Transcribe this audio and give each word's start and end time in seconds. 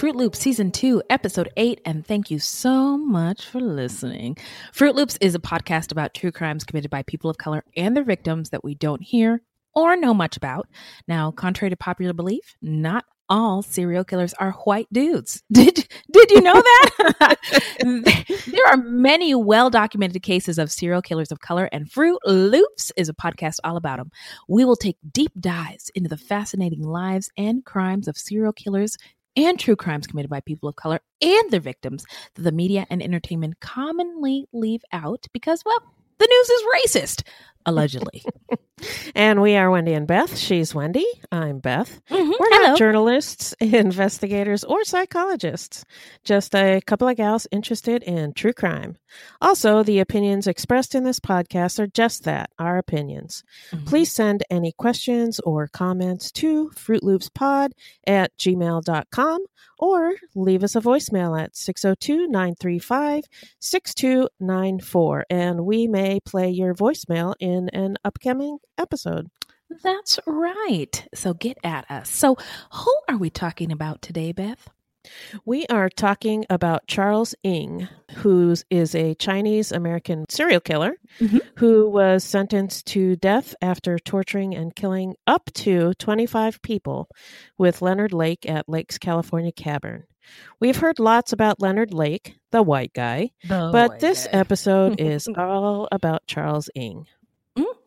Fruit 0.00 0.16
Loops 0.16 0.38
Season 0.38 0.70
2, 0.70 1.02
Episode 1.10 1.50
8, 1.58 1.82
and 1.84 2.06
thank 2.06 2.30
you 2.30 2.38
so 2.38 2.96
much 2.96 3.44
for 3.44 3.60
listening. 3.60 4.34
Fruit 4.72 4.94
Loops 4.94 5.18
is 5.20 5.34
a 5.34 5.38
podcast 5.38 5.92
about 5.92 6.14
true 6.14 6.32
crimes 6.32 6.64
committed 6.64 6.90
by 6.90 7.02
people 7.02 7.28
of 7.28 7.36
color 7.36 7.62
and 7.76 7.94
their 7.94 8.02
victims 8.02 8.48
that 8.48 8.64
we 8.64 8.74
don't 8.74 9.02
hear 9.02 9.42
or 9.74 9.96
know 9.96 10.14
much 10.14 10.38
about. 10.38 10.68
Now, 11.06 11.30
contrary 11.30 11.68
to 11.68 11.76
popular 11.76 12.14
belief, 12.14 12.56
not 12.62 13.04
all 13.28 13.62
serial 13.62 14.02
killers 14.02 14.32
are 14.40 14.52
white 14.64 14.88
dudes. 14.90 15.42
Did 15.52 15.86
did 16.10 16.30
you 16.30 16.40
know 16.40 16.54
that? 16.54 17.36
there 18.46 18.66
are 18.66 18.76
many 18.78 19.34
well 19.34 19.70
documented 19.70 20.22
cases 20.22 20.58
of 20.58 20.72
serial 20.72 21.02
killers 21.02 21.30
of 21.30 21.40
color, 21.40 21.68
and 21.72 21.92
Fruit 21.92 22.18
Loops 22.24 22.90
is 22.96 23.08
a 23.08 23.14
podcast 23.14 23.58
all 23.62 23.76
about 23.76 23.98
them. 23.98 24.10
We 24.48 24.64
will 24.64 24.76
take 24.76 24.96
deep 25.12 25.32
dives 25.38 25.90
into 25.94 26.08
the 26.08 26.16
fascinating 26.16 26.82
lives 26.82 27.30
and 27.36 27.64
crimes 27.64 28.08
of 28.08 28.16
serial 28.16 28.52
killers 28.52 28.96
and 29.36 29.58
true 29.58 29.76
crimes 29.76 30.06
committed 30.06 30.30
by 30.30 30.40
people 30.40 30.68
of 30.68 30.76
color 30.76 31.00
and 31.20 31.50
their 31.50 31.60
victims 31.60 32.04
that 32.34 32.42
the 32.42 32.52
media 32.52 32.86
and 32.90 33.02
entertainment 33.02 33.60
commonly 33.60 34.46
leave 34.52 34.82
out 34.92 35.26
because, 35.32 35.62
well, 35.64 35.82
the 36.18 36.28
news 36.28 36.50
is 36.50 36.62
racist, 37.02 37.22
allegedly. 37.66 38.22
And 39.14 39.42
we 39.42 39.56
are 39.56 39.70
Wendy 39.70 39.92
and 39.92 40.06
Beth. 40.06 40.38
She's 40.38 40.74
Wendy. 40.74 41.04
I'm 41.30 41.58
Beth. 41.58 42.00
Mhm. 42.10 42.30
We're 42.40 42.48
Hello. 42.48 42.68
not 42.68 42.78
journalists, 42.78 43.52
investigators, 43.60 44.64
or 44.64 44.84
psychologists, 44.84 45.84
just 46.24 46.54
a 46.54 46.80
couple 46.86 47.06
of 47.06 47.18
gals 47.18 47.46
interested 47.52 48.02
in 48.02 48.32
true 48.32 48.54
crime. 48.54 48.96
Also, 49.42 49.82
the 49.82 49.98
opinions 49.98 50.46
expressed 50.46 50.94
in 50.94 51.04
this 51.04 51.20
podcast 51.20 51.78
are 51.78 51.88
just 51.88 52.24
that 52.24 52.48
our 52.58 52.78
opinions. 52.78 53.44
Mhm. 53.70 53.86
Please 53.86 54.10
send 54.10 54.44
any 54.48 54.72
questions 54.72 55.40
or 55.40 55.68
comments 55.68 56.32
to 56.32 56.70
fruitloopspod 56.70 57.72
at 58.06 58.34
gmail.com 58.38 59.44
or 59.78 60.14
leave 60.34 60.64
us 60.64 60.74
a 60.76 60.80
voicemail 60.80 61.38
at 61.38 61.54
602 61.54 62.26
935 62.28 63.24
6294 63.58 65.24
and 65.30 65.64
we 65.66 65.86
may 65.86 66.20
play 66.20 66.48
your 66.50 66.74
voicemail 66.74 67.34
in 67.40 67.49
an 67.72 67.96
upcoming 68.04 68.58
episode. 68.78 69.28
That's 69.82 70.18
right. 70.26 71.06
So 71.14 71.34
get 71.34 71.58
at 71.62 71.88
us. 71.90 72.10
So, 72.10 72.36
who 72.72 72.94
are 73.08 73.16
we 73.16 73.30
talking 73.30 73.70
about 73.70 74.02
today, 74.02 74.32
Beth? 74.32 74.68
We 75.46 75.64
are 75.68 75.88
talking 75.88 76.44
about 76.50 76.86
Charles 76.86 77.34
Ng, 77.42 77.88
who 78.16 78.54
is 78.68 78.94
a 78.94 79.14
Chinese 79.14 79.72
American 79.72 80.26
serial 80.28 80.60
killer 80.60 80.96
Mhm. 81.20 81.40
who 81.56 81.88
was 81.88 82.22
sentenced 82.22 82.86
to 82.88 83.16
death 83.16 83.54
after 83.62 83.98
torturing 83.98 84.54
and 84.54 84.74
killing 84.76 85.14
up 85.26 85.50
to 85.54 85.94
25 85.94 86.60
people 86.62 87.08
with 87.56 87.80
Leonard 87.80 88.12
Lake 88.12 88.46
at 88.48 88.68
Lake's 88.68 88.98
California 88.98 89.52
Cabin. 89.52 90.04
We've 90.60 90.76
heard 90.76 90.98
lots 90.98 91.32
about 91.32 91.62
Leonard 91.62 91.94
Lake, 91.94 92.34
the 92.52 92.62
white 92.62 92.92
guy, 92.92 93.30
but 93.48 94.00
this 94.00 94.28
episode 94.32 95.00
is 95.00 95.28
all 95.34 95.88
about 95.90 96.26
Charles 96.26 96.68
Ng. 96.74 97.06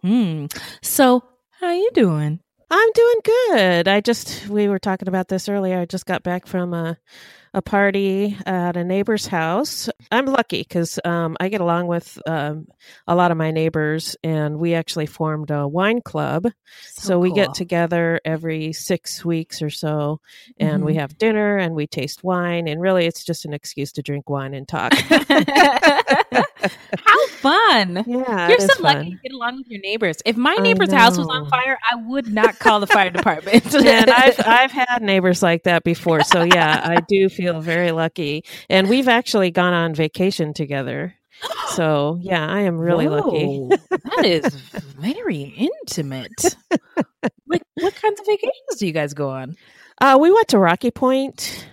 Hmm. 0.04 0.48
So, 0.82 1.24
how 1.60 1.72
you 1.72 1.90
doing? 1.94 2.40
I'm 2.70 2.92
doing 2.94 3.16
good. 3.24 3.88
I 3.88 4.02
just 4.02 4.48
we 4.48 4.68
were 4.68 4.80
talking 4.80 5.08
about 5.08 5.28
this 5.28 5.48
earlier. 5.48 5.80
I 5.80 5.86
just 5.86 6.06
got 6.06 6.24
back 6.24 6.48
from 6.48 6.74
a 6.74 6.98
a 7.56 7.62
party 7.62 8.36
at 8.48 8.76
a 8.76 8.84
neighbor's 8.84 9.28
house. 9.28 9.88
I'm 10.12 10.26
lucky 10.26 10.62
because 10.62 11.00
um, 11.06 11.38
I 11.40 11.50
get 11.50 11.62
along 11.62 11.86
with 11.86 12.18
um, 12.26 12.66
a 13.06 13.16
lot 13.16 13.30
of 13.30 13.38
my 13.38 13.52
neighbors, 13.52 14.16
and 14.24 14.58
we 14.58 14.74
actually 14.74 15.06
formed 15.06 15.52
a 15.52 15.68
wine 15.68 16.02
club. 16.02 16.48
So, 16.90 17.20
we 17.20 17.32
get 17.32 17.54
together 17.54 18.20
every 18.26 18.74
six 18.74 19.24
weeks 19.24 19.62
or 19.62 19.70
so, 19.70 20.20
and 20.58 20.84
we 20.84 20.96
Mhm. 20.96 21.00
have 21.00 21.18
dinner 21.20 21.58
and 21.58 21.76
we 21.76 21.86
taste 21.88 22.24
wine. 22.24 22.68
And 22.68 22.82
really, 22.82 23.06
it's 23.06 23.24
just 23.24 23.46
an 23.46 23.54
excuse 23.54 23.92
to 23.94 24.02
drink 24.02 24.30
wine 24.30 24.54
and 24.56 24.68
talk. 24.68 24.92
How 27.06 27.28
fun! 27.28 28.04
yeah, 28.08 28.50
You're 28.50 28.60
so 28.60 28.82
lucky 28.82 28.96
fun. 28.98 29.06
to 29.12 29.18
get 29.24 29.32
along 29.34 29.58
with 29.58 29.68
your 29.70 29.82
neighbors. 29.82 30.18
If 30.26 30.38
my 30.38 30.56
neighbor's 30.56 30.92
house 30.92 31.18
was 31.18 31.28
on 31.28 31.50
fire, 31.50 31.78
I 31.92 31.96
would 31.96 32.28
not 32.28 32.60
call 32.60 32.80
the 32.80 32.88
fire 32.88 33.10
department. 33.10 33.74
and 33.76 34.10
I've 34.10 34.40
I've 34.46 34.72
had 34.72 35.02
neighbors 35.02 35.42
like 35.44 35.64
that 35.64 35.84
before. 35.84 36.24
So 36.24 36.44
yeah, 36.44 36.82
I 36.84 36.98
do 37.08 37.30
feel 37.30 37.62
very 37.62 37.92
lucky. 37.92 38.44
And 38.70 38.90
we've 38.90 39.08
actually 39.08 39.52
gone 39.52 39.74
on 39.74 39.94
vacation 39.94 40.54
together. 40.54 41.16
So 41.70 42.20
yeah, 42.22 42.48
I 42.48 42.62
am 42.62 42.78
really 42.78 43.08
lucky. 43.08 43.68
That 43.90 44.24
is 44.24 44.46
very 44.54 45.42
intimate. 45.42 46.56
like, 47.48 47.64
what 47.74 47.96
kinds 47.96 48.20
of 48.20 48.26
vacations 48.28 48.78
do 48.78 48.86
you 48.86 48.94
guys 48.94 49.14
go 49.14 49.30
on? 49.30 49.56
Uh, 50.00 50.18
we 50.22 50.32
went 50.32 50.48
to 50.50 50.60
Rocky 50.60 50.92
Point, 50.92 51.68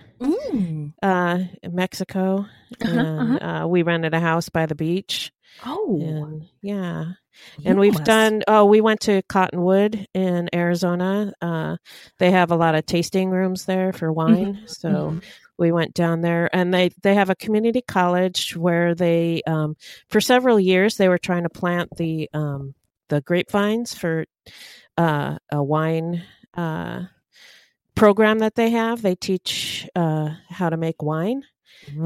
Mm. 0.53 0.93
uh, 1.01 1.39
in 1.63 1.75
Mexico, 1.75 2.45
Uh-huh, 2.83 2.89
and 2.89 3.41
uh, 3.41 3.67
we 3.67 3.83
rented 3.83 4.13
a 4.13 4.19
house 4.19 4.49
by 4.49 4.65
the 4.65 4.75
beach. 4.75 5.31
Oh, 5.65 5.97
And 6.01 6.45
yeah, 6.61 7.05
you 7.59 7.69
and 7.69 7.79
we've 7.79 8.03
done. 8.03 8.43
Oh, 8.47 8.65
we 8.65 8.81
went 8.81 9.01
to 9.01 9.21
Cottonwood 9.23 10.07
in 10.13 10.49
Arizona. 10.53 11.33
Uh, 11.41 11.77
they 12.19 12.31
have 12.31 12.51
a 12.51 12.55
lot 12.55 12.75
of 12.75 12.85
tasting 12.85 13.29
rooms 13.29 13.65
there 13.65 13.93
for 13.93 14.11
wine. 14.11 14.63
So. 14.67 14.89
Mhm. 14.89 15.23
we 15.57 15.71
went 15.71 15.93
down 15.93 16.21
there 16.21 16.49
and 16.55 16.73
they 16.73 16.89
they 17.03 17.13
have 17.13 17.29
a 17.29 17.35
community 17.35 17.81
college 17.81 18.55
where 18.57 18.95
they 18.95 19.43
um, 19.45 19.75
for 20.09 20.19
several 20.19 20.59
years 20.59 20.95
they 20.97 21.07
were 21.07 21.19
trying 21.19 21.43
to 21.43 21.49
plant 21.49 21.87
the 21.97 22.27
um, 22.33 22.73
the 23.09 23.21
grapevines 23.21 23.93
for 23.93 24.25
uh, 24.97 25.37
a 25.51 25.61
wine 25.63 26.23
uh, 26.57 27.03
program 27.95 28.39
that 28.39 28.55
they 28.55 28.71
have 28.71 29.01
they 29.01 29.15
teach 29.15 29.89
uh, 29.95 30.29
how 30.49 30.69
to 30.69 30.77
make 30.77 31.01
wine 31.03 31.43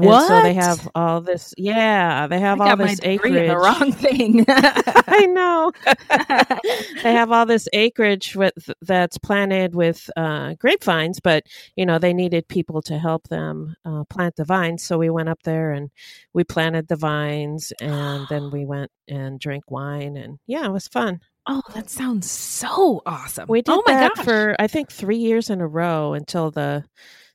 What? 0.06 0.28
so 0.28 0.40
they 0.40 0.54
have 0.54 0.88
all 0.94 1.20
this 1.22 1.54
yeah 1.58 2.26
they 2.28 2.40
have 2.40 2.60
all 2.60 2.76
this 2.76 3.00
acreage 3.02 3.48
the 3.48 3.58
wrong 3.58 3.92
thing. 3.92 4.44
I 4.48 5.26
know. 5.26 5.72
they 7.02 7.12
have 7.14 7.32
all 7.32 7.46
this 7.46 7.68
acreage 7.72 8.36
with 8.36 8.70
that's 8.82 9.18
planted 9.18 9.74
with 9.74 10.10
uh, 10.16 10.54
grapevines, 10.58 11.20
but 11.20 11.44
you 11.76 11.86
know 11.86 11.98
they 11.98 12.14
needed 12.14 12.48
people 12.48 12.82
to 12.82 12.98
help 12.98 13.28
them 13.28 13.76
uh, 13.84 14.04
plant 14.10 14.36
the 14.36 14.44
vines. 14.44 14.82
So 14.84 14.98
we 14.98 15.10
went 15.10 15.28
up 15.30 15.42
there 15.44 15.72
and 15.72 15.90
we 16.34 16.44
planted 16.44 16.88
the 16.88 16.96
vines, 16.96 17.72
and 17.80 18.28
then 18.28 18.50
we 18.50 18.66
went 18.66 18.90
and 19.08 19.40
drank 19.40 19.70
wine, 19.70 20.16
and 20.16 20.38
yeah, 20.46 20.66
it 20.66 20.72
was 20.72 20.88
fun. 20.88 21.20
Oh, 21.46 21.62
that 21.74 21.90
sounds 21.90 22.30
so 22.30 23.02
awesome. 23.06 23.46
We 23.48 23.62
did 23.62 23.72
oh 23.72 23.82
my 23.86 23.94
that 23.94 24.14
gosh. 24.16 24.24
for 24.24 24.56
I 24.58 24.66
think 24.66 24.90
three 24.90 25.18
years 25.18 25.50
in 25.50 25.60
a 25.60 25.66
row 25.66 26.14
until 26.14 26.50
the 26.50 26.84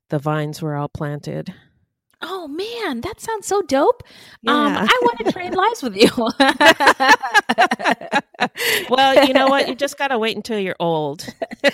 the 0.10 0.19
vines 0.19 0.62
were 0.62 0.75
all 0.75 0.90
planted. 0.90 1.54
Oh 2.24 2.48
man, 2.48 3.02
that 3.02 3.20
sounds 3.20 3.48
so 3.48 3.64
dope. 3.64 4.04
Um, 4.48 4.76
I 4.78 5.00
want 5.02 5.18
to 5.26 5.32
trade 5.32 5.56
lives 5.56 5.82
with 5.82 5.96
you. 5.96 6.08
well, 8.90 9.26
you 9.28 9.34
know 9.34 9.48
what? 9.48 9.68
You 9.68 9.76
just 9.76 9.98
gotta 9.98 10.18
wait 10.20 10.36
until 10.36 10.60
you're 10.60 10.76
old, 10.80 11.26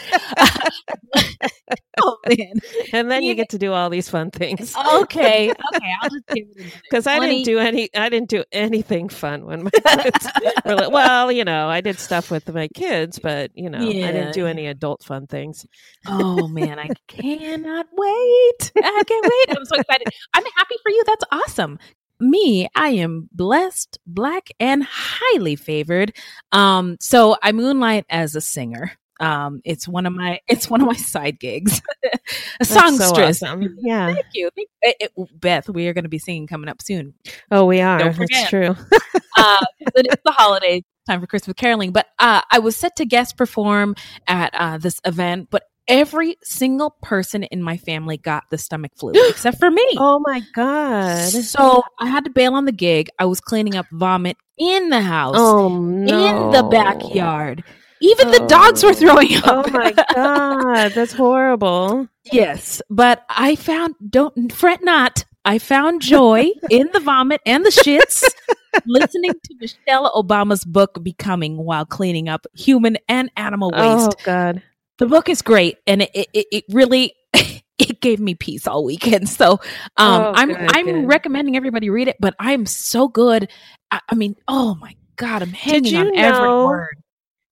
oh 2.00 2.18
man. 2.28 2.54
and 2.94 3.12
then 3.12 3.24
you 3.24 3.30
You- 3.30 3.36
get 3.36 3.50
to 3.50 3.58
do 3.58 3.74
all 3.74 3.90
these 3.90 4.10
fun 4.10 4.32
things. 4.32 4.76
Okay. 4.76 5.52
Okay. 5.52 5.92
I'll 6.02 6.10
just 6.10 6.26
give 6.28 6.48
it 6.56 6.74
because 6.90 7.08
I 7.08 7.20
didn't 7.20 7.44
do 7.46 7.60
any. 7.60 7.90
I 7.96 8.10
didn't 8.10 8.30
do 8.30 8.44
anything 8.52 9.10
fun 9.10 9.46
when 9.46 9.64
my 9.64 9.70
kids 9.72 10.28
were 10.66 10.76
li- 10.76 10.88
well, 10.92 11.32
you 11.32 11.44
know, 11.46 11.68
I 11.70 11.82
did 11.82 12.00
stuff 12.00 12.32
with 12.32 12.52
my 12.54 12.68
kids, 12.70 13.20
but 13.20 13.52
you 13.54 13.70
know, 13.70 13.80
I 13.80 14.12
didn't 14.12 14.34
do 14.34 14.48
any 14.48 14.68
adult 14.68 15.04
fun 15.04 15.28
things. 15.28 15.66
Oh 16.08 16.48
man, 16.48 16.80
I 16.80 16.90
cannot 17.08 17.88
wait. 17.92 18.72
I 18.78 19.04
can't 19.06 19.26
wait. 19.26 19.58
I'm 19.58 19.66
so 19.66 19.76
excited. 19.76 20.08
I'm 20.38 20.52
happy 20.56 20.76
for 20.84 20.90
you. 20.90 21.04
That's 21.06 21.24
awesome. 21.32 21.80
Me, 22.20 22.68
I 22.76 22.90
am 22.90 23.30
blessed, 23.32 24.00
black, 24.06 24.50
and 24.60 24.84
highly 24.88 25.56
favored. 25.56 26.16
Um, 26.52 26.98
so 27.00 27.38
I 27.42 27.52
moonlight 27.52 28.06
as 28.10 28.36
a 28.36 28.42
singer. 28.42 28.92
Um, 29.20 29.62
it's 29.66 29.88
one 29.88 30.06
of 30.06 30.14
my 30.14 30.40
it's 30.48 30.70
one 30.70 30.82
of 30.82 30.88
my 30.88 30.96
side 30.96 31.40
gigs. 31.40 31.82
a 32.04 32.20
That's 32.60 32.70
so 32.70 32.80
songstress. 32.80 33.42
awesome. 33.42 33.78
Yeah. 33.80 34.14
Thank 34.14 34.26
you. 34.34 34.50
Thank, 34.56 34.70
eh, 34.84 34.94
eh, 35.02 35.24
Beth, 35.34 35.70
we 35.70 35.88
are 35.88 35.94
going 35.94 36.04
to 36.04 36.10
be 36.10 36.20
singing 36.20 36.46
coming 36.46 36.70
up 36.70 36.82
soon. 36.82 37.16
Oh, 37.50 37.66
we 37.66 37.82
are. 37.82 38.00
Don't 38.00 38.16
That's 38.16 38.50
true. 38.50 38.76
uh, 39.38 39.66
it 39.96 40.08
is 40.08 40.18
the 40.24 40.32
holiday 40.32 40.84
time 41.08 41.20
for 41.20 41.28
Christmas 41.28 41.56
caroling. 41.56 41.92
But 41.92 42.08
uh, 42.20 42.42
I 42.52 42.60
was 42.60 42.76
set 42.76 42.96
to 42.98 43.06
guest 43.06 43.38
perform 43.38 43.96
at 44.28 44.54
uh, 44.54 44.78
this 44.78 45.00
event, 45.04 45.48
but 45.50 45.64
every 45.88 46.38
single 46.44 46.92
person 47.02 47.44
in 47.44 47.62
my 47.62 47.78
family 47.78 48.18
got 48.18 48.44
the 48.50 48.58
stomach 48.58 48.92
flu 48.98 49.12
except 49.30 49.60
for 49.60 49.70
me. 49.72 49.86
Oh 49.98 50.20
my 50.26 50.42
god. 50.54 51.30
So 51.30 51.84
I 52.00 52.08
had 52.08 52.24
to 52.26 52.30
bail 52.30 52.54
on 52.54 52.66
the 52.66 52.72
gig. 52.72 53.10
I 53.20 53.26
was 53.26 53.40
cleaning 53.40 53.76
up 53.76 53.86
vomit 53.92 54.38
in 54.58 54.90
the 54.90 55.02
house, 55.02 55.36
Oh 55.38 55.70
no. 55.70 56.26
in 56.26 56.52
the 56.52 56.64
backyard. 56.64 57.64
Even 58.00 58.30
the 58.30 58.46
dogs 58.48 58.84
were 58.84 58.92
Oh. 58.92 58.94
throwing 58.94 59.36
up. 59.38 59.44
Oh 59.68 59.72
my 59.72 59.92
god, 60.16 60.90
that's 60.94 61.14
horrible. 61.14 62.08
Yes, 62.32 62.82
but 62.90 63.26
I 63.30 63.56
found 63.56 63.96
don't 64.10 64.52
fret 64.52 64.84
not. 64.84 65.26
I 65.46 65.60
found 65.60 66.02
joy 66.02 66.52
in 66.70 66.90
the 66.92 67.00
vomit 67.00 67.40
and 67.46 67.66
the 67.66 67.70
shits 67.70 68.22
listening 68.86 69.32
to 69.32 69.56
Michelle 69.62 70.12
Obama's 70.14 70.66
book 70.66 71.02
Becoming 71.02 71.56
while 71.58 71.86
cleaning 71.86 72.28
up 72.28 72.46
human 72.54 72.98
and 73.08 73.32
animal 73.38 73.72
oh 73.74 73.96
waste. 74.06 74.18
Oh 74.20 74.24
god. 74.26 74.62
The 74.98 75.06
book 75.06 75.30
is 75.30 75.42
great 75.42 75.78
and 75.88 76.02
it 76.02 76.12
it, 76.14 76.48
it 76.52 76.64
really 76.70 77.14
it 77.34 78.02
gave 78.02 78.20
me 78.20 78.36
peace 78.36 78.68
all 78.68 78.84
weekend. 78.84 79.30
So 79.38 79.52
um 79.54 79.60
Oh, 79.98 80.32
I'm 80.36 80.50
good, 80.50 80.58
I'm 80.70 80.86
good. 80.86 81.08
recommending 81.08 81.56
everybody 81.56 81.90
read 81.90 82.08
it, 82.08 82.18
but 82.20 82.34
I 82.40 82.54
am 82.54 82.66
so 82.66 83.08
good. 83.08 83.50
I, 83.92 84.00
I 84.10 84.16
mean, 84.16 84.36
oh 84.48 84.76
my 84.76 84.96
god, 85.16 85.42
I'm 85.44 85.54
hanging 85.54 85.96
on 85.96 86.12
every 86.18 86.50
word. 86.66 86.98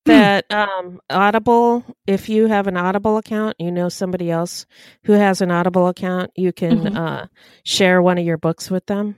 that 0.06 0.46
um 0.52 1.00
audible 1.10 1.84
if 2.08 2.30
you 2.30 2.48
have 2.48 2.68
an 2.68 2.78
audible 2.78 3.18
account 3.18 3.56
you 3.60 3.72
know 3.72 3.90
somebody 3.90 4.30
else 4.30 4.66
who 5.06 5.14
has 5.14 5.42
an 5.42 5.50
audible 5.50 5.88
account 5.88 6.30
you 6.36 6.52
can 6.54 6.86
Mhm. 6.86 6.96
uh 6.96 7.26
share 7.64 8.02
one 8.04 8.18
of 8.20 8.26
your 8.26 8.38
books 8.38 8.70
with 8.70 8.86
them 8.86 9.16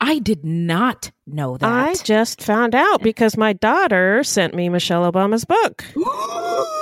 I 0.00 0.18
did 0.18 0.44
not 0.44 1.12
know 1.26 1.56
that. 1.56 1.66
i 1.68 1.94
just 2.02 2.42
found 2.42 2.74
out 2.74 3.02
because 3.02 3.36
my 3.36 3.52
daughter 3.52 4.24
sent 4.24 4.52
me 4.54 4.68
michelle 4.68 5.10
obama's 5.12 5.44
book 5.44 5.84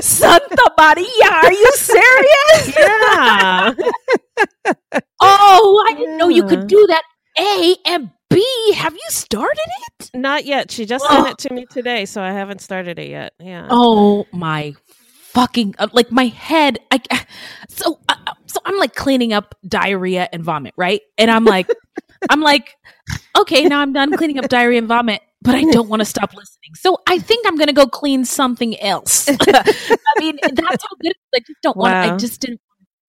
Santa 0.00 0.72
Maria, 0.78 1.30
are 1.30 1.52
you 1.52 1.72
serious? 1.74 2.76
yeah 2.76 3.74
oh, 5.20 5.84
I 5.88 5.94
didn't 5.94 6.18
know 6.18 6.28
you 6.28 6.44
could 6.44 6.66
do 6.66 6.86
that. 6.88 7.02
A 7.38 7.76
and 7.86 8.10
B. 8.30 8.44
Have 8.74 8.94
you 8.94 9.08
started 9.08 9.68
it? 9.88 10.10
not 10.14 10.44
yet 10.46 10.70
she 10.70 10.86
just 10.86 11.06
sent 11.06 11.28
it 11.28 11.38
to 11.38 11.52
me 11.52 11.66
today 11.66 12.06
so 12.06 12.22
i 12.22 12.32
haven't 12.32 12.60
started 12.60 12.98
it 12.98 13.08
yet 13.08 13.34
yeah 13.38 13.66
Oh 13.70 14.24
my 14.32 14.74
fucking 15.36 15.74
uh, 15.78 15.88
like 15.92 16.10
my 16.10 16.26
head. 16.26 16.78
I 16.90 17.00
so 17.68 18.00
uh, 18.08 18.14
uh, 18.26 18.32
so 18.46 18.60
I'm 18.64 18.78
like 18.78 18.94
cleaning 18.94 19.34
up 19.34 19.54
diarrhea 19.68 20.28
and 20.32 20.42
vomit, 20.42 20.72
right? 20.78 21.02
And 21.18 21.30
I'm 21.30 21.44
like, 21.44 21.68
I'm 22.30 22.40
like, 22.40 22.74
okay, 23.36 23.64
now 23.64 23.80
I'm 23.80 23.92
done 23.92 24.16
cleaning 24.16 24.38
up 24.38 24.48
diarrhea 24.48 24.78
and 24.78 24.88
vomit, 24.88 25.20
but 25.46 25.54
I 25.54 25.64
don't 25.64 25.88
want 25.88 26.00
to 26.00 26.06
stop 26.06 26.34
listening. 26.34 26.74
So 26.74 26.98
I 27.06 27.18
think 27.18 27.46
I'm 27.46 27.56
gonna 27.56 27.72
go 27.72 27.86
clean 27.86 28.24
something 28.24 28.78
else. 28.80 29.28
I 29.30 30.14
mean, 30.18 30.36
that's 30.42 30.82
how 30.82 30.96
good. 31.00 31.12
it 31.12 31.16
is. 31.16 31.34
I 31.34 31.38
just 31.40 31.62
don't 31.62 31.76
want. 31.76 31.94
I 31.94 32.16
just 32.16 32.40
didn't 32.40 32.60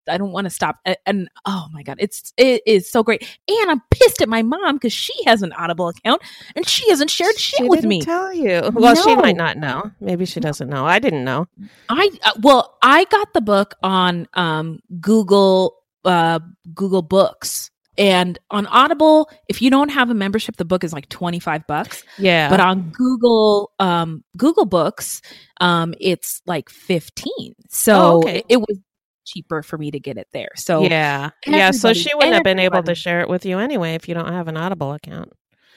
I 0.10 0.18
don't 0.18 0.32
want 0.32 0.46
to 0.46 0.50
stop. 0.50 0.78
And, 0.86 0.98
and 1.06 1.30
oh 1.46 1.68
my 1.72 1.84
god, 1.84 1.98
it's 2.00 2.34
it 2.38 2.62
is 2.66 2.90
so 2.90 3.04
great. 3.04 3.28
And 3.48 3.72
I'm 3.72 3.82
pissed 3.92 4.22
at 4.22 4.30
my 4.30 4.42
mom 4.42 4.76
because 4.76 4.94
she 4.94 5.14
has 5.26 5.42
an 5.42 5.52
Audible 5.54 5.90
account 5.90 6.22
and 6.56 6.68
she 6.68 6.90
hasn't 6.90 7.10
shared 7.10 7.38
shit 7.38 7.58
she 7.58 7.64
with 7.64 7.82
didn't 7.82 7.90
me. 7.90 8.02
Tell 8.02 8.34
you? 8.34 8.70
Well, 8.74 8.96
she 8.96 9.16
might 9.16 9.38
not 9.38 9.58
know. 9.58 9.92
Maybe 10.00 10.26
she 10.26 10.40
doesn't 10.40 10.70
know. 10.70 10.86
I 10.86 11.00
didn't 11.00 11.24
know. 11.24 11.48
I 11.90 12.10
uh, 12.24 12.34
well, 12.42 12.78
I 12.82 13.06
got 13.06 13.34
the 13.34 13.42
book 13.42 13.76
on 13.84 14.28
um 14.34 14.80
Google 15.00 15.76
uh 16.06 16.40
Google 16.74 17.02
Books. 17.02 17.72
And 17.98 18.38
on 18.52 18.68
Audible, 18.68 19.30
if 19.48 19.62
you 19.62 19.70
don't 19.70 19.90
have 19.90 20.10
a 20.10 20.14
membership, 20.14 20.58
the 20.58 20.66
book 20.66 20.84
is 20.84 20.94
like 20.94 21.10
25 21.10 21.66
bucks. 21.68 22.04
Yeah, 22.20 22.50
But 22.50 22.60
on 22.60 22.90
Google 22.92 23.72
um 23.80 24.24
Google 24.38 24.66
Books, 24.66 25.22
um 25.62 25.94
it's 26.00 26.42
like 26.46 26.70
15. 26.70 27.26
So 27.70 27.94
Oh, 27.96 28.18
okay. 28.20 28.38
it, 28.40 28.46
it 28.50 28.58
was 28.58 28.80
cheaper 29.26 29.62
for 29.64 29.78
me 29.78 29.92
to 29.92 30.00
get 30.00 30.18
it 30.18 30.28
there. 30.32 30.50
So 30.56 30.84
yeah, 30.84 31.32
yeah. 31.46 31.72
So 31.72 31.94
she 31.94 32.14
wouldn't 32.16 32.34
have 32.34 32.44
been 32.44 32.60
able 32.60 32.84
to 32.84 32.96
share 32.96 33.22
it 33.22 33.30
with 33.30 33.46
you 33.46 33.60
anyway 33.60 33.96
if 33.96 34.08
you 34.08 34.14
don't 34.14 34.32
have 34.32 34.48
an 34.48 34.58
Audible 34.58 34.94
account. 34.94 35.34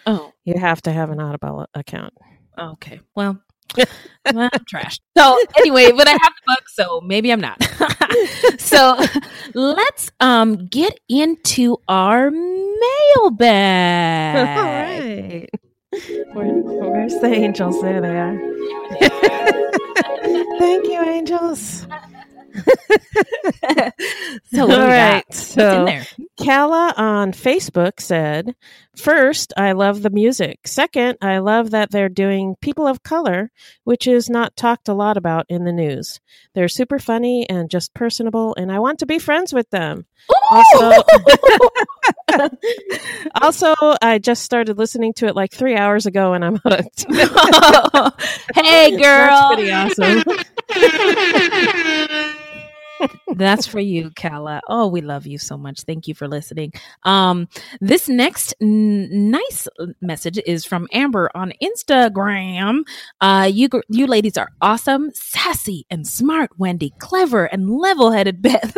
Oh, 0.06 0.32
You 0.44 0.58
have 0.58 0.80
to 0.82 0.92
have 0.92 1.10
an 1.10 1.20
Audible 1.20 1.66
account. 1.74 2.14
okay. 2.58 3.00
Well, 3.14 3.40
well, 4.32 4.48
I'm 4.52 4.64
trash. 4.68 4.98
So 5.16 5.38
anyway, 5.58 5.92
but 5.92 6.06
I 6.08 6.12
have 6.12 6.20
the 6.20 6.42
book, 6.46 6.68
so 6.68 7.00
maybe 7.00 7.32
I'm 7.32 7.40
not. 7.40 7.62
so 8.58 8.98
let's 9.54 10.10
um 10.20 10.66
get 10.66 10.98
into 11.08 11.78
our 11.88 12.30
mailbag. 12.30 14.36
All 14.36 14.64
right. 14.64 15.48
Where, 16.32 16.46
where's 16.46 17.14
the 17.14 17.26
angels? 17.26 17.80
There 17.82 18.00
they 18.00 18.16
are. 18.18 18.38
Thank 20.58 20.84
you, 20.86 21.00
angels. 21.02 21.86
So 24.52 24.66
what 24.66 24.74
do 24.74 24.80
we 24.80 24.82
All 24.82 24.88
right. 24.88 25.34
So? 25.34 26.00
Kala 26.42 26.94
on 26.96 27.32
Facebook 27.32 28.00
said, 28.00 28.54
First, 28.96 29.52
I 29.56 29.72
love 29.72 30.02
the 30.02 30.10
music. 30.10 30.66
Second, 30.66 31.16
I 31.22 31.38
love 31.38 31.70
that 31.70 31.90
they're 31.90 32.08
doing 32.08 32.56
people 32.60 32.86
of 32.86 33.02
color, 33.02 33.50
which 33.84 34.06
is 34.06 34.28
not 34.28 34.56
talked 34.56 34.88
a 34.88 34.94
lot 34.94 35.16
about 35.16 35.46
in 35.48 35.64
the 35.64 35.72
news. 35.72 36.20
They're 36.54 36.68
super 36.68 36.98
funny 36.98 37.48
and 37.48 37.70
just 37.70 37.94
personable, 37.94 38.54
and 38.58 38.70
I 38.70 38.78
want 38.80 38.98
to 38.98 39.06
be 39.06 39.18
friends 39.18 39.54
with 39.54 39.70
them. 39.70 40.06
Also, 40.50 41.02
also, 43.40 43.74
I 44.02 44.18
just 44.18 44.42
started 44.42 44.76
listening 44.76 45.14
to 45.14 45.26
it 45.26 45.36
like 45.36 45.52
three 45.52 45.76
hours 45.76 46.06
ago, 46.06 46.34
and 46.34 46.44
I'm 46.44 46.56
hooked. 46.56 47.06
hey, 48.54 48.90
girl. 48.96 49.54
That's 49.54 49.54
pretty 49.54 49.70
awesome. 49.72 50.24
That's 53.34 53.66
for 53.66 53.80
you, 53.80 54.10
Kala. 54.16 54.60
Oh, 54.68 54.86
we 54.88 55.00
love 55.00 55.26
you 55.26 55.38
so 55.38 55.56
much. 55.56 55.82
Thank 55.82 56.08
you 56.08 56.14
for 56.14 56.28
listening. 56.28 56.72
Um, 57.04 57.48
this 57.80 58.08
next 58.08 58.54
n- 58.60 59.30
nice 59.30 59.68
message 60.00 60.38
is 60.46 60.64
from 60.64 60.88
Amber 60.92 61.30
on 61.34 61.52
Instagram. 61.62 62.82
Uh, 63.20 63.48
you 63.52 63.68
you 63.88 64.06
ladies 64.06 64.36
are 64.36 64.50
awesome, 64.60 65.10
sassy 65.14 65.86
and 65.90 66.06
smart. 66.06 66.50
Wendy, 66.58 66.92
clever 66.98 67.44
and 67.46 67.70
level-headed. 67.70 68.42
Beth, 68.42 68.76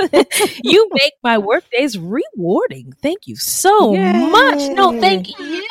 you 0.62 0.88
make 0.92 1.14
my 1.22 1.38
work 1.38 1.64
days 1.70 1.98
rewarding. 1.98 2.92
Thank 3.02 3.26
you 3.26 3.36
so 3.36 3.94
much. 3.94 4.58
No, 4.76 4.98
thank 5.00 5.38
you. 5.38 5.62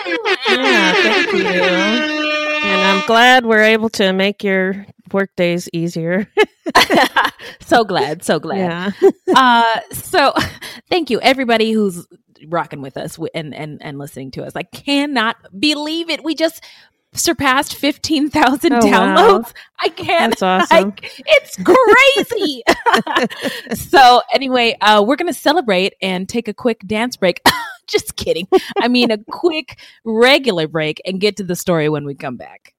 Yeah, 0.48 0.94
thank 0.94 1.34
you. 1.34 2.31
And 2.64 2.82
I'm 2.82 3.06
glad 3.08 3.46
we're 3.46 3.64
able 3.64 3.90
to 3.92 4.14
make 4.14 4.44
your 4.44 4.86
work 5.12 5.36
days 5.36 5.68
easier. 5.74 6.28
so 7.62 7.84
glad, 7.84 8.24
so 8.24 8.40
glad. 8.40 8.94
Yeah. 9.02 9.10
uh 9.36 9.80
so 9.92 10.34
thank 10.90 11.10
you 11.10 11.20
everybody 11.22 11.72
who's 11.72 12.06
rocking 12.48 12.82
with 12.82 12.98
us 12.98 13.20
and 13.36 13.54
and 13.54 13.82
and 13.84 14.00
listening 14.00 14.32
to 14.32 14.44
us 14.44 14.54
i 14.56 14.64
cannot 14.64 15.36
believe 15.60 16.10
it 16.10 16.24
we 16.24 16.34
just 16.34 16.64
surpassed 17.14 17.76
15,000 17.76 18.74
Oh, 18.74 18.76
wow. 18.78 18.82
downloads 18.82 19.54
i 19.80 19.90
can't 19.90 20.32
That's 20.40 20.72
awesome. 20.72 20.94
I, 21.04 21.10
it's 21.28 21.58
crazy 21.64 22.64
so 23.76 24.22
anyway 24.34 24.76
uh 24.82 25.04
we're 25.06 25.18
gonna 25.18 25.34
celebrate 25.34 25.94
and 26.02 26.28
take 26.28 26.48
a 26.48 26.54
quick 26.54 26.80
dance 26.88 27.16
break 27.16 27.42
just 27.88 28.16
kidding 28.16 28.48
i 28.80 28.88
mean 28.88 29.12
a 29.12 29.18
quick 29.32 29.80
regular 30.06 30.68
break 30.68 31.02
and 31.06 31.22
get 31.22 31.36
to 31.36 31.44
the 31.44 31.56
story 31.56 31.90
when 31.90 32.06
we 32.06 32.16
come 32.16 32.38
back 32.38 32.74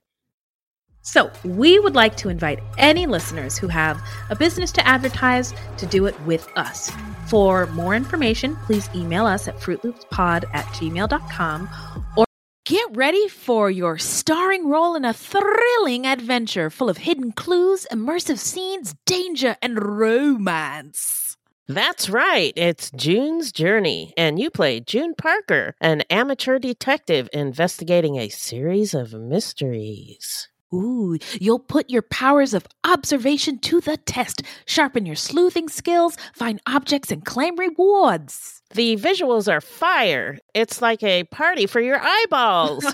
so, 1.05 1.29
we 1.43 1.79
would 1.79 1.95
like 1.95 2.15
to 2.17 2.29
invite 2.29 2.61
any 2.77 3.07
listeners 3.07 3.57
who 3.57 3.67
have 3.67 4.01
a 4.29 4.37
business 4.37 4.71
to 4.71 4.87
advertise 4.87 5.53
to 5.75 5.85
do 5.85 6.05
it 6.05 6.19
with 6.21 6.47
us. 6.55 6.89
For 7.27 7.65
more 7.67 7.93
information, 7.93 8.55
please 8.65 8.89
email 8.95 9.25
us 9.25 9.49
at 9.49 9.57
fruitloopspod 9.57 10.45
at 10.53 10.65
gmail.com 10.67 11.69
or 12.15 12.25
get 12.65 12.95
ready 12.95 13.27
for 13.27 13.69
your 13.69 13.97
starring 13.97 14.69
role 14.69 14.95
in 14.95 15.03
a 15.03 15.13
thrilling 15.13 16.07
adventure 16.07 16.69
full 16.69 16.89
of 16.89 16.99
hidden 16.99 17.33
clues, 17.33 17.85
immersive 17.91 18.37
scenes, 18.37 18.95
danger, 19.05 19.57
and 19.61 19.83
romance. 19.83 21.22
That's 21.67 22.09
right. 22.09 22.53
It's 22.55 22.91
June's 22.91 23.51
Journey, 23.51 24.13
and 24.17 24.37
you 24.39 24.49
play 24.49 24.79
June 24.81 25.13
Parker, 25.15 25.75
an 25.79 26.01
amateur 26.09 26.59
detective 26.59 27.29
investigating 27.33 28.17
a 28.17 28.29
series 28.29 28.93
of 28.93 29.13
mysteries. 29.13 30.49
Ooh, 30.73 31.17
you'll 31.39 31.59
put 31.59 31.89
your 31.89 32.01
powers 32.01 32.53
of 32.53 32.65
observation 32.83 33.59
to 33.59 33.79
the 33.79 33.97
test, 33.97 34.41
sharpen 34.65 35.05
your 35.05 35.15
sleuthing 35.15 35.69
skills, 35.69 36.17
find 36.33 36.61
objects, 36.65 37.11
and 37.11 37.23
claim 37.23 37.55
rewards. 37.57 38.61
The 38.73 38.95
visuals 38.97 39.51
are 39.51 39.61
fire. 39.61 40.39
It's 40.55 40.81
like 40.81 41.03
a 41.03 41.25
party 41.25 41.67
for 41.67 41.79
your 41.79 41.99
eyeballs 42.01 42.85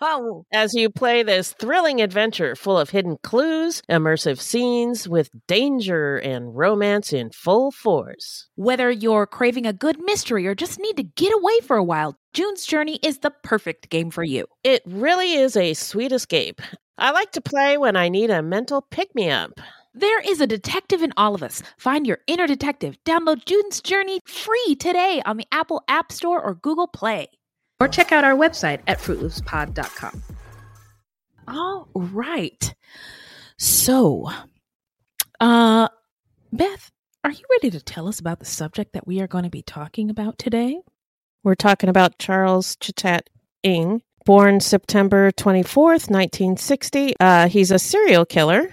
as 0.52 0.74
you 0.74 0.90
play 0.90 1.22
this 1.22 1.52
thrilling 1.52 2.00
adventure 2.02 2.56
full 2.56 2.76
of 2.76 2.90
hidden 2.90 3.16
clues, 3.22 3.80
immersive 3.88 4.40
scenes 4.40 5.08
with 5.08 5.30
danger 5.46 6.16
and 6.16 6.56
romance 6.56 7.12
in 7.12 7.30
full 7.30 7.70
force. 7.70 8.48
Whether 8.56 8.90
you're 8.90 9.26
craving 9.26 9.66
a 9.66 9.72
good 9.72 10.00
mystery 10.02 10.48
or 10.48 10.56
just 10.56 10.80
need 10.80 10.96
to 10.96 11.04
get 11.04 11.32
away 11.32 11.60
for 11.60 11.76
a 11.76 11.84
while, 11.84 12.18
June's 12.34 12.66
Journey 12.66 12.98
is 13.02 13.18
the 13.18 13.30
perfect 13.30 13.88
game 13.88 14.10
for 14.10 14.24
you. 14.24 14.46
It 14.64 14.82
really 14.84 15.34
is 15.34 15.56
a 15.56 15.74
sweet 15.74 16.10
escape. 16.10 16.60
I 17.00 17.12
like 17.12 17.32
to 17.32 17.40
play 17.40 17.78
when 17.78 17.96
I 17.96 18.10
need 18.10 18.28
a 18.28 18.42
mental 18.42 18.82
pick 18.82 19.14
me 19.14 19.30
up. 19.30 19.58
There 19.94 20.20
is 20.20 20.42
a 20.42 20.46
detective 20.46 21.02
in 21.02 21.14
all 21.16 21.34
of 21.34 21.42
us. 21.42 21.62
Find 21.78 22.06
your 22.06 22.18
inner 22.26 22.46
detective. 22.46 22.98
Download 23.06 23.42
June's 23.46 23.80
Journey 23.80 24.20
free 24.26 24.76
today 24.78 25.22
on 25.24 25.38
the 25.38 25.46
Apple 25.50 25.82
App 25.88 26.12
Store 26.12 26.42
or 26.42 26.54
Google 26.54 26.86
Play. 26.86 27.28
Or 27.80 27.88
check 27.88 28.12
out 28.12 28.24
our 28.24 28.34
website 28.34 28.80
at 28.86 28.98
fruitloopspod.com. 28.98 30.22
All 31.48 31.88
right. 31.94 32.74
So, 33.56 34.28
uh, 35.40 35.88
Beth, 36.52 36.90
are 37.24 37.30
you 37.30 37.44
ready 37.50 37.70
to 37.70 37.82
tell 37.82 38.08
us 38.08 38.20
about 38.20 38.40
the 38.40 38.44
subject 38.44 38.92
that 38.92 39.06
we 39.06 39.22
are 39.22 39.26
going 39.26 39.44
to 39.44 39.50
be 39.50 39.62
talking 39.62 40.10
about 40.10 40.36
today? 40.36 40.78
We're 41.44 41.54
talking 41.54 41.88
about 41.88 42.18
Charles 42.18 42.76
Chitat 42.76 43.22
Ng, 43.64 44.02
born 44.30 44.60
September 44.60 45.32
24th, 45.32 46.08
1960. 46.08 47.14
Uh, 47.18 47.48
he's 47.48 47.72
a 47.72 47.80
serial 47.80 48.24
killer 48.24 48.72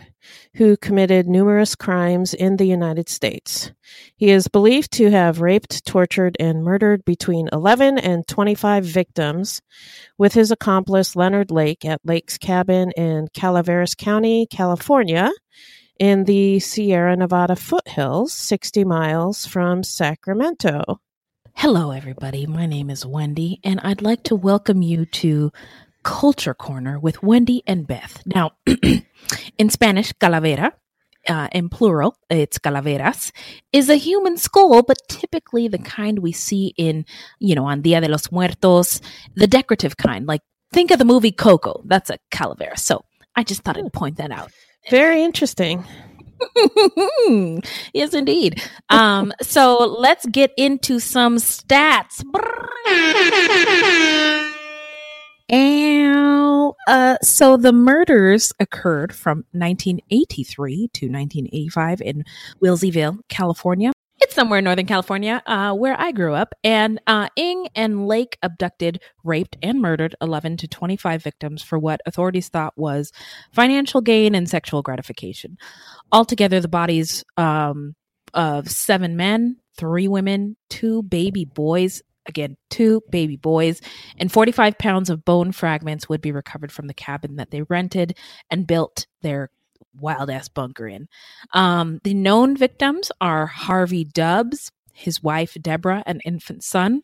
who 0.54 0.78
committed 0.78 1.28
numerous 1.28 1.74
crimes 1.74 2.36
in 2.36 2.58
the 2.58 2.68
United 2.68 3.10
States. 3.10 3.72
He 4.18 4.30
is 4.30 4.48
believed 4.48 4.92
to 4.92 5.10
have 5.10 5.42
raped, 5.42 5.84
tortured, 5.84 6.38
and 6.40 6.64
murdered 6.64 7.04
between 7.06 7.50
11 7.52 7.98
and 7.98 8.28
25 8.28 8.86
victims 8.86 9.60
with 10.20 10.36
his 10.36 10.52
accomplice 10.52 11.16
Leonard 11.16 11.50
Lake 11.50 11.84
at 11.86 12.02
Lake's 12.06 12.38
Cabin 12.38 12.92
in 12.92 13.28
Calaveras 13.34 13.96
County, 13.96 14.46
California, 14.46 15.32
in 16.00 16.26
the 16.26 16.60
Sierra 16.60 17.16
Nevada 17.16 17.56
foothills, 17.56 18.32
60 18.32 18.84
miles 18.84 19.48
from 19.48 19.82
Sacramento. 19.82 21.00
Hello, 21.60 21.90
everybody. 21.90 22.46
My 22.46 22.68
name 22.68 22.92
is 22.92 23.04
Wendy, 23.04 23.60
and 23.64 23.80
I'd 23.80 24.04
like 24.04 24.22
to 24.26 24.36
welcome 24.36 24.84
you 24.84 25.08
to 25.08 25.52
Culture 26.04 26.54
Corner 26.54 27.00
with 27.00 27.24
Wendy 27.24 27.64
and 27.66 27.88
Beth. 27.88 28.22
Now, 28.28 28.52
in 29.58 29.72
Spanish, 29.72 30.14
calavera, 30.14 30.74
uh, 31.28 31.48
in 31.52 31.70
plural, 31.70 32.16
it's 32.30 32.60
calaveras, 32.60 33.32
is 33.74 33.90
a 33.90 33.96
human 33.96 34.38
skull, 34.38 34.84
but 34.84 35.00
typically 35.10 35.68
the 35.68 35.80
kind 35.80 36.20
we 36.20 36.32
see 36.32 36.76
in, 36.78 37.06
you 37.40 37.56
know, 37.56 37.66
on 37.66 37.82
Dia 37.82 38.02
de 38.02 38.08
los 38.08 38.32
Muertos, 38.32 39.02
the 39.34 39.48
decorative 39.48 39.98
kind. 39.98 40.28
Like, 40.28 40.42
think 40.72 40.92
of 40.92 41.00
the 41.00 41.06
movie 41.06 41.32
Coco. 41.32 41.82
That's 41.86 42.12
a 42.12 42.20
calavera. 42.32 42.78
So 42.78 43.04
I 43.36 43.44
just 43.44 43.64
thought 43.64 43.78
I'd 43.78 43.92
point 43.92 44.18
that 44.18 44.30
out. 44.30 44.52
Very 44.92 45.24
interesting. 45.24 45.84
yes, 47.94 48.14
indeed. 48.14 48.62
Um, 48.90 49.34
so 49.42 49.78
let's 49.78 50.26
get 50.28 50.52
into 50.58 51.00
some 51.00 51.38
stats. 51.38 52.24
And 55.50 56.74
uh, 56.88 57.18
so 57.22 57.58
the 57.58 57.72
murders 57.72 58.54
occurred 58.60 59.14
from 59.16 59.46
1983 59.52 60.90
to 60.94 61.06
1985 61.08 62.02
in 62.02 62.24
Wilseyville, 62.62 63.20
California. 63.30 63.92
Somewhere 64.38 64.60
in 64.60 64.66
Northern 64.66 64.86
California, 64.86 65.42
uh, 65.48 65.74
where 65.74 66.00
I 66.00 66.12
grew 66.12 66.36
up. 66.36 66.54
And 66.64 67.02
uh, 67.08 67.28
Ng 67.36 67.70
and 67.74 68.06
Lake 68.06 68.38
abducted, 68.44 69.02
raped, 69.24 69.58
and 69.64 69.82
murdered 69.82 70.14
11 70.22 70.58
to 70.58 70.68
25 70.68 71.24
victims 71.24 71.64
for 71.64 71.80
what 71.80 72.02
authorities 72.06 72.48
thought 72.48 72.78
was 72.78 73.12
financial 73.52 74.00
gain 74.00 74.36
and 74.36 74.48
sexual 74.48 74.84
gratification. 74.84 75.58
Altogether, 76.12 76.60
the 76.60 76.68
bodies 76.68 77.24
um, 77.36 77.96
of 78.36 78.70
seven 78.70 79.18
men, 79.18 79.58
three 79.76 80.08
women, 80.08 80.56
two 80.70 81.02
baby 81.02 81.44
boys, 81.44 82.04
again, 82.28 82.58
two 82.70 83.02
baby 83.10 83.38
boys, 83.38 83.82
and 84.20 84.32
45 84.32 84.78
pounds 84.78 85.10
of 85.10 85.26
bone 85.26 85.52
fragments 85.52 86.08
would 86.10 86.22
be 86.22 86.32
recovered 86.32 86.72
from 86.72 86.86
the 86.86 86.94
cabin 86.94 87.38
that 87.38 87.50
they 87.50 87.64
rented 87.64 88.16
and 88.52 88.68
built 88.68 89.08
their 89.24 89.50
wild 90.00 90.30
ass 90.30 90.48
bunker 90.48 90.88
in. 90.88 91.08
Um, 91.54 92.00
the 92.04 92.14
known 92.14 92.56
victims 92.56 93.12
are 93.22 93.46
Harvey 93.46 94.04
Dubs, 94.04 94.72
his 94.94 95.22
wife 95.22 95.58
Deborah, 95.62 96.04
and 96.06 96.22
infant 96.26 96.64
son, 96.64 97.04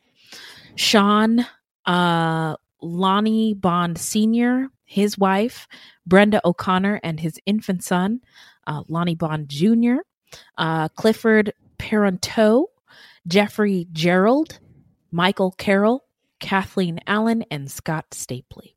Sean 0.75 1.45
uh, 1.85 2.55
Lonnie 2.81 3.53
Bond 3.53 3.97
Sr., 3.97 4.69
his 4.85 5.17
wife, 5.17 5.67
Brenda 6.05 6.41
O'Connor, 6.45 6.99
and 7.03 7.19
his 7.19 7.39
infant 7.45 7.83
son, 7.83 8.21
uh, 8.67 8.83
Lonnie 8.87 9.15
Bond 9.15 9.49
Jr., 9.49 9.97
uh, 10.57 10.89
Clifford 10.89 11.53
Parenteau, 11.77 12.65
Jeffrey 13.27 13.87
Gerald, 13.91 14.59
Michael 15.11 15.51
Carroll, 15.51 16.05
Kathleen 16.39 16.99
Allen, 17.07 17.43
and 17.49 17.71
Scott 17.71 18.05
Stapley. 18.11 18.72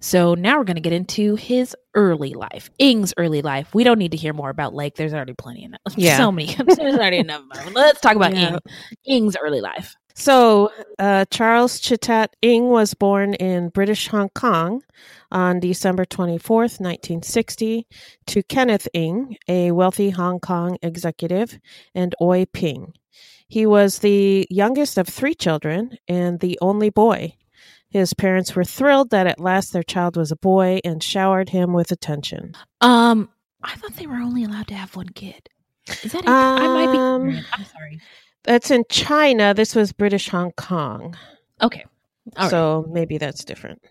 So 0.00 0.34
now 0.34 0.58
we're 0.58 0.64
going 0.64 0.76
to 0.76 0.82
get 0.82 0.92
into 0.92 1.36
his 1.36 1.76
early 1.94 2.34
life, 2.34 2.70
Ng's 2.78 3.14
early 3.16 3.42
life. 3.42 3.74
We 3.74 3.84
don't 3.84 3.98
need 3.98 4.12
to 4.12 4.16
hear 4.16 4.32
more 4.32 4.50
about 4.50 4.74
Lake. 4.74 4.96
There's 4.96 5.14
already 5.14 5.34
plenty 5.34 5.64
enough. 5.64 5.80
Yeah. 5.96 6.16
So 6.16 6.32
many. 6.32 6.54
There's 6.66 6.96
already 6.96 7.18
enough. 7.18 7.42
Let's 7.74 8.00
talk 8.00 8.16
about 8.16 8.34
yeah. 8.34 8.58
Ng, 9.06 9.26
Ng's 9.26 9.36
early 9.36 9.60
life. 9.60 9.94
So, 10.14 10.70
uh, 10.98 11.24
Charles 11.30 11.80
Chitat 11.80 12.28
Ng 12.42 12.68
was 12.68 12.94
born 12.94 13.34
in 13.34 13.70
British 13.70 14.08
Hong 14.08 14.28
Kong 14.30 14.82
on 15.30 15.60
December 15.60 16.04
24th, 16.04 16.80
1960, 16.80 17.86
to 18.26 18.42
Kenneth 18.42 18.88
Ng, 18.94 19.36
a 19.48 19.70
wealthy 19.72 20.10
Hong 20.10 20.38
Kong 20.40 20.76
executive, 20.82 21.58
and 21.94 22.14
Oi 22.20 22.44
Ping. 22.52 22.92
He 23.48 23.66
was 23.66 23.98
the 23.98 24.46
youngest 24.50 24.98
of 24.98 25.08
three 25.08 25.34
children 25.34 25.98
and 26.08 26.40
the 26.40 26.58
only 26.60 26.90
boy. 26.90 27.34
His 27.92 28.14
parents 28.14 28.56
were 28.56 28.64
thrilled 28.64 29.10
that 29.10 29.26
at 29.26 29.38
last 29.38 29.72
their 29.72 29.82
child 29.82 30.16
was 30.16 30.32
a 30.32 30.36
boy 30.36 30.80
and 30.82 31.02
showered 31.02 31.50
him 31.50 31.74
with 31.74 31.92
attention. 31.92 32.54
Um, 32.80 33.28
I 33.62 33.74
thought 33.76 33.96
they 33.96 34.06
were 34.06 34.16
only 34.16 34.44
allowed 34.44 34.68
to 34.68 34.74
have 34.74 34.96
one 34.96 35.10
kid. 35.10 35.48
Is 36.02 36.12
that? 36.12 36.24
A, 36.24 36.30
um, 36.30 36.58
I 36.58 36.66
might 36.68 36.92
be. 36.92 36.98
Um, 36.98 37.44
I'm 37.52 37.64
sorry. 37.66 38.00
That's 38.44 38.70
in 38.70 38.84
China. 38.88 39.52
This 39.52 39.74
was 39.74 39.92
British 39.92 40.28
Hong 40.30 40.52
Kong. 40.52 41.14
Okay. 41.60 41.84
All 42.36 42.48
so 42.48 42.84
right. 42.86 42.94
maybe 42.94 43.18
that's 43.18 43.44
different. 43.44 43.82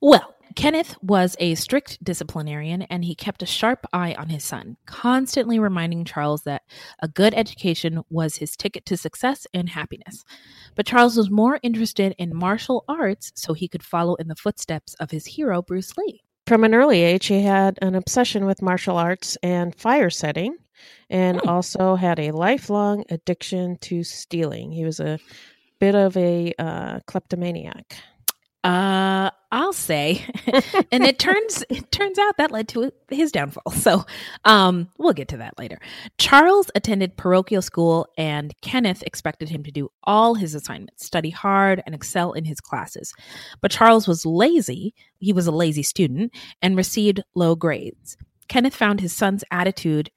Well, 0.00 0.34
Kenneth 0.54 0.96
was 1.02 1.36
a 1.40 1.54
strict 1.56 2.02
disciplinarian 2.02 2.82
and 2.82 3.04
he 3.04 3.14
kept 3.14 3.42
a 3.42 3.46
sharp 3.46 3.86
eye 3.92 4.14
on 4.14 4.28
his 4.28 4.44
son, 4.44 4.76
constantly 4.86 5.58
reminding 5.58 6.04
Charles 6.04 6.42
that 6.42 6.62
a 7.00 7.08
good 7.08 7.34
education 7.34 8.02
was 8.08 8.36
his 8.36 8.56
ticket 8.56 8.86
to 8.86 8.96
success 8.96 9.46
and 9.52 9.68
happiness. 9.68 10.24
But 10.74 10.86
Charles 10.86 11.16
was 11.16 11.30
more 11.30 11.58
interested 11.62 12.14
in 12.18 12.36
martial 12.36 12.84
arts 12.88 13.32
so 13.34 13.52
he 13.52 13.68
could 13.68 13.82
follow 13.82 14.14
in 14.14 14.28
the 14.28 14.36
footsteps 14.36 14.94
of 14.94 15.10
his 15.10 15.26
hero, 15.26 15.60
Bruce 15.60 15.96
Lee. 15.96 16.22
From 16.46 16.62
an 16.64 16.74
early 16.74 17.02
age, 17.02 17.26
he 17.26 17.42
had 17.42 17.78
an 17.80 17.94
obsession 17.94 18.44
with 18.44 18.62
martial 18.62 18.98
arts 18.98 19.36
and 19.42 19.74
fire 19.74 20.10
setting, 20.10 20.56
and 21.10 21.40
hmm. 21.40 21.48
also 21.48 21.94
had 21.96 22.18
a 22.18 22.32
lifelong 22.32 23.04
addiction 23.08 23.78
to 23.82 24.04
stealing. 24.04 24.70
He 24.70 24.84
was 24.84 25.00
a 25.00 25.18
bit 25.80 25.94
of 25.94 26.16
a 26.16 26.52
uh, 26.58 27.00
kleptomaniac. 27.06 27.96
Uh, 28.62 29.30
I'll 29.54 29.72
say, 29.72 30.20
and 30.90 31.04
it 31.04 31.20
turns 31.20 31.62
it 31.70 31.92
turns 31.92 32.18
out 32.18 32.38
that 32.38 32.50
led 32.50 32.66
to 32.70 32.90
his 33.08 33.30
downfall. 33.30 33.70
So, 33.70 34.04
um, 34.44 34.88
we'll 34.98 35.12
get 35.12 35.28
to 35.28 35.36
that 35.36 35.56
later. 35.60 35.78
Charles 36.18 36.72
attended 36.74 37.16
parochial 37.16 37.62
school, 37.62 38.08
and 38.18 38.52
Kenneth 38.62 39.04
expected 39.04 39.48
him 39.48 39.62
to 39.62 39.70
do 39.70 39.90
all 40.02 40.34
his 40.34 40.56
assignments, 40.56 41.06
study 41.06 41.30
hard, 41.30 41.84
and 41.86 41.94
excel 41.94 42.32
in 42.32 42.44
his 42.44 42.60
classes. 42.60 43.14
But 43.60 43.70
Charles 43.70 44.08
was 44.08 44.26
lazy. 44.26 44.92
He 45.18 45.32
was 45.32 45.46
a 45.46 45.52
lazy 45.52 45.84
student 45.84 46.34
and 46.60 46.76
received 46.76 47.22
low 47.36 47.54
grades. 47.54 48.16
Kenneth 48.48 48.74
found 48.74 49.00
his 49.00 49.14
son's 49.14 49.44
attitude 49.52 50.10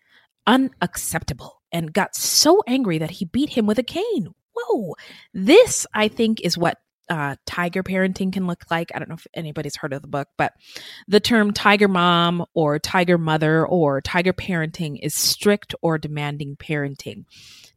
unacceptable 0.47 1.61
and 1.71 1.93
got 1.93 2.15
so 2.15 2.63
angry 2.65 2.97
that 2.97 3.11
he 3.11 3.25
beat 3.25 3.51
him 3.51 3.67
with 3.67 3.77
a 3.77 3.83
cane. 3.83 4.33
Whoa! 4.55 4.95
This, 5.31 5.85
I 5.93 6.07
think, 6.07 6.41
is 6.41 6.57
what 6.57 6.79
uh, 7.09 7.35
tiger 7.45 7.83
parenting 7.83 8.33
can 8.33 8.47
look 8.47 8.65
like. 8.69 8.91
I 8.93 8.99
don't 8.99 9.09
know 9.09 9.15
if 9.15 9.27
anybody's 9.33 9.75
heard 9.75 9.93
of 9.93 10.01
the 10.01 10.07
book, 10.07 10.27
but 10.37 10.53
the 11.07 11.19
term 11.19 11.51
tiger 11.51 11.87
mom 11.87 12.45
or 12.53 12.79
tiger 12.79 13.17
mother 13.17 13.65
or 13.65 14.01
tiger 14.01 14.33
parenting 14.33 14.99
is 15.01 15.13
strict 15.13 15.73
or 15.81 15.97
demanding 15.97 16.55
parenting. 16.55 17.25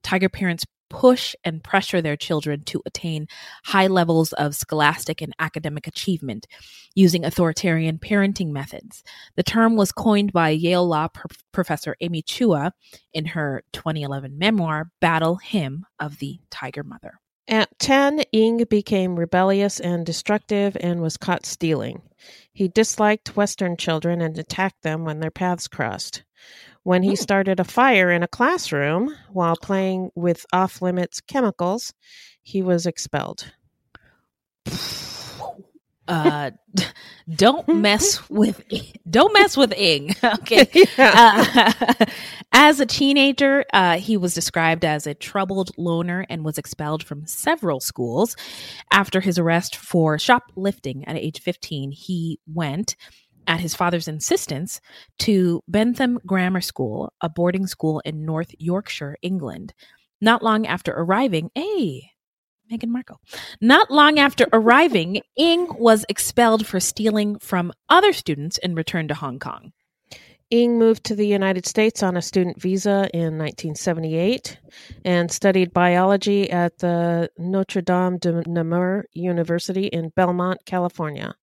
Tiger 0.02 0.28
parents 0.28 0.64
push 0.90 1.34
and 1.44 1.62
pressure 1.62 2.02
their 2.02 2.16
children 2.16 2.62
to 2.64 2.82
attain 2.84 3.28
high 3.64 3.86
levels 3.86 4.32
of 4.34 4.54
scholastic 4.54 5.22
and 5.22 5.32
academic 5.38 5.86
achievement 5.86 6.46
using 6.94 7.24
authoritarian 7.24 7.96
parenting 7.98 8.48
methods. 8.48 9.02
The 9.36 9.44
term 9.44 9.76
was 9.76 9.92
coined 9.92 10.32
by 10.32 10.50
Yale 10.50 10.86
Law 10.86 11.08
pr- 11.08 11.28
professor 11.52 11.96
Amy 12.00 12.22
Chua 12.22 12.72
in 13.14 13.26
her 13.26 13.62
2011 13.72 14.36
memoir, 14.36 14.90
Battle 15.00 15.36
Hymn 15.36 15.86
of 15.98 16.18
the 16.18 16.40
Tiger 16.50 16.82
Mother. 16.82 17.20
At 17.48 17.78
10, 17.78 18.20
Ng 18.32 18.64
became 18.64 19.18
rebellious 19.18 19.80
and 19.80 20.06
destructive 20.06 20.76
and 20.80 21.00
was 21.00 21.16
caught 21.16 21.46
stealing. 21.46 22.02
He 22.52 22.68
disliked 22.68 23.36
Western 23.36 23.76
children 23.76 24.20
and 24.20 24.38
attacked 24.38 24.82
them 24.82 25.04
when 25.04 25.20
their 25.20 25.30
paths 25.30 25.66
crossed. 25.66 26.22
When 26.82 27.02
he 27.02 27.10
hmm. 27.10 27.16
started 27.16 27.60
a 27.60 27.64
fire 27.64 28.10
in 28.10 28.22
a 28.22 28.28
classroom 28.28 29.14
while 29.30 29.56
playing 29.56 30.10
with 30.14 30.46
off 30.52 30.80
limits 30.80 31.20
chemicals, 31.20 31.92
he 32.42 32.62
was 32.62 32.86
expelled. 32.86 33.52
Uh, 36.10 36.50
don't 37.36 37.66
mess 37.68 38.28
with 38.30 38.62
don't 39.08 39.32
mess 39.32 39.56
with 39.56 39.72
Ng. 39.76 40.14
Okay. 40.24 40.68
Yeah. 40.98 41.72
Uh, 41.98 42.04
as 42.52 42.80
a 42.80 42.86
teenager, 42.86 43.64
uh, 43.72 43.98
he 43.98 44.16
was 44.16 44.34
described 44.34 44.84
as 44.84 45.06
a 45.06 45.14
troubled 45.14 45.70
loner 45.78 46.26
and 46.28 46.44
was 46.44 46.58
expelled 46.58 47.02
from 47.04 47.26
several 47.26 47.80
schools. 47.80 48.36
After 48.92 49.20
his 49.20 49.38
arrest 49.38 49.76
for 49.76 50.18
shoplifting 50.18 51.04
at 51.06 51.16
age 51.16 51.40
15, 51.40 51.92
he 51.92 52.40
went 52.46 52.96
at 53.46 53.60
his 53.60 53.74
father's 53.74 54.08
insistence 54.08 54.80
to 55.20 55.62
Bentham 55.68 56.18
Grammar 56.26 56.60
School, 56.60 57.12
a 57.20 57.28
boarding 57.28 57.66
school 57.66 58.00
in 58.04 58.24
North 58.24 58.54
Yorkshire, 58.58 59.16
England. 59.22 59.72
Not 60.20 60.42
long 60.42 60.66
after 60.66 60.92
arriving, 60.92 61.50
hey, 61.54 62.10
Meghan 62.70 62.88
Markle. 62.88 63.20
Not 63.60 63.90
long 63.90 64.18
after 64.18 64.46
arriving, 64.52 65.22
Ng 65.36 65.68
was 65.78 66.04
expelled 66.08 66.66
for 66.66 66.80
stealing 66.80 67.38
from 67.38 67.72
other 67.88 68.12
students 68.12 68.58
and 68.58 68.76
returned 68.76 69.08
to 69.08 69.14
Hong 69.14 69.38
Kong. 69.38 69.72
Ng 70.52 70.78
moved 70.78 71.04
to 71.04 71.14
the 71.14 71.26
United 71.26 71.64
States 71.66 72.02
on 72.02 72.16
a 72.16 72.22
student 72.22 72.60
visa 72.60 73.08
in 73.14 73.38
1978 73.38 74.58
and 75.04 75.30
studied 75.30 75.72
biology 75.72 76.50
at 76.50 76.78
the 76.78 77.30
Notre 77.38 77.82
Dame 77.82 78.18
de 78.18 78.42
Namur 78.48 79.04
University 79.12 79.86
in 79.86 80.08
Belmont, 80.10 80.58
California. 80.66 81.34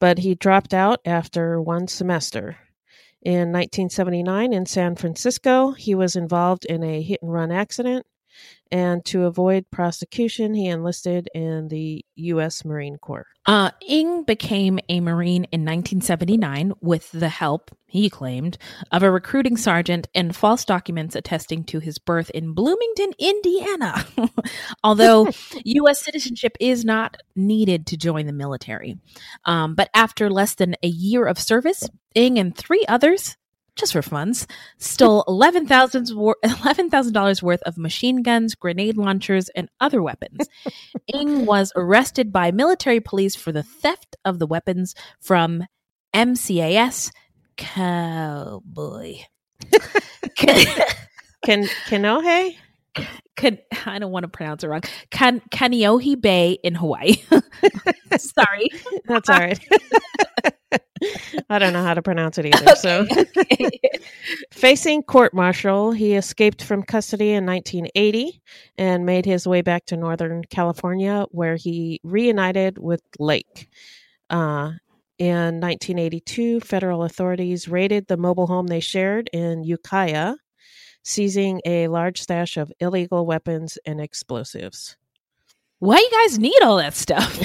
But 0.00 0.18
he 0.18 0.34
dropped 0.34 0.74
out 0.74 1.00
after 1.04 1.60
one 1.60 1.86
semester. 1.86 2.56
In 3.22 3.52
1979 3.52 4.52
in 4.52 4.66
San 4.66 4.96
Francisco, 4.96 5.70
he 5.70 5.94
was 5.94 6.16
involved 6.16 6.64
in 6.64 6.82
a 6.82 7.00
hit 7.00 7.22
and 7.22 7.32
run 7.32 7.52
accident 7.52 8.04
and 8.74 9.04
to 9.04 9.22
avoid 9.26 9.70
prosecution, 9.70 10.52
he 10.52 10.66
enlisted 10.66 11.28
in 11.32 11.68
the 11.68 12.04
U.S. 12.16 12.64
Marine 12.64 12.96
Corps. 12.96 13.28
Uh, 13.46 13.70
Ng 13.88 14.24
became 14.24 14.80
a 14.88 14.98
Marine 14.98 15.44
in 15.52 15.60
1979 15.60 16.72
with 16.80 17.08
the 17.12 17.28
help, 17.28 17.70
he 17.86 18.10
claimed, 18.10 18.58
of 18.90 19.04
a 19.04 19.12
recruiting 19.12 19.56
sergeant 19.56 20.08
and 20.12 20.34
false 20.34 20.64
documents 20.64 21.14
attesting 21.14 21.62
to 21.62 21.78
his 21.78 22.00
birth 22.00 22.30
in 22.30 22.52
Bloomington, 22.52 23.12
Indiana. 23.16 24.04
Although 24.82 25.28
U.S. 25.64 26.04
citizenship 26.04 26.56
is 26.58 26.84
not 26.84 27.16
needed 27.36 27.86
to 27.86 27.96
join 27.96 28.26
the 28.26 28.32
military. 28.32 28.98
Um, 29.44 29.76
but 29.76 29.88
after 29.94 30.28
less 30.28 30.56
than 30.56 30.74
a 30.82 30.88
year 30.88 31.26
of 31.26 31.38
service, 31.38 31.88
Ng 32.16 32.40
and 32.40 32.56
three 32.56 32.84
others 32.88 33.36
just 33.76 33.92
for 33.92 34.02
funds, 34.02 34.46
stole 34.78 35.24
$11,000 35.24 37.42
worth 37.42 37.62
of 37.62 37.78
machine 37.78 38.22
guns, 38.22 38.54
grenade 38.54 38.96
launchers, 38.96 39.48
and 39.50 39.68
other 39.80 40.02
weapons. 40.02 40.48
Ng 41.14 41.46
was 41.46 41.72
arrested 41.76 42.32
by 42.32 42.50
military 42.50 43.00
police 43.00 43.34
for 43.34 43.52
the 43.52 43.62
theft 43.62 44.16
of 44.24 44.38
the 44.38 44.46
weapons 44.46 44.94
from 45.20 45.64
MCAS 46.14 47.10
Cowboy. 47.56 49.16
Can 50.36 51.66
Kanohe? 51.88 52.56
Can, 53.36 53.58
I 53.86 53.98
don't 53.98 54.12
want 54.12 54.22
to 54.22 54.28
pronounce 54.28 54.62
it 54.62 54.68
wrong. 54.68 54.82
Kan, 55.10 55.40
Kaneohe 55.50 56.20
Bay 56.20 56.58
in 56.62 56.76
Hawaii. 56.76 57.14
Sorry. 58.16 58.68
That's 59.06 59.28
all 59.28 59.38
right. 59.38 59.58
I 61.50 61.58
don't 61.58 61.72
know 61.72 61.82
how 61.82 61.94
to 61.94 62.02
pronounce 62.02 62.38
it 62.38 62.46
either. 62.46 62.76
So, 62.76 63.06
facing 64.52 65.02
court 65.02 65.34
martial, 65.34 65.92
he 65.92 66.14
escaped 66.14 66.62
from 66.62 66.82
custody 66.82 67.32
in 67.32 67.46
1980 67.46 68.40
and 68.78 69.04
made 69.04 69.26
his 69.26 69.46
way 69.46 69.62
back 69.62 69.86
to 69.86 69.96
Northern 69.96 70.44
California, 70.44 71.26
where 71.30 71.56
he 71.56 72.00
reunited 72.04 72.78
with 72.78 73.02
Lake. 73.18 73.68
Uh, 74.30 74.72
in 75.18 75.60
1982, 75.60 76.60
federal 76.60 77.04
authorities 77.04 77.68
raided 77.68 78.06
the 78.06 78.16
mobile 78.16 78.46
home 78.46 78.66
they 78.66 78.80
shared 78.80 79.30
in 79.32 79.62
Ukiah, 79.62 80.34
seizing 81.04 81.60
a 81.64 81.88
large 81.88 82.20
stash 82.20 82.56
of 82.56 82.72
illegal 82.80 83.24
weapons 83.24 83.78
and 83.86 84.00
explosives. 84.00 84.96
Why 85.80 85.96
you 85.96 86.10
guys 86.10 86.38
need 86.38 86.62
all 86.62 86.76
that 86.76 86.94
stuff? 86.94 87.36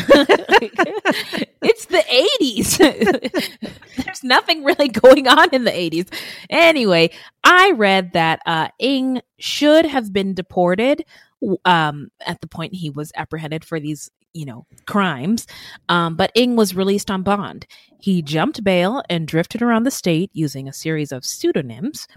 it's 1.62 1.86
the 1.86 2.04
80s. 2.42 2.78
There's 4.06 4.24
nothing 4.24 4.64
really 4.64 4.88
going 4.88 5.28
on 5.28 5.54
in 5.54 5.66
the 5.66 5.72
80s. 5.72 6.08
Anyway, 6.50 7.12
I 7.44 7.72
read 7.72 8.14
that 8.14 8.42
uh, 8.46 8.70
Ng 8.80 9.22
should 9.40 9.86
have 9.86 10.14
been 10.14 10.34
deported 10.34 11.04
um, 11.66 12.12
at 12.26 12.40
the 12.42 12.48
point 12.48 12.76
he 12.76 12.90
was 12.90 13.12
apprehended 13.16 13.66
for 13.66 13.80
these 13.80 14.10
you 14.34 14.46
know, 14.46 14.66
crimes. 14.86 15.48
Um, 15.88 16.16
but 16.16 16.32
Ng 16.36 16.56
was 16.56 16.76
released 16.76 17.10
on 17.10 17.24
bond. 17.24 17.66
He 18.00 18.22
jumped 18.22 18.64
bail 18.64 19.04
and 19.10 19.28
drifted 19.28 19.62
around 19.62 19.84
the 19.84 19.92
state 19.92 20.30
using 20.34 20.68
a 20.68 20.74
series 20.74 21.12
of 21.12 21.26
pseudonyms. 21.26 22.08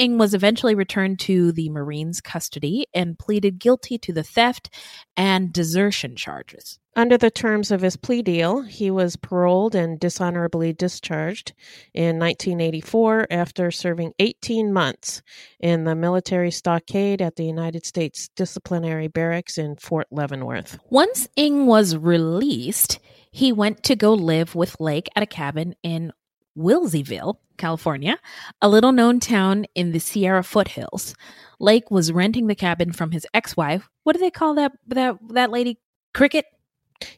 Ng 0.00 0.16
was 0.16 0.32
eventually 0.32 0.74
returned 0.74 1.20
to 1.20 1.52
the 1.52 1.68
Marines' 1.68 2.22
custody 2.22 2.86
and 2.94 3.18
pleaded 3.18 3.58
guilty 3.58 3.98
to 3.98 4.14
the 4.14 4.22
theft 4.22 4.70
and 5.14 5.52
desertion 5.52 6.16
charges. 6.16 6.78
Under 6.96 7.18
the 7.18 7.30
terms 7.30 7.70
of 7.70 7.82
his 7.82 7.96
plea 7.96 8.22
deal, 8.22 8.62
he 8.62 8.90
was 8.90 9.16
paroled 9.16 9.74
and 9.74 10.00
dishonorably 10.00 10.72
discharged 10.72 11.52
in 11.92 12.18
1984 12.18 13.26
after 13.30 13.70
serving 13.70 14.12
18 14.18 14.72
months 14.72 15.20
in 15.60 15.84
the 15.84 15.94
military 15.94 16.50
stockade 16.50 17.20
at 17.20 17.36
the 17.36 17.44
United 17.44 17.84
States 17.84 18.30
Disciplinary 18.34 19.06
Barracks 19.06 19.58
in 19.58 19.76
Fort 19.76 20.06
Leavenworth. 20.10 20.78
Once 20.88 21.28
Ng 21.36 21.66
was 21.66 21.94
released, 21.94 22.98
he 23.30 23.52
went 23.52 23.82
to 23.84 23.94
go 23.94 24.14
live 24.14 24.54
with 24.54 24.80
Lake 24.80 25.08
at 25.14 25.22
a 25.22 25.26
cabin 25.26 25.74
in 25.82 26.10
Wilseyville, 26.56 27.36
California, 27.58 28.18
a 28.60 28.68
little 28.68 28.92
known 28.92 29.20
town 29.20 29.66
in 29.74 29.92
the 29.92 30.00
Sierra 30.00 30.42
foothills. 30.42 31.14
Lake 31.58 31.90
was 31.90 32.12
renting 32.12 32.46
the 32.46 32.54
cabin 32.54 32.92
from 32.92 33.10
his 33.10 33.26
ex-wife. 33.34 33.88
What 34.04 34.14
do 34.14 34.18
they 34.20 34.30
call 34.30 34.54
that 34.54 34.72
that 34.88 35.16
that 35.30 35.50
lady? 35.50 35.78
Cricket? 36.14 36.46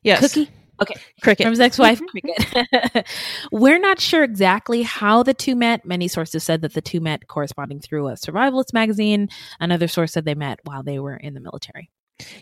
Yes. 0.02 0.20
Cookie? 0.20 0.50
Okay. 0.80 0.94
Cricket. 1.22 1.44
From 1.44 1.52
his 1.52 1.60
ex-wife, 1.60 2.00
mm-hmm. 2.00 2.82
Cricket. 2.90 3.06
We're 3.52 3.78
not 3.78 4.00
sure 4.00 4.24
exactly 4.24 4.82
how 4.82 5.22
the 5.22 5.34
two 5.34 5.54
met. 5.54 5.86
Many 5.86 6.08
sources 6.08 6.42
said 6.42 6.62
that 6.62 6.74
the 6.74 6.82
two 6.82 7.00
met 7.00 7.28
corresponding 7.28 7.80
through 7.80 8.08
a 8.08 8.12
survivalist 8.14 8.72
magazine. 8.72 9.28
Another 9.60 9.86
source 9.86 10.12
said 10.12 10.24
they 10.24 10.34
met 10.34 10.58
while 10.64 10.82
they 10.82 10.98
were 10.98 11.16
in 11.16 11.34
the 11.34 11.40
military. 11.40 11.88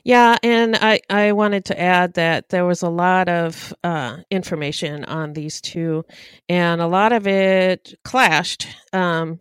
Yeah, 0.04 0.36
and 0.42 0.76
I, 0.76 1.00
I 1.08 1.32
wanted 1.32 1.66
to 1.66 1.80
add 1.80 2.14
that 2.14 2.48
there 2.48 2.64
was 2.66 2.82
a 2.82 2.88
lot 2.90 3.28
of 3.28 3.72
uh, 3.82 4.18
information 4.30 5.04
on 5.04 5.32
these 5.32 5.60
two, 5.60 6.04
and 6.48 6.80
a 6.80 6.86
lot 6.86 7.12
of 7.12 7.26
it 7.26 7.94
clashed. 8.04 8.66
Um, 8.92 9.40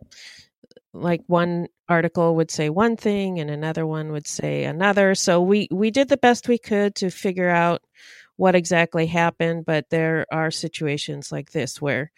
like 0.94 1.22
one 1.28 1.68
article 1.90 2.36
would 2.38 2.52
say 2.52 2.70
one 2.70 2.98
thing, 2.98 3.40
and 3.40 3.50
another 3.50 3.86
one 3.88 4.12
would 4.12 4.28
say 4.28 4.66
another. 4.66 5.16
So 5.16 5.42
we 5.42 5.68
we 5.72 5.92
did 5.92 6.10
the 6.10 6.18
best 6.18 6.48
we 6.48 6.58
could 6.58 6.96
to 6.96 7.10
figure 7.12 7.50
out 7.50 7.82
what 8.38 8.56
exactly 8.56 9.08
happened, 9.08 9.66
but 9.66 9.90
there 9.90 10.26
are 10.32 10.52
situations 10.52 11.32
like 11.32 11.52
this 11.52 11.82
where 11.82 12.12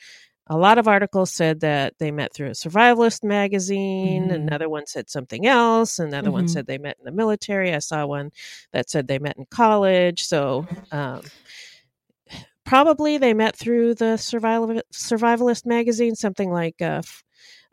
a 0.52 0.58
lot 0.58 0.78
of 0.78 0.86
articles 0.86 1.32
said 1.32 1.62
that 1.62 1.98
they 1.98 2.12
met 2.12 2.34
through 2.34 2.48
a 2.48 2.52
survivalist 2.52 3.24
magazine. 3.24 4.24
Mm-hmm. 4.24 4.34
Another 4.34 4.68
one 4.68 4.86
said 4.86 5.10
something 5.10 5.48
else. 5.48 5.98
Another 5.98 6.26
mm-hmm. 6.26 6.34
one 6.34 6.48
said 6.50 6.68
they 6.68 6.78
met 6.78 6.98
in 7.00 7.06
the 7.06 7.12
military. 7.14 7.74
I 7.74 7.80
saw 7.80 8.06
one 8.06 8.32
that 8.74 8.90
said 8.90 9.08
they 9.08 9.18
met 9.18 9.38
in 9.38 9.46
college. 9.46 10.24
So, 10.24 10.68
um, 10.92 11.22
probably 12.66 13.18
they 13.18 13.34
met 13.34 13.56
through 13.56 13.96
the 13.96 14.18
survival 14.18 14.82
survivalist 14.94 15.66
magazine, 15.66 16.16
something 16.16 16.52
like 16.52 16.82
a, 16.82 17.02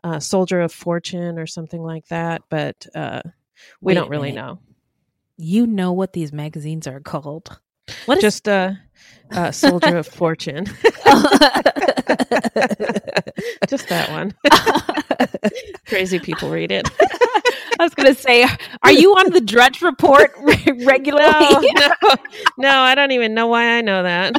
a, 0.05 0.21
Soldier 0.21 0.61
of 0.61 0.71
Fortune 0.71 1.37
or 1.37 1.47
something 1.47 1.81
like 1.81 2.07
that. 2.07 2.43
But 2.49 2.87
uh, 2.95 3.21
we 3.81 3.91
Wait 3.91 3.95
don't 3.95 4.09
really 4.09 4.31
know. 4.31 4.57
You 5.35 5.67
know 5.67 5.91
what 5.91 6.13
these 6.13 6.31
magazines 6.31 6.87
are 6.87 7.01
called? 7.01 7.59
What 8.05 8.17
is 8.17 8.21
just 8.21 8.47
a, 8.47 8.79
a 9.31 9.53
Soldier 9.63 9.97
of 9.97 10.07
Fortune? 10.07 10.65
Just 13.67 13.87
that 13.89 14.09
one. 14.09 14.33
Crazy 15.85 16.19
people 16.19 16.49
read 16.49 16.71
it. 16.71 16.89
I 17.79 17.83
was 17.83 17.93
going 17.93 18.13
to 18.13 18.19
say, 18.19 18.45
are 18.83 18.91
you 18.91 19.13
on 19.13 19.31
the 19.31 19.41
Drudge 19.41 19.81
Report 19.81 20.31
regularly? 20.83 21.23
No, 21.23 21.61
no, 22.01 22.15
no, 22.57 22.79
I 22.79 22.95
don't 22.95 23.11
even 23.11 23.33
know 23.33 23.47
why 23.47 23.77
I 23.77 23.81
know 23.81 24.03
that. 24.03 24.35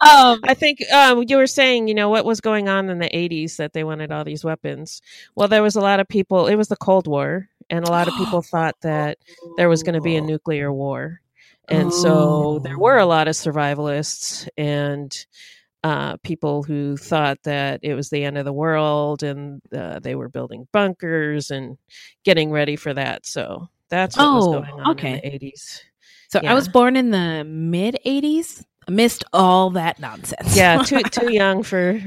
um, 0.00 0.40
I 0.44 0.54
think 0.54 0.80
um, 0.92 1.24
you 1.26 1.36
were 1.36 1.46
saying, 1.46 1.88
you 1.88 1.94
know, 1.94 2.08
what 2.08 2.24
was 2.24 2.40
going 2.40 2.68
on 2.68 2.88
in 2.88 2.98
the 2.98 3.10
80s 3.10 3.56
that 3.56 3.72
they 3.72 3.84
wanted 3.84 4.12
all 4.12 4.24
these 4.24 4.44
weapons. 4.44 5.02
Well, 5.34 5.48
there 5.48 5.62
was 5.62 5.76
a 5.76 5.80
lot 5.80 6.00
of 6.00 6.08
people, 6.08 6.46
it 6.46 6.56
was 6.56 6.68
the 6.68 6.76
Cold 6.76 7.06
War, 7.06 7.48
and 7.68 7.84
a 7.84 7.90
lot 7.90 8.08
of 8.08 8.14
people 8.18 8.42
thought 8.42 8.76
that 8.82 9.18
there 9.56 9.68
was 9.68 9.82
going 9.82 9.94
to 9.94 10.00
be 10.00 10.16
a 10.16 10.20
nuclear 10.22 10.72
war. 10.72 11.20
And 11.70 11.92
so 11.92 12.60
there 12.64 12.78
were 12.78 12.98
a 12.98 13.06
lot 13.06 13.28
of 13.28 13.34
survivalists 13.34 14.48
and 14.56 15.14
uh, 15.82 16.16
people 16.18 16.62
who 16.62 16.96
thought 16.96 17.38
that 17.44 17.80
it 17.82 17.94
was 17.94 18.10
the 18.10 18.24
end 18.24 18.36
of 18.36 18.44
the 18.44 18.52
world 18.52 19.22
and 19.22 19.62
uh, 19.74 19.98
they 19.98 20.14
were 20.14 20.28
building 20.28 20.68
bunkers 20.72 21.50
and 21.50 21.78
getting 22.24 22.50
ready 22.50 22.76
for 22.76 22.92
that. 22.92 23.24
So 23.26 23.68
that's 23.88 24.16
what 24.16 24.26
oh, 24.26 24.34
was 24.36 24.46
going 24.46 24.80
on 24.80 24.90
okay. 24.92 25.20
in 25.22 25.32
the 25.32 25.38
80s. 25.38 25.80
So 26.28 26.40
yeah. 26.42 26.52
I 26.52 26.54
was 26.54 26.68
born 26.68 26.96
in 26.96 27.10
the 27.10 27.44
mid 27.44 27.98
80s. 28.06 28.64
I 28.88 28.92
missed 28.92 29.24
all 29.32 29.70
that 29.70 29.98
nonsense. 29.98 30.56
yeah, 30.56 30.82
too 30.86 31.02
too 31.02 31.32
young 31.32 31.62
for 31.62 32.00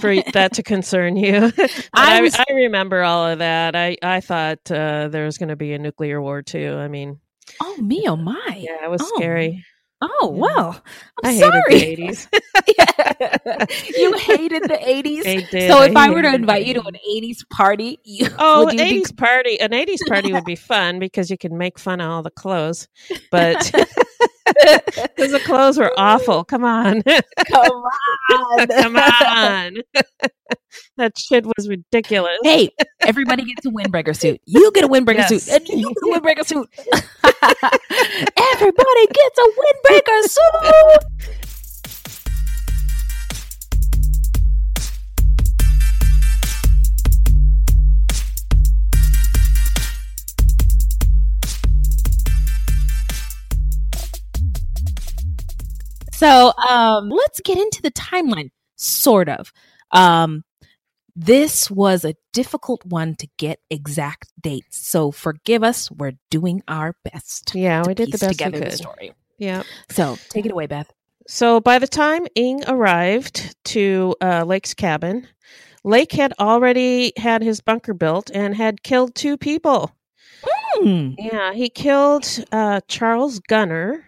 for 0.00 0.14
that 0.32 0.52
to 0.54 0.62
concern 0.62 1.16
you. 1.16 1.52
I, 1.94 2.20
was, 2.20 2.34
I, 2.34 2.44
I 2.48 2.52
remember 2.52 3.02
all 3.02 3.26
of 3.26 3.38
that. 3.38 3.74
I 3.74 3.96
I 4.02 4.20
thought 4.20 4.70
uh, 4.70 5.08
there 5.08 5.24
was 5.24 5.38
going 5.38 5.48
to 5.48 5.56
be 5.56 5.72
a 5.72 5.78
nuclear 5.78 6.20
war 6.20 6.42
too. 6.42 6.74
I 6.76 6.88
mean, 6.88 7.20
oh 7.60 7.76
me, 7.78 8.04
oh 8.06 8.16
my, 8.16 8.58
yeah, 8.58 8.84
it 8.84 8.90
was 8.90 9.02
oh. 9.02 9.12
scary. 9.16 9.64
Oh 10.02 10.34
well, 10.34 10.82
I'm 11.22 11.30
I 11.30 11.38
sorry. 11.38 11.78
hated 11.78 12.00
the 12.00 12.12
80s. 12.12 12.28
yeah. 12.78 13.66
You 13.98 14.16
hated 14.16 14.62
the 14.62 14.78
80s. 14.78 15.68
So 15.68 15.82
if 15.82 15.94
I, 15.94 16.06
I 16.06 16.10
were 16.10 16.22
to 16.22 16.34
invite 16.34 16.64
you 16.64 16.72
to 16.74 16.86
an 16.86 16.96
80s 17.06 17.46
party, 17.50 17.98
you, 18.04 18.28
oh, 18.38 18.70
80s 18.72 18.78
be... 18.78 19.14
party, 19.14 19.60
an 19.60 19.72
80s 19.72 19.98
party 20.08 20.32
would 20.32 20.46
be 20.46 20.56
fun 20.56 21.00
because 21.00 21.30
you 21.30 21.36
can 21.36 21.58
make 21.58 21.78
fun 21.78 22.00
of 22.00 22.10
all 22.10 22.22
the 22.22 22.30
clothes, 22.30 22.88
but 23.30 23.70
because 24.46 25.32
the 25.32 25.40
clothes 25.44 25.78
were 25.78 25.92
awful. 25.96 26.44
Come 26.50 26.64
on, 26.64 27.02
come 27.02 27.84
on, 28.30 28.66
come 28.82 28.96
on. 28.96 29.76
that 30.96 31.16
shit 31.16 31.46
was 31.46 31.68
ridiculous. 31.68 32.38
Hey, 32.42 32.70
everybody 33.00 33.44
gets 33.44 33.66
a 33.66 33.70
windbreaker 33.70 34.16
suit. 34.16 34.40
You 34.46 34.70
get 34.72 34.84
a 34.84 34.88
windbreaker 34.88 35.28
yes. 35.28 35.44
suit, 35.44 35.48
and 35.48 35.68
you 35.68 35.92
get 35.94 36.02
a 36.02 36.20
windbreaker 36.20 36.46
suit. 36.46 36.68
everybody 38.36 39.06
gets 39.06 39.38
a 39.38 39.46
windbreaker 39.60 40.22
suit. 40.22 41.39
So 56.20 56.52
um, 56.68 57.08
let's 57.08 57.40
get 57.40 57.56
into 57.56 57.80
the 57.80 57.90
timeline, 57.92 58.50
sort 58.76 59.30
of. 59.30 59.54
Um, 59.90 60.44
this 61.16 61.70
was 61.70 62.04
a 62.04 62.14
difficult 62.34 62.84
one 62.84 63.14
to 63.16 63.28
get 63.38 63.60
exact 63.70 64.30
dates, 64.38 64.86
so 64.86 65.12
forgive 65.12 65.64
us. 65.64 65.90
We're 65.90 66.18
doing 66.28 66.62
our 66.68 66.94
best. 67.10 67.54
Yeah, 67.54 67.84
we 67.86 67.94
did 67.94 68.12
the 68.12 68.18
best 68.18 68.32
together 68.32 68.58
we 68.58 68.64
could. 68.64 68.72
The 68.72 68.76
story. 68.76 69.12
Yeah. 69.38 69.62
So 69.88 70.18
take 70.28 70.44
it 70.44 70.52
away, 70.52 70.66
Beth. 70.66 70.92
So 71.26 71.58
by 71.58 71.78
the 71.78 71.88
time 71.88 72.26
Ng 72.36 72.64
arrived 72.68 73.56
to 73.72 74.14
uh, 74.20 74.44
Lake's 74.44 74.74
cabin, 74.74 75.26
Lake 75.84 76.12
had 76.12 76.34
already 76.38 77.14
had 77.16 77.40
his 77.40 77.62
bunker 77.62 77.94
built 77.94 78.30
and 78.34 78.54
had 78.54 78.82
killed 78.82 79.14
two 79.14 79.38
people. 79.38 79.96
Mm. 80.76 81.14
Yeah, 81.16 81.54
he 81.54 81.70
killed 81.70 82.26
uh, 82.52 82.82
Charles 82.88 83.40
Gunnar, 83.40 84.04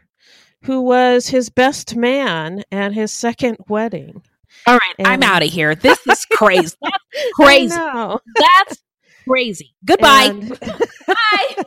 who 0.63 0.83
was 0.83 1.29
his 1.29 1.51
best 1.51 1.97
man 1.97 2.63
at 2.71 2.93
his 2.93 3.13
second 3.13 3.59
wedding. 3.69 4.23
All 4.67 4.75
right, 4.75 4.95
and... 4.99 5.09
I'm 5.09 5.23
out 5.23 5.43
of 5.43 5.51
here. 5.51 5.75
This 5.75 6.07
is 6.07 6.25
crazy. 6.27 6.77
That's 6.83 7.33
crazy. 7.35 7.77
That's 7.77 8.83
crazy. 9.29 9.75
Goodbye. 9.85 10.31
And- 10.31 10.61
Bye. 10.61 11.65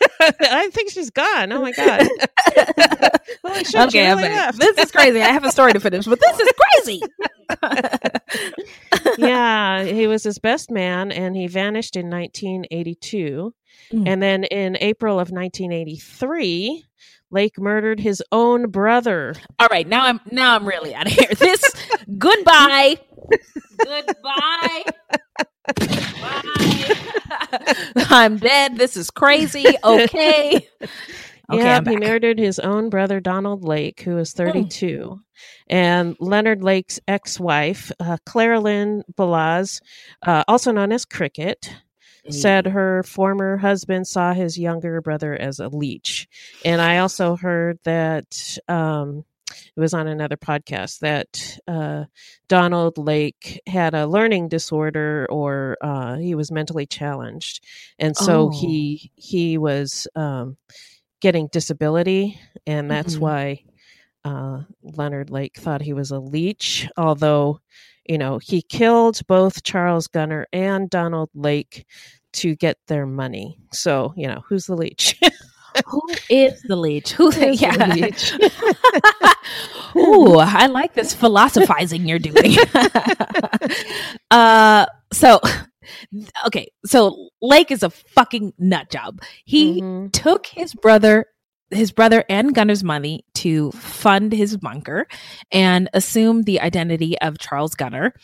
I 0.40 0.70
think 0.72 0.90
she's 0.90 1.10
gone. 1.10 1.52
Oh 1.52 1.60
my 1.60 1.72
god. 1.72 2.08
Holy 3.44 3.64
shit, 3.64 3.76
okay, 3.88 4.14
really. 4.14 4.28
This 4.56 4.78
is 4.78 4.90
crazy. 4.90 5.20
I 5.20 5.28
have 5.28 5.44
a 5.44 5.52
story 5.52 5.72
to 5.72 5.80
finish, 5.80 6.06
but 6.06 6.20
this 6.20 6.40
is 6.40 6.52
crazy. 6.72 7.02
yeah, 9.18 9.84
he 9.84 10.06
was 10.06 10.24
his 10.24 10.38
best 10.38 10.70
man 10.70 11.12
and 11.12 11.36
he 11.36 11.46
vanished 11.46 11.96
in 11.96 12.10
1982. 12.10 13.54
Mm. 13.92 14.08
And 14.08 14.22
then 14.22 14.44
in 14.44 14.76
April 14.80 15.14
of 15.14 15.30
1983, 15.30 16.84
Lake 17.30 17.58
murdered 17.58 18.00
his 18.00 18.22
own 18.32 18.70
brother. 18.70 19.34
All 19.58 19.68
right, 19.70 19.86
now 19.86 20.04
I'm 20.04 20.20
now 20.30 20.54
I'm 20.54 20.66
really 20.66 20.94
out 20.94 21.06
of 21.06 21.12
here. 21.12 21.28
This 21.38 21.62
goodbye. 22.18 22.98
goodbye. 23.84 24.84
Bye. 25.76 26.96
I'm 28.10 28.38
dead. 28.38 28.76
This 28.76 28.96
is 28.96 29.10
crazy. 29.10 29.66
Okay. 29.84 30.68
Okay, 31.50 31.62
yeah, 31.62 31.80
he 31.82 31.96
murdered 31.96 32.38
his 32.38 32.58
own 32.58 32.90
brother, 32.90 33.20
Donald 33.20 33.64
Lake, 33.64 34.02
who 34.02 34.16
was 34.16 34.34
32. 34.34 35.18
And 35.70 36.14
Leonard 36.20 36.62
Lake's 36.62 37.00
ex 37.08 37.40
wife, 37.40 37.90
uh, 38.00 38.18
Claralyn 38.26 39.00
Balazs, 39.16 39.80
uh, 40.26 40.44
also 40.46 40.72
known 40.72 40.92
as 40.92 41.06
Cricket, 41.06 41.72
said 42.30 42.66
her 42.66 43.02
former 43.02 43.56
husband 43.56 44.06
saw 44.06 44.32
his 44.34 44.58
younger 44.58 45.00
brother 45.00 45.34
as 45.34 45.58
a 45.60 45.68
leech. 45.68 46.28
And 46.64 46.80
I 46.80 46.98
also 46.98 47.36
heard 47.36 47.78
that 47.84 48.58
um, 48.68 49.24
it 49.50 49.80
was 49.80 49.94
on 49.94 50.06
another 50.06 50.36
podcast 50.36 51.00
that 51.00 51.58
uh, 51.66 52.04
Donald 52.48 52.98
Lake 52.98 53.60
had 53.66 53.94
a 53.94 54.06
learning 54.06 54.48
disorder 54.48 55.26
or 55.30 55.76
uh, 55.80 56.16
he 56.16 56.34
was 56.34 56.50
mentally 56.50 56.86
challenged, 56.86 57.64
and 57.98 58.16
so 58.16 58.46
Oh. 58.46 58.50
he 58.50 59.10
he 59.14 59.56
was 59.58 60.06
um, 60.14 60.56
getting 61.20 61.48
disability, 61.50 62.38
and 62.66 62.90
that's 62.90 63.16
Mhm. 63.16 63.20
why. 63.20 63.62
Uh, 64.24 64.62
Leonard 64.82 65.30
Lake 65.30 65.56
thought 65.56 65.80
he 65.80 65.94
was 65.94 66.10
a 66.10 66.18
leech, 66.18 66.86
although, 66.98 67.60
you 68.06 68.18
know, 68.18 68.38
he 68.38 68.60
killed 68.60 69.20
both 69.26 69.62
Charles 69.62 70.06
Gunnar 70.08 70.46
and 70.52 70.90
Donald 70.90 71.30
Lake 71.34 71.86
to 72.34 72.54
get 72.56 72.76
their 72.86 73.06
money. 73.06 73.58
So, 73.72 74.12
you 74.16 74.26
know, 74.28 74.42
who's 74.46 74.66
the 74.66 74.76
leech? 74.76 75.18
Who 75.86 76.02
is 76.28 76.60
the 76.62 76.76
leech? 76.76 77.12
Who? 77.12 77.30
The 77.32 77.54
yeah. 77.54 77.94
leech? 77.94 78.32
Ooh, 79.96 80.38
I 80.38 80.66
like 80.66 80.94
this 80.94 81.14
philosophizing 81.14 82.06
you're 82.06 82.18
doing. 82.18 82.56
uh, 84.30 84.86
so 85.12 85.40
okay, 86.46 86.68
so 86.84 87.28
Lake 87.40 87.70
is 87.70 87.82
a 87.82 87.90
fucking 87.90 88.52
nut 88.58 88.90
job. 88.90 89.20
He 89.44 89.80
Mhm. 89.80 90.12
took 90.12 90.46
his 90.46 90.74
brother 90.74 91.26
his 91.70 91.92
brother 91.92 92.24
and 92.28 92.54
Gunnar's 92.54 92.82
money 92.82 93.24
to 93.34 93.70
fund 93.72 94.32
his 94.32 94.56
bunker 94.56 95.06
and 95.52 95.88
assume 95.92 96.42
the 96.42 96.60
identity 96.60 97.18
of 97.20 97.38
Charles 97.38 97.74
Gunnar. 97.74 98.14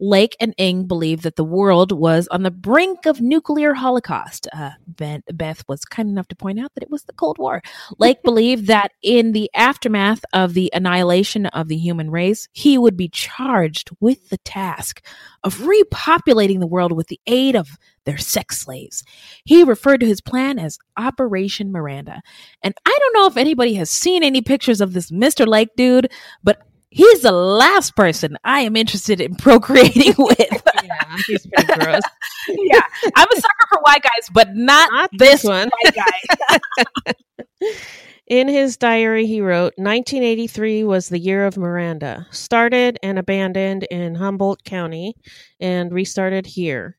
Lake 0.00 0.36
and 0.40 0.54
Ng 0.58 0.86
believed 0.86 1.22
that 1.22 1.36
the 1.36 1.44
world 1.44 1.92
was 1.92 2.28
on 2.28 2.42
the 2.42 2.50
brink 2.50 3.06
of 3.06 3.20
nuclear 3.20 3.72
holocaust. 3.74 4.48
Uh, 4.52 4.70
ben, 4.86 5.22
Beth 5.32 5.62
was 5.68 5.84
kind 5.84 6.08
enough 6.08 6.28
to 6.28 6.36
point 6.36 6.58
out 6.58 6.74
that 6.74 6.82
it 6.82 6.90
was 6.90 7.04
the 7.04 7.12
Cold 7.12 7.38
War. 7.38 7.62
Lake 7.98 8.22
believed 8.24 8.66
that 8.66 8.92
in 9.02 9.32
the 9.32 9.50
aftermath 9.54 10.24
of 10.32 10.54
the 10.54 10.70
annihilation 10.74 11.46
of 11.46 11.68
the 11.68 11.76
human 11.76 12.10
race, 12.10 12.48
he 12.52 12.78
would 12.78 12.96
be 12.96 13.08
charged 13.08 13.90
with 14.00 14.28
the 14.28 14.38
task 14.38 15.04
of 15.44 15.58
repopulating 15.58 16.60
the 16.60 16.66
world 16.66 16.92
with 16.92 17.06
the 17.06 17.20
aid 17.26 17.54
of 17.54 17.78
their 18.08 18.18
sex 18.18 18.58
slaves. 18.58 19.04
He 19.44 19.62
referred 19.62 20.00
to 20.00 20.06
his 20.06 20.20
plan 20.22 20.58
as 20.58 20.78
Operation 20.96 21.70
Miranda. 21.70 22.22
And 22.62 22.74
I 22.86 22.96
don't 22.98 23.14
know 23.14 23.26
if 23.26 23.36
anybody 23.36 23.74
has 23.74 23.90
seen 23.90 24.22
any 24.24 24.40
pictures 24.40 24.80
of 24.80 24.94
this 24.94 25.10
Mr. 25.10 25.46
Lake 25.46 25.68
dude, 25.76 26.10
but 26.42 26.62
he's 26.90 27.20
the 27.20 27.32
last 27.32 27.94
person 27.96 28.38
I 28.44 28.60
am 28.60 28.74
interested 28.76 29.20
in 29.20 29.34
procreating 29.36 30.14
with. 30.18 30.62
yeah, 30.84 31.16
he's 31.26 31.46
pretty 31.46 31.72
gross. 31.74 32.02
yeah, 32.48 32.80
I'm 33.14 33.28
a 33.30 33.36
sucker 33.36 33.66
for 33.68 33.80
white 33.82 34.02
guys, 34.02 34.28
but 34.32 34.56
not, 34.56 34.90
Not 34.92 35.10
this 35.12 35.42
this 35.42 35.44
one. 35.44 35.70
white 35.84 35.94
guy. 35.94 37.04
In 38.26 38.46
his 38.46 38.76
diary, 38.76 39.26
he 39.26 39.40
wrote 39.40 39.72
1983 39.76 40.84
was 40.84 41.08
the 41.08 41.18
year 41.18 41.46
of 41.46 41.56
Miranda, 41.56 42.26
started 42.30 42.98
and 43.02 43.18
abandoned 43.18 43.84
in 43.84 44.16
Humboldt 44.16 44.64
County 44.64 45.14
and 45.60 45.90
restarted 45.90 46.44
here. 46.44 46.97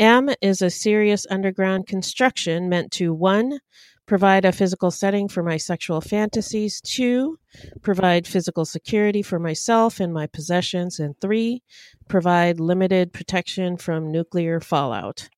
M 0.00 0.30
is 0.40 0.62
a 0.62 0.70
serious 0.70 1.26
underground 1.28 1.86
construction 1.86 2.70
meant 2.70 2.90
to 2.92 3.12
1. 3.12 3.58
Provide 4.06 4.46
a 4.46 4.50
physical 4.50 4.90
setting 4.90 5.28
for 5.28 5.42
my 5.42 5.58
sexual 5.58 6.00
fantasies. 6.00 6.80
2. 6.80 7.38
Provide 7.82 8.26
physical 8.26 8.64
security 8.64 9.20
for 9.20 9.38
myself 9.38 10.00
and 10.00 10.10
my 10.10 10.26
possessions. 10.26 11.00
And 11.00 11.20
3. 11.20 11.62
Provide 12.08 12.60
limited 12.60 13.12
protection 13.12 13.76
from 13.76 14.10
nuclear 14.10 14.58
fallout. 14.58 15.28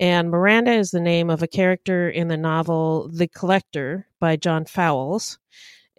And 0.00 0.28
Miranda 0.28 0.72
is 0.72 0.90
the 0.90 1.00
name 1.00 1.30
of 1.30 1.44
a 1.44 1.46
character 1.46 2.10
in 2.10 2.26
the 2.26 2.36
novel 2.36 3.08
The 3.12 3.28
Collector 3.28 4.08
by 4.18 4.34
John 4.34 4.64
Fowles. 4.64 5.38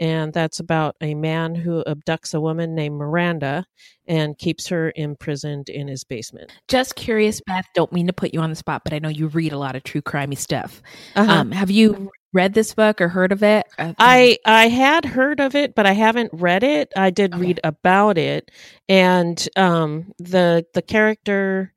And 0.01 0.33
that's 0.33 0.59
about 0.59 0.95
a 0.99 1.13
man 1.13 1.53
who 1.53 1.83
abducts 1.85 2.33
a 2.33 2.41
woman 2.41 2.73
named 2.73 2.95
Miranda 2.97 3.65
and 4.07 4.35
keeps 4.37 4.67
her 4.67 4.91
imprisoned 4.95 5.69
in 5.69 5.87
his 5.87 6.03
basement. 6.03 6.51
Just 6.67 6.95
curious, 6.95 7.39
Beth. 7.45 7.65
Don't 7.75 7.93
mean 7.93 8.07
to 8.07 8.13
put 8.13 8.33
you 8.33 8.41
on 8.41 8.49
the 8.49 8.55
spot, 8.55 8.81
but 8.83 8.93
I 8.93 8.99
know 8.99 9.09
you 9.09 9.27
read 9.27 9.53
a 9.53 9.59
lot 9.59 9.75
of 9.75 9.83
true 9.83 10.01
crimey 10.01 10.37
stuff. 10.37 10.81
Uh-huh. 11.15 11.31
Um, 11.31 11.51
have 11.51 11.69
you 11.69 12.09
read 12.33 12.55
this 12.55 12.73
book 12.73 12.99
or 12.99 13.09
heard 13.09 13.31
of 13.31 13.43
it? 13.43 13.67
Uh, 13.77 13.93
I 13.99 14.39
I 14.43 14.69
had 14.69 15.05
heard 15.05 15.39
of 15.39 15.53
it, 15.53 15.75
but 15.75 15.85
I 15.85 15.91
haven't 15.91 16.31
read 16.33 16.63
it. 16.63 16.91
I 16.95 17.11
did 17.11 17.33
Okay. 17.35 17.41
read 17.41 17.59
about 17.63 18.17
it, 18.17 18.49
and 18.89 19.47
um, 19.55 20.11
the 20.17 20.65
the 20.73 20.81
character, 20.81 21.73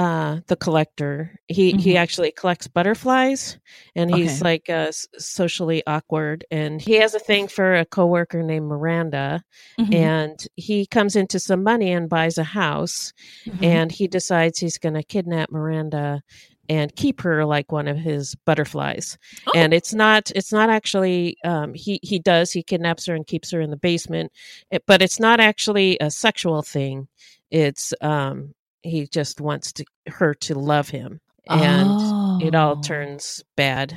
uh, 0.00 0.40
the 0.46 0.56
collector, 0.56 1.12
he 1.48 1.64
he 1.84 1.92
Mhm. 1.94 1.96
actually 2.02 2.32
collects 2.32 2.68
butterflies, 2.68 3.58
and 3.94 4.10
he's 4.10 4.40
Okay. 4.40 4.44
like 4.50 4.66
uh, 4.70 4.90
socially 5.18 5.82
awkward, 5.86 6.44
and 6.50 6.80
he 6.80 6.94
has 7.02 7.14
a 7.14 7.18
thing 7.28 7.48
for 7.48 7.74
a 7.74 7.84
coworker 7.84 8.42
named 8.42 8.66
Miranda, 8.66 9.42
Mhm, 9.78 9.94
and 9.94 10.36
he 10.56 10.86
comes 10.86 11.16
into 11.16 11.38
some 11.38 11.62
money 11.62 11.90
and 11.92 12.08
buys 12.08 12.38
a 12.38 12.44
house, 12.44 13.12
mhm. 13.46 13.64
and 13.64 13.92
he 13.92 14.06
decides 14.08 14.58
he's 14.58 14.78
going 14.78 14.94
to 14.96 15.02
kidnap 15.02 15.50
Miranda 15.50 16.22
and 16.68 16.94
keep 16.96 17.20
her 17.20 17.44
like 17.44 17.72
one 17.72 17.88
of 17.88 17.98
his 17.98 18.36
butterflies. 18.46 19.18
Oh. 19.48 19.52
And 19.54 19.74
it's 19.74 19.92
not 19.92 20.30
it's 20.34 20.52
not 20.52 20.70
actually 20.70 21.36
um, 21.44 21.74
he 21.74 22.00
he 22.02 22.18
does 22.18 22.52
he 22.52 22.62
kidnaps 22.62 23.06
her 23.06 23.14
and 23.14 23.26
keeps 23.26 23.50
her 23.50 23.60
in 23.60 23.70
the 23.70 23.76
basement, 23.90 24.32
it, 24.70 24.82
but 24.86 25.02
it's 25.02 25.20
not 25.20 25.40
actually 25.40 25.98
a 26.00 26.10
sexual 26.10 26.62
thing. 26.62 27.08
It's 27.50 27.92
um, 28.00 28.54
he 28.82 29.06
just 29.06 29.40
wants 29.40 29.72
to 29.74 29.84
her 30.08 30.34
to 30.34 30.54
love 30.54 30.88
him, 30.88 31.20
and 31.48 32.42
it 32.42 32.54
all 32.54 32.76
Oh. 32.78 32.82
turns 32.82 33.42
bad. 33.56 33.96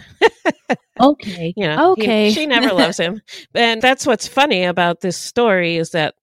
Okay. 0.99 1.53
You 1.57 1.67
know, 1.67 1.95
he- 1.95 2.03
okay. 2.03 2.31
she 2.31 2.45
never 2.45 2.73
loves 2.73 2.97
him, 2.97 3.21
and 3.55 3.81
that's 3.81 4.05
what's 4.05 4.27
funny 4.27 4.63
about 4.63 5.01
this 5.01 5.17
story 5.17 5.77
is 5.77 5.91
that 5.91 6.15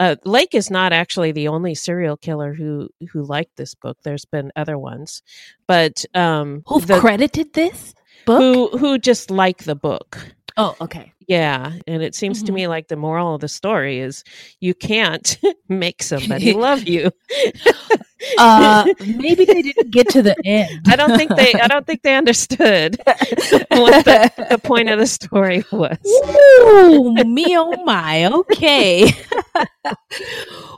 uh, 0.00 0.16
Lake 0.24 0.54
is 0.54 0.70
not 0.70 0.92
actually 0.92 1.32
the 1.32 1.48
only 1.48 1.74
serial 1.74 2.16
killer 2.16 2.52
who 2.54 2.88
who 3.10 3.22
liked 3.24 3.56
this 3.56 3.74
book. 3.74 3.96
There's 4.04 4.24
been 4.26 4.52
other 4.54 4.78
ones, 4.78 5.22
but 5.66 6.04
um, 6.14 6.62
Who've 6.66 6.86
the- 6.86 7.00
credited 7.00 7.54
this 7.54 7.94
book? 8.26 8.38
who 8.72 8.78
who 8.78 8.98
just 8.98 9.30
like 9.30 9.64
the 9.64 9.74
book. 9.74 10.18
oh, 10.56 10.76
okay. 10.80 11.12
Yeah, 11.28 11.74
and 11.86 12.02
it 12.02 12.14
seems 12.14 12.42
to 12.44 12.52
Mhm. 12.52 12.54
me 12.54 12.68
like 12.68 12.88
the 12.88 12.96
moral 12.96 13.34
of 13.34 13.42
the 13.42 13.48
story 13.48 13.98
is 14.00 14.24
you 14.60 14.72
can't 14.74 15.38
make 15.68 16.02
somebody 16.02 16.52
love 16.54 16.88
you. 16.88 17.10
Uh, 18.38 18.86
maybe 19.06 19.44
they 19.44 19.60
didn't 19.68 19.90
get 19.90 20.08
to 20.10 20.22
the 20.22 20.34
end. 20.46 20.80
I 20.88 20.96
don't 20.96 21.16
think 21.18 21.36
they 21.36 21.52
I 21.54 21.68
don't 21.68 21.86
think 21.86 22.02
they 22.02 22.16
understood 22.16 22.96
what 23.06 24.04
the, 24.06 24.32
the 24.50 24.58
point 24.58 24.88
of 24.88 24.98
the 24.98 25.06
story 25.06 25.64
was. 25.70 25.98
Ooh, 26.64 27.12
me 27.24 27.56
oh 27.58 27.84
my. 27.84 28.24
Okay. 28.32 29.12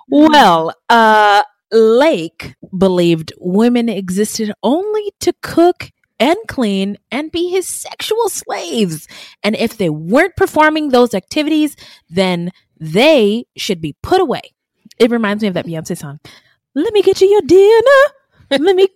well, 0.09 0.75
uh 0.89 1.43
Lake 1.73 2.55
believed 2.77 3.33
women 3.39 3.89
existed 3.89 4.53
only 4.65 5.13
to 5.21 5.33
cook 5.43 5.91
and 6.21 6.37
clean 6.47 6.99
and 7.11 7.33
be 7.33 7.49
his 7.49 7.67
sexual 7.67 8.29
slaves. 8.29 9.09
And 9.43 9.57
if 9.57 9.77
they 9.77 9.91
weren't 9.91 10.37
performing 10.37 10.91
those 10.91 11.15
activities, 11.15 11.75
then 12.09 12.53
they 12.79 13.47
should 13.57 13.81
be 13.81 13.97
put 14.03 14.21
away. 14.21 14.43
It 14.99 15.11
reminds 15.11 15.43
me 15.43 15.49
of 15.49 15.55
that 15.55 15.67
Beyonce 15.67 15.97
song. 15.97 16.21
Let 16.75 16.93
me 16.93 17.03
get 17.03 17.21
you 17.21 17.29
your 17.29 17.43
dinner. 17.43 18.63
Let 18.65 18.77
me 18.77 18.89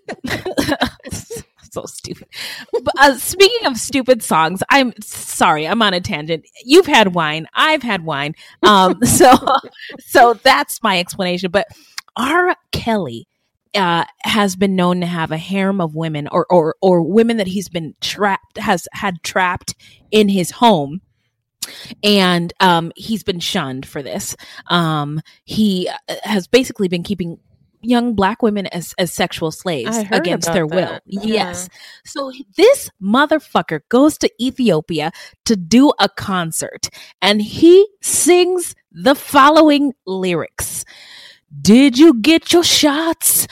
so 1.74 1.84
stupid. 1.86 2.28
But, 2.72 2.94
uh, 2.98 3.16
speaking 3.16 3.66
of 3.66 3.76
stupid 3.76 4.22
songs, 4.22 4.62
I'm 4.70 4.92
sorry, 5.00 5.66
I'm 5.66 5.82
on 5.82 5.92
a 5.92 6.00
tangent. 6.00 6.46
You've 6.64 6.86
had 6.86 7.14
wine, 7.14 7.46
I've 7.52 7.82
had 7.82 8.04
wine. 8.04 8.34
Um, 8.62 9.00
so, 9.04 9.34
so 9.98 10.34
that's 10.34 10.82
my 10.82 10.98
explanation. 10.98 11.50
But 11.50 11.66
R. 12.16 12.56
Kelly 12.72 13.26
uh, 13.74 14.04
has 14.22 14.56
been 14.56 14.76
known 14.76 15.00
to 15.00 15.06
have 15.06 15.30
a 15.30 15.36
harem 15.36 15.80
of 15.80 15.94
women 15.94 16.28
or, 16.28 16.46
or, 16.50 16.76
or 16.80 17.02
women 17.02 17.38
that 17.38 17.46
he's 17.46 17.68
been 17.68 17.94
trapped, 18.00 18.58
has 18.58 18.86
had 18.92 19.22
trapped 19.22 19.74
in 20.10 20.28
his 20.28 20.50
home 20.50 21.00
and 22.02 22.52
um, 22.60 22.92
he's 22.96 23.22
been 23.22 23.40
shunned 23.40 23.86
for 23.86 24.02
this. 24.02 24.36
Um, 24.68 25.20
he 25.44 25.88
uh, 26.08 26.14
has 26.22 26.46
basically 26.46 26.88
been 26.88 27.02
keeping 27.02 27.38
young 27.84 28.14
black 28.14 28.42
women 28.42 28.66
as, 28.68 28.94
as 28.98 29.12
sexual 29.12 29.50
slaves 29.50 29.98
against 30.10 30.52
their 30.52 30.66
that. 30.66 30.74
will. 30.74 31.00
Yeah. 31.06 31.34
Yes. 31.34 31.68
So 32.04 32.32
this 32.56 32.90
motherfucker 33.02 33.80
goes 33.88 34.18
to 34.18 34.30
Ethiopia 34.40 35.12
to 35.44 35.56
do 35.56 35.92
a 36.00 36.08
concert 36.08 36.88
and 37.20 37.42
he 37.42 37.86
sings 38.00 38.74
the 38.90 39.14
following 39.14 39.92
lyrics. 40.06 40.84
Did 41.60 41.98
you 41.98 42.20
get 42.20 42.52
your 42.52 42.64
shots? 42.64 43.46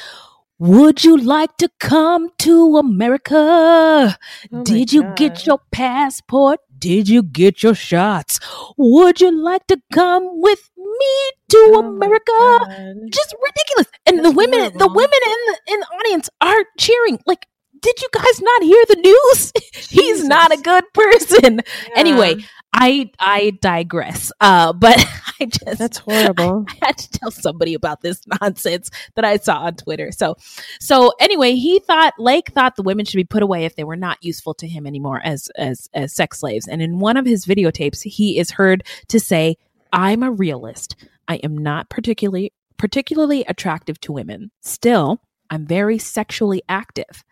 Would 0.59 1.03
you 1.05 1.17
like 1.17 1.57
to 1.59 1.69
come 1.81 2.31
to 2.41 2.77
America? 2.77 4.17
Oh 4.53 4.65
Did 4.65 4.93
you 4.93 5.03
God. 5.03 5.17
get 5.17 5.47
your 5.47 5.59
passport? 5.73 6.61
Did 6.79 7.09
you 7.09 7.23
get 7.23 7.63
your 7.63 7.75
shots? 7.75 8.39
Would 8.77 9.21
you 9.21 9.31
like 9.31 9.67
to 9.69 9.81
come 9.93 10.25
with 10.41 10.71
me 10.77 11.31
to 11.51 11.59
oh 11.75 11.81
America? 11.81 13.03
Just 13.13 13.35
ridiculous. 13.43 13.89
And 14.07 14.19
That's 14.19 14.29
the 14.29 14.33
women, 14.37 14.61
horrible. 14.61 14.79
the 14.79 14.89
women 14.89 15.21
in 15.27 15.39
the 15.49 15.59
in 15.75 15.81
the 15.81 15.87
audience 15.87 16.31
are 16.41 16.65
cheering. 16.79 17.19
Like, 17.27 17.47
did 17.81 18.01
you 18.01 18.09
guys 18.13 18.41
not 18.41 18.63
hear 18.63 18.85
the 18.89 18.97
news? 18.97 19.53
He's 19.91 20.25
not 20.25 20.53
a 20.53 20.57
good 20.59 20.85
person. 20.95 21.61
Yeah. 21.89 21.93
Anyway, 21.97 22.37
I 22.73 23.11
I 23.19 23.51
digress. 23.61 24.33
Uh, 24.41 24.73
but 24.73 24.99
I 25.41 25.47
just 25.47 25.79
that's 25.79 25.99
horrible. 25.99 26.65
I, 26.69 26.73
I, 26.83 26.87
had 26.87 26.99
to 26.99 27.11
tell 27.11 27.31
somebody 27.31 27.75
about 27.75 28.01
this 28.01 28.23
nonsense 28.41 28.91
that 29.15 29.25
I 29.25 29.37
saw 29.37 29.59
on 29.59 29.77
Twitter. 29.77 30.11
So 30.13 30.37
so 30.81 31.13
anyway, 31.21 31.55
he 31.55 31.81
thought 31.81 32.15
Lake 32.19 32.51
thought 32.51 32.77
the 32.77 32.83
women 32.83 33.05
should 33.05 33.19
be 33.19 33.25
put 33.25 33.43
away 33.43 33.65
if 33.65 33.77
they 33.77 33.85
were 33.85 33.97
not 33.97 34.19
useful 34.23 34.55
to 34.55 34.67
him 34.67 34.87
anymore 34.87 35.21
as 35.25 35.49
as 35.57 35.89
as 35.95 36.15
sex 36.15 36.41
slaves. 36.41 36.67
And 36.67 36.81
in 36.81 36.99
one 36.99 37.17
of 37.17 37.27
his 37.27 37.45
videotapes, 37.47 38.03
he 38.03 38.39
is 38.39 38.53
heard 38.53 38.85
to 39.09 39.21
say, 39.21 39.57
"I'm 39.93 40.23
a 40.23 40.31
realist. 40.31 40.97
I 41.29 41.37
am 41.37 41.57
not 41.57 41.91
particularly 41.91 42.53
particularly 42.79 43.45
attractive 43.45 44.01
to 44.01 44.13
women. 44.13 44.51
Still, 44.61 45.21
I'm 45.51 45.67
very 45.67 45.99
sexually 45.99 46.63
active." 46.69 47.23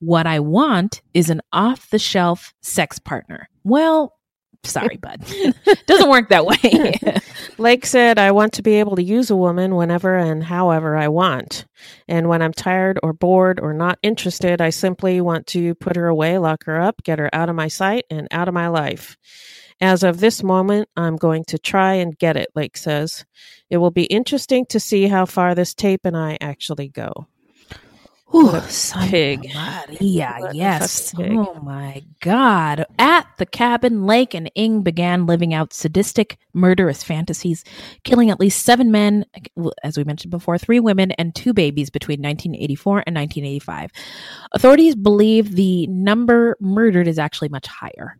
What 0.00 0.28
I 0.28 0.38
want 0.38 1.02
is 1.12 1.28
an 1.28 1.40
off 1.52 1.90
the 1.90 1.98
shelf 1.98 2.54
sex 2.62 3.00
partner. 3.00 3.48
Well, 3.64 4.17
sorry, 4.64 4.96
bud. 4.96 5.24
Doesn't 5.86 6.10
work 6.10 6.28
that 6.28 6.46
way. 6.46 7.20
Lake 7.58 7.86
said, 7.86 8.18
I 8.18 8.32
want 8.32 8.52
to 8.54 8.62
be 8.62 8.74
able 8.74 8.96
to 8.96 9.02
use 9.02 9.30
a 9.30 9.36
woman 9.36 9.74
whenever 9.74 10.16
and 10.16 10.42
however 10.42 10.96
I 10.96 11.08
want. 11.08 11.66
And 12.06 12.28
when 12.28 12.42
I'm 12.42 12.52
tired 12.52 12.98
or 13.02 13.12
bored 13.12 13.60
or 13.60 13.72
not 13.72 13.98
interested, 14.02 14.60
I 14.60 14.70
simply 14.70 15.20
want 15.20 15.46
to 15.48 15.74
put 15.76 15.96
her 15.96 16.06
away, 16.06 16.38
lock 16.38 16.64
her 16.64 16.80
up, 16.80 17.02
get 17.02 17.18
her 17.18 17.30
out 17.32 17.48
of 17.48 17.56
my 17.56 17.68
sight 17.68 18.04
and 18.10 18.28
out 18.30 18.48
of 18.48 18.54
my 18.54 18.68
life. 18.68 19.16
As 19.80 20.02
of 20.02 20.18
this 20.18 20.42
moment, 20.42 20.88
I'm 20.96 21.16
going 21.16 21.44
to 21.48 21.58
try 21.58 21.94
and 21.94 22.18
get 22.18 22.36
it, 22.36 22.48
Lake 22.56 22.76
says. 22.76 23.24
It 23.70 23.76
will 23.76 23.92
be 23.92 24.04
interesting 24.04 24.66
to 24.66 24.80
see 24.80 25.06
how 25.06 25.24
far 25.24 25.54
this 25.54 25.74
tape 25.74 26.00
and 26.04 26.16
I 26.16 26.36
actually 26.40 26.88
go. 26.88 27.28
Ooh, 28.34 28.60
pig. 29.08 29.50
Yeah, 30.00 30.50
yes. 30.52 31.14
Oh 31.18 31.54
my 31.62 32.02
God. 32.20 32.84
At 32.98 33.26
the 33.38 33.46
cabin, 33.46 34.04
Lake 34.04 34.34
and 34.34 34.50
Ng 34.54 34.82
began 34.82 35.24
living 35.26 35.54
out 35.54 35.72
sadistic, 35.72 36.38
murderous 36.52 37.02
fantasies, 37.02 37.64
killing 38.04 38.28
at 38.30 38.38
least 38.38 38.64
seven 38.64 38.90
men, 38.90 39.24
as 39.82 39.96
we 39.96 40.04
mentioned 40.04 40.30
before, 40.30 40.58
three 40.58 40.78
women, 40.80 41.12
and 41.12 41.34
two 41.34 41.54
babies 41.54 41.88
between 41.88 42.18
1984 42.18 43.04
and 43.06 43.16
1985. 43.16 43.90
Authorities 44.52 44.94
believe 44.94 45.54
the 45.56 45.86
number 45.86 46.56
murdered 46.60 47.08
is 47.08 47.18
actually 47.18 47.48
much 47.48 47.66
higher. 47.66 48.18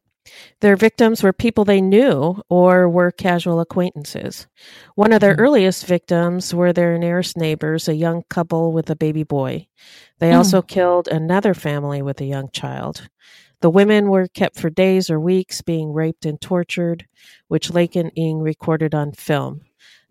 Their 0.60 0.76
victims 0.76 1.22
were 1.22 1.32
people 1.32 1.64
they 1.64 1.80
knew 1.80 2.42
or 2.48 2.88
were 2.88 3.10
casual 3.10 3.60
acquaintances. 3.60 4.46
One 4.94 5.12
of 5.12 5.20
their 5.20 5.36
mm. 5.36 5.40
earliest 5.40 5.86
victims 5.86 6.54
were 6.54 6.72
their 6.72 6.98
nearest 6.98 7.36
neighbors, 7.36 7.88
a 7.88 7.94
young 7.94 8.24
couple 8.28 8.72
with 8.72 8.90
a 8.90 8.96
baby 8.96 9.22
boy. 9.22 9.68
They 10.18 10.30
mm. 10.30 10.36
also 10.36 10.62
killed 10.62 11.08
another 11.08 11.54
family 11.54 12.02
with 12.02 12.20
a 12.20 12.26
young 12.26 12.50
child. 12.50 13.08
The 13.60 13.70
women 13.70 14.08
were 14.08 14.28
kept 14.28 14.58
for 14.58 14.70
days 14.70 15.10
or 15.10 15.18
weeks 15.18 15.62
being 15.62 15.92
raped 15.92 16.24
and 16.24 16.40
tortured, 16.40 17.06
which 17.48 17.70
Lake 17.70 17.96
and 17.96 18.12
Ng 18.16 18.38
recorded 18.38 18.94
on 18.94 19.12
film. 19.12 19.62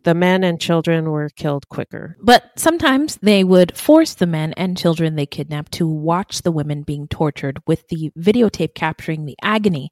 The 0.07 0.13
men 0.13 0.45
and 0.45 0.57
children 0.57 1.11
were 1.11 1.27
killed 1.27 1.67
quicker. 1.67 2.15
But 2.21 2.51
sometimes 2.55 3.17
they 3.17 3.43
would 3.43 3.75
force 3.75 4.13
the 4.13 4.25
men 4.25 4.53
and 4.53 4.77
children 4.77 5.17
they 5.17 5.25
kidnapped 5.25 5.73
to 5.73 5.85
watch 5.85 6.43
the 6.43 6.51
women 6.53 6.83
being 6.83 7.09
tortured 7.09 7.61
with 7.67 7.85
the 7.89 8.09
videotape 8.17 8.73
capturing 8.73 9.25
the 9.25 9.35
agony. 9.41 9.89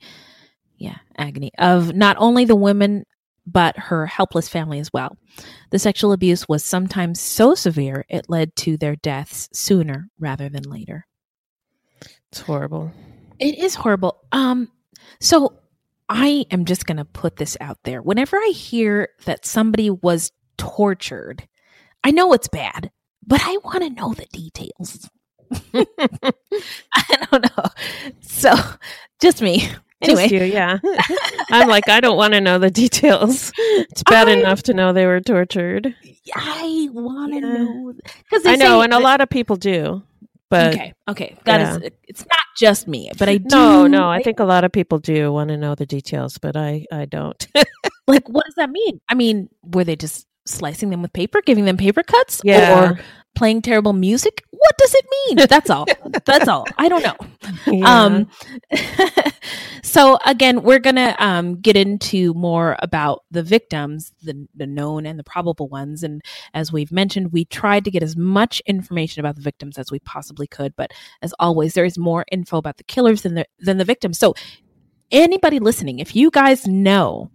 Yeah, 0.78 0.96
agony 1.18 1.52
of 1.58 1.94
not 1.94 2.16
only 2.18 2.46
the 2.46 2.56
women, 2.56 3.04
but 3.46 3.78
her 3.78 4.06
helpless 4.06 4.48
family 4.48 4.80
as 4.80 4.90
well. 4.94 5.18
The 5.72 5.80
sexual 5.80 6.14
abuse 6.14 6.48
was 6.48 6.64
sometimes 6.64 7.20
so 7.20 7.54
severe 7.54 8.06
it 8.08 8.30
led 8.30 8.56
to 8.56 8.78
their 8.78 8.96
deaths 8.96 9.50
sooner 9.52 10.08
rather 10.18 10.48
than 10.48 10.64
later. 10.64 11.08
It's 12.32 12.40
horrible. 12.40 12.94
It 13.38 13.60
is 13.60 13.76
horrible. 13.76 14.22
Um 14.32 14.72
so 15.20 15.60
I 16.10 16.46
am 16.52 16.66
just 16.66 16.86
going 16.86 16.98
to 16.98 17.06
put 17.06 17.38
this 17.38 17.58
out 17.60 17.80
there. 17.84 18.02
Whenever 18.02 18.38
I 18.38 18.52
hear 18.56 19.10
that 19.26 19.46
somebody 19.46 19.90
was 19.90 20.32
tortured, 20.58 21.48
I 22.04 22.12
know 22.12 22.34
it's 22.34 22.48
bad, 22.48 22.92
but 23.26 23.42
I 23.44 23.58
want 23.64 23.84
to 23.84 23.90
know 23.90 24.14
the 24.14 24.28
details. 24.32 25.10
I 25.74 27.28
don't 27.32 27.44
know. 27.44 27.66
So, 28.22 28.54
just 29.20 29.42
me. 29.42 29.70
Anyway, 30.02 30.28
you, 30.28 30.44
yeah. 30.44 30.80
I'm 31.52 31.68
like, 31.68 31.88
I 31.90 32.00
don't 32.00 32.18
want 32.18 32.34
to 32.34 32.42
know 32.42 32.60
the 32.60 32.70
details. 32.70 33.52
It's 33.58 34.04
bad 34.04 34.28
I, 34.28 34.34
enough 34.34 34.64
to 34.64 34.74
know 34.74 34.94
they 34.94 35.06
were 35.06 35.22
tortured. 35.22 35.96
I 36.36 36.90
want 36.92 37.34
to 37.34 37.40
yeah. 37.40 37.54
know 37.58 37.94
because 38.30 38.46
I 38.46 38.56
know, 38.56 38.82
and 38.82 38.94
a 38.94 39.00
lot 39.00 39.22
of 39.22 39.30
people 39.30 39.56
do. 39.56 40.04
But 40.50 40.76
okay, 40.76 40.94
okay, 41.10 41.38
that 41.46 41.60
yeah. 41.60 41.76
is. 41.78 41.92
It's 42.04 42.22
not 42.22 42.46
just 42.58 42.88
me, 42.88 43.10
but 43.18 43.28
I 43.28 43.38
do. 43.38 43.48
No, 43.50 43.88
no, 43.88 44.10
I 44.10 44.22
think 44.22 44.40
a 44.40 44.46
lot 44.46 44.64
of 44.64 44.72
people 44.72 45.00
do 45.00 45.32
want 45.32 45.50
to 45.50 45.58
know 45.58 45.76
the 45.76 45.86
details, 45.86 46.38
but 46.38 46.56
I, 46.56 46.86
I 46.92 47.06
don't. 47.06 47.48
like, 48.08 48.30
what 48.30 48.46
does 48.46 48.56
that 48.56 48.70
mean? 48.70 49.02
I 49.10 49.16
mean, 49.16 49.50
were 49.64 49.84
they 49.84 49.96
just 49.96 50.28
slicing 50.46 50.92
them 50.92 51.02
with 51.02 51.14
paper, 51.14 51.42
giving 51.42 51.66
them 51.66 51.78
paper 51.78 52.04
cuts, 52.04 52.42
yeah. 52.44 52.92
or 52.92 53.00
playing 53.36 53.62
terrible 53.62 53.94
music? 53.94 54.44
What 54.52 54.78
does 54.78 54.94
it 54.94 55.06
mean? 55.12 55.48
That's 55.48 55.70
all. 55.70 55.86
That's 56.26 56.48
all. 56.48 56.66
I 56.78 56.90
don't 56.90 57.04
know. 57.04 57.16
Yeah. 57.68 58.04
Um, 58.04 58.28
so 59.84 60.18
again, 60.26 60.64
we're 60.64 60.80
gonna 60.80 61.16
um, 61.20 61.60
get 61.62 61.76
into 61.76 62.34
more 62.34 62.76
about 62.80 63.24
the 63.32 63.44
victims, 63.44 64.12
the, 64.24 64.48
the 64.56 64.66
known 64.66 65.06
and 65.06 65.20
the 65.20 65.24
probable 65.24 65.68
ones. 65.68 66.04
And 66.04 66.22
as 66.54 66.72
we've 66.72 66.92
mentioned, 66.92 67.32
we 67.32 67.46
tried 67.46 67.86
to 67.86 67.92
get 67.92 68.04
as 68.04 68.16
much 68.16 68.62
information 68.66 69.20
about 69.20 69.36
the 69.36 69.42
victims 69.42 69.78
as 69.78 69.92
we 69.92 70.00
possibly 70.00 70.48
could. 70.48 70.76
But 70.76 70.92
as 71.22 71.34
always, 71.40 71.74
there 71.74 71.86
is 71.86 71.98
more 71.98 72.26
info 72.32 72.58
about 72.58 72.78
the 72.78 72.84
killers 72.84 73.22
than 73.22 73.36
the 73.36 73.46
than 73.60 73.78
the 73.78 73.86
victims. 73.86 74.18
So 74.18 74.34
anybody 75.12 75.60
listening, 75.60 76.00
if 76.00 76.16
you 76.16 76.32
guys 76.32 76.68
know 76.68 77.32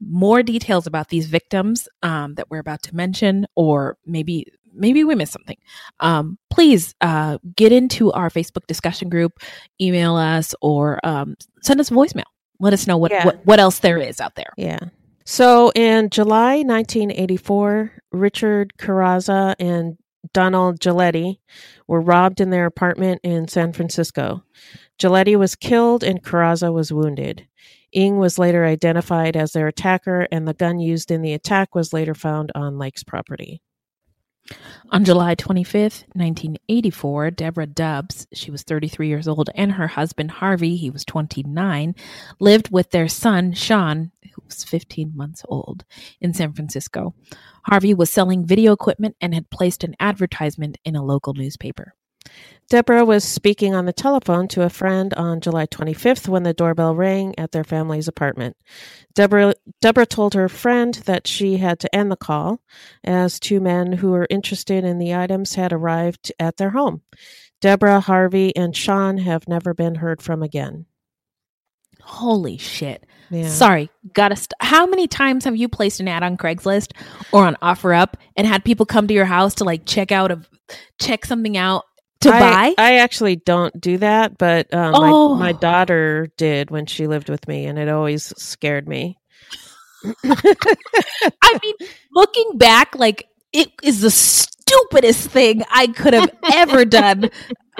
more 0.00 0.42
details 0.42 0.86
about 0.86 1.08
these 1.08 1.26
victims 1.26 1.88
um, 2.02 2.34
that 2.34 2.50
we're 2.50 2.60
about 2.60 2.82
to 2.82 2.94
mention, 2.94 3.46
or 3.54 3.96
maybe 4.06 4.46
maybe 4.78 5.04
we 5.04 5.14
missed 5.14 5.32
something. 5.32 5.58
Um, 6.00 6.38
please 6.50 6.94
uh, 7.00 7.38
get 7.56 7.72
into 7.72 8.12
our 8.12 8.30
Facebook 8.30 8.66
discussion 8.66 9.08
group, 9.08 9.40
email 9.80 10.16
us, 10.16 10.54
or 10.60 11.00
um, 11.04 11.36
send 11.62 11.80
us 11.80 11.90
a 11.90 11.94
voicemail. 11.94 12.24
Let 12.60 12.72
us 12.72 12.86
know 12.86 12.96
what, 12.96 13.12
yeah. 13.12 13.24
what 13.24 13.44
what 13.46 13.60
else 13.60 13.80
there 13.80 13.98
is 13.98 14.20
out 14.20 14.34
there. 14.34 14.52
Yeah. 14.56 14.80
So 15.24 15.70
in 15.74 16.10
July 16.10 16.62
1984, 16.62 17.92
Richard 18.12 18.72
Carrazza 18.78 19.54
and 19.58 19.98
Donald 20.32 20.80
Giuletti 20.80 21.38
were 21.86 22.00
robbed 22.00 22.40
in 22.40 22.50
their 22.50 22.66
apartment 22.66 23.20
in 23.22 23.46
San 23.46 23.72
Francisco. 23.72 24.42
Giuletti 24.98 25.38
was 25.38 25.54
killed 25.54 26.02
and 26.02 26.22
Carrazza 26.22 26.72
was 26.72 26.92
wounded. 26.92 27.46
Ng 27.92 28.18
was 28.18 28.38
later 28.38 28.66
identified 28.66 29.36
as 29.36 29.52
their 29.52 29.68
attacker, 29.68 30.28
and 30.30 30.46
the 30.46 30.54
gun 30.54 30.78
used 30.78 31.10
in 31.10 31.22
the 31.22 31.32
attack 31.32 31.74
was 31.74 31.92
later 31.92 32.14
found 32.14 32.52
on 32.54 32.78
Lake's 32.78 33.02
property. 33.02 33.62
On 34.90 35.04
July 35.04 35.34
25th, 35.34 36.04
1984, 36.14 37.30
Deborah 37.32 37.66
Dubs, 37.66 38.26
she 38.32 38.50
was 38.50 38.62
33 38.62 39.08
years 39.08 39.28
old, 39.28 39.50
and 39.54 39.72
her 39.72 39.88
husband 39.88 40.30
Harvey, 40.30 40.76
he 40.76 40.90
was 40.90 41.04
29, 41.04 41.94
lived 42.40 42.70
with 42.70 42.90
their 42.90 43.08
son 43.08 43.52
Sean, 43.52 44.10
who 44.22 44.42
was 44.46 44.64
15 44.64 45.12
months 45.14 45.44
old, 45.48 45.84
in 46.20 46.32
San 46.32 46.52
Francisco. 46.54 47.14
Harvey 47.64 47.92
was 47.92 48.10
selling 48.10 48.46
video 48.46 48.72
equipment 48.72 49.16
and 49.20 49.34
had 49.34 49.50
placed 49.50 49.84
an 49.84 49.94
advertisement 50.00 50.78
in 50.84 50.96
a 50.96 51.04
local 51.04 51.34
newspaper. 51.34 51.94
Deborah 52.68 53.04
was 53.04 53.24
speaking 53.24 53.74
on 53.74 53.86
the 53.86 53.94
telephone 53.94 54.46
to 54.48 54.62
a 54.62 54.68
friend 54.68 55.14
on 55.14 55.40
July 55.40 55.66
25th 55.66 56.28
when 56.28 56.42
the 56.42 56.52
doorbell 56.52 56.94
rang 56.94 57.38
at 57.38 57.52
their 57.52 57.64
family's 57.64 58.08
apartment. 58.08 58.56
Deborah, 59.14 59.54
Deborah 59.80 60.04
told 60.06 60.34
her 60.34 60.50
friend 60.50 60.94
that 61.06 61.26
she 61.26 61.56
had 61.56 61.78
to 61.80 61.94
end 61.94 62.12
the 62.12 62.16
call 62.16 62.60
as 63.04 63.40
two 63.40 63.60
men 63.60 63.92
who 63.92 64.10
were 64.10 64.26
interested 64.28 64.84
in 64.84 64.98
the 64.98 65.14
items 65.14 65.54
had 65.54 65.72
arrived 65.72 66.30
at 66.38 66.58
their 66.58 66.70
home. 66.70 67.00
Deborah, 67.62 68.00
Harvey, 68.00 68.54
and 68.54 68.76
Sean 68.76 69.18
have 69.18 69.48
never 69.48 69.72
been 69.72 69.96
heard 69.96 70.20
from 70.20 70.42
again. 70.42 70.86
Holy 72.02 72.56
shit. 72.58 73.04
Yeah. 73.30 73.48
Sorry, 73.48 73.90
gotta. 74.14 74.36
St- 74.36 74.54
How 74.60 74.86
many 74.86 75.06
times 75.08 75.44
have 75.44 75.56
you 75.56 75.68
placed 75.68 76.00
an 76.00 76.08
ad 76.08 76.22
on 76.22 76.36
Craigslist 76.36 76.92
or 77.32 77.44
on 77.44 77.56
OfferUp 77.62 78.14
and 78.36 78.46
had 78.46 78.64
people 78.64 78.86
come 78.86 79.06
to 79.08 79.14
your 79.14 79.26
house 79.26 79.54
to 79.56 79.64
like 79.64 79.84
check 79.84 80.12
out 80.12 80.30
a 80.30 80.40
check 80.98 81.26
something 81.26 81.56
out 81.56 81.84
to 82.20 82.30
I, 82.30 82.38
buy? 82.40 82.74
I 82.78 82.98
actually 82.98 83.36
don't 83.36 83.78
do 83.80 83.98
that, 83.98 84.38
but 84.38 84.72
um, 84.74 84.94
Oh. 84.94 85.34
my, 85.34 85.46
my 85.46 85.52
daughter 85.52 86.28
did 86.36 86.70
when 86.70 86.86
she 86.86 87.06
lived 87.06 87.28
with 87.28 87.46
me, 87.48 87.66
and 87.66 87.78
it 87.78 87.88
always 87.88 88.32
scared 88.40 88.88
me. 88.88 89.18
I 90.04 91.58
mean, 91.62 91.74
looking 92.12 92.58
back, 92.58 92.94
like 92.94 93.26
it 93.52 93.70
is 93.82 94.00
the 94.00 94.10
stupidest 94.10 95.30
thing 95.30 95.62
I 95.72 95.88
could 95.88 96.14
have 96.14 96.30
ever 96.52 96.84
done. 96.84 97.30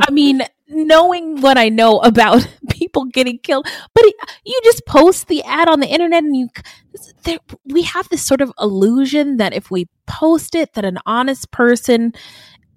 I 0.00 0.10
mean, 0.10 0.42
knowing 0.68 1.40
what 1.40 1.58
I 1.58 1.68
know 1.68 1.98
about 2.00 2.46
people 2.70 3.04
getting 3.06 3.38
killed, 3.38 3.66
but 3.94 4.04
it, 4.04 4.14
you 4.44 4.60
just 4.64 4.84
post 4.86 5.28
the 5.28 5.42
ad 5.44 5.68
on 5.68 5.80
the 5.80 5.86
internet, 5.86 6.24
and 6.24 6.36
you 6.36 6.48
there, 7.24 7.38
we 7.64 7.82
have 7.82 8.08
this 8.08 8.24
sort 8.24 8.40
of 8.40 8.52
illusion 8.58 9.36
that 9.36 9.52
if 9.52 9.70
we 9.70 9.88
post 10.06 10.54
it, 10.54 10.74
that 10.74 10.84
an 10.84 10.98
honest 11.06 11.50
person 11.50 12.12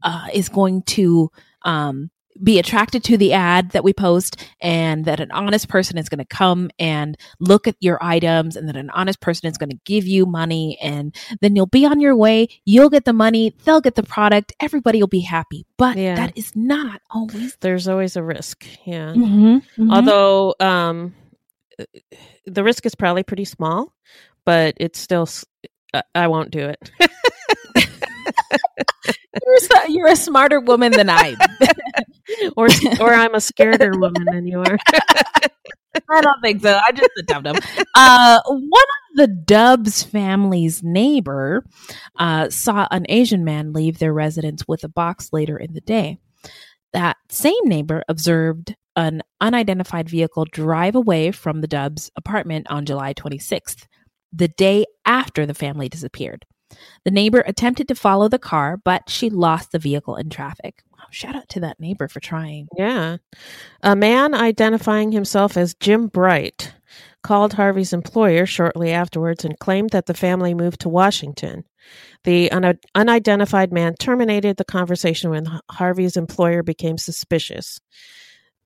uh, 0.04 0.28
is 0.34 0.50
going 0.50 0.84
to 0.84 1.32
um, 1.64 2.10
be 2.42 2.60
attracted 2.60 3.04
to 3.04 3.18
the 3.18 3.34
ad 3.34 3.72
that 3.72 3.84
we 3.84 3.92
post 3.92 4.38
and 4.62 5.04
that 5.04 5.20
an 5.20 5.30
honest 5.32 5.68
person 5.68 5.98
is 5.98 6.08
going 6.08 6.18
to 6.18 6.26
come 6.26 6.70
and 6.80 7.18
look 7.42 7.68
at 7.68 7.76
your 7.82 8.02
items 8.02 8.56
and 8.56 8.70
that 8.70 8.78
an 8.78 8.90
honest 8.92 9.20
person 9.20 9.50
is 9.50 9.58
going 9.58 9.70
to 9.70 9.78
give 9.84 10.08
you 10.08 10.26
money 10.26 10.78
and 10.82 11.14
then 11.42 11.58
you'll 11.58 11.66
be 11.66 11.86
on 11.86 12.00
your 12.00 12.16
way 12.16 12.48
you'll 12.64 12.90
get 12.90 13.04
the 13.04 13.12
money 13.12 13.54
they'll 13.66 13.82
get 13.82 13.96
the 13.96 14.02
product 14.04 14.54
everybody 14.62 15.02
will 15.02 15.08
be 15.08 15.20
happy 15.20 15.66
but 15.78 15.98
Yeah. 15.98 16.16
that 16.16 16.38
is 16.38 16.56
not 16.56 17.02
always 17.12 17.58
There's 17.60 17.90
always 17.90 18.16
a 18.16 18.24
risk, 18.24 18.66
yeah. 18.86 19.12
Mhm, 19.14 19.62
mhm. 19.78 19.94
Although 19.94 20.56
um, 20.62 21.14
the 22.46 22.64
risk 22.64 22.86
is 22.86 22.96
probably 22.96 23.24
pretty 23.24 23.46
small, 23.46 23.94
but 24.46 24.76
it's 24.78 25.00
still. 25.00 25.28
I 26.16 26.28
won't 26.28 26.52
do 26.52 26.70
it. 26.70 26.90
you're, 29.34 29.88
you're 29.88 30.08
a 30.08 30.16
smarter 30.16 30.60
woman 30.60 30.92
than 30.92 31.10
i 31.10 31.36
or 32.58 32.68
or 33.00 33.14
I'm 33.14 33.36
a 33.36 33.40
scareder 33.40 34.00
woman 34.00 34.26
than 34.26 34.48
you 34.48 34.60
are. 34.60 34.78
I 36.10 36.22
don't 36.22 36.42
think 36.42 36.62
so. 36.62 36.80
I 36.88 36.92
just 36.92 37.10
a 37.20 37.24
dum 37.24 37.44
dum. 37.44 37.58
Uh, 37.96 38.40
one 38.46 38.64
of 38.64 39.18
the 39.18 39.28
Dubs 39.28 40.04
family's 40.04 40.82
neighbor 40.84 41.66
uh, 42.18 42.50
saw 42.50 42.88
an 42.92 43.06
Asian 43.10 43.44
man 43.44 43.74
leave 43.74 44.00
their 44.00 44.14
residence 44.14 44.68
with 44.68 44.84
a 44.84 44.90
box 44.90 45.30
later 45.34 45.58
in 45.58 45.74
the 45.74 45.82
day. 45.82 46.18
That 46.94 47.18
same 47.30 47.64
neighbor 47.66 48.04
observed 48.08 48.76
an 48.96 49.22
unidentified 49.40 50.10
vehicle 50.10 50.46
drive 50.46 50.96
away 50.96 51.32
from 51.32 51.62
the 51.62 51.68
Dubs 51.68 52.10
apartment 52.16 52.68
on 52.70 52.86
July 52.86 53.14
26th, 53.14 53.86
the 54.34 54.50
day 54.50 54.86
after 55.06 55.46
the 55.46 55.54
family 55.54 55.90
disappeared. 55.90 56.46
The 57.04 57.12
neighbor 57.12 57.44
attempted 57.46 57.88
to 57.88 57.96
follow 57.96 58.28
the 58.28 58.40
car, 58.40 58.78
but 58.78 59.10
she 59.10 59.30
lost 59.30 59.72
the 59.72 59.80
vehicle 59.80 60.16
in 60.16 60.30
traffic. 60.30 60.84
Wow, 60.92 61.06
shout 61.12 61.36
out 61.36 61.50
to 61.50 61.60
that 61.62 61.80
neighbor 61.80 62.08
for 62.08 62.20
trying. 62.20 62.68
Yeah. 62.78 63.18
A 63.82 63.96
man 63.96 64.34
identifying 64.34 65.12
himself 65.12 65.58
as 65.58 65.74
Jim 65.76 66.08
Bright 66.08 66.74
called 67.24 67.54
Harvey's 67.54 67.94
employer 67.94 68.46
shortly 68.46 68.92
afterwards 68.92 69.46
and 69.46 69.58
claimed 69.60 69.92
that 69.92 70.08
the 70.08 70.14
family 70.14 70.54
moved 70.54 70.82
to 70.82 70.90
Washington. 70.90 71.64
The 72.24 72.52
un- 72.52 72.80
unidentified 72.96 73.72
man 73.72 73.96
terminated 73.96 74.58
the 74.58 74.66
conversation 74.66 75.30
when 75.30 75.48
Harvey's 75.70 76.18
employer 76.18 76.64
became 76.64 76.98
suspicious. 76.98 77.80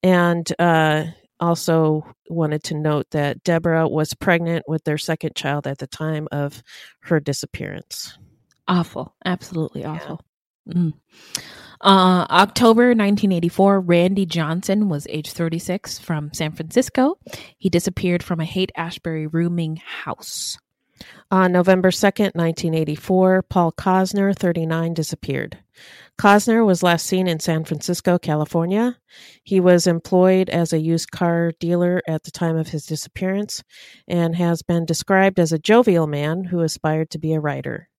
And 0.02 0.50
uh, 0.58 1.06
also 1.40 2.06
wanted 2.28 2.62
to 2.64 2.74
note 2.74 3.06
that 3.10 3.42
Deborah 3.44 3.88
was 3.88 4.14
pregnant 4.14 4.64
with 4.66 4.84
their 4.84 4.98
second 4.98 5.34
child 5.34 5.66
at 5.66 5.78
the 5.78 5.86
time 5.86 6.28
of 6.32 6.62
her 7.00 7.20
disappearance. 7.20 8.18
Awful. 8.68 9.14
Absolutely 9.24 9.84
awful. 9.84 10.20
Mm. 10.68 10.94
Uh, 11.80 12.26
October 12.30 12.88
1984, 12.88 13.80
Randy 13.80 14.26
Johnson 14.26 14.88
was 14.88 15.06
age 15.08 15.30
36 15.30 15.98
from 15.98 16.32
San 16.32 16.52
Francisco. 16.52 17.18
He 17.58 17.68
disappeared 17.68 18.22
from 18.22 18.40
a 18.40 18.44
Haight 18.44 18.72
Ashbury 18.76 19.26
rooming 19.26 19.76
house. 19.76 20.58
On 21.30 21.52
November 21.52 21.90
2nd, 21.90 22.34
1984, 22.34 23.42
Paul 23.42 23.72
Cosner, 23.72 24.34
39, 24.34 24.94
disappeared. 24.94 25.58
Cosner 26.18 26.64
was 26.64 26.82
last 26.82 27.06
seen 27.06 27.28
in 27.28 27.40
San 27.40 27.64
Francisco, 27.64 28.18
California. 28.18 28.96
He 29.44 29.60
was 29.60 29.86
employed 29.86 30.48
as 30.48 30.72
a 30.72 30.80
used 30.80 31.10
car 31.10 31.52
dealer 31.60 32.02
at 32.08 32.22
the 32.22 32.30
time 32.30 32.56
of 32.56 32.68
his 32.68 32.86
disappearance 32.86 33.62
and 34.08 34.34
has 34.34 34.62
been 34.62 34.86
described 34.86 35.38
as 35.38 35.52
a 35.52 35.58
jovial 35.58 36.06
man 36.06 36.44
who 36.44 36.60
aspired 36.60 37.10
to 37.10 37.18
be 37.18 37.34
a 37.34 37.40
writer. 37.40 37.90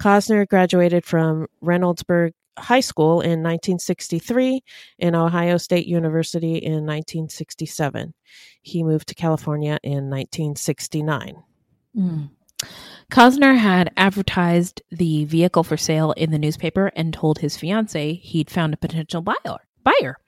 Cosner 0.00 0.46
graduated 0.46 1.04
from 1.04 1.48
Reynoldsburg 1.60 2.32
High 2.56 2.80
School 2.80 3.20
in 3.20 3.42
1963 3.42 4.62
and 5.00 5.16
Ohio 5.16 5.56
State 5.56 5.86
University 5.86 6.58
in 6.58 6.86
1967. 6.86 8.14
He 8.62 8.84
moved 8.84 9.08
to 9.08 9.14
California 9.16 9.78
in 9.82 10.08
1969. 10.10 11.42
Mm. 11.96 12.30
Cosner 13.10 13.56
had 13.56 13.92
advertised 13.96 14.82
the 14.90 15.24
vehicle 15.24 15.64
for 15.64 15.76
sale 15.76 16.12
in 16.12 16.30
the 16.30 16.38
newspaper 16.38 16.92
and 16.94 17.12
told 17.12 17.38
his 17.38 17.56
fiance 17.56 18.14
he'd 18.14 18.50
found 18.50 18.74
a 18.74 18.78
potential 18.78 19.22
buyer, 19.22 19.58
buyer 19.82 20.18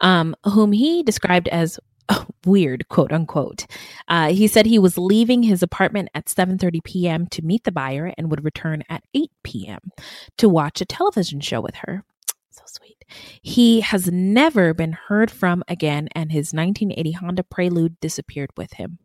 um, 0.00 0.34
whom 0.44 0.72
he 0.72 1.02
described 1.02 1.48
as 1.48 1.78
weird, 2.46 2.88
quote 2.88 3.12
unquote. 3.12 3.66
Uh, 4.08 4.32
he 4.32 4.46
said 4.46 4.66
he 4.66 4.78
was 4.78 4.98
leaving 4.98 5.42
his 5.42 5.62
apartment 5.62 6.08
at 6.14 6.26
7:30 6.26 6.82
p.m. 6.84 7.26
to 7.28 7.42
meet 7.42 7.64
the 7.64 7.72
buyer 7.72 8.12
and 8.16 8.30
would 8.30 8.44
return 8.44 8.82
at 8.88 9.04
8 9.14 9.30
p.m. 9.42 9.92
to 10.38 10.48
watch 10.48 10.80
a 10.80 10.86
television 10.86 11.40
show 11.40 11.60
with 11.60 11.76
her. 11.76 12.04
So 12.50 12.62
sweet. 12.66 13.02
He 13.40 13.80
has 13.80 14.12
never 14.12 14.74
been 14.74 14.92
heard 14.92 15.30
from 15.30 15.64
again, 15.68 16.08
and 16.14 16.30
his 16.30 16.52
1980 16.52 17.12
Honda 17.12 17.42
Prelude 17.42 17.98
disappeared 18.00 18.50
with 18.58 18.74
him. 18.74 18.98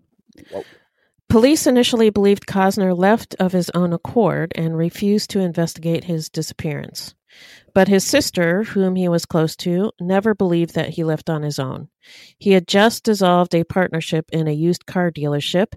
Police 1.30 1.68
initially 1.68 2.10
believed 2.10 2.48
Cosner 2.48 2.98
left 2.98 3.36
of 3.38 3.52
his 3.52 3.70
own 3.72 3.92
accord 3.92 4.54
and 4.56 4.78
refused 4.78 5.30
to 5.32 5.40
investigate 5.40 6.06
his 6.06 6.30
disappearance. 6.30 7.16
But 7.74 7.90
his 7.90 8.06
sister, 8.06 8.64
whom 8.64 8.96
he 8.96 9.10
was 9.10 9.26
close 9.26 9.56
to, 9.58 9.92
never 10.00 10.34
believed 10.34 10.74
that 10.76 10.90
he 10.90 11.04
left 11.04 11.30
on 11.30 11.44
his 11.44 11.60
own. 11.60 11.90
He 12.40 12.54
had 12.54 12.68
just 12.68 13.04
dissolved 13.04 13.54
a 13.54 13.66
partnership 13.66 14.30
in 14.32 14.48
a 14.48 14.54
used 14.54 14.86
car 14.86 15.12
dealership 15.12 15.74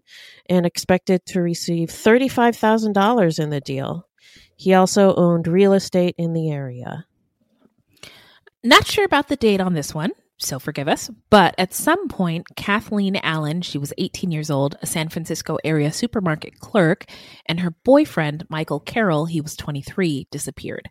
and 0.49 0.65
expected 0.65 1.27
to 1.27 1.43
receive 1.43 1.89
$35,000 1.89 3.39
in 3.39 3.51
the 3.51 3.61
deal. 3.61 4.07
He 4.57 4.73
also 4.73 5.15
owned 5.17 5.49
real 5.49 5.73
estate 5.73 6.15
in 6.17 6.33
the 6.33 6.51
area. 6.51 7.07
Not 8.63 8.87
sure 8.87 9.05
about 9.05 9.29
the 9.29 9.37
date 9.37 9.61
on 9.61 9.75
this 9.75 9.95
one, 9.95 10.13
so 10.41 10.59
forgive 10.59 10.89
us. 10.89 11.11
But 11.29 11.55
at 11.59 11.75
some 11.75 12.09
point, 12.09 12.47
Kathleen 12.57 13.17
Allen, 13.17 13.63
she 13.63 13.79
was 13.79 13.93
18 13.99 14.31
years 14.31 14.51
old, 14.51 14.77
a 14.83 14.87
San 14.87 15.09
Francisco 15.09 15.59
area 15.65 15.93
supermarket 15.93 16.59
clerk, 16.59 17.05
and 17.47 17.61
her 17.61 17.73
boyfriend, 17.85 18.47
Michael 18.49 18.81
Carroll, 18.81 19.27
he 19.27 19.41
was 19.41 19.57
23, 19.57 20.27
disappeared. 20.31 20.89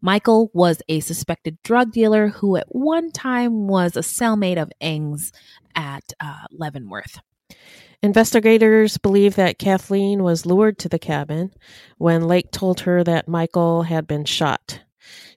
Michael 0.00 0.50
was 0.54 0.82
a 0.88 1.00
suspected 1.00 1.62
drug 1.62 1.92
dealer 1.92 2.28
who 2.28 2.56
at 2.56 2.66
one 2.68 3.12
time 3.12 3.68
was 3.68 3.96
a 3.96 4.00
cellmate 4.00 4.60
of 4.60 4.72
Ng's 4.80 5.32
at 5.74 6.12
uh, 6.20 6.46
Leavenworth. 6.50 7.20
Investigators 8.02 8.98
believe 8.98 9.36
that 9.36 9.58
Kathleen 9.58 10.22
was 10.22 10.46
lured 10.46 10.78
to 10.78 10.88
the 10.88 10.98
cabin 10.98 11.52
when 11.98 12.26
Lake 12.26 12.50
told 12.50 12.80
her 12.80 13.02
that 13.04 13.28
Michael 13.28 13.82
had 13.82 14.06
been 14.06 14.24
shot. 14.24 14.80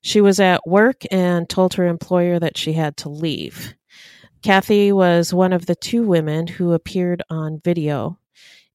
She 0.02 0.22
was 0.22 0.39
at 0.39 0.66
work 0.66 1.04
and 1.12 1.50
told 1.50 1.74
her 1.74 1.86
employer 1.88 2.39
that 2.39 2.58
she 2.58 2.74
had 2.74 2.97
to 2.97 3.10
leave. 3.10 3.74
Kathy 4.41 4.91
was 4.93 5.34
one 5.34 5.52
of 5.52 5.66
the 5.66 5.76
two 5.76 6.04
women 6.04 6.47
who 6.47 6.74
appeared 6.74 7.22
on 7.30 7.60
video. 7.64 8.18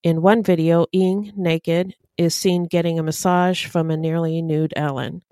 In 0.02 0.20
one 0.20 0.42
video, 0.42 0.86
Ng, 0.92 1.32
naked, 1.34 1.94
is 2.18 2.34
seen 2.34 2.64
getting 2.64 2.98
a 2.98 3.02
massage 3.02 3.66
from 3.66 3.90
a 3.90 3.96
nearly 3.96 4.42
nude 4.42 4.74
Allen. 4.76 5.22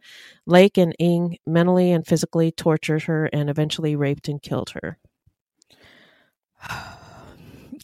Lake 0.47 0.79
and 0.79 0.97
Ng 0.99 1.37
mentally 1.47 1.93
and 1.93 2.07
physically 2.07 2.51
tortured 2.51 3.03
her 3.03 3.27
and 3.27 3.51
eventually 3.51 3.95
raped 3.95 4.29
and 4.29 4.43
killed 4.43 4.71
her. 4.71 4.99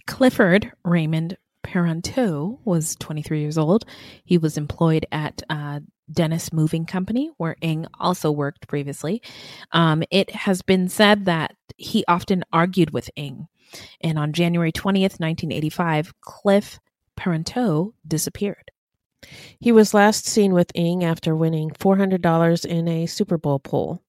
Clifford 0.06 0.72
Raymond 0.84 1.36
Parenteau 1.78 2.58
was 2.64 2.96
23 2.96 3.40
years 3.40 3.56
old. 3.56 3.84
He 4.24 4.36
was 4.36 4.58
employed 4.58 5.06
at 5.12 5.42
uh, 5.48 5.80
Dennis 6.10 6.52
Moving 6.52 6.86
Company, 6.86 7.30
where 7.36 7.56
Ng 7.62 7.86
also 8.00 8.32
worked 8.32 8.66
previously. 8.66 9.22
Um, 9.70 10.02
it 10.10 10.30
has 10.30 10.62
been 10.62 10.88
said 10.88 11.26
that 11.26 11.54
he 11.76 12.04
often 12.08 12.44
argued 12.52 12.90
with 12.90 13.10
Ng. 13.16 13.46
And 14.00 14.18
on 14.18 14.32
January 14.32 14.72
20th, 14.72 15.20
1985, 15.20 16.20
Cliff 16.20 16.80
Parenteau 17.16 17.92
disappeared. 18.06 18.72
He 19.60 19.72
was 19.72 19.94
last 19.94 20.26
seen 20.26 20.52
with 20.52 20.72
Ng 20.74 21.04
after 21.04 21.34
winning 21.34 21.70
$400 21.70 22.64
in 22.64 22.88
a 22.88 23.06
Super 23.06 23.38
Bowl 23.38 23.58
pool. 23.58 24.02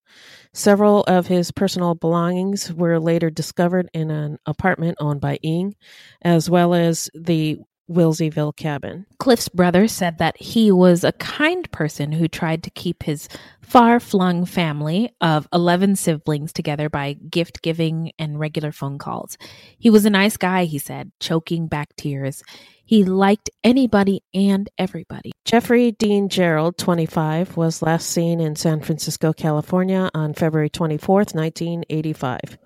Several 0.54 1.02
of 1.04 1.28
his 1.28 1.52
personal 1.52 1.96
belongings 1.96 2.74
were 2.74 3.00
later 3.00 3.30
discovered 3.30 3.90
in 3.94 4.10
an 4.10 4.38
apartment 4.46 4.98
owned 5.00 5.22
by 5.22 5.38
Ng, 5.44 5.76
as 6.24 6.50
well 6.50 6.74
as 6.74 7.10
the 7.14 7.60
Wilseyville 7.90 8.56
cabin. 8.56 9.06
Cliff's 9.18 9.50
brother 9.50 9.88
said 9.88 10.18
that 10.20 10.40
he 10.42 10.72
was 10.72 11.04
a 11.04 11.12
kind 11.14 11.70
person 11.72 12.12
who 12.12 12.28
tried 12.28 12.64
to 12.64 12.70
keep 12.70 13.04
his 13.04 13.28
far 13.62 14.00
flung 14.00 14.46
family 14.46 15.12
of 15.22 15.48
11 15.54 15.96
siblings 15.96 16.52
together 16.54 16.90
by 16.90 17.14
gift 17.14 17.62
giving 17.62 18.12
and 18.18 18.40
regular 18.40 18.72
phone 18.72 18.98
calls. 18.98 19.38
He 19.78 19.90
was 19.90 20.06
a 20.06 20.10
nice 20.10 20.38
guy, 20.38 20.66
he 20.66 20.78
said, 20.78 21.12
choking 21.20 21.68
back 21.68 21.96
tears. 21.96 22.44
He 22.84 23.04
liked 23.04 23.52
anybody 23.64 24.24
and 24.34 24.68
everybody. 24.80 25.32
Jeffrey 25.46 25.92
Dean 25.92 26.30
Gerald, 26.30 26.78
25, 26.80 27.56
was 27.56 27.84
last 27.84 28.10
seen 28.10 28.40
in 28.40 28.56
San 28.56 28.82
Francisco, 28.82 29.32
California 29.32 30.10
on 30.16 30.34
February 30.34 30.72
24th, 30.72 31.36
1985. 31.36 32.58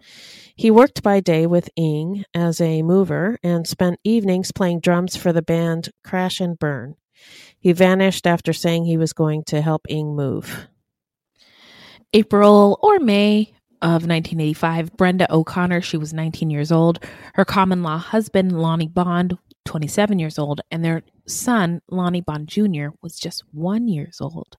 He 0.55 0.69
worked 0.69 1.01
by 1.01 1.19
day 1.19 1.47
with 1.47 1.69
Ng 1.75 2.25
as 2.33 2.61
a 2.61 2.83
mover 2.83 3.39
and 3.43 3.67
spent 3.67 3.99
evenings 4.03 4.51
playing 4.51 4.81
drums 4.81 5.15
for 5.15 5.33
the 5.33 5.41
band 5.41 5.89
Crash 6.03 6.39
and 6.39 6.59
Burn. 6.59 6.95
He 7.59 7.71
vanished 7.71 8.27
after 8.27 8.53
saying 8.53 8.85
he 8.85 8.97
was 8.97 9.13
going 9.13 9.43
to 9.45 9.61
help 9.61 9.87
Ng 9.89 10.15
move. 10.15 10.67
April 12.13 12.77
or 12.83 12.99
May 12.99 13.53
of 13.81 14.05
1985, 14.07 14.95
Brenda 14.95 15.33
O'Connor, 15.33 15.81
she 15.81 15.97
was 15.97 16.13
19 16.13 16.51
years 16.51 16.71
old. 16.71 17.03
Her 17.33 17.43
common 17.43 17.81
law 17.81 17.97
husband, 17.97 18.61
Lonnie 18.61 18.87
Bond, 18.87 19.37
27 19.65 20.19
years 20.19 20.37
old, 20.37 20.61
and 20.71 20.83
their 20.83 21.03
son, 21.27 21.81
Lonnie 21.89 22.21
Bond 22.21 22.47
Jr., 22.47 22.87
was 23.01 23.17
just 23.17 23.43
one 23.51 23.87
years 23.87 24.19
old. 24.21 24.57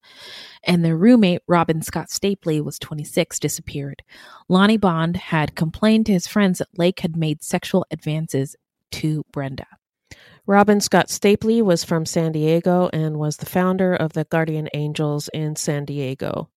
And 0.64 0.84
their 0.84 0.96
roommate, 0.96 1.42
Robin 1.46 1.82
Scott 1.82 2.08
Stapley, 2.08 2.62
was 2.62 2.78
26, 2.78 3.38
disappeared. 3.38 4.02
Lonnie 4.48 4.76
Bond 4.76 5.16
had 5.16 5.54
complained 5.54 6.06
to 6.06 6.12
his 6.12 6.26
friends 6.26 6.58
that 6.58 6.78
Lake 6.78 7.00
had 7.00 7.16
made 7.16 7.42
sexual 7.42 7.86
advances 7.90 8.56
to 8.92 9.24
Brenda. 9.32 9.66
Robin 10.46 10.80
Scott 10.80 11.08
Stapley 11.08 11.62
was 11.62 11.84
from 11.84 12.04
San 12.04 12.32
Diego 12.32 12.90
and 12.92 13.18
was 13.18 13.38
the 13.38 13.46
founder 13.46 13.94
of 13.94 14.12
the 14.12 14.24
Guardian 14.24 14.68
Angels 14.74 15.28
in 15.32 15.56
San 15.56 15.86
Diego. 15.86 16.50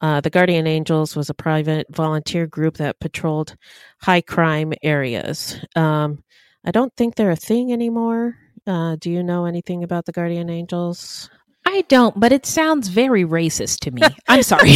Uh, 0.00 0.20
the 0.20 0.30
Guardian 0.30 0.68
Angels 0.68 1.16
was 1.16 1.30
a 1.30 1.34
private 1.34 1.86
volunteer 1.90 2.46
group 2.46 2.76
that 2.76 3.00
patrolled 3.00 3.56
high 4.00 4.20
crime 4.20 4.72
areas. 4.84 5.58
Um, 5.74 6.22
I 6.64 6.70
don't 6.70 6.94
think 6.96 7.14
they're 7.14 7.30
a 7.30 7.36
thing 7.36 7.72
anymore. 7.72 8.36
Uh, 8.66 8.96
do 8.96 9.10
you 9.10 9.22
know 9.22 9.44
anything 9.44 9.84
about 9.84 10.06
the 10.06 10.12
Guardian 10.12 10.48
Angels? 10.48 11.28
I 11.66 11.82
don't, 11.88 12.18
but 12.18 12.30
it 12.30 12.44
sounds 12.44 12.88
very 12.88 13.24
racist 13.24 13.80
to 13.80 13.90
me. 13.90 14.02
I'm 14.28 14.42
sorry. 14.42 14.70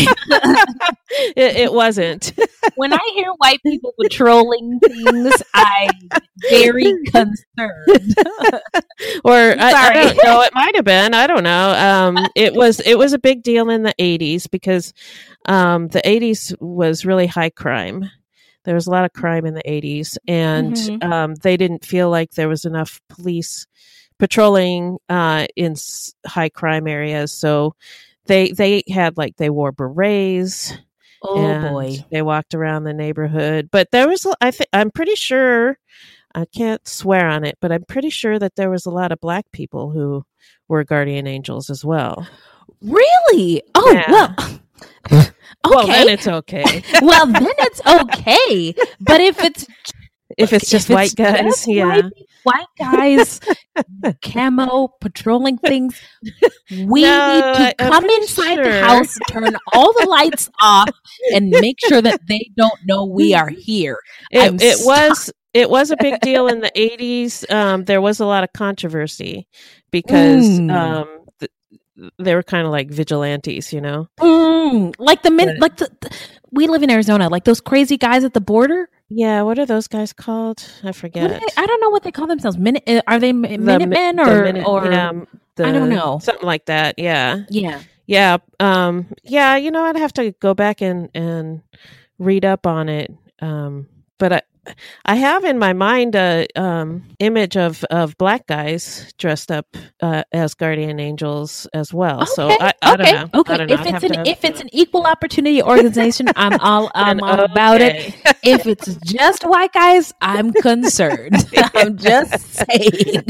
it, 1.37 1.57
it, 1.57 1.73
wasn't. 1.73 2.33
when 2.77 2.93
I 2.93 3.11
hear 3.15 3.31
white 3.37 3.61
people 3.63 3.93
patrolling 4.01 4.81
things, 4.81 5.43
I'm 5.55 6.09
very 6.49 6.95
concerned. 7.07 8.15
or 9.25 9.35
I, 9.35 9.73
I, 9.73 9.93
don't 9.93 10.25
know. 10.25 10.41
It 10.43 10.55
might 10.55 10.77
have 10.77 10.85
been. 10.85 11.13
I 11.13 11.27
don't 11.27 11.45
know. 11.45 11.71
Um, 11.73 12.27
it 12.35 12.55
was. 12.55 12.81
It 12.81 12.97
was 12.97 13.13
a 13.13 13.19
big 13.19 13.43
deal 13.43 13.69
in 13.69 13.83
the 13.83 13.95
'80s 13.99 14.51
because 14.51 14.95
um, 15.45 15.89
the 15.89 16.01
'80s 16.01 16.55
was 16.59 17.05
really 17.05 17.27
high 17.27 17.51
crime. 17.51 18.11
There 18.69 18.75
was 18.75 18.87
a 18.87 18.91
lot 18.91 19.07
of 19.07 19.15
crime 19.15 19.47
in 19.47 19.55
the 19.55 19.63
80s, 19.63 20.19
and 20.29 20.75
mm-hmm. 20.75 21.11
um, 21.11 21.35
they 21.37 21.57
didn't 21.57 21.87
feel 21.87 22.11
like 22.11 22.33
there 22.33 22.51
was 22.51 22.67
enough 22.67 23.01
police 23.09 23.67
patrolling 24.19 24.99
uh, 25.09 25.47
in 25.57 25.75
high 26.27 26.51
crime 26.51 26.87
areas. 26.87 27.33
So 27.33 27.75
they 28.27 28.53
they 28.53 28.83
had 28.87 29.17
like 29.17 29.37
they 29.39 29.49
wore 29.49 29.73
berets. 29.73 30.75
Oh 31.23 31.71
boy! 31.73 32.05
They 32.11 32.21
walked 32.21 32.55
around 32.55 32.85
the 32.85 32.93
neighborhood, 32.93 33.71
but 33.73 33.91
there 33.91 34.07
was 34.07 34.27
I 34.43 34.51
think 34.51 34.69
I'm 34.75 34.91
pretty 34.91 35.15
sure 35.15 35.79
I 36.35 36.45
can't 36.45 36.87
swear 36.87 37.27
on 37.27 37.47
it, 37.47 37.57
but 37.63 37.73
I'm 37.73 37.85
pretty 37.85 38.11
sure 38.11 38.39
that 38.39 38.57
there 38.57 38.69
was 38.69 38.85
a 38.85 38.91
lot 38.91 39.13
of 39.13 39.21
black 39.23 39.51
people 39.51 39.93
who 39.93 40.27
were 40.69 40.85
guardian 40.85 41.27
angels 41.27 41.71
as 41.71 41.87
well. 41.87 42.29
Really? 42.83 43.63
Oh 43.75 43.93
yeah. 43.93 44.35
well. 44.37 44.61
Okay. 44.83 45.31
Well, 45.65 45.87
then 45.89 46.09
it's 46.09 46.29
okay. 46.29 46.85
well, 47.03 47.27
then 47.27 47.51
it's 47.59 47.81
okay. 47.85 48.75
But 49.01 49.21
if 49.21 49.43
it's 49.43 49.67
if 50.39 50.53
it's 50.53 50.71
just 50.71 50.89
if 50.89 50.95
white 50.95 51.07
it's 51.07 51.15
guys, 51.15 51.43
just 51.43 51.67
yeah. 51.67 52.01
White, 52.01 52.13
white 52.45 52.67
guys, 52.79 53.41
camo 54.23 54.89
patrolling 55.01 55.59
things. 55.59 56.01
We 56.71 57.03
no, 57.03 57.53
need 57.53 57.71
to 57.71 57.75
come 57.77 58.05
inside 58.05 58.55
sure. 58.55 58.65
the 58.65 58.81
house, 58.81 59.19
turn 59.29 59.57
all 59.75 59.93
the 59.95 60.07
lights 60.09 60.49
off, 60.61 60.91
and 61.35 61.51
make 61.51 61.79
sure 61.87 62.01
that 62.01 62.21
they 62.29 62.51
don't 62.57 62.79
know 62.87 63.05
we 63.05 63.35
are 63.35 63.49
here. 63.49 63.99
It, 64.31 64.63
it 64.63 64.79
was 64.87 65.31
it 65.55 65.69
was 65.71 65.91
a 65.91 65.97
big 66.01 66.21
deal 66.21 66.47
in 66.47 66.61
the 66.61 66.71
80s. 66.77 67.51
Um, 67.51 67.85
there 67.85 68.01
was 68.01 68.21
a 68.21 68.27
lot 68.27 68.45
of 68.45 68.53
controversy 68.53 69.49
because 69.91 70.47
mm. 70.47 70.73
um, 70.73 71.18
they 72.19 72.35
were 72.35 72.43
kind 72.43 72.67
of 72.67 72.73
like 72.73 72.91
vigilantes, 72.91 73.73
you 73.73 73.81
know, 73.81 74.09
mm, 74.21 74.95
like 74.99 75.23
the 75.23 75.31
min, 75.31 75.59
like 75.59 75.77
the, 75.77 75.91
the, 76.01 76.17
we 76.51 76.67
live 76.67 76.83
in 76.83 76.91
Arizona, 76.91 77.29
like 77.29 77.45
those 77.45 77.61
crazy 77.61 77.97
guys 77.97 78.25
at 78.25 78.35
the 78.35 78.41
border. 78.41 78.89
Yeah, 79.09 79.43
what 79.43 79.59
are 79.59 79.67
those 79.67 79.89
guys 79.89 80.13
called? 80.13 80.71
I 80.85 80.93
forget. 80.93 81.31
They, 81.31 81.47
I 81.57 81.67
don't 81.67 81.81
know 81.81 81.91
what 81.91 82.03
they 82.03 82.13
call 82.13 82.27
themselves. 82.27 82.59
Minute 82.59 82.85
uh, 82.87 83.03
are 83.07 83.19
they 83.19 83.33
Minutemen 83.33 84.21
or 84.21 84.45
minute, 84.45 84.67
or 84.67 84.91
yeah, 84.91 85.13
the, 85.57 85.67
I 85.67 85.73
don't 85.73 85.89
know 85.89 86.19
something 86.23 86.47
like 86.47 86.67
that. 86.67 86.99
Yeah, 86.99 87.45
yeah, 87.49 87.83
yeah. 88.07 88.39
Um, 88.61 89.07
yeah. 89.25 89.57
You 89.57 89.71
know, 89.71 89.85
I'd 89.85 89.97
have 89.97 90.13
to 90.15 90.33
go 90.33 90.55
back 90.55 90.83
and 90.83 91.09
and 91.15 91.63
read 92.19 92.45
up 92.45 92.67
on 92.67 92.89
it. 92.89 93.13
Um, 93.41 93.89
but 94.19 94.33
I 94.33 94.43
I 95.05 95.17
have 95.17 95.45
in 95.45 95.59
my 95.59 95.73
mind 95.73 96.15
a 96.15 96.47
um, 96.57 97.05
image 97.19 97.57
of, 97.57 97.85
of 97.85 98.17
black 98.19 98.47
guys 98.47 99.13
dressed 99.19 99.51
up 99.51 99.67
uh, 100.01 100.25
as 100.33 100.55
guardian 100.55 101.01
angels 101.01 101.67
as 101.73 101.93
well. 101.93 102.23
Okay, 102.23 102.33
so 102.35 102.49
I, 102.51 102.73
I 102.83 102.95
okay, 102.95 103.25
okay. 103.35 103.67
If 103.69 103.87
it's 103.87 104.05
an 104.05 104.13
to... 104.13 104.29
if 104.29 104.45
it's 104.45 104.61
an 104.61 104.69
equal 104.73 105.05
opportunity 105.05 105.63
organization, 105.63 106.29
I'm 106.37 106.59
all 106.61 106.91
I'm 106.95 107.21
all 107.21 107.41
okay. 107.41 107.53
about 107.53 107.81
it. 107.81 108.15
If 108.43 108.67
it's 108.67 108.95
just 108.97 109.45
white 109.45 109.73
guys, 109.73 110.13
I'm 110.21 110.53
concerned. 110.53 111.37
I'm 111.75 111.97
just 111.97 112.41
saying. 112.55 113.25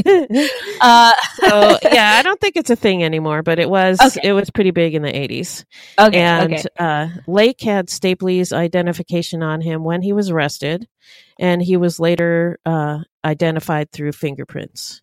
Uh, 0.81 1.11
so 1.35 1.77
yeah, 1.83 2.15
I 2.17 2.21
don't 2.23 2.39
think 2.39 2.55
it's 2.55 2.69
a 2.69 2.75
thing 2.75 3.03
anymore, 3.03 3.43
but 3.43 3.59
it 3.59 3.69
was 3.69 3.99
okay. 3.99 4.29
it 4.29 4.33
was 4.33 4.49
pretty 4.49 4.71
big 4.71 4.95
in 4.95 5.01
the 5.01 5.11
80s. 5.11 5.65
Okay, 5.99 6.19
and 6.19 6.67
uh, 6.77 7.07
Lake 7.27 7.61
had 7.61 7.87
Stapley's 7.87 8.53
identification 8.53 9.43
on 9.43 9.61
him 9.61 9.83
when 9.83 10.01
he 10.01 10.13
was 10.13 10.29
arrested 10.29 10.87
and 11.39 11.61
he 11.61 11.77
was 11.77 11.99
later 11.99 12.59
uh, 12.65 12.99
identified 13.23 13.91
through 13.91 14.11
fingerprints. 14.11 15.01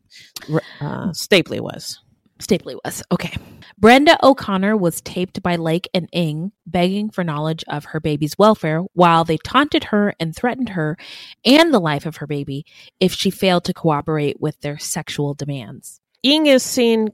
Uh, 0.80 1.08
Stapley 1.10 1.60
was. 1.60 2.00
Stapley 2.38 2.78
was. 2.84 3.02
Okay. 3.10 3.34
Brenda 3.78 4.18
O'Connor 4.22 4.76
was 4.76 5.00
taped 5.00 5.42
by 5.42 5.56
Lake 5.56 5.88
and 5.94 6.08
Ng, 6.12 6.52
begging 6.66 7.10
for 7.10 7.24
knowledge 7.24 7.64
of 7.68 7.86
her 7.86 8.00
baby's 8.00 8.36
welfare 8.38 8.80
while 8.92 9.24
they 9.24 9.38
taunted 9.38 9.84
her 9.84 10.14
and 10.20 10.34
threatened 10.34 10.70
her 10.70 10.96
and 11.44 11.72
the 11.72 11.80
life 11.80 12.06
of 12.06 12.16
her 12.16 12.26
baby 12.26 12.64
if 13.00 13.12
she 13.12 13.30
failed 13.30 13.64
to 13.64 13.74
cooperate 13.74 14.40
with 14.40 14.60
their 14.60 14.78
sexual 14.78 15.34
demands. 15.34 16.00
Ng 16.24 16.46
is 16.46 16.62
seen 16.62 17.08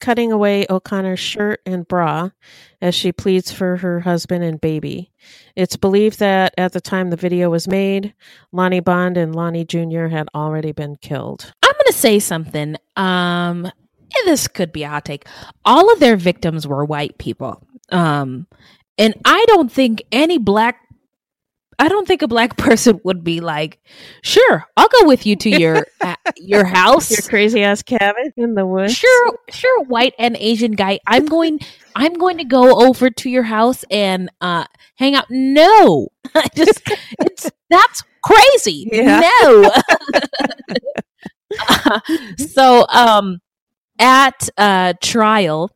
cutting 0.00 0.32
away 0.32 0.66
O'Connor's 0.68 1.20
shirt 1.20 1.60
and 1.66 1.86
bra 1.86 2.30
as 2.80 2.94
she 2.94 3.12
pleads 3.12 3.52
for 3.52 3.76
her 3.78 4.00
husband 4.00 4.44
and 4.44 4.60
baby. 4.60 5.10
It's 5.54 5.76
believed 5.76 6.18
that 6.18 6.54
at 6.58 6.72
the 6.72 6.80
time 6.80 7.10
the 7.10 7.16
video 7.16 7.50
was 7.50 7.66
made, 7.68 8.14
Lonnie 8.52 8.80
Bond 8.80 9.16
and 9.16 9.34
Lonnie 9.34 9.64
Jr. 9.64 10.06
had 10.06 10.28
already 10.34 10.72
been 10.72 10.96
killed. 10.96 11.52
I'm 11.62 11.72
going 11.72 11.86
to 11.86 11.92
say 11.92 12.18
something. 12.18 12.76
Um, 12.96 13.70
this 14.24 14.48
could 14.48 14.72
be 14.72 14.82
a 14.82 14.88
hot 14.88 15.04
take. 15.04 15.26
All 15.64 15.92
of 15.92 16.00
their 16.00 16.16
victims 16.16 16.66
were 16.66 16.84
white 16.84 17.18
people. 17.18 17.62
Um, 17.90 18.46
and 18.98 19.14
I 19.24 19.44
don't 19.48 19.70
think 19.70 20.02
any 20.10 20.38
black 20.38 20.80
I 21.78 21.88
don't 21.88 22.06
think 22.06 22.22
a 22.22 22.28
black 22.28 22.56
person 22.58 23.00
would 23.04 23.22
be 23.24 23.40
like, 23.40 23.78
"Sure, 24.22 24.64
I'll 24.76 24.88
go 24.88 25.06
with 25.06 25.26
you 25.26 25.36
to 25.36 25.50
your 25.50 25.86
uh, 26.00 26.16
your 26.36 26.64
house, 26.64 27.10
your 27.10 27.22
crazy 27.22 27.62
ass 27.62 27.82
cabin 27.82 28.32
in 28.36 28.54
the 28.54 28.66
woods." 28.66 28.94
Sure, 28.94 29.38
sure, 29.50 29.84
white 29.84 30.14
and 30.18 30.36
Asian 30.38 30.72
guy. 30.72 31.00
I'm 31.06 31.26
going. 31.26 31.60
I'm 31.94 32.14
going 32.14 32.36
to 32.38 32.44
go 32.44 32.86
over 32.86 33.08
to 33.08 33.30
your 33.30 33.44
house 33.44 33.82
and 33.90 34.30
uh, 34.42 34.66
hang 34.96 35.14
out. 35.14 35.26
No, 35.30 36.08
I 36.34 36.46
just 36.54 36.82
it's 37.20 37.50
that's 37.70 38.02
crazy. 38.22 38.88
Yeah. 38.92 39.22
No. 39.42 39.70
so, 42.36 42.86
um, 42.88 43.40
at 43.98 44.48
uh, 44.58 44.94
trial, 45.02 45.70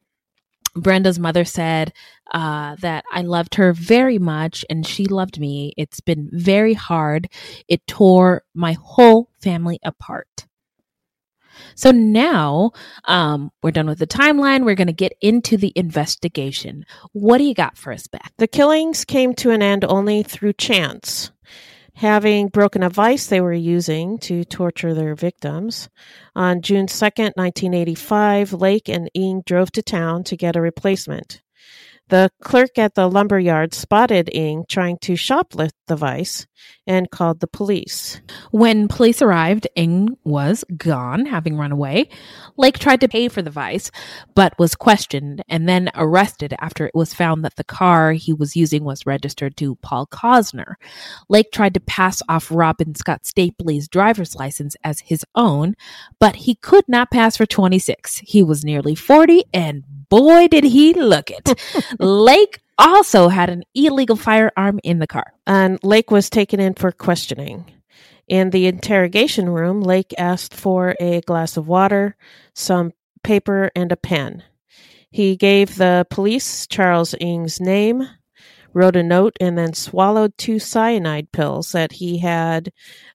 Brenda's 0.75 1.19
mother 1.19 1.45
said 1.45 1.93
uh, 2.31 2.77
that 2.77 3.05
I 3.13 3.23
loved 3.23 3.57
her 3.57 3.73
very 3.73 4.19
much 4.19 4.65
and 4.71 4.87
she 4.87 5.07
loved 5.07 5.41
me. 5.41 5.73
It's 5.77 6.01
been 6.01 6.29
very 6.33 6.75
hard. 6.75 7.29
It 7.69 7.87
tore 7.87 8.45
my 8.55 8.73
whole 8.81 9.29
family 9.41 9.79
apart. 9.83 10.47
So 11.75 11.91
now 11.91 12.73
um, 13.05 13.51
we're 13.63 13.71
done 13.71 13.87
with 13.87 13.99
the 13.99 14.07
timeline. 14.07 14.65
We're 14.65 14.75
going 14.75 14.87
to 14.87 14.93
get 14.93 15.13
into 15.21 15.57
the 15.57 15.73
investigation. 15.77 16.87
What 17.13 17.39
do 17.39 17.45
you 17.45 17.55
got 17.55 17.77
for 17.77 17.93
us, 17.93 18.07
Beth? 18.07 18.33
The 18.39 18.49
killings 18.49 19.05
came 19.05 19.35
to 19.35 19.51
an 19.51 19.63
end 19.63 19.85
only 19.85 20.23
through 20.23 20.55
chance. 20.55 21.31
Having 21.95 22.49
broken 22.49 22.83
a 22.83 22.89
vice 22.89 23.27
they 23.27 23.43
were 23.43 23.53
using 23.53 24.17
to 24.21 24.45
torture 24.45 24.95
their 24.95 25.15
victims, 25.15 25.91
on 26.35 26.63
June 26.63 26.87
2nd, 26.87 27.37
1985, 27.37 28.55
Lake 28.55 28.89
and 28.89 29.11
Ng 29.15 29.43
drove 29.45 29.71
to 29.73 29.83
town 29.83 30.25
to 30.25 30.37
get 30.37 30.57
a 30.57 30.63
replacement. 30.63 31.43
The 32.11 32.29
clerk 32.43 32.77
at 32.77 32.97
the 32.97 33.09
lumber 33.09 33.39
yard 33.39 33.73
spotted 33.73 34.29
Ng 34.35 34.65
trying 34.69 34.99
to 35.03 35.13
shoplift 35.13 35.75
the 35.87 35.95
vice 35.95 36.45
and 36.85 37.09
called 37.09 37.39
the 37.39 37.47
police. 37.47 38.21
When 38.51 38.89
police 38.89 39.23
arrived, 39.23 39.69
Ng 39.77 40.17
was 40.25 40.65
gone, 40.77 41.27
having 41.27 41.57
run 41.57 41.71
away. 41.71 42.09
Lake 42.57 42.81
tried 42.81 43.01
to 43.03 43.09
pay 43.09 43.29
for 43.29 43.43
the 43.43 43.51
vice, 43.51 43.93
but 44.35 44.59
was 44.59 44.75
questioned 44.75 45.45
and 45.49 45.69
then 45.69 45.89
arrested 45.95 46.53
after 46.59 46.85
it 46.85 46.97
was 46.97 47.15
found 47.15 47.45
that 47.45 47.55
the 47.55 47.63
car 47.63 48.13
he 48.13 48.33
was 48.33 48.57
using 48.57 48.83
was 48.83 49.07
registered 49.07 49.57
to 49.59 49.77
Paul 49.77 50.09
Cosner. 50.09 50.75
Lake 51.29 51.53
tried 51.53 51.75
to 51.75 51.81
pass 51.81 52.23
off 52.29 52.51
Robin 52.51 52.97
Scott 52.97 53.23
Stapley's 53.23 53.87
driver's 53.87 54.35
license 54.35 54.75
as 54.83 54.99
his 54.99 55.25
own, 55.37 55.77
but 56.19 56.35
he 56.35 56.57
could 56.57 56.89
not 56.89 57.13
pass 57.13 57.37
for 57.37 57.47
26. 57.47 58.19
He 58.19 58.43
was 58.43 58.65
nearly 58.65 58.97
40 58.97 59.45
and 59.55 59.85
boy, 60.11 60.49
did 60.49 60.65
he 60.65 60.93
look 60.93 61.31
it. 61.31 61.59
Lake 62.01 62.61
also 62.79 63.29
had 63.29 63.51
an 63.51 63.63
illegal 63.75 64.17
firearm 64.17 64.81
in 64.83 64.99
the 64.99 65.07
car. 65.07 65.35
And 65.47 65.79
Lake 65.83 66.11
was 66.11 66.31
taken 66.31 66.59
in 66.59 66.75
for 66.75 66.93
questioning. 66.93 67.67
In 68.27 68.51
the 68.51 68.67
interrogation 68.67 69.51
room, 69.51 69.81
Lake 69.81 70.15
asked 70.17 70.55
for 70.55 70.95
a 71.01 71.21
glass 71.23 71.57
of 71.57 71.69
water, 71.69 72.17
some 72.55 72.93
paper, 73.23 73.71
and 73.75 73.93
a 73.93 73.97
pen. 73.97 74.45
He 75.11 75.37
gave 75.37 75.77
the 75.77 76.07
police 76.11 76.67
Charles 76.67 77.15
Ng's 77.21 77.61
name, 77.61 78.09
wrote 78.73 78.97
a 78.97 79.03
note, 79.03 79.37
and 79.41 79.59
then 79.59 79.75
swallowed 79.75 80.39
two 80.39 80.61
cyanide 80.61 81.33
pills 81.33 81.73
that 81.73 81.93
he 81.93 82.19
had 82.19 82.73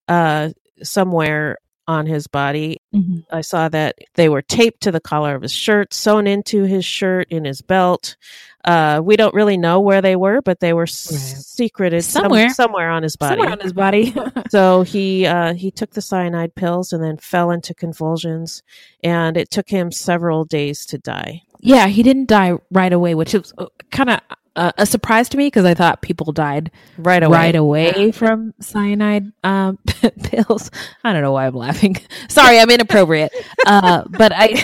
uh, 0.08 0.50
somewhere 0.84 1.58
on 1.88 2.06
his 2.06 2.28
body. 2.28 2.82
Mm-hmm. 2.96 3.18
I 3.36 3.42
saw 3.42 3.70
that 3.70 3.98
they 4.16 4.30
were 4.30 4.42
taped 4.42 4.82
to 4.84 4.92
the 4.92 5.00
collar 5.02 5.36
of 5.36 5.42
his 5.42 5.52
shirt, 5.54 5.94
sewn 5.94 6.28
into 6.28 6.64
his 6.64 6.86
shirt, 6.86 7.28
in 7.30 7.46
his 7.46 7.62
belt. 7.62 8.16
Uh, 8.64 9.00
we 9.04 9.16
don't 9.16 9.34
really 9.36 9.58
know 9.58 9.80
where 9.80 10.02
they 10.02 10.16
were, 10.16 10.42
but 10.42 10.60
they 10.60 10.74
were 10.74 10.84
Right. 10.84 10.90
secreted 10.90 12.04
Somewhere. 12.04 12.50
some, 12.50 12.66
somewhere 12.68 12.90
on 12.90 13.04
his 13.04 13.16
body. 13.16 13.36
Somewhere 13.36 13.52
on 13.52 13.60
his 13.60 13.74
body. 13.74 14.16
so 14.50 14.82
he 14.82 15.26
uh, 15.28 15.54
he 15.54 15.70
took 15.70 15.92
the 15.92 16.02
cyanide 16.02 16.56
pills 16.56 16.92
and 16.92 17.04
then 17.04 17.18
fell 17.18 17.52
into 17.52 17.74
convulsions, 17.76 18.64
and 19.04 19.38
it 19.38 19.52
took 19.52 19.70
him 19.70 19.92
several 19.92 20.46
days 20.46 20.86
to 20.88 20.98
die. 20.98 21.44
yeah, 21.60 21.88
he 21.88 22.02
didn't 22.02 22.28
die 22.28 22.54
right 22.72 22.94
away, 22.94 23.14
which 23.14 23.36
is 23.36 23.54
kind 23.92 24.10
of 24.10 24.20
uh, 24.56 24.72
a 24.78 24.86
surprise 24.86 25.30
to 25.30 25.38
me 25.38 25.48
because 25.48 25.66
I 25.66 25.74
thought 25.74 26.02
people 26.02 26.32
died 26.32 26.72
Right 26.98 27.22
away. 27.24 27.38
right 27.38 27.56
away 27.56 28.12
from 28.12 28.54
cyanide 28.62 29.32
um, 29.44 29.78
pills. 30.24 30.72
I 31.04 31.14
don't 31.14 31.22
know 31.22 31.32
why 31.34 31.48
I'm 31.48 31.56
laughing. 31.56 31.98
Sorry, 32.30 32.60
I'm 32.60 32.70
inappropriate. 32.70 33.32
uh, 33.66 34.04
but 34.10 34.32
I, 34.36 34.64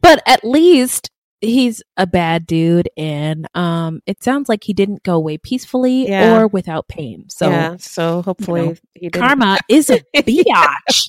but 0.00 0.22
at 0.26 0.44
least 0.44 1.10
he's 1.40 1.82
a 1.96 2.06
bad 2.06 2.46
dude, 2.46 2.88
and 2.96 3.48
um, 3.56 4.00
it 4.06 4.22
sounds 4.22 4.48
like 4.48 4.62
he 4.64 4.72
didn't 4.72 5.02
go 5.02 5.14
away 5.14 5.38
peacefully 5.38 6.08
Yeah. 6.08 6.36
or 6.40 6.46
without 6.46 6.86
pain. 6.88 7.24
So 7.28 7.50
yeah. 7.50 7.76
So 7.80 8.22
hopefully 8.22 8.62
know, 8.68 8.74
he 8.94 9.08
didn't. 9.08 9.20
karma 9.26 9.58
is 9.68 9.90
a 9.90 10.00
biatch. 10.16 11.08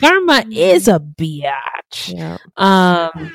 karma 0.00 0.44
is 0.50 0.86
a 0.88 0.98
biatch. 1.00 2.12
Yeah. 2.14 2.36
Um, 2.58 3.32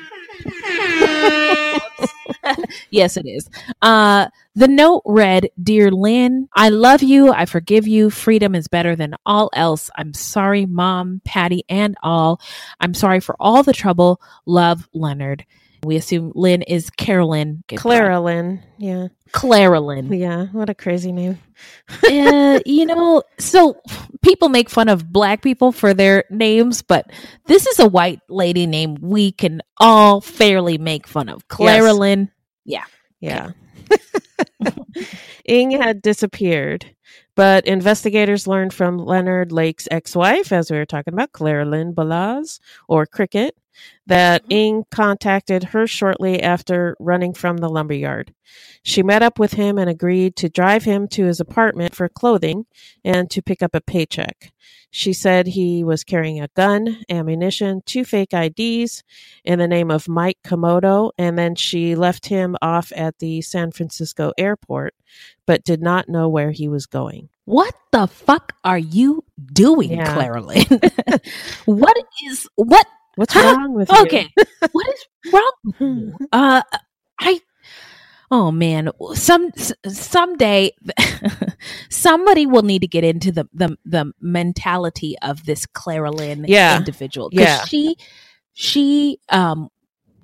yes, 2.90 3.16
it 3.16 3.26
is. 3.26 3.48
Uh, 3.82 4.28
the 4.54 4.68
note 4.68 5.02
read, 5.04 5.50
Dear 5.62 5.90
Lynn, 5.90 6.48
I 6.54 6.70
love 6.70 7.02
you. 7.02 7.32
I 7.32 7.44
forgive 7.46 7.86
you. 7.86 8.10
Freedom 8.10 8.54
is 8.54 8.68
better 8.68 8.96
than 8.96 9.14
all 9.26 9.50
else. 9.52 9.90
I'm 9.96 10.14
sorry, 10.14 10.66
Mom, 10.66 11.20
Patty, 11.24 11.64
and 11.68 11.96
all. 12.02 12.40
I'm 12.80 12.94
sorry 12.94 13.20
for 13.20 13.36
all 13.38 13.62
the 13.62 13.72
trouble. 13.72 14.20
Love, 14.46 14.88
Leonard. 14.94 15.44
We 15.84 15.96
assume 15.96 16.32
Lynn 16.34 16.62
is 16.62 16.90
Carolyn. 16.90 17.62
Clara 17.76 18.20
Lynn. 18.20 18.62
Yeah. 18.78 19.08
Clara 19.32 19.80
Lynn. 19.80 20.12
Yeah. 20.12 20.46
What 20.52 20.70
a 20.70 20.74
crazy 20.74 21.12
name. 21.12 21.38
uh, 22.10 22.60
you 22.66 22.86
know, 22.86 23.22
so 23.38 23.80
people 24.22 24.48
make 24.48 24.70
fun 24.70 24.88
of 24.88 25.12
black 25.12 25.42
people 25.42 25.72
for 25.72 25.94
their 25.94 26.24
names, 26.30 26.82
but 26.82 27.10
this 27.46 27.66
is 27.66 27.78
a 27.78 27.86
white 27.88 28.20
lady 28.28 28.66
name 28.66 28.96
we 29.00 29.32
can 29.32 29.62
all 29.78 30.20
fairly 30.20 30.78
make 30.78 31.06
fun 31.06 31.28
of. 31.28 31.46
Clara 31.48 31.88
Yes. 31.88 31.96
Lynn. 31.96 32.30
Yeah. 33.20 33.50
Ng 35.48 35.70
had 35.72 36.02
disappeared, 36.02 36.86
but 37.34 37.66
investigators 37.66 38.46
learned 38.46 38.74
from 38.74 38.98
Leonard 38.98 39.52
Lake's 39.52 39.88
ex 39.90 40.14
wife, 40.14 40.52
as 40.52 40.70
we 40.70 40.76
were 40.76 40.86
talking 40.86 41.14
about, 41.14 41.32
Claralyn 41.32 41.94
Balazs, 41.94 42.58
or 42.88 43.06
Cricket, 43.06 43.56
that 44.06 44.42
mm-hmm. 44.44 44.52
Ng 44.52 44.84
contacted 44.90 45.64
her 45.64 45.86
shortly 45.86 46.42
after 46.42 46.96
running 46.98 47.34
from 47.34 47.58
the 47.58 47.68
lumberyard. 47.68 48.32
She 48.82 49.02
met 49.02 49.22
up 49.22 49.38
with 49.38 49.54
him 49.54 49.78
and 49.78 49.90
agreed 49.90 50.36
to 50.36 50.48
drive 50.48 50.84
him 50.84 51.08
to 51.08 51.24
his 51.24 51.40
apartment 51.40 51.94
for 51.94 52.08
clothing 52.08 52.66
and 53.04 53.30
to 53.30 53.42
pick 53.42 53.62
up 53.62 53.74
a 53.74 53.80
paycheck. 53.80 54.52
She 54.90 55.12
said 55.12 55.48
he 55.48 55.84
was 55.84 56.04
carrying 56.04 56.40
a 56.40 56.48
gun, 56.56 57.02
ammunition, 57.10 57.82
two 57.84 58.04
fake 58.04 58.32
IDs 58.32 59.02
in 59.44 59.58
the 59.58 59.68
name 59.68 59.90
of 59.90 60.08
Mike 60.08 60.38
Komodo, 60.44 61.10
and 61.18 61.38
then 61.38 61.54
she 61.54 61.94
left 61.94 62.26
him 62.26 62.56
off 62.62 62.92
at 62.96 63.18
the 63.18 63.42
San 63.42 63.72
Francisco 63.72 64.32
airport, 64.38 64.94
but 65.44 65.64
did 65.64 65.82
not 65.82 66.08
know 66.08 66.28
where 66.28 66.50
he 66.50 66.68
was 66.68 66.86
going. 66.86 67.28
What 67.44 67.74
the 67.92 68.06
fuck 68.06 68.54
are 68.64 68.78
you 68.78 69.22
doing, 69.52 69.92
Yeah. 69.92 70.16
Claralyn? 70.16 71.22
what 71.66 71.96
is 72.28 72.48
what? 72.54 72.86
What's 73.16 73.34
wrong 73.34 73.74
with 73.74 73.90
you? 73.90 74.02
Okay, 74.02 74.32
what 74.72 74.86
is 74.88 75.32
wrong? 75.32 75.52
with 75.64 75.80
you? 75.80 76.16
Uh, 76.32 76.62
I. 77.20 77.40
Oh 78.30 78.50
man, 78.50 78.90
some 79.14 79.50
someday 79.86 80.72
somebody 81.90 82.44
will 82.46 82.62
need 82.62 82.80
to 82.80 82.88
get 82.88 83.04
into 83.04 83.30
the 83.32 83.48
the 83.52 83.76
the 83.84 84.12
mentality 84.20 85.16
of 85.22 85.44
this 85.46 85.64
Claralyn 85.66 86.44
Yeah. 86.48 86.76
individual. 86.76 87.30
'Cause 87.30 87.38
Yeah. 87.40 87.64
she 87.64 87.96
she 88.52 89.18
um 89.28 89.68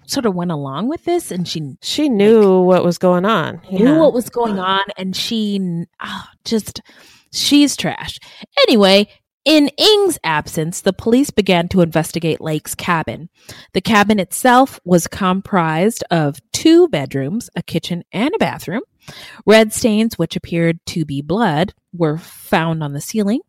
sort 0.07 0.27
of 0.27 0.35
went 0.35 0.51
along 0.51 0.89
with 0.89 1.05
this 1.05 1.31
and 1.31 1.47
she 1.47 1.77
She 1.81 2.09
knew 2.09 2.61
what 2.63 2.85
was 2.85 2.99
going 2.99 3.25
on. 3.25 3.61
knew 3.71 3.85
Yeah. 3.85 3.99
what 3.99 4.13
was 4.13 4.29
going 4.31 4.59
on 4.59 4.83
and 4.97 5.15
she 5.15 5.85
oh, 6.03 6.25
just 6.45 6.81
she's 7.33 7.77
trash 7.77 8.19
anyway 8.67 9.07
in 9.45 9.71
Ng's 9.79 10.19
absence 10.23 10.81
the 10.81 10.93
police 10.93 11.31
began 11.31 11.69
to 11.69 11.81
investigate 11.81 12.41
lake's 12.41 12.75
cabin. 12.75 13.29
The 13.73 13.81
cabin 13.81 14.21
itself 14.21 14.81
was 14.85 15.07
comprised 15.07 16.05
of 16.11 16.41
two 16.53 16.89
bedrooms 16.89 17.51
a 17.57 17.63
kitchen 17.63 18.05
and 18.13 18.35
a 18.35 18.39
bathroom. 18.39 18.83
Red 19.47 19.73
stains 19.73 20.19
which 20.19 20.37
appeared 20.37 20.79
to 20.87 21.05
be 21.05 21.23
blood 21.23 21.75
were 21.93 22.19
found 22.19 22.83
on 22.83 22.93
the 22.93 23.01
ceiling. 23.01 23.41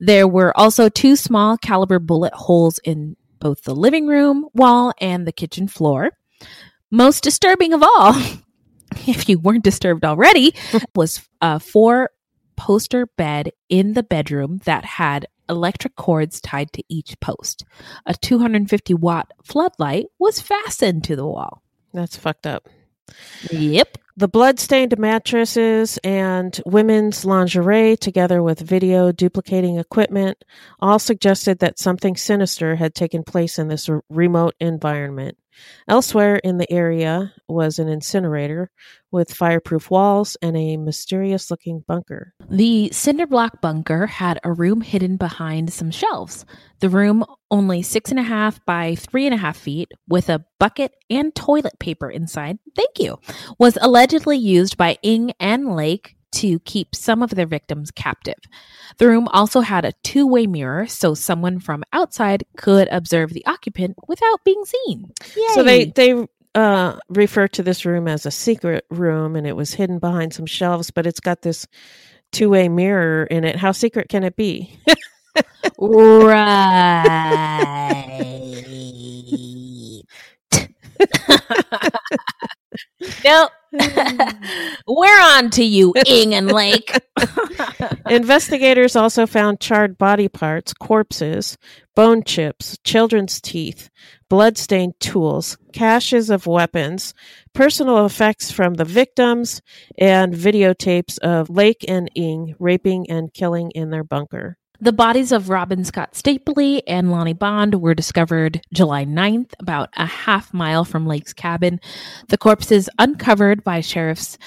There 0.00 0.26
were 0.26 0.56
also 0.58 0.88
two 0.88 1.16
small 1.16 1.56
caliber 1.58 1.98
bullet 1.98 2.32
holes 2.32 2.80
in 2.82 3.16
both 3.38 3.62
the 3.62 3.74
living 3.74 4.06
room 4.06 4.46
wall 4.54 4.92
and 5.00 5.26
the 5.26 5.32
kitchen 5.32 5.68
floor. 5.68 6.10
Most 6.90 7.22
disturbing 7.22 7.72
of 7.72 7.82
all 7.82 8.14
if 9.06 9.28
you 9.28 9.38
weren't 9.38 9.64
disturbed 9.64 10.04
already, 10.04 10.54
was 10.94 11.28
a 11.40 11.60
four 11.60 12.10
poster 12.60 13.06
bed 13.16 13.52
in 13.70 13.94
the 13.94 14.02
bedroom 14.02 14.60
that 14.64 14.84
had 14.84 15.26
electric 15.48 15.96
cords 15.96 16.42
tied 16.42 16.70
to 16.74 16.82
each 16.90 17.18
post. 17.18 17.64
A 18.04 18.12
250 18.12 18.92
watt 18.92 19.32
floodlight 19.42 20.08
was 20.18 20.42
fastened 20.42 21.02
to 21.04 21.16
the 21.16 21.24
wall. 21.24 21.62
That's 21.94 22.18
fucked 22.18 22.46
up. 22.46 22.68
Yep. 23.50 23.96
The 24.18 24.28
blood-stained 24.28 24.98
mattresses 24.98 25.98
and 26.04 26.60
women's 26.66 27.24
lingerie, 27.24 27.96
together 27.96 28.42
with 28.42 28.60
video 28.60 29.10
duplicating 29.10 29.78
equipment, 29.78 30.44
all 30.80 30.98
suggested 30.98 31.60
that 31.60 31.78
something 31.78 32.14
sinister 32.14 32.76
had 32.76 32.94
taken 32.94 33.24
place 33.24 33.58
in 33.58 33.68
this 33.68 33.88
r- 33.88 34.04
remote 34.10 34.54
environment. 34.60 35.38
Elsewhere 35.88 36.36
in 36.36 36.58
the 36.58 36.70
area 36.70 37.32
was 37.48 37.78
an 37.78 37.88
incinerator 37.88 38.70
with 39.10 39.34
fireproof 39.34 39.90
walls 39.90 40.36
and 40.40 40.56
a 40.56 40.76
mysterious 40.76 41.50
looking 41.50 41.84
bunker. 41.86 42.34
The 42.48 42.90
cinder 42.92 43.26
block 43.26 43.60
bunker 43.60 44.06
had 44.06 44.38
a 44.44 44.52
room 44.52 44.80
hidden 44.80 45.16
behind 45.16 45.72
some 45.72 45.90
shelves. 45.90 46.44
The 46.80 46.88
room, 46.88 47.24
only 47.50 47.82
six 47.82 48.10
and 48.10 48.20
a 48.20 48.24
half 48.24 48.64
by 48.64 48.94
three 48.94 49.26
and 49.26 49.34
a 49.34 49.38
half 49.38 49.56
feet, 49.56 49.90
with 50.08 50.28
a 50.28 50.44
bucket 50.58 50.92
and 51.08 51.34
toilet 51.34 51.78
paper 51.78 52.10
inside, 52.10 52.58
thank 52.76 52.98
you, 52.98 53.18
was 53.58 53.76
allegedly 53.80 54.36
used 54.36 54.76
by 54.76 54.98
Ng 55.02 55.32
and 55.40 55.74
Lake 55.74 56.16
to 56.32 56.58
keep 56.60 56.94
some 56.94 57.22
of 57.22 57.30
their 57.30 57.46
victims 57.46 57.90
captive. 57.90 58.38
The 58.98 59.08
room 59.08 59.28
also 59.28 59.60
had 59.60 59.84
a 59.84 59.92
two 60.02 60.26
way 60.26 60.46
mirror 60.46 60.86
so 60.86 61.14
someone 61.14 61.60
from 61.60 61.84
outside 61.92 62.44
could 62.56 62.88
observe 62.90 63.32
the 63.32 63.44
occupant 63.46 63.96
without 64.08 64.44
being 64.44 64.64
seen. 64.64 65.12
Yay. 65.36 65.54
So 65.54 65.62
they, 65.62 65.86
they 65.86 66.26
uh, 66.54 66.98
refer 67.08 67.48
to 67.48 67.62
this 67.62 67.84
room 67.84 68.08
as 68.08 68.26
a 68.26 68.30
secret 68.30 68.84
room 68.90 69.36
and 69.36 69.46
it 69.46 69.56
was 69.56 69.74
hidden 69.74 69.98
behind 69.98 70.34
some 70.34 70.46
shelves, 70.46 70.90
but 70.90 71.06
it's 71.06 71.20
got 71.20 71.42
this 71.42 71.66
two 72.32 72.50
way 72.50 72.68
mirror 72.68 73.24
in 73.24 73.44
it. 73.44 73.56
How 73.56 73.72
secret 73.72 74.08
can 74.08 74.24
it 74.24 74.36
be? 74.36 74.78
right. 75.78 76.86
nope. 83.24 83.50
We're 83.72 85.20
on 85.20 85.50
to 85.50 85.62
you, 85.62 85.94
Ng 86.06 86.34
and 86.34 86.50
Lake. 86.50 86.92
Investigators 88.10 88.96
also 88.96 89.26
found 89.26 89.60
charred 89.60 89.96
body 89.96 90.28
parts, 90.28 90.74
corpses, 90.74 91.56
bone 91.94 92.24
chips, 92.24 92.78
children's 92.82 93.40
teeth, 93.40 93.88
bloodstained 94.28 94.94
tools, 94.98 95.56
caches 95.72 96.30
of 96.30 96.46
weapons, 96.46 97.14
personal 97.52 98.06
effects 98.06 98.50
from 98.50 98.74
the 98.74 98.84
victims, 98.84 99.62
and 99.98 100.34
videotapes 100.34 101.18
of 101.18 101.48
Lake 101.48 101.84
and 101.86 102.10
Ng 102.16 102.56
raping 102.58 103.08
and 103.08 103.32
killing 103.32 103.70
in 103.72 103.90
their 103.90 104.04
bunker. 104.04 104.56
The 104.82 104.92
bodies 104.94 105.30
of 105.30 105.50
Robin 105.50 105.84
Scott 105.84 106.14
Stapley 106.14 106.80
and 106.86 107.10
Lonnie 107.10 107.34
Bond 107.34 107.82
were 107.82 107.94
discovered 107.94 108.62
July 108.72 109.04
9th, 109.04 109.52
about 109.58 109.90
a 109.94 110.06
half 110.06 110.54
mile 110.54 110.86
from 110.86 111.06
Lake's 111.06 111.34
cabin. 111.34 111.82
The 112.28 112.38
corpses 112.38 112.88
uncovered 112.98 113.62
by 113.62 113.82
sheriff's 113.82 114.38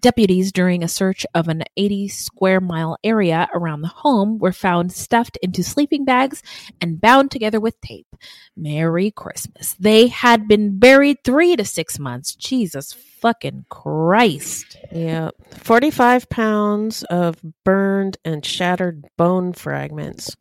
deputies 0.00 0.52
during 0.52 0.82
a 0.82 0.88
search 0.88 1.26
of 1.34 1.48
an 1.48 1.62
80 1.76 2.08
square 2.08 2.60
mile 2.60 2.96
area 3.04 3.48
around 3.54 3.82
the 3.82 3.88
home 3.88 4.38
were 4.38 4.52
found 4.52 4.92
stuffed 4.92 5.38
into 5.42 5.62
sleeping 5.62 6.04
bags 6.04 6.42
and 6.80 7.00
bound 7.00 7.30
together 7.30 7.60
with 7.60 7.80
tape. 7.80 8.06
Merry 8.56 9.10
Christmas. 9.10 9.74
They 9.78 10.08
had 10.08 10.48
been 10.48 10.78
buried 10.78 11.18
three 11.24 11.56
to 11.56 11.64
six 11.64 11.98
months. 11.98 12.34
Jesus 12.34 12.92
fucking 12.92 13.66
Christ. 13.68 14.76
Yeah. 14.92 15.30
45 15.52 16.28
pounds 16.28 17.02
of 17.04 17.36
burned 17.64 18.16
and 18.24 18.44
shattered 18.44 19.04
bone 19.16 19.52
fragments 19.52 20.36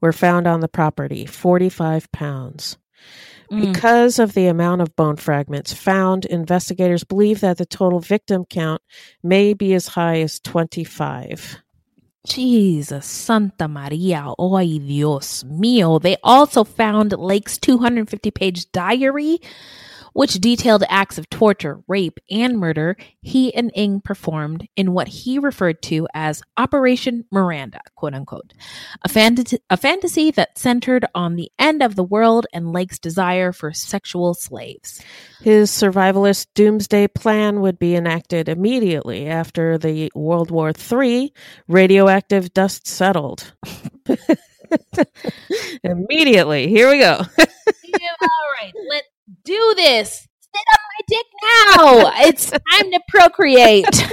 were 0.00 0.12
found 0.12 0.46
on 0.46 0.60
the 0.60 0.68
property. 0.68 1.26
45 1.26 2.10
pounds. 2.12 2.76
Mm. 3.50 3.72
Because 3.72 4.18
of 4.18 4.34
the 4.34 4.46
amount 4.46 4.80
of 4.80 4.96
bone 4.96 5.16
fragments 5.16 5.72
found, 5.72 6.24
investigators 6.26 7.04
believe 7.04 7.40
that 7.40 7.58
the 7.58 7.66
total 7.66 8.00
victim 8.00 8.44
count 8.44 8.82
may 9.22 9.54
be 9.54 9.74
as 9.74 9.88
high 9.88 10.20
as 10.20 10.40
25. 10.40 11.58
Jesus, 12.26 13.04
Santa 13.04 13.68
Maria, 13.68 14.32
oy 14.40 14.78
Dios 14.78 15.44
mío. 15.44 16.00
They 16.00 16.16
also 16.24 16.64
found 16.64 17.12
Lake's 17.12 17.58
250 17.58 18.30
page 18.30 18.72
diary, 18.72 19.40
which 20.14 20.34
detailed 20.34 20.82
acts 20.88 21.18
of 21.18 21.28
torture, 21.28 21.80
rape, 21.86 22.18
and 22.30 22.58
murder 22.58 22.96
he 23.20 23.54
and 23.54 23.70
Ng 23.74 24.00
performed 24.00 24.66
in 24.76 24.92
what 24.92 25.08
he 25.08 25.38
referred 25.38 25.82
to 25.82 26.08
as 26.14 26.42
Operation 26.56 27.24
Miranda, 27.30 27.80
quote 27.94 28.14
unquote, 28.14 28.54
a, 29.04 29.08
fantasy, 29.08 29.58
a 29.68 29.76
fantasy 29.76 30.30
that 30.30 30.56
centered 30.58 31.04
on 31.14 31.36
the 31.36 31.50
end 31.58 31.82
of 31.82 31.94
the 31.94 32.02
world 32.02 32.46
and 32.52 32.72
Lake's 32.72 32.98
desire 32.98 33.52
for 33.52 33.72
sexual 33.72 34.32
slaves. 34.32 35.02
His 35.42 35.70
survivalist 35.70 36.46
doomsday 36.54 37.08
plan 37.08 37.60
would 37.60 37.78
be 37.78 37.94
enacted 37.94 38.48
immediately 38.48 39.26
after 39.26 39.76
the 39.76 40.10
World 40.14 40.50
War 40.50 40.72
III 40.72 41.32
radioactive 41.68 42.54
dust 42.54 42.86
settled. 42.86 43.52
immediately. 45.84 46.68
Here 46.68 46.90
we 46.90 46.98
go. 46.98 47.20
All 48.22 48.50
right, 48.60 48.72
let's 48.88 49.08
do 49.44 49.74
this. 49.76 50.26
Sit 50.40 50.64
on 50.72 50.78
my 50.92 51.00
dick 51.08 51.26
now. 51.42 52.26
It's 52.28 52.50
time 52.50 52.90
to 52.92 53.00
procreate. 53.08 54.04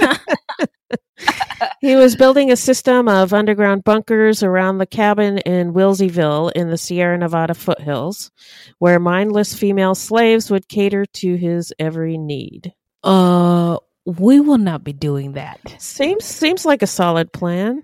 he 1.80 1.94
was 1.94 2.16
building 2.16 2.50
a 2.50 2.56
system 2.56 3.06
of 3.08 3.32
underground 3.32 3.84
bunkers 3.84 4.42
around 4.42 4.78
the 4.78 4.86
cabin 4.86 5.38
in 5.38 5.72
Wilseyville 5.72 6.50
in 6.52 6.68
the 6.68 6.76
Sierra 6.78 7.16
Nevada 7.16 7.54
foothills, 7.54 8.30
where 8.78 8.98
mindless 8.98 9.54
female 9.54 9.94
slaves 9.94 10.50
would 10.50 10.68
cater 10.68 11.04
to 11.06 11.36
his 11.36 11.72
every 11.78 12.18
need. 12.18 12.72
uh, 13.04 13.76
we 14.04 14.40
will 14.40 14.58
not 14.58 14.82
be 14.82 14.92
doing 14.92 15.34
that. 15.34 15.60
Seems 15.78 16.24
seems 16.24 16.64
like 16.66 16.82
a 16.82 16.88
solid 16.88 17.32
plan. 17.32 17.82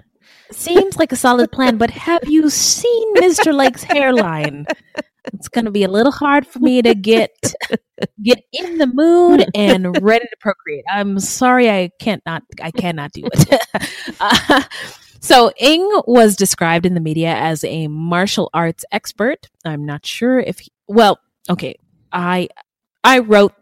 Seems 0.51 0.97
like 0.97 1.13
a 1.13 1.17
solid 1.17 1.53
plan, 1.53 1.77
but 1.77 1.91
have 1.91 2.25
you 2.27 2.51
seen 2.51 3.15
Mr. 3.15 3.55
Lake's 3.55 3.85
hairline? 3.85 4.67
It's 5.33 5.49
going 5.49 5.65
to 5.65 5.71
be 5.71 5.85
a 5.85 5.89
little 5.89 6.13
hard 6.13 6.47
for 6.47 6.59
me 6.59 6.83
to 6.83 6.95
get 6.95 7.31
get 8.23 8.39
in 8.53 8.79
the 8.79 8.87
mood 8.87 9.47
and 9.55 10.01
ready 10.03 10.27
to 10.27 10.37
procreate. 10.41 10.85
I'm 10.91 11.19
sorry, 11.19 11.71
I 11.71 11.91
can't 12.01 12.23
not 12.27 12.43
I 12.63 12.71
cannot 12.71 13.13
do 13.13 13.29
it. 13.33 14.17
uh, 14.21 14.63
so 15.21 15.53
Ng 15.59 16.03
was 16.07 16.37
described 16.37 16.87
in 16.87 16.95
the 16.95 17.01
media 17.01 17.35
as 17.35 17.65
a 17.65 17.89
martial 17.89 18.51
arts 18.55 18.85
expert. 18.93 19.49
I'm 19.65 19.85
not 19.85 20.07
sure 20.07 20.39
if 20.39 20.61
he, 20.61 20.73
well, 20.87 21.19
okay, 21.51 21.77
I 22.13 22.49
I 23.05 23.21
wrote 23.21 23.55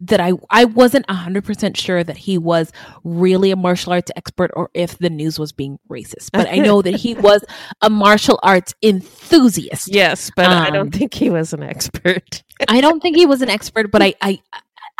that 0.00 0.20
I 0.20 0.32
I 0.50 0.64
wasn't 0.64 1.06
100% 1.08 1.76
sure 1.76 2.04
that 2.04 2.16
he 2.16 2.38
was 2.38 2.70
really 3.04 3.50
a 3.50 3.56
martial 3.56 3.92
arts 3.92 4.12
expert 4.16 4.50
or 4.54 4.70
if 4.74 4.96
the 4.98 5.10
news 5.10 5.38
was 5.38 5.52
being 5.52 5.78
racist. 5.90 6.30
But 6.32 6.48
I 6.48 6.56
know 6.58 6.82
that 6.82 6.94
he 6.96 7.14
was 7.28 7.44
a 7.82 7.90
martial 7.90 8.38
arts 8.42 8.74
enthusiast. 8.82 9.88
Yes, 9.92 10.30
but 10.36 10.46
I 10.46 10.68
Um, 10.68 10.72
don't 10.74 10.94
think 10.94 11.14
he 11.14 11.30
was 11.30 11.52
an 11.52 11.62
expert. 11.62 12.42
I 12.68 12.80
don't 12.80 13.00
think 13.00 13.16
he 13.16 13.26
was 13.26 13.42
an 13.42 13.48
expert, 13.50 13.90
but 13.90 14.02
I 14.02 14.14
I 14.22 14.40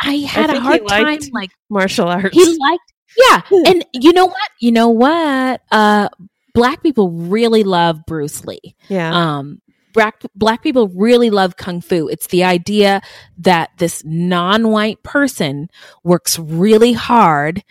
I 0.01 0.13
had 0.17 0.49
a 0.49 0.53
think 0.53 0.63
he 0.63 0.67
hard 0.69 0.87
time 0.87 1.19
like 1.33 1.51
Martial 1.69 2.07
arts. 2.07 2.35
he 2.35 2.43
liked 2.45 2.93
yeah. 3.29 3.41
And 3.67 3.85
you 3.93 4.13
know 4.13 4.25
what? 4.27 4.49
You 4.59 4.71
know 4.71 4.89
what? 4.89 5.61
Uh 5.71 6.09
black 6.53 6.81
people 6.83 7.11
really 7.11 7.63
love 7.63 8.05
Bruce 8.05 8.43
Lee. 8.45 8.75
yeah. 8.89 9.11
Um, 9.37 9.61
black 9.93 10.21
black 10.35 10.63
people 10.63 10.87
really 10.89 11.29
love 11.29 11.57
kung 11.57 11.81
fu. 11.81 12.07
It's 12.07 12.27
the 12.27 12.43
idea 12.43 13.01
that 13.37 13.71
this 13.77 14.03
non-white 14.05 15.03
person 15.03 15.69
works 16.03 16.39
really 16.39 16.93
hard, 16.93 17.63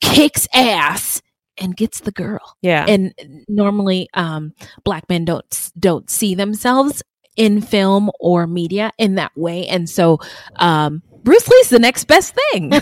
kicks 0.00 0.46
ass, 0.54 1.22
and 1.58 1.76
gets 1.76 2.00
the 2.00 2.12
girl. 2.12 2.56
yeah. 2.62 2.84
And 2.88 3.14
normally, 3.48 4.08
um, 4.14 4.54
black 4.84 5.08
men 5.08 5.24
don't 5.24 5.70
don't 5.78 6.08
see 6.10 6.34
themselves 6.34 7.02
in 7.36 7.60
film 7.60 8.10
or 8.18 8.46
media 8.46 8.92
in 8.98 9.14
that 9.16 9.32
way, 9.36 9.66
and 9.66 9.88
so 9.88 10.18
um, 10.56 11.02
Bruce 11.22 11.48
Lee's 11.48 11.68
the 11.68 11.78
next 11.78 12.04
best 12.04 12.34
thing. 12.52 12.72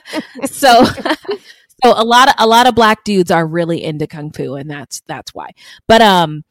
so. 0.44 0.84
So 1.84 1.92
a 1.96 2.04
lot 2.04 2.28
of 2.28 2.34
a 2.38 2.46
lot 2.46 2.68
of 2.68 2.76
black 2.76 3.02
dudes 3.02 3.32
are 3.32 3.44
really 3.44 3.82
into 3.82 4.06
kung 4.06 4.30
fu, 4.30 4.54
and 4.54 4.70
that's 4.70 5.00
that's 5.08 5.34
why. 5.34 5.50
But 5.88 6.00
um, 6.00 6.44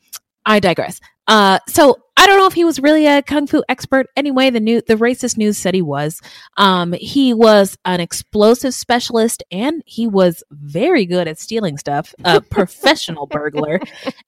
I 0.46 0.60
digress. 0.60 1.00
Uh, 1.28 1.60
so 1.68 1.98
I 2.18 2.28
don't 2.28 2.38
know 2.38 2.48
if 2.48 2.54
he 2.54 2.66
was 2.66 2.80
really 2.80 3.08
a 3.08 3.22
kung 3.22 3.48
fu 3.48 3.64
expert. 3.70 4.08
Anyway, 4.16 4.50
the 4.50 4.60
new 4.60 4.82
the 4.82 4.96
racist 4.96 5.38
news 5.38 5.58
said 5.58 5.74
he 5.74 5.82
was. 5.82 6.22
Um, 6.58 6.94
he 6.94 7.34
was 7.34 7.78
an 7.86 8.00
explosive 8.00 8.74
specialist, 8.74 9.44
and 9.52 9.82
he 9.86 10.08
was 10.08 10.44
very 10.52 11.06
good 11.06 11.28
at 11.28 11.40
stealing 11.40 11.78
stuff. 11.78 12.14
A 12.24 12.42
professional 12.50 13.28
burglar. 13.28 13.80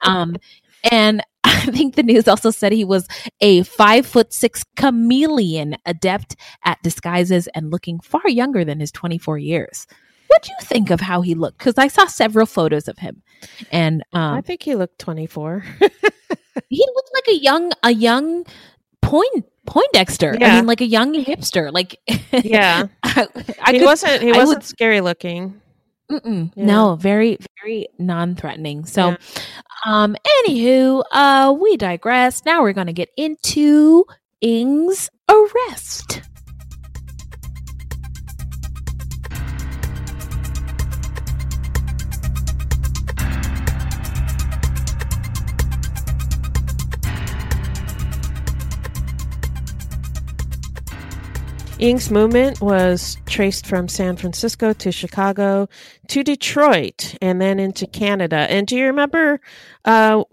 Um, 0.02 0.38
and 0.92 1.22
I 1.44 1.66
think 1.68 1.96
the 1.96 2.04
news 2.04 2.28
also 2.28 2.52
said 2.52 2.72
he 2.72 2.86
was 2.86 3.08
a 3.42 3.64
five 3.64 4.06
foot 4.06 4.34
six 4.34 4.64
chameleon 4.76 5.76
adept 5.86 6.36
at 6.64 6.82
disguises 6.84 7.48
and 7.50 7.72
looking 7.72 8.00
far 8.00 8.28
younger 8.28 8.66
than 8.66 8.80
his 8.80 8.92
twenty 8.92 9.18
four 9.18 9.38
years. 9.38 9.88
What 10.28 10.42
do 10.42 10.52
you 10.52 10.66
think 10.66 10.90
of 10.90 11.00
how 11.00 11.22
he 11.22 11.36
looked? 11.36 11.60
Because 11.60 11.78
I 11.78 11.88
saw 11.90 12.08
several 12.08 12.48
photos 12.48 12.88
of 12.88 12.98
him, 12.98 13.22
and 13.72 14.04
um, 14.14 14.34
I 14.34 14.42
think 14.42 14.64
he 14.64 14.74
looked 14.74 14.98
24. 14.98 15.64
he 16.70 16.86
looked 16.96 17.12
like 17.14 17.36
a 17.36 17.40
young 17.42 17.72
a 17.84 17.94
young 17.94 18.46
point 19.02 19.46
Poindexter. 19.66 20.36
I 20.42 20.56
mean, 20.58 20.66
like 20.66 20.82
a 20.82 20.86
young 20.86 21.14
hipster. 21.24 21.72
Like, 21.72 21.98
yeah. 22.34 22.88
I, 23.04 23.28
I 23.64 23.72
he 23.72 23.80
could- 23.80 23.86
wasn't 23.86 24.22
he 24.22 24.34
I 24.34 24.38
wasn't 24.38 24.58
would- 24.60 24.64
scary 24.66 25.00
looking. 25.00 25.62
Yeah. 26.10 26.44
No, 26.58 26.96
very, 26.96 27.38
very 27.62 27.88
non-threatening. 27.98 28.86
So, 28.86 29.12
Yeah. 29.12 29.16
um, 29.88 30.16
anywho, 30.46 31.02
uh, 31.12 31.56
we 31.60 31.78
digress. 31.78 32.44
Now 32.46 32.62
we're 32.62 32.74
going 32.74 32.88
to 32.88 32.94
get 32.94 33.10
into 33.18 34.04
Ng's 34.42 35.10
arrest. 35.30 36.22
Ng's 51.84 52.10
movement 52.10 52.62
was 52.62 53.18
traced 53.26 53.66
from 53.68 53.90
San 53.90 54.16
Francisco 54.16 54.72
to 54.72 54.90
Chicago 54.90 55.68
to 56.08 56.24
Detroit 56.24 57.18
and 57.22 57.42
then 57.42 57.60
into 57.60 57.86
Canada. 57.86 58.48
And 58.50 58.66
do 58.66 58.78
you 58.78 58.86
remember? 58.86 59.42
Uh, 59.84 60.24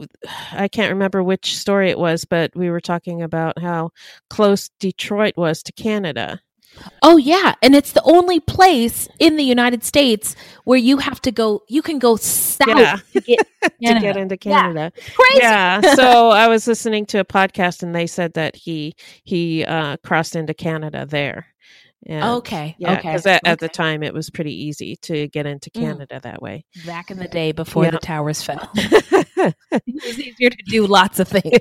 I 0.53 0.68
can't 0.68 0.92
remember 0.92 1.24
which 1.24 1.59
story 1.59 1.90
it 1.90 1.98
was, 1.98 2.24
but 2.24 2.55
we 2.55 2.70
were 2.70 2.80
talking 2.80 3.20
about 3.20 3.59
how 3.59 3.90
close 4.28 4.70
Detroit 4.78 5.36
was 5.36 5.64
to 5.64 5.72
Canada. 5.72 6.40
Oh 7.02 7.16
yeah, 7.16 7.54
and 7.62 7.74
it's 7.74 7.92
the 7.92 8.02
only 8.04 8.40
place 8.40 9.08
in 9.18 9.36
the 9.36 9.42
United 9.44 9.84
States 9.84 10.34
where 10.64 10.78
you 10.78 10.98
have 10.98 11.20
to 11.22 11.32
go. 11.32 11.62
You 11.68 11.82
can 11.82 11.98
go 11.98 12.16
south 12.16 12.68
Yeah. 12.68 12.96
to 13.12 13.20
get 13.20 13.38
to 13.62 14.00
get 14.00 14.16
into 14.16 14.38
Yeah. 14.42 14.60
Canada. 14.60 14.92
crazy. 15.14 15.38
Yeah. 15.42 15.80
So 15.94 16.30
I 16.30 16.48
was 16.48 16.66
listening 16.66 17.06
to 17.06 17.18
a 17.20 17.24
podcast 17.24 17.82
and 17.82 17.94
they 17.94 18.06
said 18.06 18.34
that 18.34 18.56
he 18.56 18.94
he 19.24 19.64
uh, 19.64 19.96
crossed 20.04 20.36
into 20.36 20.54
Canada 20.54 21.06
there. 21.06 21.46
Yeah. 22.06 22.32
Okay. 22.36 22.76
Yeah, 22.78 22.92
okay. 22.92 23.08
because 23.08 23.26
at, 23.26 23.42
at 23.44 23.58
the 23.58 23.68
time 23.68 24.02
it 24.02 24.14
was 24.14 24.30
pretty 24.30 24.54
easy 24.64 24.96
to 25.02 25.28
get 25.28 25.44
into 25.44 25.70
Mm. 25.70 25.80
Canada 25.82 26.18
that 26.22 26.40
way. 26.40 26.64
back 26.86 27.10
in 27.10 27.18
the 27.18 27.28
day 27.28 27.52
before 27.52 27.84
Yeah. 27.84 27.90
the 27.90 27.98
towers 27.98 28.40
fell, 28.42 28.70
it 28.74 29.54
was 29.86 30.18
easier 30.18 30.48
to 30.48 30.62
do 30.66 30.86
lots 30.86 31.20
of 31.20 31.28
things. 31.28 31.60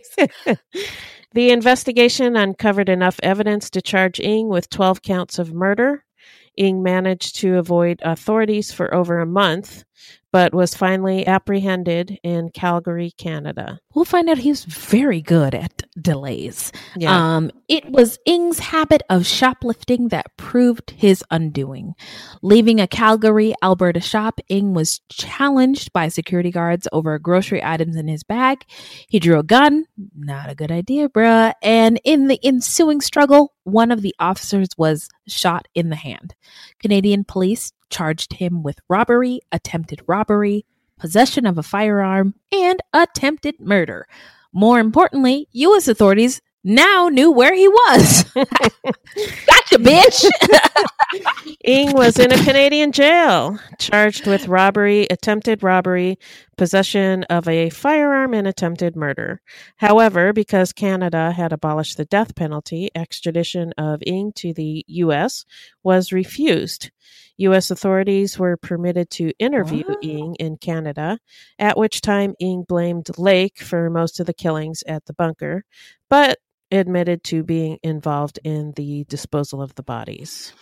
The 1.34 1.52
investigation 1.52 2.36
uncovered 2.36 2.90
enough 2.90 3.20
evidence 3.22 3.70
to 3.72 3.84
charge 3.84 4.20
Ng 4.20 4.50
with 4.50 4.70
12 4.70 5.04
counts 5.04 5.38
of 5.38 5.54
murder. 5.54 6.04
Ng 6.58 6.82
managed 6.82 7.36
to 7.38 7.58
avoid 7.58 8.02
authorities 8.04 8.72
for 8.72 8.94
over 8.94 9.20
a 9.20 9.28
month, 9.28 9.84
but 10.32 10.54
was 10.54 10.74
finally 10.74 11.26
apprehended 11.28 12.18
in 12.24 12.50
Calgary, 12.50 13.12
Canada. 13.16 13.80
We'll 14.00 14.06
find 14.06 14.30
out 14.30 14.38
he's 14.38 14.64
very 14.64 15.22
good 15.22 15.54
at 15.54 15.84
delays. 16.02 16.72
Yeah. 16.96 17.36
Um, 17.36 17.52
it 17.68 17.92
was 17.92 18.18
Ng's 18.26 18.58
habit 18.58 19.02
of 19.10 19.26
shoplifting 19.26 20.08
that 20.08 20.38
proved 20.38 20.92
his 20.92 21.22
undoing. 21.32 21.96
Leaving 22.42 22.80
a 22.80 22.88
Calgary, 22.88 23.54
Alberta 23.62 24.00
shop, 24.00 24.40
Ing 24.48 24.74
was 24.74 25.02
challenged 25.10 25.92
by 25.92 26.08
security 26.08 26.50
guards 26.50 26.88
over 26.94 27.20
grocery 27.20 27.62
items 27.62 27.98
in 27.98 28.08
his 28.08 28.24
bag. 28.24 28.64
He 29.10 29.20
drew 29.20 29.38
a 29.38 29.44
gun. 29.44 29.84
Not 30.16 30.50
a 30.50 30.56
good 30.56 30.72
idea, 30.72 31.10
bruh. 31.10 31.52
And 31.62 32.00
in 32.06 32.30
the 32.30 32.40
ensuing 32.42 33.02
struggle, 33.02 33.54
one 33.66 33.92
of 33.92 34.02
the 34.02 34.16
officers 34.18 34.70
was 34.78 35.10
shot 35.28 35.68
in 35.76 35.90
the 35.90 35.98
hand. 35.98 36.36
Canadian 36.80 37.26
police 37.26 37.74
charged 37.90 38.32
him 38.32 38.64
with 38.64 38.80
robbery, 38.88 39.42
attempted 39.52 40.02
robbery, 40.08 40.66
possession 41.00 41.46
of 41.46 41.58
a 41.58 41.64
firearm, 41.64 42.36
and 42.52 42.80
attempted 42.94 43.60
murder. 43.60 44.08
More 44.54 44.80
importantly, 44.80 45.48
U.S. 45.52 45.88
authorities 45.88 46.42
now 46.64 47.08
knew 47.10 47.32
where 47.32 47.54
he 47.56 47.68
was. 47.68 48.24
gotcha, 48.34 49.78
bitch. 49.78 50.30
Ng 51.64 51.94
was 51.94 52.20
in 52.20 52.32
a 52.32 52.44
Canadian 52.44 52.92
jail, 52.92 53.58
charged 53.80 54.28
with 54.28 54.48
robbery, 54.48 55.08
attempted 55.10 55.64
robbery, 55.64 56.18
possession 56.58 57.24
of 57.26 57.48
a 57.48 57.70
firearm, 57.70 58.34
and 58.34 58.48
attempted 58.48 58.96
murder. 58.96 59.42
However, 59.78 60.34
because 60.34 60.74
Canada 60.74 61.32
had 61.32 61.54
abolished 61.54 61.98
the 61.98 62.06
death 62.06 62.36
penalty, 62.36 62.90
extradition 62.94 63.74
of 63.78 64.02
Ng 64.06 64.34
to 64.34 64.54
the 64.54 64.84
U.S. 64.88 65.46
was 65.84 66.12
refused. 66.12 66.92
U.S. 67.40 67.72
authorities 67.72 68.38
were 68.38 68.58
permitted 68.58 69.10
to 69.12 69.32
interview 69.40 69.84
What? 69.86 70.04
Ng 70.04 70.36
in 70.36 70.58
Canada, 70.58 71.20
at 71.58 71.78
which 71.78 72.02
time 72.02 72.36
Ng 72.40 72.64
blamed 72.68 73.18
Lake 73.18 73.60
for 73.60 73.90
most 73.90 74.20
of 74.20 74.26
the 74.26 74.34
killings 74.34 74.84
at 74.88 75.06
the 75.06 75.14
bunker, 75.14 75.64
but 76.10 76.38
admitted 76.72 77.24
to 77.26 77.44
being 77.44 77.80
involved 77.82 78.40
in 78.44 78.74
the 78.76 79.06
disposal 79.06 79.62
of 79.62 79.74
the 79.76 79.84
bodies. 79.84 80.54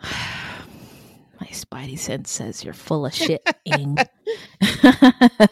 My 0.02 1.46
spidey 1.46 1.98
sense 1.98 2.30
says 2.30 2.62
you're 2.62 2.74
full 2.74 3.06
of 3.06 3.14
shit, 3.14 3.42
Ng. 3.66 3.96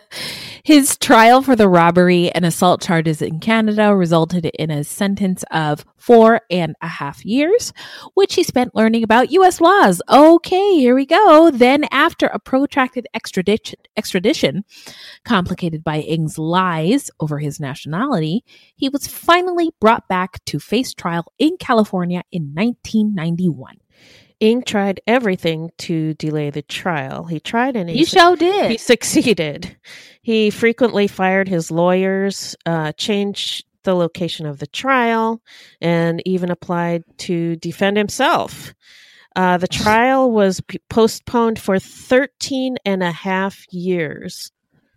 His 0.65 0.97
trial 0.99 1.41
for 1.41 1.57
the 1.57 1.69
robbery 1.69 2.31
and 2.31 2.45
assault 2.45 2.83
charges 2.83 3.23
in 3.23 3.41
Canada 3.41 3.95
resulted 3.97 4.45
in 4.47 4.71
a 4.71 4.85
sentence 4.85 5.45
of 5.51 5.85
four 5.97 6.43
and 6.51 6.77
a 6.83 6.89
half 6.89 7.25
years, 7.25 7.73
which 8.15 8.35
he 8.35 8.43
spent 8.43 8.75
learning 8.75 9.03
about 9.03 9.31
U.S. 9.31 9.61
laws. 9.61 10.03
Okay, 10.11 10.77
here 10.77 10.95
we 10.95 11.07
go. 11.07 11.51
Then, 11.51 11.85
after 11.91 12.27
a 12.27 12.39
protracted 12.39 13.07
extradition, 13.15 13.79
extradition 13.97 14.65
complicated 15.25 15.83
by 15.83 16.01
Ng's 16.01 16.39
lies 16.39 17.11
over 17.21 17.39
his 17.39 17.59
nationality, 17.61 18.45
he 18.77 18.89
was 18.89 19.07
finally 19.07 19.71
brought 19.81 20.07
back 20.09 20.45
to 20.47 20.59
face 20.59 20.93
trial 20.93 21.33
in 21.39 21.57
California 21.59 22.23
in 22.31 22.53
1991. 22.55 23.79
Ng 24.41 24.63
tried 24.63 25.01
everything 25.07 25.71
to 25.79 26.15
delay 26.15 26.51
the 26.51 26.63
trial. 26.63 27.25
He 27.25 27.41
tried 27.41 27.75
and 27.77 27.91
he, 27.91 27.99
You 27.99 28.05
sure 28.07 28.37
did. 28.37 28.71
he 28.71 28.77
succeeded. 28.79 29.77
He 30.23 30.51
frequently 30.51 31.09
fired 31.09 31.49
his 31.49 31.71
lawyers, 31.71 32.55
uh, 32.67 32.93
changed 32.93 33.65
the 33.83 33.95
location 33.95 34.47
of 34.47 34.59
the 34.59 34.67
trial, 34.67 35.41
and 35.81 36.23
even 36.27 36.51
applied 36.51 37.03
to 37.19 37.57
defend 37.57 37.97
himself. 37.97 38.75
Uh, 39.35 39.57
the 39.57 39.67
trial 39.83 40.31
was 40.31 40.61
p- 40.61 40.79
postponed 40.89 41.59
for 41.59 41.79
13 41.79 42.77
and 42.85 43.03
a 43.03 43.11
half 43.13 43.65
years. 43.73 44.53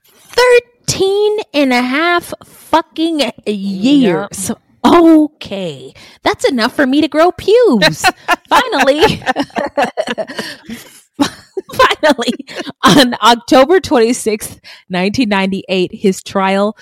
13 0.06 1.40
and 1.54 1.74
a 1.74 1.82
half 1.82 2.34
fucking 2.44 3.32
years. 3.48 4.52
Okay. 4.86 5.94
That's 6.24 6.46
enough 6.46 6.76
for 6.76 6.86
me 6.88 7.02
to 7.02 7.08
grow 7.08 7.32
pubes. 7.32 8.06
Finally. 8.50 9.24
Finally, 11.74 12.34
on 12.84 13.16
October 13.22 13.80
26th, 13.80 14.60
1998, 14.90 15.92
his 15.94 16.22
trial, 16.24 16.76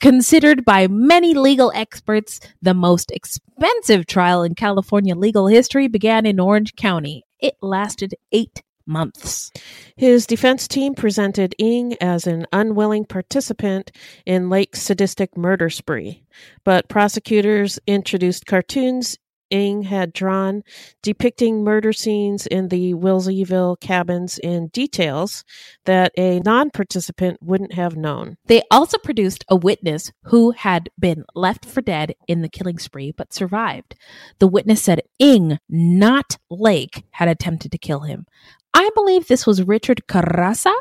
considered 0.00 0.64
by 0.64 0.88
many 0.88 1.34
legal 1.34 1.70
experts 1.74 2.40
the 2.60 2.74
most 2.74 3.12
expensive 3.12 4.06
trial 4.06 4.42
in 4.42 4.54
California 4.54 5.14
legal 5.14 5.46
history, 5.46 5.86
began 5.86 6.26
in 6.26 6.40
Orange 6.40 6.74
County. 6.74 7.22
It 7.38 7.54
lasted 7.60 8.14
eight 8.32 8.62
months. 8.86 9.50
His 9.96 10.26
defense 10.26 10.68
team 10.68 10.94
presented 10.94 11.54
Ng 11.58 11.94
as 12.00 12.26
an 12.26 12.46
unwilling 12.52 13.04
participant 13.04 13.92
in 14.26 14.50
Lake's 14.50 14.82
sadistic 14.82 15.36
murder 15.36 15.70
spree, 15.70 16.24
but 16.64 16.88
prosecutors 16.88 17.78
introduced 17.86 18.46
cartoons 18.46 19.18
Ng 19.52 19.82
had 19.82 20.12
drawn 20.12 20.62
depicting 21.02 21.62
murder 21.62 21.92
scenes 21.92 22.46
in 22.46 22.68
the 22.68 22.94
Wilseyville 22.94 23.78
cabins 23.80 24.38
in 24.38 24.68
details 24.68 25.44
that 25.84 26.12
a 26.16 26.40
non 26.40 26.70
participant 26.70 27.38
wouldn't 27.42 27.74
have 27.74 27.96
known. 27.96 28.36
They 28.46 28.62
also 28.70 28.98
produced 28.98 29.44
a 29.48 29.56
witness 29.56 30.10
who 30.24 30.52
had 30.52 30.88
been 30.98 31.24
left 31.34 31.64
for 31.66 31.82
dead 31.82 32.14
in 32.26 32.42
the 32.42 32.48
killing 32.48 32.78
spree 32.78 33.12
but 33.12 33.32
survived. 33.32 33.94
The 34.38 34.48
witness 34.48 34.82
said 34.82 35.02
Ng, 35.20 35.58
not 35.68 36.38
Lake, 36.50 37.04
had 37.12 37.28
attempted 37.28 37.72
to 37.72 37.78
kill 37.78 38.00
him. 38.00 38.26
I 38.74 38.90
believe 38.94 39.28
this 39.28 39.46
was 39.46 39.62
Richard 39.62 40.02
Carrazza, 40.08 40.74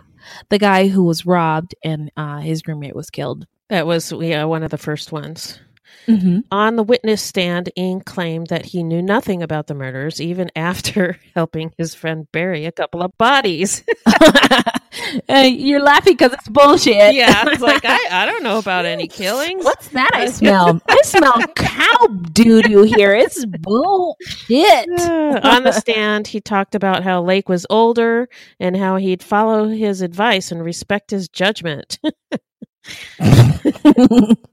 the 0.50 0.60
guy 0.60 0.88
who 0.88 1.04
was 1.04 1.26
robbed 1.26 1.76
and 1.84 2.12
uh, 2.18 2.39
his 2.39 2.68
roommate 2.68 2.96
was 2.96 3.10
killed. 3.10 3.48
That 3.70 3.88
was 3.88 4.12
yeah, 4.12 4.44
one 4.46 4.64
of 4.64 4.72
the 4.72 4.78
first 4.78 5.12
ones. 5.12 5.60
Mm-hmm. 6.08 6.39
On 6.52 6.76
the 6.76 6.84
witness 6.84 7.22
stand, 7.22 7.70
Ng 7.76 8.02
claimed 8.02 8.48
that 8.48 8.66
he 8.66 8.84
knew 8.84 9.02
nothing 9.02 9.44
about 9.44 9.68
the 9.68 9.74
murders, 9.74 10.20
even 10.20 10.50
after 10.56 11.20
helping 11.36 11.74
his 11.78 11.96
friend 11.96 12.28
bury 12.32 12.66
a 12.66 12.72
couple 12.72 13.02
of 13.02 13.18
bodies. 13.18 13.84
Uh, 15.30 15.50
you're 15.50 15.82
laughing 15.82 16.14
because 16.14 16.34
it's 16.34 16.50
bullshit. 16.50 17.16
yeah, 17.16 17.44
it's 17.48 17.62
like 17.62 17.86
I, 17.86 18.00
I 18.12 18.26
don't 18.26 18.44
know 18.44 18.58
about 18.58 18.86
any 18.86 19.08
killings. 19.08 19.64
What's 19.64 19.88
that 19.89 20.12
I 20.14 20.28
smell? 20.28 20.82
I 20.88 20.98
smell 21.04 21.42
cow 21.56 22.08
doo 22.34 22.62
doo 22.62 22.84
here. 22.84 23.14
It's 23.14 23.46
bullshit. 23.46 24.89
Uh, 25.00 25.39
on 25.44 25.64
the 25.64 25.72
stand, 25.72 26.28
he 26.28 26.42
talked 26.42 26.76
about 26.76 27.04
how 27.04 27.22
Lake 27.22 27.48
was 27.48 27.66
older 27.70 28.28
and 28.60 28.76
how 28.76 28.98
he'd 28.98 29.24
follow 29.24 29.70
his 29.70 30.02
advice 30.02 30.52
and 30.52 30.64
respect 30.64 31.12
his 31.12 31.30
judgment. 31.30 32.00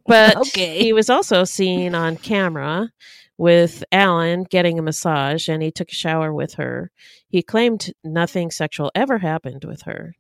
But 0.07 0.37
Okay. 0.39 0.83
he 0.83 0.93
was 0.93 1.11
also 1.11 1.45
seen 1.45 1.95
on 1.95 2.17
camera 2.17 2.91
with 3.37 3.85
Allen 3.93 4.45
getting 4.51 4.79
a 4.79 4.83
massage 4.83 5.49
and 5.49 5.63
he 5.63 5.71
took 5.71 5.91
a 5.91 5.95
shower 5.95 6.33
with 6.33 6.55
her. 6.55 6.91
He 7.29 7.43
claimed 7.43 7.93
nothing 8.03 8.51
sexual 8.51 8.91
ever 8.95 9.19
happened 9.19 9.65
with 9.65 9.83
her. 9.83 10.15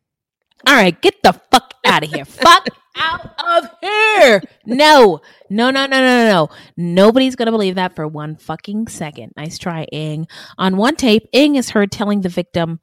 All 0.66 0.74
right, 0.74 1.00
get 1.00 1.22
the 1.22 1.32
fuck 1.50 1.74
out 1.84 2.04
of 2.04 2.10
here. 2.10 2.24
fuck 2.24 2.66
out 2.96 3.30
of 3.46 3.70
here. 3.80 4.42
No, 4.66 5.20
no, 5.50 5.70
no, 5.70 5.86
no, 5.86 6.00
no, 6.00 6.00
no, 6.00 6.28
no. 6.28 6.48
Nobody's 6.76 7.36
going 7.36 7.46
to 7.46 7.52
believe 7.52 7.76
that 7.76 7.94
for 7.94 8.06
one 8.08 8.36
fucking 8.36 8.88
second. 8.88 9.32
Nice 9.36 9.58
try, 9.58 9.84
Ng. 9.92 10.26
On 10.58 10.76
one 10.76 10.96
tape, 10.96 11.28
Ng 11.32 11.54
is 11.56 11.70
heard 11.70 11.92
telling 11.92 12.22
the 12.22 12.28
victim, 12.28 12.80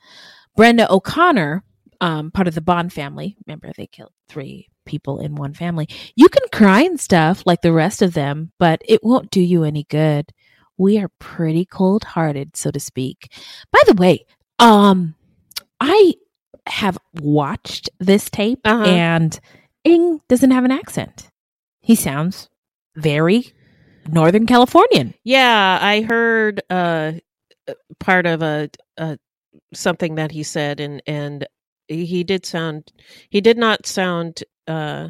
Brenda 0.56 0.92
O'Connor, 0.92 1.64
um, 2.00 2.32
part 2.32 2.48
of 2.48 2.56
the 2.56 2.62
Bond 2.62 2.94
family. 2.94 3.36
Remember, 3.46 3.72
they 3.76 3.88
killed 3.88 4.14
three 4.30 4.70
people 4.86 5.20
in 5.20 5.36
one 5.36 5.54
family. 5.54 5.88
You 6.16 6.30
can 6.30 6.48
cry 6.52 6.82
and 6.82 7.00
stuff 7.00 7.44
like 7.46 7.62
the 7.62 7.74
rest 7.74 8.02
of 8.02 8.14
them, 8.14 8.52
but 8.60 8.82
it 8.86 9.04
won't 9.04 9.32
do 9.32 9.42
you 9.42 9.64
any 9.64 9.84
good. 9.86 10.32
We 10.78 11.00
are 11.00 11.10
pretty 11.20 11.66
cold 11.66 12.04
hearted, 12.04 12.56
so 12.56 12.72
to 12.72 12.80
speak. 12.80 13.32
By 13.72 13.80
the 13.88 13.94
way, 13.94 14.26
um, 14.60 15.16
I 15.80 16.14
have 16.68 16.98
watched 17.22 17.90
this 18.00 18.30
tape 18.30 18.60
Uh-huh. 18.66 18.84
and 18.86 19.40
Ng 19.86 20.20
doesn't 20.28 20.52
have 20.52 20.66
an 20.66 20.72
accent. 20.72 21.30
He 21.82 21.96
sounds 21.96 22.50
very 22.96 23.54
Northern 24.08 24.46
Californian. 24.48 25.14
Yeah, 25.24 25.78
I 25.82 26.02
heard 26.02 26.62
uh 26.70 27.14
part 28.00 28.26
of 28.26 28.42
a, 28.42 28.70
a 28.98 29.18
something 29.74 30.16
that 30.16 30.32
he 30.32 30.44
said 30.44 30.80
and 30.80 31.02
and 31.08 31.48
he 31.88 32.24
did 32.24 32.46
sound 32.46 32.92
he 33.30 33.42
did 33.42 33.58
not 33.58 33.86
sound 33.86 34.44
uh 34.68 35.10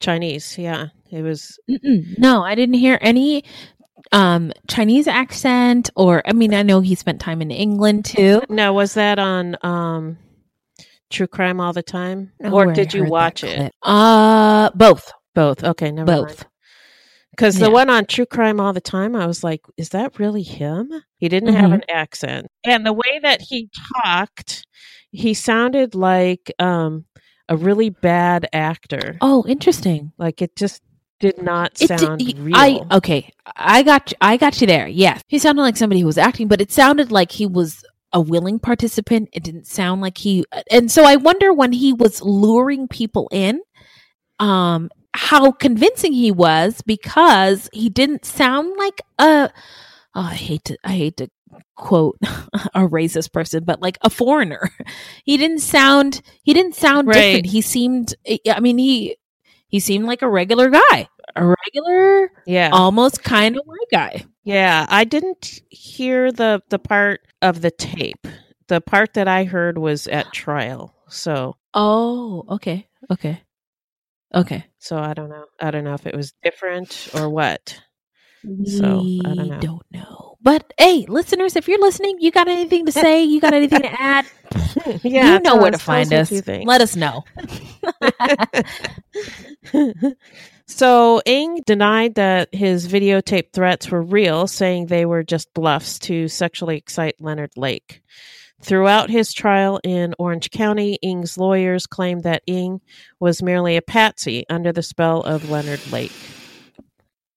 Chinese. 0.00 0.58
Yeah. 0.58 0.88
It 1.10 1.22
was 1.22 1.58
Mm-mm. 1.70 2.18
No, 2.18 2.42
I 2.42 2.54
didn't 2.54 2.74
hear 2.74 2.98
any 3.00 3.44
um 4.12 4.52
Chinese 4.68 5.06
accent 5.06 5.90
or 5.96 6.22
I 6.26 6.32
mean 6.32 6.52
I 6.54 6.62
know 6.62 6.80
he 6.80 6.94
spent 6.94 7.20
time 7.20 7.40
in 7.42 7.50
England 7.50 8.04
too. 8.04 8.42
No, 8.48 8.72
was 8.72 8.94
that 8.94 9.18
on 9.18 9.56
um 9.62 10.18
True 11.10 11.26
Crime 11.28 11.60
all 11.60 11.72
the 11.72 11.82
time? 11.82 12.32
Oh, 12.42 12.50
or 12.52 12.72
did 12.72 12.92
you 12.92 13.04
watch 13.04 13.44
it? 13.44 13.72
Uh 13.82 14.70
both. 14.74 15.12
Both. 15.34 15.62
Okay, 15.64 15.90
never 15.90 16.10
mind. 16.10 16.26
Both. 16.28 16.46
Because 17.30 17.58
the 17.58 17.66
Yeah. 17.66 17.72
one 17.72 17.90
on 17.90 18.06
True 18.06 18.26
Crime 18.26 18.60
all 18.60 18.72
the 18.72 18.80
time, 18.80 19.16
I 19.16 19.26
was 19.26 19.42
like, 19.42 19.60
is 19.76 19.88
that 19.90 20.18
really 20.20 20.42
him? 20.42 20.92
He 21.16 21.28
didn't 21.28 21.52
have 21.52 21.70
Mhm. 21.70 21.74
an 21.74 21.82
accent. 21.92 22.46
And 22.64 22.86
the 22.86 22.92
way 22.92 23.18
that 23.22 23.40
he 23.40 23.68
talked, 24.04 24.64
he 25.10 25.34
sounded 25.34 25.94
like 25.96 26.52
um, 26.60 27.06
a 27.48 27.56
really 27.56 27.90
bad 27.90 28.48
actor. 28.52 29.16
Oh, 29.20 29.44
interesting. 29.46 30.12
Like 30.18 30.40
it 30.42 30.56
just 30.56 30.82
did 31.20 31.40
not 31.42 31.80
It 31.80 31.88
did- 31.88 32.00
sound 32.00 32.22
real. 32.38 32.56
I 32.56 32.80
okay, 32.92 33.32
I 33.56 33.82
got 33.82 34.10
you, 34.10 34.16
I 34.20 34.36
got 34.36 34.60
you 34.60 34.66
there. 34.66 34.86
Yes, 34.88 35.22
he 35.28 35.38
sounded 35.38 35.62
like 35.62 35.76
somebody 35.76 36.00
who 36.00 36.06
was 36.06 36.18
acting, 36.18 36.48
but 36.48 36.60
it 36.60 36.72
sounded 36.72 37.12
like 37.12 37.32
he 37.32 37.46
was 37.46 37.84
a 38.12 38.20
willing 38.20 38.58
participant. 38.58 39.28
It 39.32 39.42
didn't 39.42 39.66
sound 39.66 40.00
like 40.00 40.18
he, 40.18 40.44
and 40.70 40.90
so 40.90 41.04
I 41.04 41.16
wonder 41.16 41.52
when 41.52 41.72
he 41.72 41.92
was 41.92 42.22
luring 42.22 42.88
people 42.88 43.28
in, 43.32 43.60
um, 44.38 44.90
how 45.14 45.52
convincing 45.52 46.12
he 46.12 46.30
was 46.32 46.80
because 46.82 47.68
he 47.72 47.88
didn't 47.88 48.24
sound 48.24 48.76
like 48.76 49.00
a. 49.18 49.50
Oh, 50.16 50.20
I 50.20 50.34
hate 50.34 50.64
to, 50.66 50.78
I 50.84 50.92
hate 50.92 51.16
to 51.18 51.28
quote 51.76 52.16
a 52.74 52.80
racist 52.88 53.32
person, 53.32 53.64
but 53.64 53.80
like 53.82 53.98
a 54.02 54.10
foreigner. 54.10 54.70
He 55.24 55.36
didn't 55.36 55.60
sound, 55.60 56.20
he 56.42 56.52
didn't 56.54 56.74
sound 56.74 57.08
Right. 57.08 57.14
different. 57.14 57.46
He 57.46 57.60
seemed, 57.62 58.14
I 58.48 58.60
mean, 58.60 58.78
he 58.78 59.16
he 59.68 59.80
seemed 59.80 60.06
like 60.06 60.22
a 60.22 60.28
regular 60.28 60.70
guy, 60.70 61.08
a 61.34 61.44
regular, 61.44 62.30
yeah. 62.46 62.70
almost 62.72 63.24
kind 63.24 63.56
of 63.56 63.62
white 63.64 63.90
guy. 63.90 64.24
yeah. 64.44 64.86
I 64.88 65.04
didn't 65.04 65.60
hear 65.70 66.30
the, 66.30 66.62
the 66.68 66.78
part 66.78 67.22
of 67.42 67.60
the 67.60 67.70
tape. 67.72 68.26
The 68.68 68.80
part 68.80 69.14
that 69.14 69.26
I 69.28 69.44
heard 69.44 69.76
was 69.78 70.06
at 70.06 70.32
trial. 70.32 70.94
So 71.08 71.56
Oh, 71.74 72.44
okay, 72.50 72.86
okay, 73.10 73.42
okay. 74.34 74.64
so 74.78 74.96
I 74.98 75.12
don't 75.14 75.28
know. 75.30 75.46
I 75.60 75.70
don't 75.72 75.82
know 75.84 75.94
if 75.94 76.06
it 76.06 76.14
was 76.14 76.32
different 76.42 77.08
or 77.14 77.28
what. 77.28 77.80
So, 78.66 78.84
I 79.24 79.34
don't 79.34 79.48
know. 79.48 79.58
don't 79.60 79.86
know. 79.90 80.23
But 80.44 80.74
hey, 80.78 81.06
listeners, 81.08 81.56
if 81.56 81.68
you're 81.68 81.80
listening, 81.80 82.18
you 82.20 82.30
got 82.30 82.48
anything 82.48 82.84
to 82.86 82.92
say? 83.04 83.24
You 83.24 83.40
got 83.40 83.54
anything 83.54 83.80
to 83.80 84.00
add? 84.00 84.26
yeah, 85.02 85.34
you 85.34 85.40
know 85.40 85.56
where 85.56 85.70
to 85.70 85.76
us- 85.76 85.80
us 85.80 85.82
find 85.82 86.12
us. 86.12 86.30
Let 86.46 86.82
us 86.82 86.94
know. 86.94 87.24
so 90.66 91.22
Ng 91.24 91.62
denied 91.66 92.16
that 92.16 92.54
his 92.54 92.86
videotape 92.86 93.52
threats 93.52 93.90
were 93.90 94.02
real, 94.02 94.46
saying 94.46 94.86
they 94.86 95.06
were 95.06 95.22
just 95.24 95.52
bluffs 95.54 95.98
to 96.00 96.28
sexually 96.28 96.76
excite 96.76 97.16
Leonard 97.20 97.52
Lake. 97.56 98.02
Throughout 98.60 99.10
his 99.10 99.32
trial 99.32 99.80
in 99.82 100.14
Orange 100.18 100.50
County, 100.50 100.98
Ng's 101.02 101.38
lawyers 101.38 101.86
claimed 101.86 102.22
that 102.24 102.42
Ng 102.46 102.80
was 103.18 103.42
merely 103.42 103.76
a 103.76 103.82
patsy 103.82 104.44
under 104.50 104.72
the 104.72 104.82
spell 104.82 105.22
of 105.22 105.50
Leonard 105.50 105.90
Lake. 105.90 106.12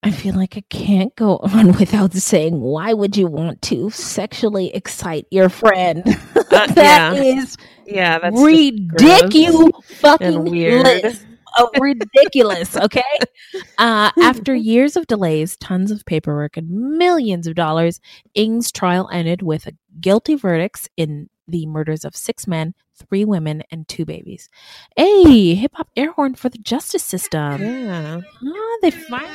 I 0.08 0.12
feel 0.12 0.36
like 0.36 0.56
I 0.56 0.64
can't 0.70 1.14
go 1.16 1.38
on 1.44 1.74
without 1.74 2.14
saying, 2.14 2.60
why 2.60 2.94
would 2.94 3.18
you 3.18 3.28
want 3.28 3.62
to 3.64 3.90
sexually 3.90 4.74
excite 4.74 5.28
your 5.32 5.50
friend? 5.50 6.04
Uh, 6.50 6.66
That 6.68 6.78
yeah. 6.78 7.14
is 7.14 7.58
Yeah, 7.86 8.20
that's 8.20 8.42
ridiculous 8.42 9.70
fucking 10.00 10.46
weird. 10.46 11.18
Oh, 11.58 11.70
ridiculous. 11.80 12.76
Okay. 12.78 13.04
Uh, 13.78 14.12
after 14.22 14.56
years 14.56 14.96
of 14.96 15.06
delays, 15.08 15.56
tons 15.58 15.92
of 15.92 16.04
paperwork, 16.06 16.58
and 16.58 16.70
millions 16.70 17.46
of 17.48 17.54
dollars, 17.56 18.00
Ng's 18.36 18.72
trial 18.72 19.08
ended 19.12 19.42
with 19.42 19.68
a 19.68 19.74
guilty 20.00 20.36
verdicts 20.36 20.90
in 20.98 21.30
the 21.48 21.66
murders 21.68 22.04
of 22.04 22.16
six 22.16 22.48
men, 22.48 22.74
three 22.98 23.26
women, 23.26 23.64
and 23.72 23.88
two 23.88 24.06
babies. 24.06 24.50
Hey, 24.96 25.56
hip 25.56 25.72
hop 25.76 25.90
air 25.96 26.12
horn 26.12 26.36
for 26.36 26.50
the 26.50 26.58
justice 26.58 27.04
system. 27.04 27.62
yeah. 27.62 28.22
Ah, 28.44 28.78
they 28.82 28.92
finally. 28.92 29.34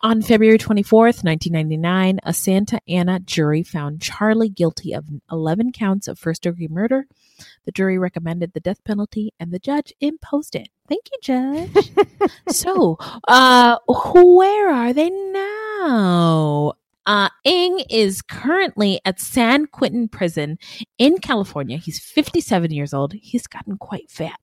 On 0.00 0.22
February 0.22 0.58
24th, 0.58 1.24
1999, 1.24 2.20
a 2.22 2.32
Santa 2.32 2.80
Ana 2.86 3.18
jury 3.18 3.64
found 3.64 4.00
Charlie 4.00 4.48
guilty 4.48 4.92
of 4.92 5.04
11 5.32 5.72
counts 5.72 6.06
of 6.06 6.20
first 6.20 6.42
degree 6.44 6.68
murder. 6.68 7.08
The 7.64 7.72
jury 7.72 7.98
recommended 7.98 8.52
the 8.52 8.60
death 8.60 8.84
penalty 8.84 9.34
and 9.40 9.50
the 9.50 9.58
judge 9.58 9.92
imposed 10.00 10.54
it. 10.54 10.68
Thank 10.88 11.06
you, 11.10 11.18
judge. 11.20 11.90
so, 12.48 12.96
uh, 13.26 13.78
where 13.88 14.70
are 14.70 14.92
they 14.92 15.10
now? 15.10 16.74
Uh, 17.08 17.30
is 17.88 18.20
currently 18.20 19.00
at 19.06 19.18
San 19.18 19.66
Quentin 19.66 20.08
Prison 20.08 20.58
in 20.98 21.18
California. 21.18 21.78
He's 21.78 21.98
57 21.98 22.70
years 22.70 22.92
old. 22.92 23.14
He's 23.14 23.46
gotten 23.46 23.78
quite 23.78 24.10
fat. 24.10 24.38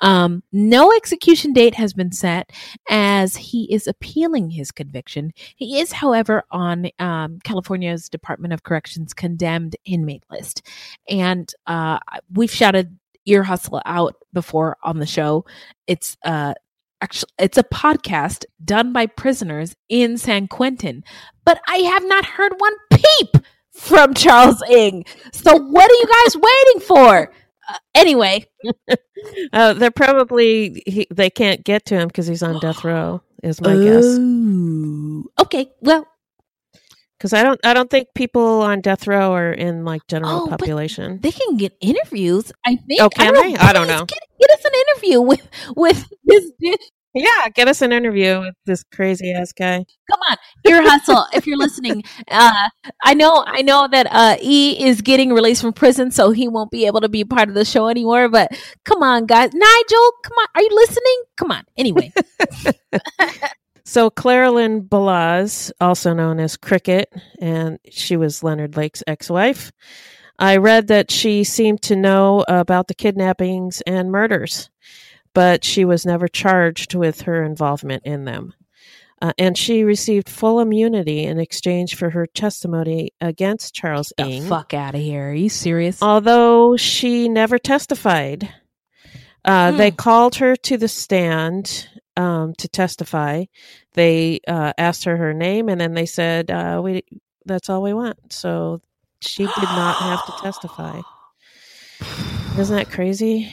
Um, 0.00 0.42
no 0.52 0.92
execution 0.92 1.52
date 1.52 1.74
has 1.74 1.92
been 1.92 2.12
set 2.12 2.52
as 2.88 3.34
he 3.34 3.64
is 3.72 3.88
appealing 3.88 4.50
his 4.50 4.70
conviction. 4.70 5.32
He 5.56 5.80
is, 5.80 5.90
however, 5.90 6.44
on 6.52 6.88
um, 7.00 7.40
California's 7.42 8.08
Department 8.08 8.54
of 8.54 8.62
Corrections 8.62 9.12
condemned 9.12 9.74
inmate 9.84 10.24
list. 10.30 10.62
And 11.08 11.52
uh, 11.66 11.98
we've 12.32 12.52
shouted 12.52 12.96
Ear 13.26 13.42
Hustle 13.42 13.82
out 13.86 14.14
before 14.32 14.76
on 14.82 14.98
the 14.98 15.06
show. 15.06 15.44
It's 15.86 16.16
uh, 16.24 16.54
actually 17.04 17.30
it's 17.38 17.58
a 17.58 17.62
podcast 17.64 18.44
done 18.64 18.92
by 18.92 19.06
prisoners 19.06 19.74
in 19.88 20.16
San 20.18 20.48
Quentin, 20.48 21.04
but 21.44 21.60
I 21.68 21.76
have 21.76 22.04
not 22.06 22.24
heard 22.24 22.52
one 22.58 22.72
peep 22.90 23.44
from 23.72 24.14
Charles 24.14 24.62
Ng. 24.70 25.04
So 25.32 25.54
what 25.56 25.90
are 25.90 25.94
you 25.94 26.06
guys 26.24 26.36
waiting 26.36 26.80
for? 26.88 27.32
Uh, 27.68 27.78
anyway, 27.94 28.46
Uh, 29.54 29.72
they're 29.72 29.90
probably 29.90 30.82
he, 30.86 31.06
they 31.10 31.30
can't 31.30 31.64
get 31.64 31.86
to 31.86 31.94
him 31.94 32.08
because 32.08 32.26
he's 32.26 32.42
on 32.42 32.60
death 32.60 32.84
row. 32.90 33.22
Is 33.42 33.60
my 33.60 33.74
guess. 33.74 34.04
Okay, 35.40 35.70
well, 35.80 36.06
Because 37.18 37.32
I 37.32 37.42
don't, 37.42 37.58
I 37.64 37.72
don't 37.74 37.90
think 37.90 38.08
people 38.14 38.60
on 38.62 38.80
death 38.82 39.06
row 39.06 39.32
are 39.32 39.52
in 39.52 39.84
like 39.84 40.06
general 40.08 40.42
Oh, 40.42 40.46
population. 40.48 41.20
they 41.22 41.30
can 41.32 41.56
get 41.56 41.72
interviews. 41.80 42.52
I 42.66 42.76
think. 42.76 43.00
Oh, 43.00 43.08
can 43.08 43.32
don't 43.32 43.52
they? 43.52 43.56
I 43.58 43.72
don't 43.72 43.86
know. 43.88 44.04
Get, 44.04 44.18
get 44.40 44.50
us 44.50 44.64
an 44.64 44.72
interview 44.84 45.20
with 45.22 45.48
with 45.76 46.06
this. 46.24 46.50
Yeah, 47.14 47.48
get 47.54 47.68
us 47.68 47.80
an 47.80 47.92
interview 47.92 48.40
with 48.40 48.54
this 48.66 48.84
crazy 48.92 49.32
ass 49.32 49.52
guy. 49.52 49.84
Come 50.10 50.20
on, 50.30 50.36
ear 50.66 50.82
hustle. 50.82 51.24
if 51.32 51.46
you're 51.46 51.56
listening, 51.56 52.02
uh, 52.30 52.68
I 53.04 53.14
know, 53.14 53.44
I 53.46 53.62
know 53.62 53.86
that 53.88 54.08
uh, 54.10 54.36
E 54.42 54.84
is 54.84 55.00
getting 55.00 55.32
released 55.32 55.60
from 55.62 55.72
prison, 55.72 56.10
so 56.10 56.32
he 56.32 56.48
won't 56.48 56.70
be 56.70 56.86
able 56.86 57.00
to 57.00 57.08
be 57.08 57.24
part 57.24 57.48
of 57.48 57.54
the 57.54 57.64
show 57.64 57.88
anymore. 57.88 58.28
But 58.28 58.50
come 58.84 59.02
on, 59.02 59.26
guys, 59.26 59.50
Nigel, 59.54 60.12
come 60.24 60.36
on, 60.38 60.46
are 60.56 60.62
you 60.62 60.70
listening? 60.72 61.22
Come 61.36 61.50
on. 61.52 61.64
Anyway, 61.76 62.12
So 63.86 64.08
Claralyn 64.08 64.88
Balazs, 64.88 65.70
also 65.78 66.14
known 66.14 66.40
as 66.40 66.56
Cricket, 66.56 67.12
and 67.38 67.78
she 67.90 68.16
was 68.16 68.42
Leonard 68.42 68.76
Lake's 68.76 69.02
ex-wife. 69.06 69.70
I 70.38 70.56
read 70.56 70.88
that 70.88 71.10
she 71.10 71.44
seemed 71.44 71.82
to 71.82 71.94
know 71.94 72.44
about 72.48 72.88
the 72.88 72.94
kidnappings 72.94 73.82
and 73.82 74.10
murders, 74.10 74.70
but 75.34 75.64
she 75.64 75.84
was 75.84 76.06
never 76.06 76.28
charged 76.28 76.94
with 76.94 77.22
her 77.22 77.42
involvement 77.44 78.04
in 78.06 78.24
them. 78.24 78.54
Uh, 79.22 79.32
and 79.38 79.56
she 79.56 79.84
received 79.84 80.28
full 80.28 80.60
immunity 80.60 81.24
in 81.24 81.38
exchange 81.38 81.94
for 81.94 82.10
her 82.10 82.26
testimony 82.26 83.10
against 83.20 83.74
Charles 83.74 84.12
the 84.18 84.24
Ng. 84.24 84.42
fuck 84.44 84.74
out 84.74 84.94
of 84.94 85.00
here. 85.00 85.30
Are 85.30 85.34
you 85.34 85.48
serious? 85.48 86.02
Although 86.02 86.76
she 86.76 87.28
never 87.28 87.58
testified, 87.58 88.48
uh, 89.44 89.70
Hmm. 89.72 89.76
they 89.78 89.90
called 89.90 90.34
her 90.36 90.56
to 90.56 90.76
the 90.76 90.88
stand 90.88 91.88
um, 92.16 92.54
to 92.58 92.68
testify. 92.68 93.44
They 93.94 94.40
uh, 94.46 94.72
asked 94.76 95.04
her 95.04 95.16
her 95.16 95.32
name, 95.32 95.68
and 95.68 95.80
then 95.80 95.94
they 95.94 96.06
said, 96.06 96.50
uh, 96.50 96.80
"We 96.84 97.02
that's 97.46 97.70
all 97.70 97.82
we 97.82 97.94
want." 97.94 98.32
So 98.32 98.80
she 99.20 99.44
did 99.44 99.62
not 99.62 99.96
have 99.96 100.24
to 100.26 100.32
testify. 100.42 101.00
Isn't 102.58 102.76
that 102.76 102.90
crazy? 102.90 103.52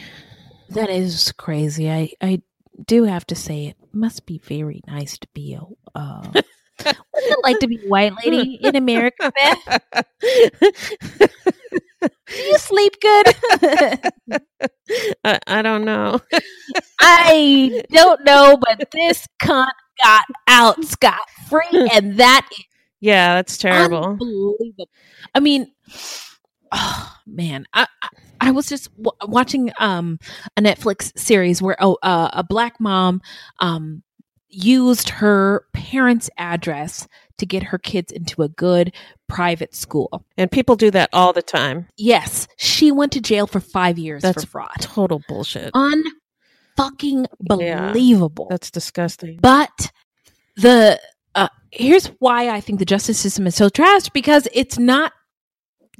That 0.73 0.89
is 0.89 1.31
crazy. 1.33 1.89
I, 1.89 2.11
I 2.21 2.41
do 2.85 3.03
have 3.03 3.25
to 3.27 3.35
say 3.35 3.65
it 3.67 3.77
must 3.93 4.25
be 4.25 4.39
very 4.39 4.81
nice 4.87 5.17
to 5.17 5.27
be 5.33 5.53
a 5.53 5.61
uh 5.97 6.31
what's 6.31 7.27
it 7.27 7.37
like 7.43 7.59
to 7.59 7.67
be 7.67 7.75
a 7.83 7.87
white 7.87 8.13
lady 8.23 8.57
in 8.61 8.75
America, 8.75 9.31
Beth? 9.35 9.81
Do 12.01 12.37
you 12.37 12.57
sleep 12.57 12.93
good? 13.01 13.35
I, 15.23 15.39
I 15.45 15.61
don't 15.61 15.85
know. 15.85 16.21
I 16.99 17.83
don't 17.91 18.23
know, 18.23 18.57
but 18.59 18.89
this 18.91 19.27
cunt 19.41 19.67
got 20.03 20.25
out 20.47 20.83
scot 20.85 21.19
free, 21.49 21.89
and 21.91 22.17
that 22.17 22.47
is 22.51 22.65
Yeah, 23.01 23.35
that's 23.35 23.57
terrible. 23.57 24.03
unbelievable. 24.05 24.89
I 25.35 25.39
mean, 25.41 25.71
oh 26.71 27.13
man, 27.25 27.65
I 27.73 27.87
I, 28.39 28.51
was 28.51 28.67
just 28.67 28.89
w- 28.95 29.15
watching 29.31 29.71
um 29.79 30.19
a 30.57 30.61
Netflix 30.61 31.17
series 31.17 31.61
where 31.61 31.77
oh, 31.79 31.97
uh, 32.01 32.29
a 32.33 32.43
black 32.43 32.79
mom 32.79 33.21
um 33.59 34.03
used 34.49 35.09
her 35.09 35.65
parents' 35.73 36.29
address 36.37 37.07
to 37.37 37.45
get 37.45 37.63
her 37.63 37.77
kids 37.77 38.11
into 38.11 38.43
a 38.43 38.49
good 38.49 38.93
private 39.27 39.73
school. 39.73 40.25
And 40.37 40.51
people 40.51 40.75
do 40.75 40.91
that 40.91 41.09
all 41.13 41.33
the 41.33 41.41
time. 41.41 41.87
Yes, 41.97 42.47
she 42.57 42.91
went 42.91 43.13
to 43.13 43.21
jail 43.21 43.47
for 43.47 43.59
five 43.59 43.97
years 43.97 44.21
That's 44.21 44.43
for 44.43 44.49
fraud. 44.49 44.75
Total 44.79 45.21
bullshit. 45.27 45.73
Unfucking 45.73 47.27
Yeah. 47.59 47.91
believable. 47.91 48.47
That's 48.49 48.71
disgusting. 48.71 49.39
But 49.41 49.91
the 50.57 50.99
uh, 51.33 51.47
here's 51.71 52.07
why 52.19 52.49
I 52.49 52.59
think 52.59 52.79
the 52.79 52.85
justice 52.85 53.19
system 53.19 53.47
is 53.47 53.55
so 53.55 53.69
trash 53.69 54.09
because 54.09 54.47
it's 54.53 54.77
not 54.77 55.13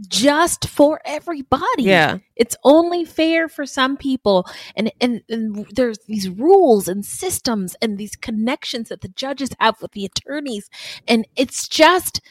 just 0.08 0.68
for 0.68 1.02
everybody. 1.06 1.84
Yeah. 1.84 2.20
It's 2.36 2.56
only 2.64 3.06
fair 3.06 3.48
for 3.48 3.66
some 3.66 3.98
people 3.98 4.48
and, 4.76 4.92
and 5.00 5.22
and 5.30 5.68
there's 5.72 6.00
these 6.08 6.30
rules 6.30 6.88
and 6.88 7.06
systems 7.06 7.76
and 7.82 7.98
these 7.98 8.16
connections 8.16 8.90
that 8.90 9.02
the 9.02 9.10
judges 9.10 9.52
have 9.60 9.82
with 9.82 9.92
the 9.92 10.06
attorneys 10.06 10.70
and 11.08 11.28
it's 11.36 11.68
just 11.68 12.22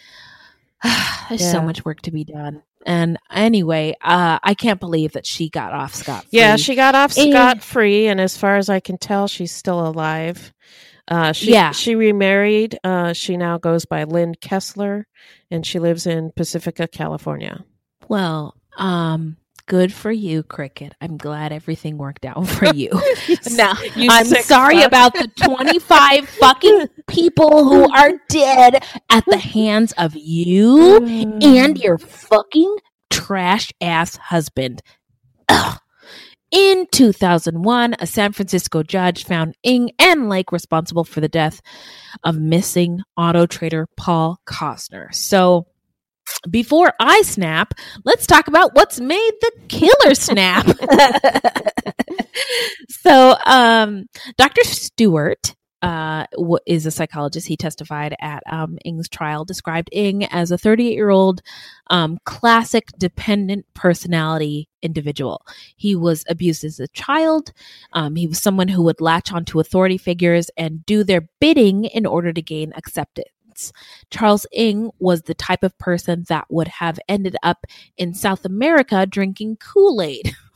there's 1.29 1.49
so 1.51 1.63
much 1.63 1.85
work 1.85 2.01
to 2.03 2.11
be 2.11 2.25
done. 2.25 2.63
And 2.87 3.19
anyway, 3.31 3.95
uh 4.03 4.39
I 4.43 4.55
can't 4.55 4.81
believe 4.81 5.13
that 5.13 5.27
she 5.27 5.49
got 5.51 5.73
off 5.73 5.95
scot 5.95 6.23
free. 6.23 6.39
Yeah, 6.39 6.57
she 6.57 6.75
got 6.75 6.95
off 6.95 7.13
scot 7.13 7.63
free, 7.63 8.07
and 8.09 8.21
as 8.21 8.37
far 8.37 8.57
as 8.57 8.69
I 8.69 8.81
can 8.81 8.97
tell, 8.99 9.29
she's 9.29 9.53
still 9.53 9.87
alive. 9.87 10.53
Uh, 11.11 11.33
she, 11.33 11.53
Yeah. 11.53 11.73
she 11.73 11.95
remarried. 11.97 12.79
Uh, 12.85 13.13
she 13.13 13.37
now 13.37 13.59
goes 13.59 13.85
by 13.85 14.05
Lynn 14.05 14.35
Kessler, 14.41 15.07
and 15.51 15.67
she 15.67 15.79
lives 15.81 16.07
in 16.07 16.31
Pacifica, 16.37 16.87
California. 16.87 17.65
Well, 18.09 18.55
um, 18.79 19.37
good 19.67 19.93
for 19.93 20.13
you, 20.13 20.43
Cricket. 20.45 20.95
I'm 21.01 21.17
glad 21.17 21.53
everything 21.53 21.99
worked 21.99 22.25
out 22.25 22.47
for 22.47 22.67
you. 22.75 22.91
now, 23.51 23.75
You 23.97 24.09
I'm 24.11 24.25
sorry 24.27 24.77
fuck. 24.79 24.87
about 24.87 25.15
the 25.15 25.29
25 25.45 26.29
fucking 26.41 26.87
people 27.09 27.65
who 27.69 27.93
are 27.93 28.13
dead 28.29 28.85
at 29.11 29.25
the 29.27 29.37
hands 29.39 29.93
of 29.99 30.15
you 30.17 31.05
and 31.05 31.77
your 31.79 31.99
fucking 31.99 32.77
trash 33.11 33.73
ass 33.81 34.17
husband. 34.17 34.81
Ugh. 35.49 35.79
In 36.53 36.87
2001, 36.91 37.95
a 38.01 38.07
San 38.07 38.33
Francisco 38.33 38.83
judge 38.83 39.25
found 39.25 39.55
Ng 39.63 39.93
and 40.01 40.29
Lake 40.29 40.51
responsible 40.51 41.05
for 41.05 41.21
the 41.21 41.29
death 41.29 41.61
of 42.25 42.41
missing 42.41 43.01
auto 43.17 43.47
trader 43.47 43.87
Paul 43.97 44.41
Cosner. 44.47 45.15
So, 45.15 45.67
before 46.51 46.93
I 47.01 47.23
snap, 47.23 47.75
let's 48.05 48.27
talk 48.27 48.49
about 48.49 48.75
what's 48.75 49.01
made 49.01 49.33
the 49.41 49.53
killer 49.69 50.15
snap. 50.15 50.67
so, 52.89 53.37
um, 53.47 54.07
Dr. 54.37 54.65
Stewart 54.65 55.55
uh, 55.83 56.27
is 56.67 56.87
a 56.87 56.91
psychologist. 56.91 57.47
He 57.47 57.57
testified 57.57 58.15
at 58.21 58.43
um, 58.51 58.79
Ng's 58.85 59.09
trial, 59.09 59.45
described 59.45 59.89
Ng 59.93 60.25
as 60.27 60.51
a 60.51 60.59
38 60.59 60.93
year 60.93 61.11
old 61.11 61.43
um, 61.89 62.19
classic 62.25 62.89
dependent 62.99 63.67
personality 63.75 64.69
individual. 64.83 65.47
He 65.77 65.97
was 65.97 66.25
abused 66.29 66.65
as 66.65 66.81
a 66.81 66.89
child. 66.89 67.53
Um, 67.93 68.17
he 68.17 68.27
was 68.27 68.41
someone 68.41 68.69
who 68.69 68.83
would 68.83 69.01
latch 69.01 69.33
onto 69.33 69.61
authority 69.61 69.99
figures 69.99 70.51
and 70.57 70.85
do 70.87 71.05
their 71.05 71.29
bidding 71.41 71.85
in 71.85 72.07
order 72.07 72.33
to 72.33 72.43
gain 72.43 72.73
acceptance. 72.77 73.73
Charles 74.11 74.47
Ng 74.53 74.91
was 74.99 75.23
the 75.23 75.35
type 75.35 75.63
of 75.63 75.77
person 75.79 76.25
that 76.29 76.47
would 76.49 76.69
have 76.69 76.99
ended 77.09 77.37
up 77.43 77.67
in 77.97 78.15
South 78.15 78.45
America 78.45 79.07
drinking 79.07 79.57
Kool 79.57 80.01
Aid. 80.01 80.35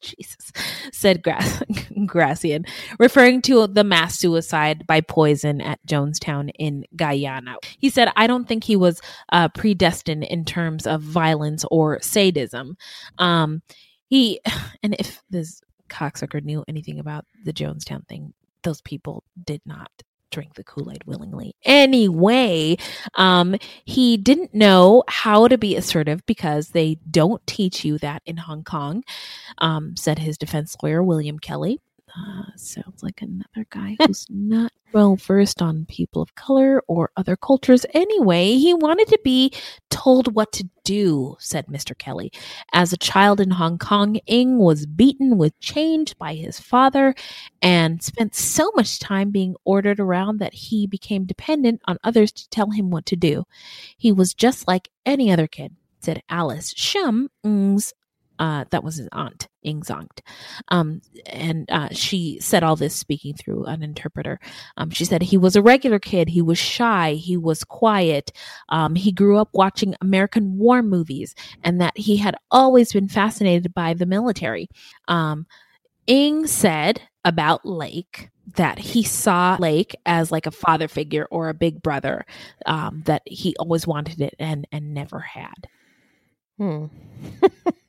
Jesus, 0.00 0.52
said 0.92 1.22
Gra- 1.22 1.38
Grassian, 2.06 2.66
referring 2.98 3.42
to 3.42 3.66
the 3.66 3.84
mass 3.84 4.18
suicide 4.18 4.86
by 4.86 5.00
poison 5.00 5.60
at 5.60 5.84
Jonestown 5.86 6.50
in 6.58 6.84
Guyana. 6.96 7.56
He 7.78 7.90
said, 7.90 8.12
I 8.16 8.26
don't 8.26 8.46
think 8.46 8.64
he 8.64 8.76
was 8.76 9.00
uh, 9.32 9.48
predestined 9.48 10.24
in 10.24 10.44
terms 10.44 10.86
of 10.86 11.02
violence 11.02 11.64
or 11.70 12.00
sadism. 12.00 12.76
Um, 13.18 13.62
he, 14.08 14.40
and 14.82 14.94
if 14.98 15.22
this 15.30 15.60
cocksucker 15.88 16.42
knew 16.42 16.64
anything 16.68 16.98
about 16.98 17.24
the 17.44 17.52
Jonestown 17.52 18.06
thing, 18.06 18.32
those 18.62 18.80
people 18.82 19.24
did 19.44 19.62
not 19.64 19.90
drink 20.30 20.54
the 20.54 20.64
Kool-Aid 20.64 21.04
willingly. 21.06 21.54
Anyway, 21.64 22.76
um, 23.14 23.56
he 23.84 24.16
didn't 24.16 24.54
know 24.54 25.04
how 25.08 25.48
to 25.48 25.58
be 25.58 25.76
assertive 25.76 26.24
because 26.26 26.68
they 26.70 26.98
don't 27.10 27.44
teach 27.46 27.84
you 27.84 27.98
that 27.98 28.22
in 28.26 28.36
Hong 28.36 28.64
Kong, 28.64 29.02
um, 29.58 29.96
said 29.96 30.18
his 30.18 30.38
defense 30.38 30.76
lawyer, 30.82 31.02
William 31.02 31.38
Kelly. 31.38 31.80
Uh, 32.16 32.42
sounds 32.56 33.02
like 33.02 33.22
another 33.22 33.66
guy 33.70 33.96
who's 34.04 34.26
not 34.28 34.72
well 34.92 35.14
versed 35.14 35.62
on 35.62 35.86
people 35.86 36.20
of 36.20 36.34
color 36.34 36.82
or 36.88 37.10
other 37.16 37.36
cultures. 37.36 37.86
Anyway, 37.94 38.54
he 38.54 38.74
wanted 38.74 39.06
to 39.08 39.18
be 39.22 39.52
told 39.90 40.34
what 40.34 40.52
to 40.52 40.68
do, 40.82 41.36
said 41.38 41.66
Mr. 41.66 41.96
Kelly. 41.96 42.32
As 42.72 42.92
a 42.92 42.96
child 42.96 43.40
in 43.40 43.50
Hong 43.50 43.78
Kong, 43.78 44.16
Ng 44.26 44.58
was 44.58 44.86
beaten 44.86 45.38
with 45.38 45.58
chains 45.60 46.14
by 46.14 46.34
his 46.34 46.58
father 46.58 47.14
and 47.62 48.02
spent 48.02 48.34
so 48.34 48.72
much 48.74 48.98
time 48.98 49.30
being 49.30 49.54
ordered 49.64 50.00
around 50.00 50.38
that 50.38 50.54
he 50.54 50.86
became 50.86 51.24
dependent 51.24 51.80
on 51.84 51.98
others 52.02 52.32
to 52.32 52.48
tell 52.50 52.70
him 52.70 52.90
what 52.90 53.06
to 53.06 53.16
do. 53.16 53.44
He 53.96 54.10
was 54.10 54.34
just 54.34 54.66
like 54.66 54.88
any 55.06 55.30
other 55.30 55.46
kid, 55.46 55.76
said 56.00 56.22
Alice 56.28 56.74
Shum, 56.76 57.28
Ng's 57.44 57.94
uh, 58.40 58.64
that 58.70 58.82
was 58.82 58.96
his 58.96 59.08
aunt, 59.12 59.48
Ng's 59.62 59.90
aunt. 59.90 60.22
Um, 60.68 61.02
and 61.26 61.70
uh, 61.70 61.90
she 61.92 62.40
said 62.40 62.62
all 62.62 62.74
this 62.74 62.96
speaking 62.96 63.34
through 63.34 63.66
an 63.66 63.82
interpreter. 63.82 64.40
Um, 64.78 64.88
she 64.88 65.04
said 65.04 65.22
he 65.22 65.36
was 65.36 65.56
a 65.56 65.62
regular 65.62 65.98
kid. 65.98 66.30
He 66.30 66.40
was 66.40 66.56
shy. 66.56 67.12
He 67.12 67.36
was 67.36 67.64
quiet. 67.64 68.32
Um, 68.70 68.94
he 68.94 69.12
grew 69.12 69.36
up 69.36 69.50
watching 69.52 69.94
American 70.00 70.56
war 70.56 70.82
movies 70.82 71.34
and 71.62 71.82
that 71.82 71.96
he 71.98 72.16
had 72.16 72.34
always 72.50 72.94
been 72.94 73.08
fascinated 73.08 73.74
by 73.74 73.92
the 73.92 74.06
military. 74.06 74.70
Um, 75.06 75.46
Ng 76.08 76.46
said 76.46 77.02
about 77.26 77.66
Lake 77.66 78.30
that 78.56 78.78
he 78.78 79.02
saw 79.02 79.58
Lake 79.60 79.94
as 80.06 80.32
like 80.32 80.46
a 80.46 80.50
father 80.50 80.88
figure 80.88 81.28
or 81.30 81.50
a 81.50 81.54
big 81.54 81.82
brother, 81.82 82.24
um, 82.64 83.02
that 83.04 83.20
he 83.26 83.54
always 83.58 83.86
wanted 83.86 84.22
it 84.22 84.34
and, 84.38 84.66
and 84.72 84.94
never 84.94 85.20
had. 85.20 85.68
Hmm. 86.56 86.86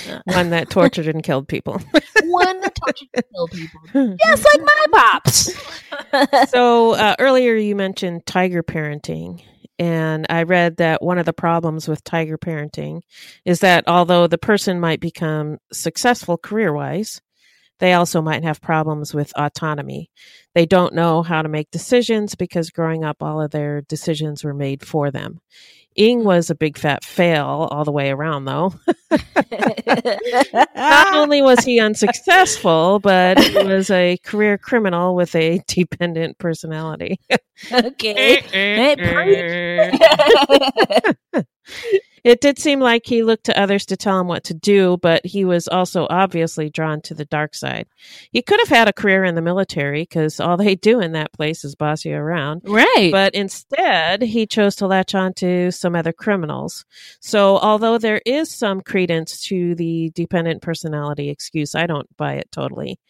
One 0.24 0.50
that 0.50 0.70
tortured 0.70 1.06
and 1.06 1.22
killed 1.22 1.48
people. 1.48 1.74
One 2.24 2.60
that 2.60 2.74
tortured 2.74 3.08
and 3.14 3.24
killed 3.34 3.50
people. 3.50 3.80
Yes, 4.24 4.44
like 4.44 4.60
my 4.60 4.86
pops. 4.92 6.50
so 6.50 6.92
uh, 6.94 7.14
earlier 7.18 7.54
you 7.54 7.74
mentioned 7.74 8.26
tiger 8.26 8.62
parenting 8.62 9.42
and 9.78 10.26
i 10.28 10.42
read 10.42 10.76
that 10.76 11.02
one 11.02 11.18
of 11.18 11.26
the 11.26 11.32
problems 11.32 11.88
with 11.88 12.04
tiger 12.04 12.36
parenting 12.38 13.00
is 13.44 13.60
that 13.60 13.84
although 13.86 14.26
the 14.26 14.38
person 14.38 14.78
might 14.80 15.00
become 15.00 15.58
successful 15.72 16.36
career 16.36 16.72
wise 16.72 17.20
they 17.82 17.92
also 17.92 18.22
might 18.22 18.44
have 18.44 18.62
problems 18.62 19.12
with 19.12 19.36
autonomy 19.36 20.08
they 20.54 20.64
don't 20.64 20.94
know 20.94 21.22
how 21.22 21.42
to 21.42 21.48
make 21.48 21.70
decisions 21.70 22.34
because 22.34 22.70
growing 22.70 23.04
up 23.04 23.22
all 23.22 23.42
of 23.42 23.50
their 23.50 23.82
decisions 23.82 24.42
were 24.42 24.54
made 24.54 24.86
for 24.86 25.10
them 25.10 25.40
Ng 25.96 26.20
hmm. 26.20 26.24
was 26.24 26.48
a 26.50 26.54
big 26.54 26.78
fat 26.78 27.04
fail 27.04 27.68
all 27.70 27.84
the 27.84 27.92
way 27.92 28.10
around, 28.10 28.46
though. 28.46 28.74
Not 30.74 31.14
only 31.14 31.42
was 31.42 31.64
he 31.64 31.80
unsuccessful, 31.80 32.98
but 32.98 33.38
he 33.38 33.62
was 33.62 33.90
a 33.90 34.16
career 34.18 34.56
criminal 34.56 35.14
with 35.14 35.34
a 35.34 35.60
dependent 35.68 36.38
personality. 36.38 37.20
okay. 37.70 38.42
Eh, 38.52 38.94
eh, 38.94 39.90
It 42.24 42.40
did 42.40 42.58
seem 42.58 42.78
like 42.78 43.04
he 43.04 43.24
looked 43.24 43.44
to 43.44 43.60
others 43.60 43.84
to 43.86 43.96
tell 43.96 44.20
him 44.20 44.28
what 44.28 44.44
to 44.44 44.54
do, 44.54 44.96
but 44.98 45.26
he 45.26 45.44
was 45.44 45.66
also 45.66 46.06
obviously 46.08 46.70
drawn 46.70 47.00
to 47.02 47.14
the 47.14 47.24
dark 47.24 47.54
side. 47.54 47.86
He 48.30 48.42
could 48.42 48.60
have 48.60 48.68
had 48.68 48.88
a 48.88 48.92
career 48.92 49.24
in 49.24 49.34
the 49.34 49.42
military 49.42 50.02
because 50.02 50.38
all 50.38 50.56
they 50.56 50.76
do 50.76 51.00
in 51.00 51.12
that 51.12 51.32
place 51.32 51.64
is 51.64 51.74
boss 51.74 52.04
you 52.04 52.14
around. 52.14 52.62
right. 52.64 53.10
But 53.10 53.34
instead, 53.34 54.22
he 54.22 54.46
chose 54.46 54.76
to 54.76 54.86
latch 54.86 55.14
on 55.14 55.34
to 55.34 55.72
some 55.72 55.96
other 55.96 56.12
criminals. 56.12 56.84
So, 57.20 57.58
although 57.58 57.98
there 57.98 58.22
is 58.24 58.54
some 58.54 58.80
credence 58.80 59.42
to 59.46 59.74
the 59.74 60.10
dependent 60.14 60.62
personality 60.62 61.28
excuse, 61.28 61.74
I 61.74 61.86
don't 61.86 62.16
buy 62.16 62.34
it 62.34 62.52
totally. 62.52 63.00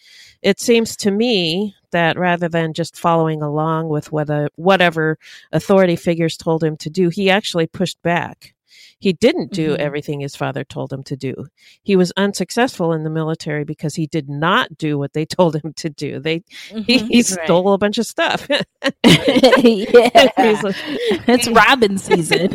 It 0.40 0.58
seems 0.58 0.96
to 0.98 1.10
me 1.10 1.74
that 1.90 2.18
rather 2.18 2.48
than 2.48 2.72
just 2.72 2.96
following 2.96 3.42
along 3.42 3.88
with 3.88 4.10
whether, 4.10 4.48
whatever 4.56 5.18
authority 5.52 5.96
figures 5.96 6.36
told 6.36 6.64
him 6.64 6.76
to 6.78 6.90
do, 6.90 7.10
he 7.10 7.30
actually 7.30 7.66
pushed 7.66 8.02
back. 8.02 8.54
He 8.98 9.12
didn't 9.12 9.52
do 9.52 9.72
Mhm. 9.72 9.78
everything 9.78 10.20
his 10.20 10.36
father 10.36 10.64
told 10.64 10.92
him 10.92 11.02
to 11.04 11.16
do. 11.16 11.34
He 11.82 11.96
was 11.96 12.12
unsuccessful 12.16 12.92
in 12.92 13.04
the 13.04 13.10
military 13.10 13.64
because 13.64 13.94
he 13.94 14.06
did 14.06 14.28
not 14.28 14.76
do 14.78 14.98
what 14.98 15.12
they 15.12 15.24
told 15.38 15.56
him 15.56 15.72
to 15.74 15.90
do. 15.90 16.20
They 16.20 16.42
he, 16.68 16.98
Mhm. 16.98 17.08
he 17.08 17.16
Right. 17.18 17.26
stole 17.26 17.72
a 17.72 17.78
bunch 17.78 17.98
of 17.98 18.06
stuff. 18.06 18.46
yeah. 19.04 20.30
It's 21.26 21.48
Robin 21.48 21.98
season. 21.98 22.52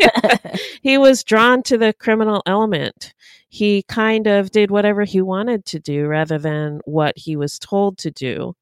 he 0.82 0.98
was 0.98 1.24
drawn 1.24 1.64
to 1.64 1.78
the 1.78 1.94
criminal 1.94 2.42
element. 2.46 3.14
He 3.50 3.84
kind 3.84 4.28
of 4.28 4.52
did 4.52 4.72
whatever 4.72 5.04
he 5.04 5.22
wanted 5.22 5.66
to 5.68 5.80
do 5.80 6.06
rather 6.08 6.38
than 6.38 6.82
what 6.86 7.18
he 7.18 7.36
was 7.36 7.58
told 7.60 7.98
to 8.00 8.12
do. 8.12 8.56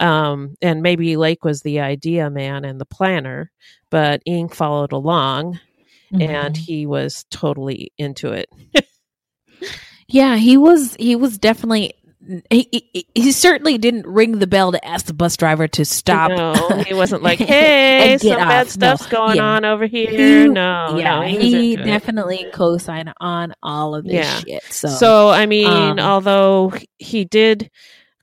Um, 0.00 0.56
and 0.62 0.82
maybe 0.82 1.16
Lake 1.16 1.44
was 1.44 1.62
the 1.62 1.80
idea 1.80 2.30
man 2.30 2.64
and 2.64 2.80
the 2.80 2.86
planner, 2.86 3.52
but 3.90 4.22
Ng 4.26 4.48
followed 4.48 4.92
along 4.92 5.60
and 6.20 6.54
Mhm. 6.54 6.56
he 6.56 6.86
was 6.86 7.24
totally 7.30 7.92
into 7.98 8.32
it. 8.32 8.48
yeah, 10.08 10.36
he 10.36 10.56
was 10.56 10.94
he 10.96 11.16
was 11.16 11.38
definitely 11.38 11.94
he, 12.50 12.66
he, 12.94 13.06
he 13.14 13.32
certainly 13.32 13.76
didn't 13.76 14.06
ring 14.06 14.38
the 14.38 14.46
bell 14.46 14.72
to 14.72 14.82
ask 14.82 15.04
the 15.04 15.12
bus 15.12 15.36
driver 15.36 15.68
to 15.68 15.84
stop. 15.84 16.30
No, 16.30 16.54
he 16.86 16.94
wasn't 16.94 17.22
like, 17.22 17.38
"Hey, 17.40 18.12
And 18.12 18.20
some 18.20 18.36
bad 18.38 18.68
stuff's 18.70 19.10
No. 19.12 19.18
going 19.18 19.36
Yeah. 19.36 19.44
on 19.44 19.64
over 19.66 19.84
here." 19.86 20.10
He- 20.44 20.48
no, 20.48 20.96
yeah, 20.98 21.20
no, 21.20 21.26
he, 21.26 21.50
he 21.72 21.76
definitely 21.76 22.46
co-signed 22.54 23.12
on 23.20 23.52
all 23.62 23.94
of 23.94 24.04
this 24.04 24.14
Yeah. 24.14 24.40
shit. 24.40 24.62
So, 24.72 24.88
So, 24.88 25.28
I 25.28 25.44
mean, 25.44 25.66
um, 25.66 25.98
although 25.98 26.72
he 26.98 27.26
did 27.26 27.70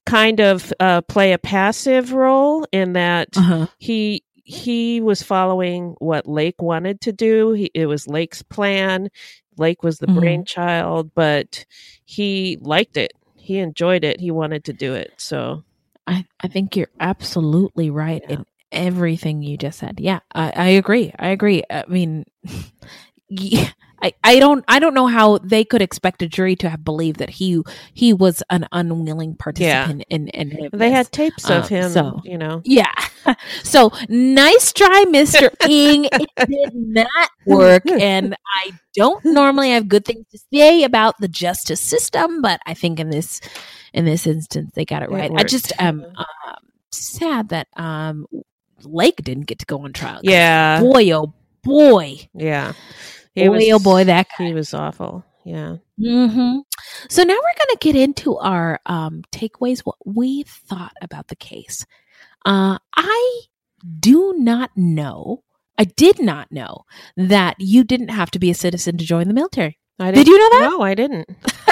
kind 0.07 0.39
of 0.41 0.73
uh, 0.80 1.01
play 1.01 1.34
a 1.34 1.38
passive 1.38 2.11
role 2.11 2.65
in 2.72 2.93
that 2.93 3.38
uh-huh. 3.38 3.68
he 3.77 4.23
he 4.52 4.99
was 5.02 5.23
following 5.23 5.95
what 5.99 6.28
Lake 6.28 6.61
wanted 6.61 6.99
to 7.02 7.14
do. 7.14 7.53
He, 7.53 7.72
it 7.73 7.86
was 7.86 8.07
Lake's 8.07 8.41
plan. 8.44 9.10
Lake 9.57 9.82
was 9.84 9.99
the 9.99 10.07
Mhm. 10.07 10.15
brainchild, 10.15 11.11
but 11.15 11.65
he 12.06 12.57
liked 12.61 12.98
it. 12.98 13.14
He 13.36 13.60
enjoyed 13.60 14.03
it. 14.03 14.19
He 14.19 14.30
wanted 14.32 14.65
to 14.65 14.73
do 14.73 14.94
it. 14.94 15.14
So, 15.18 15.64
I, 16.07 16.26
I 16.41 16.48
think 16.49 16.76
you're 16.76 16.91
absolutely 16.99 17.90
right 17.90 18.23
Yeah. 18.28 18.36
in 18.36 18.45
everything 18.72 19.41
you 19.41 19.57
just 19.57 19.80
said. 19.80 19.99
Yeah, 19.99 20.19
I, 20.36 20.52
I 20.56 20.68
agree. 20.69 21.14
I 21.18 21.30
agree. 21.30 21.64
I 21.69 21.86
mean, 21.88 22.26
yeah, 23.30 23.69
I, 24.02 24.14
I 24.23 24.40
don't 24.40 24.65
I 24.68 24.80
don't 24.80 24.94
know 24.94 25.07
how 25.07 25.38
they 25.40 25.64
could 25.64 25.82
expect 25.82 26.22
a 26.22 26.28
jury 26.28 26.56
to 26.57 26.69
have 26.69 26.84
believed 26.84 27.19
that 27.19 27.30
he 27.30 27.61
he 27.94 28.14
was 28.14 28.41
an 28.49 28.68
unwilling 28.72 29.36
participant 29.36 30.03
in, 30.10 30.28
in, 30.30 30.52
in 30.52 30.69
they 30.73 30.90
had 30.91 31.11
tapes 31.11 31.49
of 31.49 31.64
Um, 31.64 31.69
him, 31.69 31.90
so- 31.91 32.22
you 32.23 32.38
know. 32.38 32.61
Yeah. 32.65 32.91
So 33.64 33.91
nice 34.10 34.73
try, 34.73 35.06
Mr. 35.07 35.53
Ng. 35.69 36.06
It 36.11 36.30
did 36.49 36.73
not 36.73 37.30
work. 37.45 37.84
And 37.86 38.36
I 38.64 38.72
don't 38.95 39.23
normally 39.23 39.69
have 39.72 39.88
good 39.88 40.06
things 40.06 40.26
to 40.32 40.40
say 40.52 40.84
about 40.84 41.19
the 41.19 41.28
justice 41.28 41.82
system, 41.82 42.41
but 42.41 42.60
I 42.65 42.73
think 42.73 42.99
in 42.99 43.11
this 43.11 43.40
in 43.94 44.06
this 44.06 44.26
instance 44.26 44.72
they 44.73 44.86
got 44.86 45.03
it 45.03 45.10
It 45.10 45.14
right. 45.14 45.32
I 45.36 45.44
just 45.44 45.72
am 45.80 46.03
um, 46.15 46.26
sad 46.91 47.49
that 47.49 47.68
um 47.78 48.26
Lake 48.84 49.18
didn't 49.18 49.45
get 49.45 49.60
to 49.60 49.65
go 49.68 49.82
on 49.82 49.94
trial. 49.94 50.22
Yeah. 50.23 50.82
Boy 50.82 51.11
oh 51.11 51.34
boy. 51.61 52.28
Yeah. 52.34 52.73
He 53.35 53.47
boy 53.47 53.71
oh 53.71 53.79
boy 53.79 54.03
that 54.05 54.27
guy. 54.37 54.47
He 54.47 54.53
was 54.53 54.73
awful. 54.73 55.23
Yeah. 55.43 55.77
hmm 55.97 56.59
So 57.09 57.23
now 57.23 57.33
we're 57.33 57.65
going 57.65 57.71
to 57.71 57.77
get 57.79 57.95
into 57.95 58.37
our 58.37 58.79
um, 58.85 59.23
takeaways, 59.31 59.79
what 59.79 59.95
we 60.05 60.43
thought 60.43 60.93
about 61.01 61.29
the 61.29 61.35
case. 61.35 61.85
Uh, 62.45 62.77
I 62.95 63.41
do 63.99 64.35
not 64.37 64.71
know, 64.75 65.43
I 65.77 65.85
did 65.85 66.19
not 66.21 66.51
know 66.51 66.85
that 67.17 67.55
you 67.59 67.83
didn't 67.83 68.09
have 68.09 68.31
to 68.31 68.39
be 68.39 68.51
a 68.51 68.55
citizen 68.55 68.97
to 68.97 69.05
join 69.05 69.27
the 69.27 69.33
military. 69.33 69.77
I 69.99 70.11
Did 70.11 70.27
you 70.27 70.37
know 70.37 70.59
that? 70.59 70.69
No, 70.71 70.81
I 70.81 70.95
didn't. 70.95 71.29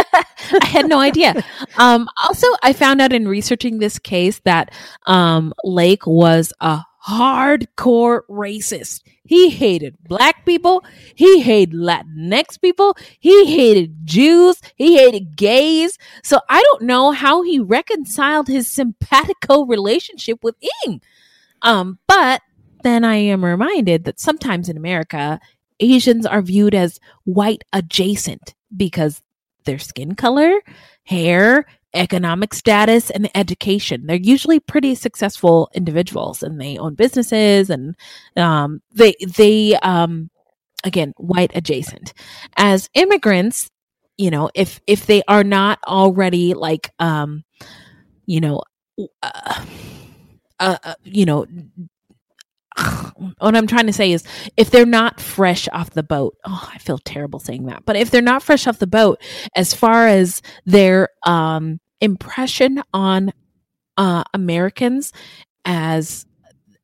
I 0.62 0.66
had 0.66 0.88
no 0.88 1.00
idea. 1.00 1.44
Um, 1.78 2.08
also, 2.24 2.48
I 2.64 2.74
found 2.74 3.02
out 3.02 3.14
in 3.14 3.28
researching 3.28 3.80
this 3.80 4.00
case 4.00 4.40
that 4.46 4.72
um, 5.06 5.54
Lake 5.64 6.06
was 6.06 6.54
a 6.60 6.82
hardcore 7.08 8.22
racist. 8.30 9.02
He 9.26 9.50
hated 9.50 9.98
black 10.04 10.46
people. 10.46 10.84
He 11.16 11.42
hated 11.42 11.76
Latinx 11.76 12.60
people. 12.60 12.98
He 13.20 13.46
hated 13.46 14.06
Jews. 14.06 14.60
He 14.76 14.98
hated 14.98 15.36
gays. 15.36 15.98
So 16.24 16.40
I 16.50 16.62
don't 16.62 16.84
know 16.84 17.12
how 17.12 17.44
he 17.44 17.60
reconciled 17.60 18.48
his 18.48 18.70
simpatico 18.70 19.66
relationship 19.66 20.44
with 20.44 20.56
Ng. 20.86 21.02
Um, 21.62 22.00
but 22.08 22.42
then 22.84 23.04
I 23.04 23.16
am 23.16 23.44
reminded 23.44 24.06
that 24.06 24.20
sometimes 24.20 24.70
in 24.70 24.78
America, 24.78 25.40
Asians 25.80 26.26
are 26.26 26.42
viewed 26.42 26.76
as 26.76 27.00
white 27.24 27.64
adjacent 27.74 28.56
because 28.76 29.22
their 29.66 29.80
skin 29.80 30.16
color, 30.16 30.62
hair, 31.04 31.66
economic 31.94 32.54
status, 32.54 33.10
and 33.10 33.30
education. 33.36 34.06
They're 34.06 34.16
usually 34.16 34.60
pretty 34.60 34.96
successful 34.96 35.70
individuals 35.74 36.44
and 36.44 36.60
they 36.60 36.78
own 36.78 36.96
businesses 36.96 37.70
and 37.70 37.96
um, 38.36 38.82
they, 38.92 39.16
they, 39.36 39.76
um, 39.78 40.30
again, 40.84 41.14
white 41.18 41.52
adjacent. 41.56 42.14
As 42.58 42.90
immigrants, 42.94 43.70
you 44.18 44.30
know, 44.32 44.50
if, 44.54 44.80
if 44.86 45.06
they 45.06 45.24
are 45.28 45.44
not 45.44 45.80
already 45.88 46.54
like, 46.54 46.92
um, 47.00 47.44
you 48.26 48.42
know, 48.42 48.62
uh, 49.24 49.64
uh, 50.60 50.94
you 51.04 51.26
know, 51.26 51.46
what 53.40 53.56
I'm 53.56 53.68
trying 53.68 53.88
to 53.88 53.94
say 53.94 54.12
is 54.12 54.24
if 54.58 54.70
they're 54.70 54.86
not 54.86 55.20
fresh 55.20 55.68
off 55.72 55.92
the 55.92 56.04
boat, 56.04 56.38
oh, 56.46 56.70
I 56.74 56.78
feel 56.78 56.98
terrible 56.98 57.40
saying 57.40 57.66
that, 57.66 57.84
but 57.86 57.96
if 57.96 58.12
they're 58.12 58.22
not 58.22 58.44
fresh 58.44 58.68
off 58.68 58.80
the 58.80 58.88
boat, 58.88 59.22
as 59.56 59.74
far 59.74 60.08
as 60.08 60.42
their 60.66 61.10
um, 61.26 61.80
impression 62.02 62.82
on 62.94 63.34
uh, 63.98 64.24
Americans 64.34 65.12
as 65.66 66.26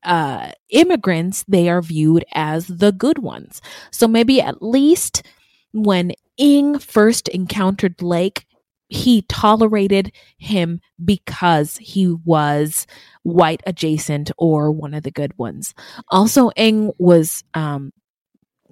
uh, 0.04 0.52
immigrants, 0.70 1.44
they 1.48 1.70
are 1.70 1.82
viewed 1.82 2.26
as 2.34 2.68
the 2.68 2.92
good 2.92 3.20
ones. 3.20 3.62
So 3.92 4.08
maybe 4.08 4.42
at 4.42 4.62
least 4.62 5.24
when 5.72 6.12
Ng 6.38 6.80
first 6.80 7.28
encountered 7.30 8.02
Lake, 8.02 8.45
he 8.90 9.24
tolerated 9.24 10.12
him 10.38 10.80
because 11.04 11.78
he 11.78 12.12
was 12.26 12.86
white 13.24 13.62
adjacent 13.66 14.32
or 14.38 14.72
one 14.72 14.94
of 14.94 15.04
the 15.04 15.12
good 15.12 15.38
ones. 15.38 15.74
Also, 16.10 16.50
Ng 16.56 16.92
was 17.00 17.44
um, 17.54 17.92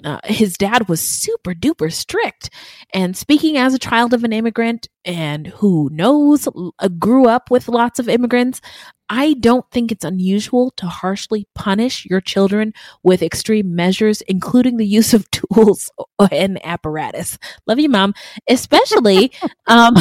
uh, 0.04 0.20
his 0.26 0.58
dad 0.58 0.90
was 0.90 1.02
super 1.02 1.54
duper 1.54 1.92
strict. 1.92 2.50
And 2.94 3.16
speaking 3.16 3.58
as 3.58 3.74
a 3.74 3.80
child 3.80 4.14
of 4.14 4.24
an 4.24 4.34
immigrant 4.34 4.88
and 5.06 5.48
who 5.48 5.90
knows, 5.92 6.48
uh, 6.80 6.88
grew 7.00 7.28
up 7.28 7.50
with 7.50 7.68
lots 7.68 8.00
of 8.00 8.10
immigrants, 8.10 8.60
I 9.10 9.34
don't 9.34 9.70
think 9.72 9.92
it's 9.92 10.06
unusual 10.06 10.72
to 10.78 10.88
harshly 10.88 11.48
punish 11.56 12.06
your 12.06 12.22
children 12.22 12.74
with 13.04 13.22
extreme 13.22 13.76
measures, 13.76 14.22
including 14.22 14.78
the 14.78 14.88
use 14.88 15.14
of 15.14 15.30
tools 15.32 15.92
and 16.32 16.64
apparatus. 16.66 17.38
Love 17.68 17.80
you, 17.80 17.90
mom. 17.90 18.14
Especially 18.48 19.32
um, 19.68 19.96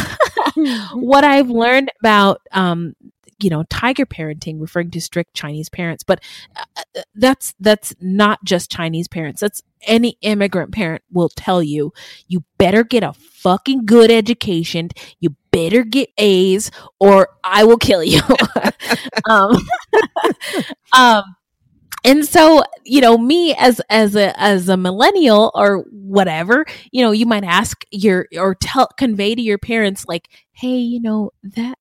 what 0.95 1.25
I've 1.25 1.51
learned 1.51 1.91
about 2.01 2.41
um, 2.53 2.95
you 3.41 3.51
know 3.51 3.65
tiger 3.71 4.07
parenting 4.07 4.61
referring 4.61 4.91
to 4.91 5.01
strict 5.01 5.35
chinese 5.35 5.69
parents 5.69 6.05
but 6.05 6.21
uh, 6.57 7.03
that's 7.17 7.55
that's 7.59 7.93
not 8.01 8.39
just 8.45 8.71
chinese 8.71 9.09
parents 9.09 9.41
that's 9.41 9.63
any 9.87 10.17
immigrant 10.23 10.73
parent 10.73 11.03
will 11.11 11.29
tell 11.29 11.61
you 11.61 11.93
you 12.29 12.45
better 12.57 12.85
get 12.85 13.03
a 13.03 13.13
fucking 13.13 13.85
good 13.85 14.13
education 14.13 14.89
you 15.19 15.35
better 15.53 15.85
get 15.85 16.11
a's 16.19 16.71
or 17.01 17.29
i 17.45 17.65
will 17.65 17.79
kill 17.79 18.03
you. 18.03 18.21
Um, 19.29 19.57
um 20.97 21.23
and 22.05 22.27
so 22.27 22.63
you 22.85 23.01
know 23.01 23.19
me 23.19 23.55
as 23.55 23.81
as 23.91 24.17
a 24.17 24.39
as 24.41 24.69
a 24.69 24.77
millennial 24.77 25.51
or 25.55 25.85
whatever 25.91 26.65
you 26.91 27.03
know 27.03 27.13
you 27.13 27.27
might 27.27 27.45
ask 27.45 27.85
your 27.91 28.29
or 28.37 28.55
tell 28.55 28.89
convey 28.99 29.35
to 29.35 29.43
your 29.43 29.59
parents 29.59 30.07
like 30.09 30.29
hey 30.53 30.77
you 30.77 31.01
know 31.01 31.31
that 31.43 31.79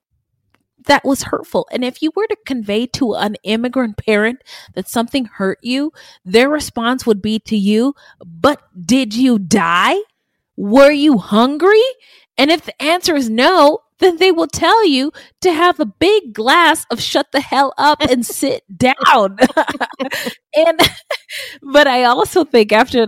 that 0.87 1.05
was 1.05 1.23
hurtful. 1.23 1.67
And 1.71 1.85
if 1.85 2.01
you 2.01 2.11
were 2.15 2.27
to 2.27 2.35
convey 2.45 2.87
to 2.87 3.13
an 3.13 3.35
immigrant 3.43 3.97
parent 3.97 4.41
that 4.73 4.87
something 4.89 5.25
hurt 5.25 5.59
you 5.61 5.91
their 6.25 6.49
response 6.49 7.05
would 7.05 7.21
be 7.21 7.39
to 7.39 7.57
you 7.57 7.93
but 8.25 8.61
did 8.85 9.13
you 9.13 9.39
die? 9.39 9.97
Were 10.57 10.91
you 10.91 11.17
hungry 11.17 11.83
and 12.41 12.51
if 12.51 12.65
the 12.65 12.81
answer 12.81 13.15
is 13.15 13.29
no 13.29 13.79
then 13.99 14.17
they 14.17 14.31
will 14.31 14.47
tell 14.47 14.85
you 14.85 15.11
to 15.41 15.53
have 15.53 15.79
a 15.79 15.85
big 15.85 16.33
glass 16.33 16.85
of 16.91 16.99
shut 16.99 17.27
the 17.31 17.39
hell 17.39 17.73
up 17.77 18.01
and 18.01 18.25
sit 18.41 18.63
down. 18.75 19.37
and 20.55 20.79
but 21.61 21.87
I 21.87 22.03
also 22.05 22.43
think 22.43 22.71
after 22.71 23.07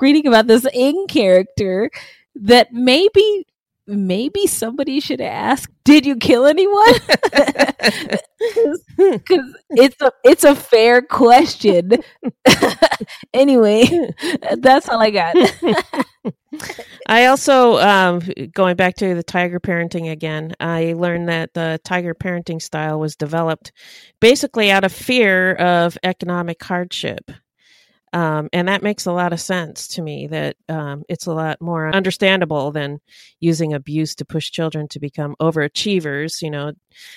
reading 0.00 0.26
about 0.26 0.46
this 0.46 0.66
in 0.72 1.06
character 1.08 1.90
that 2.36 2.72
maybe 2.72 3.46
maybe 3.86 4.46
somebody 4.46 5.00
should 5.00 5.20
ask, 5.20 5.70
"Did 5.84 6.06
you 6.06 6.16
kill 6.16 6.46
anyone?" 6.46 6.94
Because 8.96 9.54
it's 9.70 10.00
a 10.00 10.12
it's 10.24 10.44
a 10.44 10.54
fair 10.54 11.02
question. 11.02 11.92
anyway, 13.34 13.84
that's 14.58 14.88
all 14.88 15.00
I 15.00 15.10
got. 15.10 15.36
I 17.06 17.26
also, 17.26 17.78
um, 17.78 18.22
going 18.52 18.76
back 18.76 18.96
to 18.96 19.14
the 19.14 19.22
tiger 19.22 19.60
parenting 19.60 20.10
again, 20.10 20.54
I 20.60 20.94
learned 20.96 21.28
that 21.28 21.54
the 21.54 21.80
tiger 21.84 22.14
parenting 22.14 22.60
style 22.60 23.00
was 23.00 23.16
developed 23.16 23.72
basically 24.20 24.70
out 24.70 24.84
of 24.84 24.92
fear 24.92 25.54
of 25.54 25.96
economic 26.02 26.62
hardship. 26.62 27.30
Um, 28.12 28.48
and 28.52 28.66
that 28.66 28.82
makes 28.82 29.06
a 29.06 29.12
lot 29.12 29.32
of 29.32 29.40
sense 29.40 29.86
to 29.88 30.02
me 30.02 30.26
that 30.26 30.56
um, 30.68 31.04
it's 31.08 31.26
a 31.26 31.32
lot 31.32 31.60
more 31.60 31.94
understandable 31.94 32.72
than 32.72 32.98
using 33.38 33.72
abuse 33.72 34.16
to 34.16 34.24
push 34.24 34.50
children 34.50 34.88
to 34.88 34.98
become 34.98 35.36
overachievers. 35.40 36.42
You 36.42 36.50
know, 36.50 36.72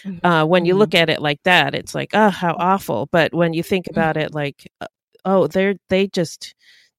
mm-hmm. 0.06 0.26
uh, 0.26 0.46
when 0.46 0.66
you 0.66 0.76
look 0.76 0.92
mm-hmm. 0.92 1.02
at 1.02 1.10
it 1.10 1.22
like 1.22 1.42
that, 1.44 1.74
it's 1.74 1.96
like, 1.96 2.12
oh, 2.14 2.30
how 2.30 2.56
awful. 2.60 3.10
But 3.12 3.34
when 3.34 3.54
you 3.54 3.64
think 3.64 3.86
mm-hmm. 3.86 4.00
about 4.00 4.18
it 4.18 4.36
like, 4.36 4.72
uh, 4.82 4.88
oh, 5.26 5.48
they're, 5.48 5.76
they 5.90 6.08
just, 6.08 6.54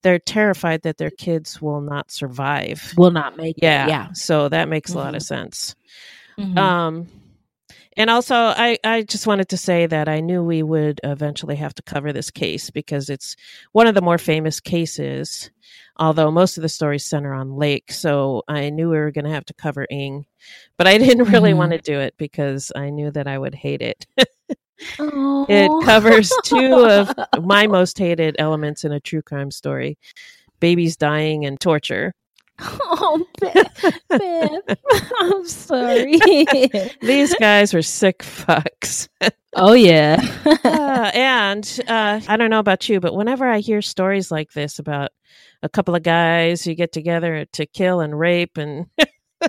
they're 0.04 0.20
terrified 0.20 0.82
that 0.82 0.98
their 0.98 1.10
kids 1.10 1.60
will 1.60 1.80
not 1.80 2.12
survive. 2.12 2.92
Will 2.96 3.10
not 3.10 3.36
make 3.36 3.56
yeah. 3.58 3.86
it. 3.86 3.88
Yeah. 3.88 4.12
So 4.12 4.48
that 4.50 4.68
makes 4.68 4.90
mm-hmm. 4.90 5.00
a 5.00 5.02
lot 5.02 5.14
of 5.16 5.22
mm-hmm. 5.22 5.34
sense. 5.34 5.74
Mm-hmm. 6.38 6.58
Um, 6.58 7.08
and 7.96 8.10
also, 8.10 8.34
I, 8.34 8.78
I 8.84 9.02
just 9.02 9.26
wanted 9.26 9.48
to 9.48 9.56
say 9.56 9.86
that 9.86 10.08
I 10.08 10.20
knew 10.20 10.42
we 10.42 10.62
would 10.62 11.00
eventually 11.04 11.56
have 11.56 11.74
to 11.74 11.82
cover 11.82 12.12
this 12.12 12.30
case 12.30 12.70
because 12.70 13.08
it's 13.08 13.34
one 13.72 13.86
of 13.86 13.94
the 13.94 14.02
more 14.02 14.18
famous 14.18 14.60
cases, 14.60 15.50
although 15.96 16.30
most 16.30 16.58
of 16.58 16.62
the 16.62 16.68
stories 16.68 17.04
center 17.04 17.32
on 17.32 17.56
Lake. 17.56 17.90
So 17.90 18.42
I 18.46 18.70
knew 18.70 18.90
we 18.90 18.98
were 18.98 19.12
going 19.12 19.24
to 19.24 19.30
have 19.30 19.46
to 19.46 19.54
cover 19.54 19.86
Ng, 19.90 20.26
but 20.76 20.86
I 20.86 20.98
didn't 20.98 21.30
really 21.30 21.50
mm-hmm. 21.50 21.58
want 21.58 21.72
to 21.72 21.78
do 21.78 21.98
it 21.98 22.14
because 22.18 22.72
I 22.76 22.90
knew 22.90 23.10
that 23.12 23.26
I 23.26 23.38
would 23.38 23.54
hate 23.54 23.80
it. 23.80 24.06
it 24.78 25.84
covers 25.84 26.32
two 26.44 26.84
of 26.84 27.12
my 27.42 27.66
most 27.66 27.98
hated 27.98 28.36
elements 28.38 28.84
in 28.84 28.92
a 28.92 29.00
true 29.00 29.22
crime 29.22 29.50
story 29.50 29.98
babies 30.64 30.96
dying 30.96 31.44
and 31.44 31.60
torture. 31.60 32.14
Oh, 32.58 33.22
Beth, 33.40 34.00
Beth, 34.08 34.78
I'm 35.20 35.46
sorry. 35.46 36.18
These 37.02 37.34
guys 37.34 37.74
were 37.74 37.82
sick 37.82 38.20
fucks. 38.20 39.08
oh 39.54 39.74
yeah. 39.74 40.20
uh, 40.64 41.10
and 41.12 41.80
uh, 41.86 42.20
I 42.26 42.36
don't 42.36 42.50
know 42.50 42.60
about 42.60 42.88
you, 42.88 42.98
but 43.00 43.14
whenever 43.14 43.46
I 43.46 43.58
hear 43.58 43.82
stories 43.82 44.30
like 44.30 44.52
this 44.52 44.78
about 44.78 45.10
a 45.62 45.68
couple 45.68 45.94
of 45.94 46.02
guys 46.02 46.62
who 46.62 46.74
get 46.74 46.92
together 46.92 47.44
to 47.52 47.66
kill 47.66 48.00
and 48.00 48.18
rape 48.18 48.56
and 48.56 48.86
I 49.42 49.48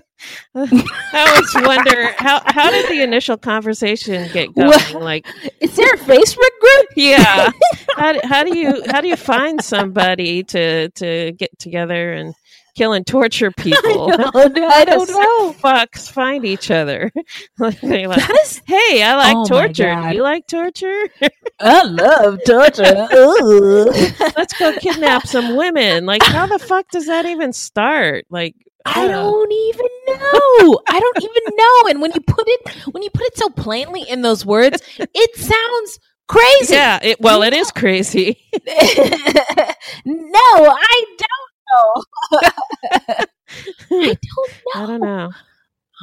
always 1.14 1.68
wonder 1.68 2.12
how 2.18 2.42
how 2.46 2.72
did 2.72 2.90
the 2.90 3.02
initial 3.02 3.38
conversation 3.38 4.30
get 4.34 4.54
going? 4.54 4.70
Well, 4.70 5.02
like, 5.02 5.26
is 5.62 5.76
there 5.76 5.94
a 5.94 5.98
Facebook 5.98 6.60
group? 6.60 6.88
Yeah. 6.96 7.52
how, 7.96 8.28
how 8.28 8.44
do 8.44 8.58
you 8.58 8.84
how 8.88 9.02
do 9.02 9.08
you 9.08 9.16
find 9.16 9.64
somebody 9.64 10.44
to 10.44 10.90
to 10.90 11.32
get 11.34 11.58
together 11.60 12.14
and 12.14 12.34
kill 12.76 12.94
and 12.94 13.08
torture 13.08 13.52
people. 13.58 14.12
I, 14.12 14.16
know, 14.48 14.68
I 14.68 14.86
don't 14.86 15.10
know. 15.10 15.54
Fucks 15.54 16.12
find 16.12 16.46
each 16.46 16.70
other. 16.70 17.12
like, 17.58 17.82
is, 17.84 18.62
hey, 18.66 19.02
I 19.02 19.14
oh 19.14 19.18
like 19.18 19.36
oh 19.38 19.46
torture. 19.46 19.96
Do 19.96 20.16
you 20.16 20.24
like 20.24 20.48
torture? 20.48 21.08
I 21.60 21.84
love 21.84 22.40
torture. 22.46 23.08
Let's 24.38 24.54
go 24.60 24.78
kidnap 24.78 25.26
some 25.26 25.56
women. 25.56 26.06
Like, 26.06 26.24
how 26.24 26.46
the 26.46 26.60
fuck 26.60 26.90
does 26.90 27.08
that 27.08 27.26
even 27.26 27.54
start? 27.54 28.26
Like, 28.30 28.56
I 28.86 29.08
don't 29.08 29.52
even 29.52 29.88
know. 30.08 30.80
I 30.88 31.00
don't 31.00 31.24
even 31.24 31.56
know. 31.56 31.90
And 31.90 32.02
when 32.02 32.12
you 32.14 32.22
put 32.22 32.46
it 32.48 32.70
when 32.94 33.04
you 33.04 33.10
put 33.10 33.26
it 33.26 33.38
so 33.38 33.50
plainly 33.50 34.04
in 34.04 34.22
those 34.22 34.46
words, 34.46 34.82
it 34.98 35.36
sounds 35.36 36.00
crazy. 36.28 36.74
Yeah, 36.74 37.00
it, 37.02 37.20
well, 37.20 37.44
it 37.44 37.54
is 37.54 37.72
crazy. 37.72 38.38
no, 40.06 40.40
I 40.40 41.06
don't 41.18 41.52
know. 41.74 42.04
I 43.12 43.26
don't 43.90 44.02
know. 44.02 44.16
I 44.76 44.86
don't 44.86 45.02
know. 45.02 45.32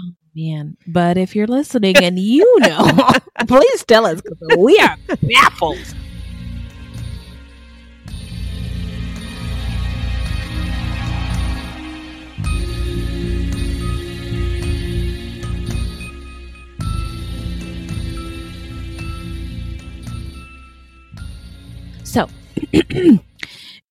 Oh, 0.00 0.12
man, 0.34 0.76
but 0.86 1.16
if 1.18 1.36
you're 1.36 1.46
listening 1.46 1.96
and 1.98 2.18
you 2.18 2.58
know, 2.60 3.12
please 3.46 3.84
tell 3.84 4.06
us 4.06 4.20
because 4.22 4.58
we 4.58 4.78
are 4.78 4.96
baffled. 5.22 5.94
So, 22.12 22.28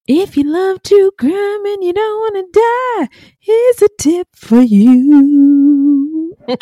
if 0.08 0.38
you 0.38 0.44
love 0.44 0.84
true 0.84 1.10
crime 1.18 1.66
and 1.66 1.84
you 1.84 1.92
don't 1.92 2.20
want 2.20 2.54
to 2.54 2.60
die, 2.60 3.08
here's 3.40 3.82
a 3.82 3.88
tip 3.98 4.28
for 4.36 4.62
you. 4.62 6.38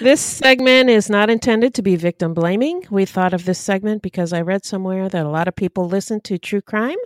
this 0.00 0.20
segment 0.20 0.90
is 0.90 1.08
not 1.08 1.30
intended 1.30 1.74
to 1.74 1.82
be 1.82 1.94
victim 1.94 2.34
blaming. 2.34 2.82
We 2.90 3.04
thought 3.04 3.32
of 3.32 3.44
this 3.44 3.60
segment 3.60 4.02
because 4.02 4.32
I 4.32 4.40
read 4.40 4.64
somewhere 4.64 5.08
that 5.08 5.26
a 5.26 5.30
lot 5.30 5.46
of 5.46 5.54
people 5.54 5.86
listen 5.86 6.20
to 6.22 6.36
true 6.36 6.60
crime 6.60 6.98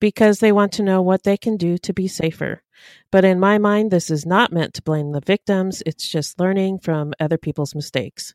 because 0.00 0.38
they 0.38 0.50
want 0.50 0.72
to 0.72 0.82
know 0.82 1.02
what 1.02 1.24
they 1.24 1.36
can 1.36 1.58
do 1.58 1.76
to 1.76 1.92
be 1.92 2.08
safer. 2.08 2.62
But 3.10 3.24
in 3.24 3.40
my 3.40 3.58
mind, 3.58 3.90
this 3.90 4.10
is 4.10 4.26
not 4.26 4.52
meant 4.52 4.74
to 4.74 4.82
blame 4.82 5.12
the 5.12 5.20
victims, 5.20 5.82
it's 5.86 6.06
just 6.06 6.38
learning 6.38 6.80
from 6.80 7.14
other 7.20 7.38
people's 7.38 7.74
mistakes. 7.74 8.34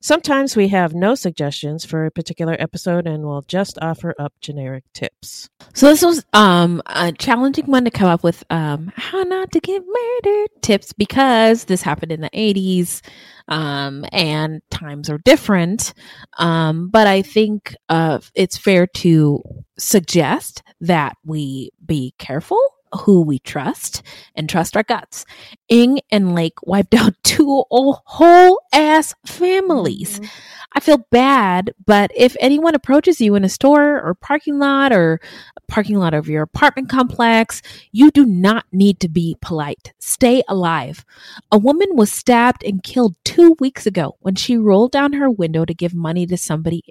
Sometimes 0.00 0.54
we 0.54 0.68
have 0.68 0.94
no 0.94 1.16
suggestions 1.16 1.84
for 1.84 2.06
a 2.06 2.10
particular 2.10 2.56
episode 2.60 3.06
and 3.06 3.24
we'll 3.24 3.42
just 3.42 3.78
offer 3.82 4.14
up 4.18 4.32
generic 4.40 4.84
tips. 4.92 5.50
So 5.74 5.86
this 5.86 6.02
was 6.02 6.24
um, 6.32 6.80
a 6.86 7.10
challenging 7.12 7.66
one 7.66 7.84
to 7.84 7.90
come 7.90 8.08
up 8.08 8.22
with 8.22 8.44
um, 8.48 8.92
how 8.94 9.22
not 9.24 9.50
to 9.52 9.60
get 9.60 9.82
murdered 9.84 10.50
tips 10.62 10.92
because 10.92 11.64
this 11.64 11.82
happened 11.82 12.12
in 12.12 12.20
the 12.20 12.30
80s 12.30 13.02
um, 13.48 14.04
and 14.12 14.62
times 14.70 15.10
are 15.10 15.18
different. 15.18 15.94
Um, 16.38 16.90
but 16.90 17.08
I 17.08 17.22
think 17.22 17.74
uh, 17.88 18.20
it's 18.34 18.56
fair 18.56 18.86
to 18.86 19.42
suggest 19.78 20.62
that 20.80 21.16
we 21.24 21.70
be 21.84 22.14
careful 22.18 22.60
who 22.92 23.22
we 23.22 23.38
trust 23.38 24.02
and 24.34 24.48
trust 24.48 24.76
our 24.76 24.82
guts. 24.82 25.24
Ng 25.68 26.00
and 26.10 26.34
Lake 26.34 26.54
wiped 26.62 26.94
out 26.98 27.14
two 27.22 27.64
whole 27.70 28.60
ass 28.72 29.14
families. 29.26 30.20
Mm-hmm. 30.20 30.26
I 30.74 30.80
feel 30.80 30.98
bad, 31.10 31.72
but 31.86 32.10
if 32.14 32.36
anyone 32.40 32.74
approaches 32.74 33.20
you 33.20 33.34
in 33.34 33.44
a 33.44 33.48
store 33.48 34.00
or 34.00 34.14
parking 34.14 34.58
lot 34.58 34.92
or 34.92 35.18
parking 35.66 35.96
lot 35.96 36.12
of 36.14 36.28
your 36.28 36.42
apartment 36.42 36.90
complex, 36.90 37.62
you 37.90 38.10
do 38.10 38.26
not 38.26 38.66
need 38.70 39.00
to 39.00 39.08
be 39.08 39.36
polite. 39.40 39.92
Stay 39.98 40.42
alive. 40.46 41.04
A 41.50 41.58
woman 41.58 41.88
was 41.92 42.12
stabbed 42.12 42.62
and 42.64 42.82
killed 42.82 43.16
two 43.24 43.56
weeks 43.58 43.86
ago 43.86 44.16
when 44.20 44.34
she 44.34 44.56
rolled 44.56 44.92
down 44.92 45.14
her 45.14 45.30
window 45.30 45.64
to 45.64 45.74
give 45.74 45.94
money 45.94 46.26
to 46.26 46.36
somebody 46.36 46.82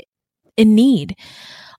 in 0.57 0.73
need. 0.73 1.15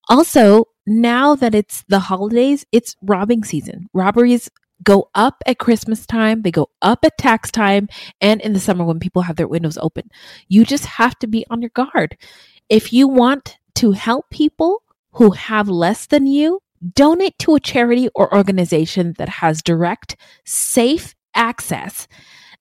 Also, 0.08 0.64
now 0.86 1.34
that 1.34 1.54
it's 1.54 1.84
the 1.88 1.98
holidays, 1.98 2.64
it's 2.72 2.96
robbing 3.02 3.44
season. 3.44 3.88
Robberies 3.92 4.50
go 4.82 5.10
up 5.14 5.42
at 5.46 5.58
Christmas 5.58 6.06
time, 6.06 6.42
they 6.42 6.50
go 6.50 6.70
up 6.82 7.04
at 7.04 7.18
tax 7.18 7.50
time, 7.50 7.88
and 8.20 8.40
in 8.40 8.52
the 8.52 8.60
summer 8.60 8.84
when 8.84 9.00
people 9.00 9.22
have 9.22 9.36
their 9.36 9.48
windows 9.48 9.76
open. 9.78 10.10
You 10.48 10.64
just 10.64 10.86
have 10.86 11.18
to 11.18 11.26
be 11.26 11.44
on 11.50 11.60
your 11.60 11.70
guard. 11.74 12.16
If 12.68 12.92
you 12.92 13.08
want 13.08 13.58
to 13.76 13.92
help 13.92 14.30
people 14.30 14.82
who 15.12 15.32
have 15.32 15.68
less 15.68 16.06
than 16.06 16.26
you, 16.26 16.60
donate 16.94 17.38
to 17.40 17.54
a 17.54 17.60
charity 17.60 18.08
or 18.14 18.34
organization 18.34 19.14
that 19.18 19.28
has 19.28 19.62
direct, 19.62 20.16
safe 20.44 21.14
access 21.34 22.06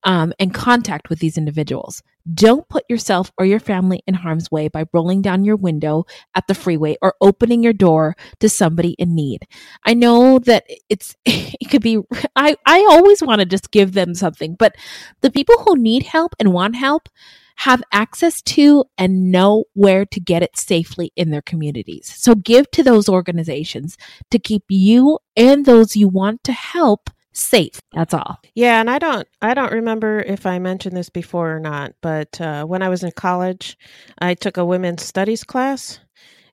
um, 0.03 0.34
and 0.40 0.53
contact 0.53 1.10
with 1.10 1.19
these 1.19 1.38
individuals. 1.38 2.03
Don't 2.34 2.68
put 2.68 2.84
yourself 2.90 3.32
or 3.38 3.45
your 3.45 3.60
family 3.60 4.02
in 4.06 4.14
harm's 4.14 4.52
way 4.52 4.68
by 4.68 4.86
rolling 4.94 5.22
down 5.22 5.45
your 5.45 5.56
window 5.56 6.06
at 6.36 6.45
the 6.48 6.56
freeway 6.56 6.98
or 7.02 7.15
opening 7.22 7.64
your 7.64 7.74
door 7.74 8.15
to 8.40 8.49
somebody 8.49 8.91
in 8.99 9.15
need. 9.15 9.48
I 9.86 9.94
know 9.94 10.40
that 10.40 10.65
it's 10.90 11.15
it 11.26 11.69
could 11.69 11.82
be 11.82 11.99
I 12.36 12.56
I 12.65 12.86
always 12.90 13.22
want 13.22 13.40
to 13.40 13.45
just 13.45 13.72
give 13.72 13.94
them 13.94 14.14
something, 14.14 14.56
but 14.56 14.76
the 15.22 15.32
people 15.32 15.56
who 15.64 15.78
need 15.78 16.03
help 16.03 16.36
and 16.40 16.53
want 16.53 16.76
help 16.76 17.10
have 17.57 17.82
access 17.91 18.41
to 18.44 18.86
and 18.99 19.32
know 19.32 19.65
where 19.74 20.06
to 20.06 20.19
get 20.19 20.44
it 20.44 20.56
safely 20.56 21.11
in 21.15 21.32
their 21.32 21.41
communities. 21.41 22.14
So 22.15 22.36
give 22.36 22.69
to 22.72 22.84
those 22.84 23.10
organizations 23.10 23.98
to 24.30 24.38
keep 24.38 24.64
you 24.69 25.18
and 25.36 25.65
those 25.65 25.95
you 25.95 26.07
want 26.07 26.44
to 26.44 26.52
help 26.53 27.10
safe. 27.39 27.80
That's 27.93 28.14
all. 28.14 28.39
Yeah, 28.55 28.80
and 28.80 28.89
I 28.89 28.99
don't 28.99 29.27
I 29.41 29.53
don't 29.53 29.72
remember 29.72 30.19
if 30.19 30.45
I 30.45 30.59
mentioned 30.59 30.95
this 30.95 31.09
before 31.09 31.55
or 31.55 31.59
not, 31.59 31.93
but 32.01 32.39
uh, 32.41 32.65
when 32.65 32.81
I 32.81 32.89
was 32.89 33.03
in 33.03 33.11
college, 33.11 33.77
I 34.19 34.34
took 34.34 34.57
a 34.57 34.65
women's 34.65 35.03
studies 35.03 35.43
class. 35.43 35.99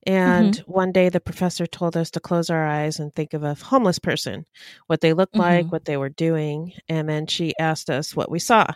And 0.06 0.56
mm-hmm. 0.56 0.70
one 0.70 0.93
day 0.93 1.09
the 1.09 1.19
professor 1.19 1.66
told 1.66 1.97
us 1.97 2.11
to 2.11 2.20
close 2.20 2.51
our 2.51 2.66
eyes 2.66 3.01
and 3.01 3.15
think 3.15 3.32
of 3.32 3.43
a 3.43 3.55
homeless 3.55 3.98
person, 3.98 4.44
what 4.86 5.01
they 5.01 5.15
looked 5.15 5.32
mm-hmm. 5.32 5.40
like, 5.40 5.73
what 5.73 5.86
they 5.86 5.97
were 5.97 6.11
doing. 6.11 6.74
And 6.90 7.09
then 7.09 7.27
she 7.27 7.55
asked 7.59 7.89
us 7.89 8.15
what 8.15 8.31
we 8.31 8.39
saw 8.39 8.66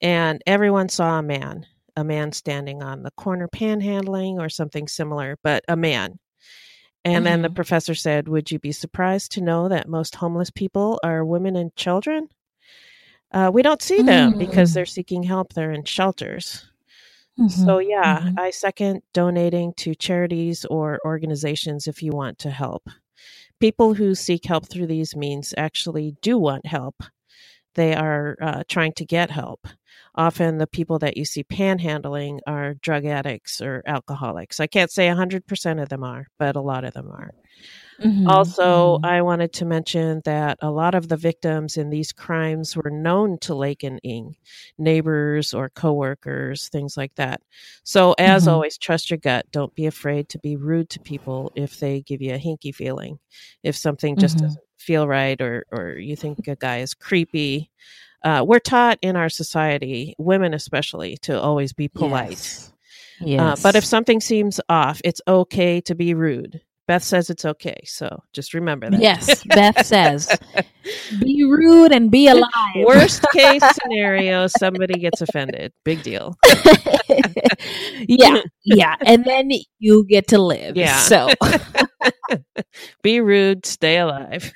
and 0.00 0.42
everyone 0.46 0.88
saw 0.88 1.18
a 1.18 1.22
man, 1.22 1.66
a 1.96 2.04
man 2.04 2.32
standing 2.32 2.82
on 2.82 3.02
the 3.02 3.10
corner 3.12 3.48
panhandling 3.48 4.38
or 4.38 4.48
something 4.48 4.88
similar, 4.88 5.36
but 5.42 5.64
a 5.68 5.76
man. 5.76 6.18
And 7.04 7.16
mm-hmm. 7.16 7.24
then 7.24 7.42
the 7.42 7.48
mm-hmm. 7.48 7.54
professor 7.54 7.94
said, 7.94 8.28
Would 8.28 8.50
you 8.50 8.58
be 8.58 8.72
surprised 8.72 9.32
to 9.32 9.40
know 9.40 9.68
that 9.68 9.88
most 9.88 10.14
homeless 10.14 10.50
people 10.50 11.00
are 11.02 11.24
women 11.24 11.56
and 11.56 11.74
children? 11.76 12.28
Uh, 13.32 13.50
we 13.52 13.62
don't 13.62 13.82
see 13.82 14.02
them 14.02 14.30
mm-hmm. 14.30 14.38
because 14.38 14.74
they're 14.74 14.84
seeking 14.86 15.22
help, 15.22 15.52
they're 15.52 15.72
in 15.72 15.84
shelters. 15.84 16.66
Mm-hmm. 17.38 17.64
So, 17.64 17.78
yeah, 17.78 18.18
mm-hmm. 18.18 18.38
I 18.38 18.50
second 18.50 19.02
donating 19.14 19.72
to 19.78 19.94
charities 19.94 20.64
or 20.66 20.98
organizations 21.04 21.86
if 21.86 22.02
you 22.02 22.12
want 22.12 22.38
to 22.40 22.50
help. 22.50 22.88
People 23.60 23.94
who 23.94 24.14
seek 24.14 24.46
help 24.46 24.68
through 24.68 24.86
these 24.86 25.14
means 25.14 25.54
actually 25.56 26.16
do 26.22 26.38
want 26.38 26.66
help. 26.66 27.02
They 27.74 27.94
are 27.94 28.36
uh, 28.40 28.62
trying 28.68 28.92
to 28.94 29.04
get 29.04 29.30
help 29.30 29.66
often 30.14 30.58
the 30.58 30.66
people 30.66 30.98
that 30.98 31.16
you 31.16 31.24
see 31.24 31.44
panhandling 31.44 32.40
are 32.46 32.74
drug 32.74 33.04
addicts 33.04 33.60
or 33.60 33.82
alcoholics. 33.86 34.60
I 34.60 34.66
can't 34.66 34.90
say 34.90 35.08
100% 35.08 35.82
of 35.82 35.88
them 35.88 36.04
are, 36.04 36.26
but 36.38 36.56
a 36.56 36.60
lot 36.60 36.84
of 36.84 36.94
them 36.94 37.10
are. 37.10 37.30
Mm-hmm. 38.02 38.28
Also, 38.28 38.96
mm-hmm. 38.96 39.04
I 39.04 39.20
wanted 39.20 39.52
to 39.54 39.66
mention 39.66 40.22
that 40.24 40.58
a 40.62 40.70
lot 40.70 40.94
of 40.94 41.08
the 41.08 41.18
victims 41.18 41.76
in 41.76 41.90
these 41.90 42.12
crimes 42.12 42.74
were 42.74 42.90
known 42.90 43.38
to 43.40 43.54
Lake 43.54 43.82
and 43.82 44.00
Ng, 44.02 44.36
neighbors 44.78 45.52
or 45.52 45.68
coworkers, 45.68 46.68
things 46.68 46.96
like 46.96 47.14
that. 47.16 47.42
So, 47.84 48.14
as 48.18 48.44
mm-hmm. 48.44 48.54
always, 48.54 48.78
trust 48.78 49.10
your 49.10 49.18
gut. 49.18 49.44
Don't 49.50 49.74
be 49.74 49.84
afraid 49.84 50.30
to 50.30 50.38
be 50.38 50.56
rude 50.56 50.88
to 50.90 51.00
people 51.00 51.52
if 51.54 51.78
they 51.78 52.00
give 52.00 52.22
you 52.22 52.32
a 52.32 52.38
hinky 52.38 52.74
feeling. 52.74 53.18
If 53.62 53.76
something 53.76 54.16
just 54.16 54.36
mm-hmm. 54.36 54.46
doesn't 54.46 54.64
feel 54.80 55.06
right 55.06 55.40
or, 55.40 55.66
or 55.70 55.92
you 55.92 56.16
think 56.16 56.46
a 56.48 56.56
guy 56.56 56.78
is 56.78 56.94
creepy, 56.94 57.70
uh, 58.24 58.44
we're 58.46 58.58
taught 58.58 58.98
in 59.02 59.16
our 59.16 59.28
society, 59.28 60.14
women 60.18 60.54
especially, 60.54 61.16
to 61.18 61.40
always 61.40 61.72
be 61.72 61.88
polite. 61.88 62.30
Yes. 62.30 62.72
yes. 63.20 63.40
Uh, 63.40 63.62
but 63.62 63.76
if 63.76 63.84
something 63.84 64.20
seems 64.20 64.60
off, 64.68 65.00
it's 65.04 65.20
okay 65.26 65.80
to 65.82 65.94
be 65.94 66.14
rude. 66.14 66.60
Beth 66.86 67.02
says 67.04 67.30
it's 67.30 67.44
okay. 67.44 67.76
So 67.84 68.22
just 68.32 68.52
remember 68.54 68.90
that. 68.90 69.00
Yes, 69.00 69.44
Beth 69.44 69.86
says 69.86 70.28
be 71.20 71.44
rude 71.44 71.92
and 71.92 72.10
be 72.10 72.26
alive. 72.28 72.50
Worst 72.76 73.24
case 73.32 73.62
scenario, 73.82 74.46
somebody 74.46 74.94
gets 74.98 75.20
offended. 75.20 75.72
Big 75.84 76.02
deal. 76.02 76.34
yeah. 78.08 78.40
Yeah. 78.64 78.96
And 79.06 79.24
then 79.24 79.50
you 79.78 80.04
get 80.08 80.28
to 80.28 80.38
live. 80.38 80.76
Yeah. 80.76 80.96
So 80.96 81.28
be 83.02 83.20
rude, 83.20 83.66
stay 83.66 83.98
alive 83.98 84.52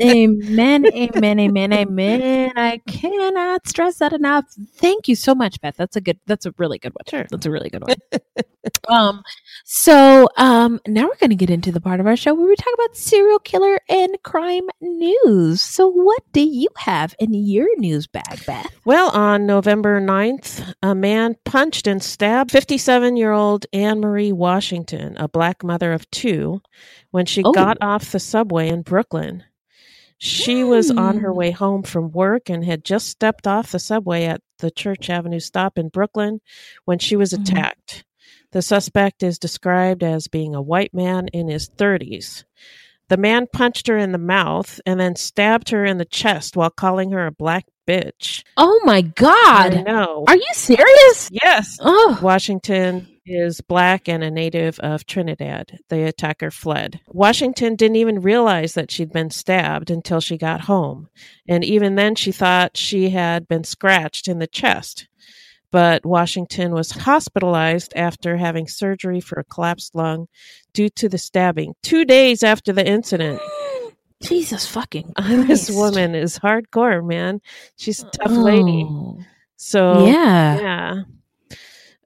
amen, 0.00 0.86
amen, 0.94 1.40
amen, 1.40 1.72
amen. 1.72 2.52
I 2.56 2.80
cannot 2.86 3.66
stress 3.66 3.98
that 3.98 4.12
enough. 4.12 4.44
Thank 4.76 5.08
you 5.08 5.14
so 5.14 5.34
much, 5.34 5.60
Beth. 5.60 5.76
That's 5.76 5.96
a 5.96 6.00
good. 6.00 6.18
That's 6.26 6.46
a 6.46 6.54
really 6.58 6.78
good 6.78 6.92
one. 6.94 7.04
Sure, 7.08 7.26
that's 7.30 7.46
a 7.46 7.50
really 7.50 7.70
good 7.70 7.82
one. 7.86 7.96
um, 8.88 9.22
so 9.64 10.28
um, 10.36 10.80
now 10.86 11.04
we're 11.04 11.16
going 11.16 11.30
to 11.30 11.36
get 11.36 11.50
into 11.50 11.72
the 11.72 11.80
part 11.80 12.00
of 12.00 12.06
our 12.06 12.16
show 12.16 12.34
where 12.34 12.46
we 12.46 12.56
talk 12.56 12.74
about 12.74 12.96
serial 12.96 13.38
killer 13.38 13.78
and 13.88 14.16
crime 14.22 14.68
news. 14.80 15.62
So, 15.62 15.88
what 15.88 16.22
do 16.32 16.40
you 16.40 16.68
have 16.76 17.14
in 17.18 17.34
your 17.34 17.68
news 17.78 18.06
bag, 18.06 18.44
Beth? 18.46 18.70
Well, 18.84 19.10
on 19.10 19.46
November 19.46 20.00
9th, 20.00 20.74
a 20.82 20.94
man 20.94 21.36
punched 21.44 21.86
and 21.86 22.02
stabbed 22.02 22.50
57 22.50 23.16
year 23.16 23.32
old 23.32 23.66
Anne 23.72 24.00
Marie 24.00 24.32
Washington, 24.32 25.16
a 25.16 25.28
black 25.28 25.64
mother 25.64 25.92
of 25.92 26.08
two, 26.10 26.60
when 27.10 27.26
she 27.26 27.42
oh. 27.44 27.52
got 27.52 27.78
off 27.80 28.12
the 28.12 28.20
subway 28.20 28.68
in 28.68 28.82
Brooklyn. 28.82 29.44
She 30.18 30.64
was 30.64 30.90
on 30.90 31.18
her 31.18 31.30
hmm. 31.30 31.36
way 31.36 31.50
home 31.50 31.82
from 31.82 32.10
work 32.10 32.48
and 32.48 32.64
had 32.64 32.84
just 32.84 33.08
stepped 33.08 33.46
off 33.46 33.72
the 33.72 33.78
subway 33.78 34.24
at 34.24 34.40
the 34.58 34.70
Church 34.70 35.10
Avenue 35.10 35.40
stop 35.40 35.76
in 35.78 35.88
Brooklyn 35.88 36.40
when 36.84 36.98
she 36.98 37.16
was 37.16 37.32
mm-hmm. 37.32 37.42
attacked. 37.42 38.04
The 38.52 38.62
suspect 38.62 39.22
is 39.22 39.38
described 39.38 40.02
as 40.02 40.28
being 40.28 40.54
a 40.54 40.62
white 40.62 40.94
man 40.94 41.28
in 41.28 41.48
his 41.48 41.68
30s. 41.68 42.44
The 43.08 43.16
man 43.16 43.46
punched 43.52 43.86
her 43.88 43.96
in 43.98 44.12
the 44.12 44.18
mouth 44.18 44.80
and 44.86 44.98
then 44.98 45.14
stabbed 45.14 45.68
her 45.70 45.84
in 45.84 45.98
the 45.98 46.04
chest 46.04 46.56
while 46.56 46.70
calling 46.70 47.10
her 47.12 47.26
a 47.26 47.32
black 47.32 47.66
bitch. 47.86 48.42
Oh 48.56 48.80
my 48.84 49.02
God. 49.02 49.84
No. 49.84 50.24
Are 50.26 50.36
you 50.36 50.48
serious? 50.54 51.28
Yes. 51.30 51.78
Oh. 51.80 52.18
Washington 52.22 53.15
is 53.26 53.60
black 53.60 54.08
and 54.08 54.22
a 54.22 54.30
native 54.30 54.78
of 54.80 55.04
Trinidad. 55.06 55.80
The 55.88 56.04
attacker 56.04 56.50
fled. 56.50 57.00
Washington 57.08 57.74
didn't 57.74 57.96
even 57.96 58.20
realize 58.20 58.74
that 58.74 58.90
she'd 58.90 59.12
been 59.12 59.30
stabbed 59.30 59.90
until 59.90 60.20
she 60.20 60.38
got 60.38 60.62
home. 60.62 61.08
And 61.48 61.64
even 61.64 61.96
then, 61.96 62.14
she 62.14 62.32
thought 62.32 62.76
she 62.76 63.10
had 63.10 63.48
been 63.48 63.64
scratched 63.64 64.28
in 64.28 64.38
the 64.38 64.46
chest. 64.46 65.08
But 65.72 66.06
Washington 66.06 66.72
was 66.72 66.90
hospitalized 66.90 67.92
after 67.96 68.36
having 68.36 68.68
surgery 68.68 69.20
for 69.20 69.40
a 69.40 69.44
collapsed 69.44 69.94
lung 69.94 70.28
due 70.72 70.88
to 70.90 71.08
the 71.08 71.18
stabbing 71.18 71.74
two 71.82 72.04
days 72.04 72.42
after 72.42 72.72
the 72.72 72.86
incident. 72.86 73.40
Jesus 74.22 74.66
fucking 74.66 75.12
Christ. 75.18 75.48
This 75.48 75.70
woman 75.70 76.14
is 76.14 76.38
hardcore, 76.38 77.06
man. 77.06 77.40
She's 77.76 78.02
a 78.02 78.10
tough 78.10 78.30
oh. 78.30 78.42
lady. 78.42 78.88
So, 79.56 80.06
yeah. 80.06 80.60
Yeah. 80.60 80.94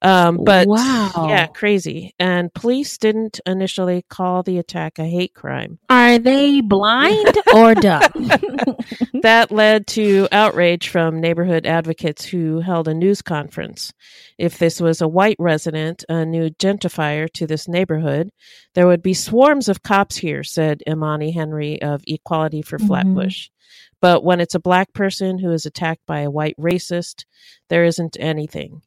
Um, 0.02 0.39
but 0.44 0.66
wow. 0.66 1.27
yeah, 1.28 1.47
crazy. 1.47 2.14
And 2.18 2.52
police 2.55 2.97
didn't 2.97 3.40
initially 3.44 4.02
call 4.09 4.43
the 4.43 4.59
attack 4.59 4.98
a 4.98 5.05
hate 5.05 5.35
crime. 5.35 5.78
Are 5.90 6.18
they 6.18 6.62
blind 6.62 7.36
or 7.55 7.74
dumb? 7.74 8.01
that 9.22 9.48
led 9.51 9.86
to 9.89 10.28
outrage 10.32 10.89
from 10.89 11.20
neighborhood 11.20 11.66
advocates 11.66 12.24
who 12.24 12.60
held 12.60 12.89
a 12.89 12.94
news 12.94 13.20
conference. 13.20 13.93
If 14.39 14.59
this 14.59 14.81
was 14.81 15.01
a 15.01 15.09
white 15.09 15.36
resident, 15.39 16.05
a 16.09 16.24
new 16.24 16.51
gentrifier 16.51 17.31
to 17.35 17.47
this 17.47 17.68
neighborhood, 17.68 18.31
there 18.74 18.86
would 18.86 19.02
be 19.02 19.14
swarms 19.14 19.68
of 19.68 19.82
cops 19.82 20.16
here, 20.16 20.43
said 20.43 20.82
Imani 20.89 21.32
Henry 21.32 21.81
of 21.82 22.02
Equality 22.06 22.62
for 22.62 22.78
Flatbush. 22.78 23.47
Mm-hmm. 23.47 23.55
But 24.01 24.24
when 24.24 24.40
it's 24.40 24.55
a 24.55 24.60
black 24.60 24.93
person 24.94 25.39
who 25.39 25.52
is 25.52 25.66
attacked 25.66 26.06
by 26.06 26.20
a 26.20 26.31
white 26.31 26.56
racist, 26.59 27.24
there 27.68 27.85
isn't 27.85 28.16
anything. 28.18 28.82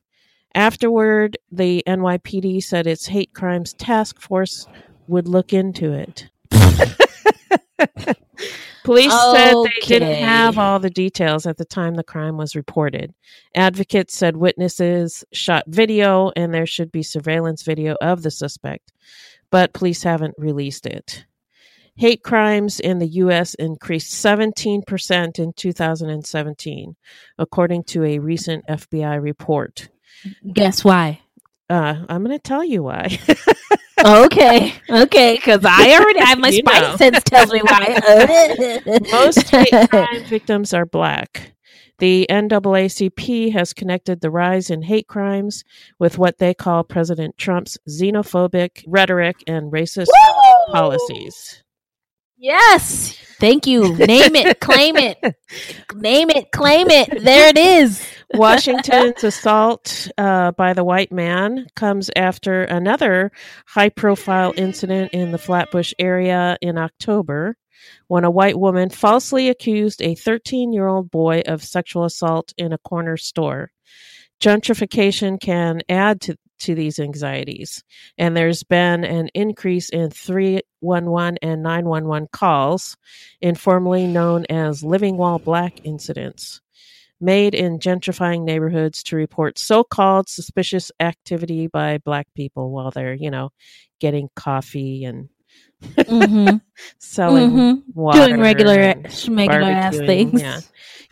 Afterward, 0.56 1.38
the 1.52 1.84
NYPD 1.88 2.64
said 2.64 2.86
its 2.86 3.08
hate 3.08 3.34
crimes 3.34 3.74
task 3.74 4.20
force 4.20 4.68
would 5.08 5.28
look 5.28 5.52
into 5.54 5.92
it. 5.92 6.30
Police 8.84 9.14
okay. 9.14 9.38
said 9.38 9.56
they 9.64 9.88
didn't 9.88 10.24
have 10.24 10.58
all 10.58 10.78
the 10.78 10.90
details 10.90 11.48
at 11.48 11.58
the 11.58 11.66
time 11.66 11.96
the 11.96 12.04
crime 12.04 12.38
was 12.38 12.56
reported. 12.56 13.14
Advocates 13.56 14.16
said 14.16 14.36
witnesses 14.36 15.24
shot 15.32 15.64
video 15.68 16.32
and 16.36 16.54
there 16.54 16.66
should 16.66 16.92
be 16.92 17.02
surveillance 17.02 17.64
video 17.64 17.96
of 18.02 18.24
the 18.24 18.32
suspect, 18.32 18.92
but 19.50 19.74
police 19.74 20.04
haven't 20.04 20.36
released 20.38 20.86
it. 20.86 21.26
Hate 21.96 22.24
crimes 22.24 22.80
in 22.80 23.00
the 23.00 23.08
U.S. 23.08 23.54
increased 23.54 24.14
17% 24.24 25.40
in 25.40 25.54
2017, 25.54 26.96
according 27.38 27.84
to 27.84 28.04
a 28.04 28.20
recent 28.20 28.66
FBI 28.68 29.22
report. 29.22 29.90
Guess 30.54 30.84
why? 30.84 31.22
Uh, 31.70 32.06
I'm 32.10 32.24
going 32.24 32.38
to 32.38 32.42
tell 32.42 32.64
you 32.64 32.84
why. 32.84 33.20
okay, 34.04 34.74
okay, 34.90 35.36
because 35.36 35.62
I 35.64 35.98
already 36.00 36.20
have 36.20 36.40
my 36.40 36.52
spidey 36.52 36.98
sense 36.98 37.24
tells 37.24 37.52
me 37.52 37.62
why. 37.62 38.80
Most 39.12 39.50
hate 39.50 39.90
crime 39.90 40.24
victims 40.26 40.74
are 40.74 40.86
black. 40.86 41.54
The 42.00 42.26
NAACP 42.30 43.54
has 43.54 43.72
connected 43.72 44.20
the 44.20 44.32
rise 44.32 44.70
in 44.70 44.82
hate 44.82 45.08
crimes 45.08 45.64
with 46.00 46.18
what 46.18 46.38
they 46.38 46.54
call 46.54 46.84
President 46.84 47.38
Trump's 47.38 47.78
xenophobic 47.88 48.84
rhetoric 48.88 49.38
and 49.48 49.72
racist 49.72 50.08
Woo! 50.08 50.74
policies. 50.74 51.64
Yes. 52.38 53.16
Thank 53.40 53.68
you. 53.68 53.96
Name 53.96 54.36
it, 54.36 54.60
claim 54.60 54.98
it. 54.98 55.18
Name 55.96 56.30
it, 56.30 56.52
claim 56.52 56.90
it. 56.90 57.24
There 57.24 57.48
it 57.48 57.58
is. 57.58 58.06
Washington's 58.34 59.24
assault 59.24 60.10
uh, 60.18 60.52
by 60.54 60.74
the 60.74 60.84
white 60.84 61.12
man 61.12 61.68
comes 61.76 62.10
after 62.16 62.64
another 62.64 63.32
high 63.68 63.90
profile 63.90 64.54
incident 64.58 65.14
in 65.14 65.32
the 65.32 65.38
Flatbush 65.38 65.94
area 66.00 66.58
in 66.60 66.78
October 66.80 67.56
when 68.08 68.24
a 68.24 68.32
white 68.32 68.58
woman 68.58 68.90
falsely 68.90 69.50
accused 69.50 70.02
a 70.02 70.16
13 70.16 70.74
year 70.74 70.88
old 70.88 71.12
boy 71.12 71.44
of 71.46 71.64
sexual 71.64 72.06
assault 72.06 72.54
in 72.58 72.74
a 72.74 72.78
corner 72.80 73.18
store. 73.18 73.72
Gentrification 74.42 75.40
can 75.40 75.82
add 75.88 76.20
to, 76.22 76.36
to 76.60 76.74
these 76.74 77.00
anxieties, 77.00 77.84
and 78.18 78.36
there's 78.36 78.64
been 78.64 79.04
an 79.04 79.30
increase 79.36 79.90
in 79.90 80.10
311 80.10 81.38
and 81.44 81.62
911 81.62 82.30
calls, 82.32 82.98
informally 83.42 84.08
known 84.08 84.46
as 84.50 84.84
living 84.84 85.18
wall 85.18 85.38
black 85.38 85.86
incidents 85.86 86.63
made 87.24 87.56
in 87.56 87.80
gentrifying 87.80 88.44
neighborhoods 88.44 89.04
to 89.04 89.16
report 89.18 89.60
so-called 89.60 90.30
suspicious 90.30 90.92
activity 91.00 91.68
by 91.68 92.00
black 92.00 92.28
people 92.36 92.72
while 92.72 92.92
they're, 92.92 93.14
you 93.16 93.32
know, 93.32 93.50
getting 94.00 94.30
coffee 94.36 95.06
and 95.06 95.30
mm-hmm. 95.84 96.58
selling 97.00 97.52
mm-hmm. 97.52 97.92
water, 98.00 98.28
doing 98.28 98.40
regular 98.40 98.96
regular 99.30 99.62
ass 99.62 99.98
things. 99.98 100.42
Yeah. 100.42 100.60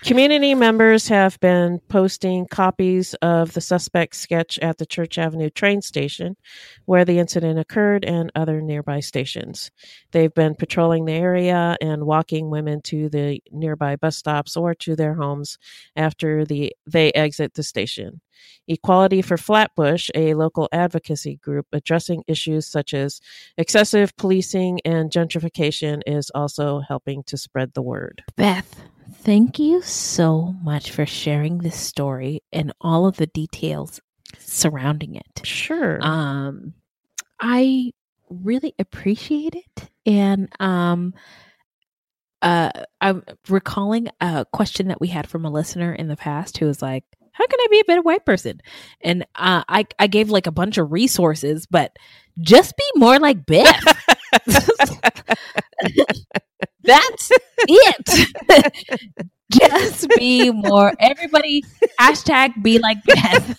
Community 0.04 0.56
members 0.56 1.08
have 1.10 1.40
been 1.42 1.80
posting 1.88 2.48
copies 2.48 3.14
of 3.22 3.54
the 3.54 3.62
suspect 3.62 4.16
sketch 4.16 4.58
at 4.58 4.80
the 4.80 4.86
Church 4.86 5.20
Avenue 5.20 5.52
train 5.52 5.84
station 5.84 6.38
where 6.86 7.06
the 7.06 7.20
incident 7.20 7.60
occurred 7.60 8.04
and 8.04 8.32
other 8.34 8.62
nearby 8.62 9.00
stations. 9.00 9.70
They've 10.12 10.34
been 10.34 10.56
patrolling 10.56 11.06
the 11.06 11.14
area 11.14 11.78
and 11.80 12.08
walking 12.08 12.50
women 12.50 12.82
to 12.86 13.10
the 13.10 13.42
nearby 13.52 13.96
bus 13.96 14.18
stops 14.18 14.58
or 14.58 14.74
to 14.74 14.96
their 14.96 15.14
homes 15.14 15.60
after 15.96 16.46
the 16.46 16.76
they 16.88 17.12
exit 17.12 17.54
the 17.54 17.62
station. 17.62 18.22
Equality 18.68 19.22
for 19.22 19.38
Flatbush, 19.38 20.10
a 20.16 20.34
local 20.34 20.70
advocacy 20.72 21.38
group 21.38 21.68
addressing 21.74 22.24
issues 22.28 22.68
such 22.68 22.94
as 22.94 23.22
excessive 23.58 24.16
policing 24.18 24.80
and 24.86 25.12
gentrification, 25.12 26.02
is 26.06 26.30
also 26.36 26.80
helping 26.80 27.24
to 27.24 27.38
spread 27.38 27.74
the 27.74 27.82
word. 27.82 28.24
Beth, 28.36 28.82
Thank 29.14 29.60
you 29.60 29.82
so 29.82 30.56
much 30.64 30.92
for 30.92 31.06
sharing 31.06 31.60
this 31.60 31.76
story 31.76 32.42
and 32.52 32.74
all 32.82 33.06
of 33.06 33.18
the 33.18 33.28
details 33.28 34.02
surrounding 34.40 35.16
it. 35.16 35.42
Sure. 35.44 36.00
Um, 36.02 36.74
I 37.40 37.92
really 38.30 38.74
appreciate 38.80 39.56
it. 39.56 39.90
And 40.06 40.50
um, 40.60 41.14
uh, 42.42 42.72
I'm 43.00 43.24
recalling 43.48 44.08
a 44.20 44.46
question 44.52 44.88
that 44.88 45.02
we 45.02 45.10
had 45.10 45.30
from 45.30 45.46
a 45.46 45.52
listener 45.52 45.94
in 45.94 46.08
the 46.08 46.18
past 46.18 46.58
who 46.58 46.66
was 46.66 46.82
like, 46.82 47.04
how 47.34 47.48
can 47.48 47.60
I 47.60 47.68
be 47.70 47.80
a 47.80 47.86
better 47.86 48.02
white 48.02 48.26
person? 48.26 48.62
And 49.02 49.24
uh, 49.36 49.64
I, 49.68 49.86
I 50.00 50.08
gave 50.08 50.30
like 50.30 50.48
a 50.48 50.52
bunch 50.52 50.78
of 50.78 50.92
resources, 50.92 51.66
but 51.66 51.96
just 52.40 52.76
be 52.78 52.84
more 52.96 53.20
like 53.20 53.46
Beth. 53.46 53.84
That's 56.84 57.32
it. 57.68 58.74
Just 59.52 60.08
be 60.18 60.50
more. 60.50 60.94
Everybody, 61.00 61.64
hashtag 62.00 62.64
be 62.64 62.80
like 62.80 62.98
Beth. 63.04 63.58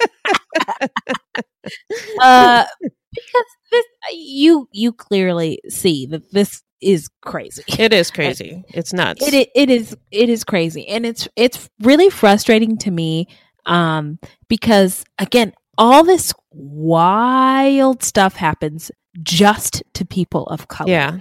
uh, 2.21 2.65
because 2.81 3.45
this, 3.71 3.85
you 4.13 4.69
you 4.73 4.93
clearly 4.93 5.61
see 5.69 6.07
that 6.07 6.33
this 6.33 6.63
is 6.81 7.09
crazy. 7.21 7.63
It 7.79 7.93
is 7.93 8.11
crazy. 8.11 8.65
It's 8.69 8.93
nuts. 8.95 9.27
It, 9.27 9.35
it 9.35 9.51
it 9.55 9.71
is 9.71 9.97
it 10.11 10.31
is 10.31 10.45
crazy, 10.45 10.89
and 10.89 11.05
it's 11.05 11.29
it's 11.37 11.69
really 11.81 12.09
frustrating 12.09 12.79
to 12.79 12.91
me 12.91 13.29
um, 13.67 14.19
because 14.49 15.05
again, 15.19 15.53
all 15.79 16.05
this 16.05 16.33
wild 16.51 18.03
stuff 18.03 18.37
happens 18.37 18.91
just 19.23 19.83
to 19.95 20.05
people 20.05 20.45
of 20.47 20.69
color. 20.69 20.91
Yeah. 20.91 21.19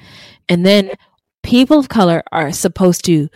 And 0.49 0.65
then 0.65 0.91
people 1.43 1.79
of 1.79 1.89
color 1.89 2.23
are 2.31 2.51
supposed 2.51 3.05
to 3.05 3.29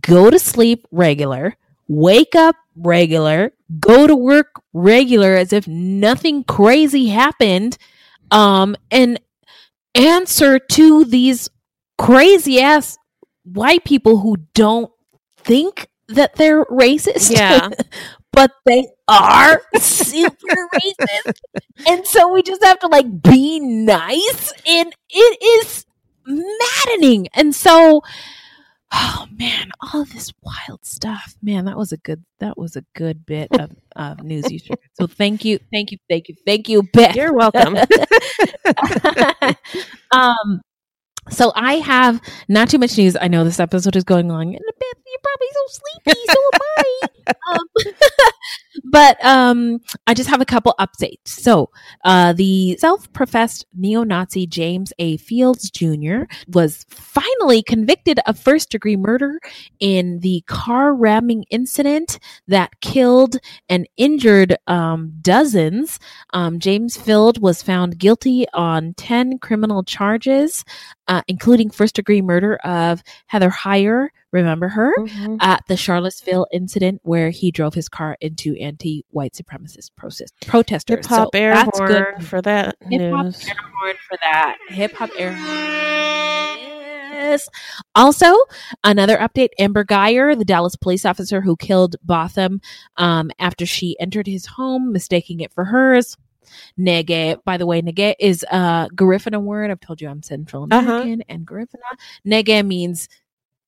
go 0.00 0.30
to 0.30 0.38
sleep 0.38 0.86
regular, 0.90 1.56
wake 1.88 2.34
up 2.34 2.56
regular, 2.76 3.52
go 3.78 4.06
to 4.06 4.14
work 4.14 4.60
regular 4.72 5.34
as 5.34 5.52
if 5.52 5.66
nothing 5.66 6.44
crazy 6.44 7.08
happened, 7.08 7.76
um, 8.30 8.76
and 8.90 9.20
answer 9.94 10.58
to 10.58 11.04
these 11.04 11.48
crazy 11.98 12.60
ass 12.60 12.96
white 13.44 13.84
people 13.84 14.18
who 14.18 14.36
don't 14.54 14.90
think 15.36 15.88
that 16.08 16.36
they're 16.36 16.64
racist. 16.66 17.30
Yeah. 17.30 17.70
but 18.32 18.50
they 18.66 18.86
are 19.08 19.62
super 19.78 20.68
racist. 20.74 21.40
And 21.86 22.06
so 22.06 22.32
we 22.32 22.42
just 22.42 22.64
have 22.64 22.78
to 22.80 22.88
like 22.88 23.22
be 23.22 23.60
nice. 23.60 24.52
And 24.66 24.92
it 25.10 25.42
is 25.42 25.86
maddening. 26.26 27.28
And 27.34 27.54
so, 27.54 28.02
oh 28.92 29.26
man, 29.38 29.70
all 29.92 30.04
this 30.04 30.32
wild 30.42 30.84
stuff. 30.84 31.34
Man, 31.42 31.64
that 31.66 31.76
was 31.76 31.92
a 31.92 31.96
good 31.98 32.24
that 32.40 32.56
was 32.58 32.76
a 32.76 32.84
good 32.94 33.24
bit 33.26 33.48
of, 33.58 33.72
of 33.96 34.22
news 34.24 34.50
you 34.50 34.58
shared. 34.58 34.78
So 34.94 35.06
thank 35.06 35.44
you, 35.44 35.58
thank 35.72 35.92
you, 35.92 35.98
thank 36.08 36.28
you, 36.28 36.34
thank 36.46 36.68
you, 36.68 36.82
Beth. 36.92 37.14
You're 37.16 37.32
welcome. 37.34 37.76
um 40.12 40.60
so 41.30 41.52
I 41.54 41.74
have 41.74 42.20
not 42.48 42.68
too 42.68 42.78
much 42.78 42.96
news. 42.98 43.16
I 43.20 43.28
know 43.28 43.44
this 43.44 43.60
episode 43.60 43.96
is 43.96 44.04
going 44.04 44.28
long, 44.28 44.54
and 44.54 44.64
Beth, 44.78 45.02
you're 45.06 45.20
probably 45.22 45.46
so 45.52 45.64
sleepy. 45.68 46.20
So 46.26 46.38
am 46.54 46.60
I. 46.78 47.00
um, 47.52 47.66
but 48.84 49.22
um, 49.24 49.80
I 50.06 50.14
just 50.14 50.28
have 50.28 50.40
a 50.40 50.46
couple 50.46 50.74
updates. 50.78 51.28
So 51.28 51.70
uh, 52.04 52.32
the 52.32 52.76
self-professed 52.78 53.66
neo-Nazi 53.74 54.46
James 54.46 54.92
A. 54.98 55.16
Fields 55.18 55.70
Jr. 55.70 56.22
was 56.48 56.86
finally 56.90 57.62
convicted 57.62 58.20
of 58.26 58.38
first-degree 58.38 58.96
murder 58.96 59.38
in 59.78 60.20
the 60.20 60.42
car 60.46 60.94
ramming 60.94 61.44
incident 61.50 62.18
that 62.48 62.80
killed 62.80 63.36
and 63.68 63.88
injured 63.96 64.56
um, 64.66 65.12
dozens. 65.20 65.98
Um, 66.32 66.58
James 66.58 66.96
Field 66.96 67.40
was 67.40 67.62
found 67.62 67.98
guilty 67.98 68.46
on 68.52 68.94
ten 68.94 69.38
criminal 69.38 69.82
charges 69.82 70.64
uh, 71.10 71.22
including 71.26 71.70
first 71.70 71.96
degree 71.96 72.22
murder 72.22 72.56
of 72.64 73.02
Heather 73.26 73.50
Heyer. 73.50 74.08
Remember 74.32 74.68
her 74.68 74.92
mm-hmm. 74.96 75.36
at 75.40 75.64
the 75.66 75.76
Charlottesville 75.76 76.46
incident 76.52 77.00
where 77.02 77.30
he 77.30 77.50
drove 77.50 77.74
his 77.74 77.88
car 77.88 78.16
into 78.20 78.54
anti 78.56 79.04
white 79.10 79.34
supremacist 79.34 79.90
protest- 79.96 80.34
protesters. 80.46 80.98
Hip 80.98 81.06
hop 81.06 81.30
so 81.32 81.38
air 81.38 81.54
that's 81.54 81.78
horn 81.78 81.90
good. 81.90 82.24
for 82.24 82.40
that. 82.42 82.76
Hip 82.90 83.12
hop 83.12 83.26
air 83.26 83.54
horn 83.74 83.96
for 84.08 84.18
that. 84.22 84.58
Hip 84.68 84.92
hop 84.94 85.10
air 85.16 85.34
horn. 85.34 85.90
Also, 87.94 88.34
another 88.82 89.16
update 89.18 89.50
Amber 89.58 89.84
Guyger, 89.84 90.36
the 90.38 90.44
Dallas 90.44 90.76
police 90.76 91.04
officer 91.04 91.40
who 91.40 91.56
killed 91.56 91.96
Botham 92.02 92.60
um, 92.96 93.30
after 93.38 93.66
she 93.66 93.96
entered 94.00 94.26
his 94.26 94.46
home, 94.46 94.92
mistaking 94.92 95.40
it 95.40 95.52
for 95.52 95.64
hers. 95.64 96.16
Nege, 96.78 97.42
by 97.44 97.56
the 97.56 97.66
way, 97.66 97.80
nege 97.82 98.14
is 98.18 98.44
a 98.50 98.88
Garifuna 98.94 99.40
word. 99.40 99.70
I've 99.70 99.80
told 99.80 100.00
you 100.00 100.08
I'm 100.08 100.22
Central 100.22 100.66
uh-huh. 100.70 100.80
American, 100.80 101.20
uh-huh. 101.22 101.34
and 101.34 101.46
Garifuna. 101.46 101.96
Nege 102.26 102.66
means 102.66 103.08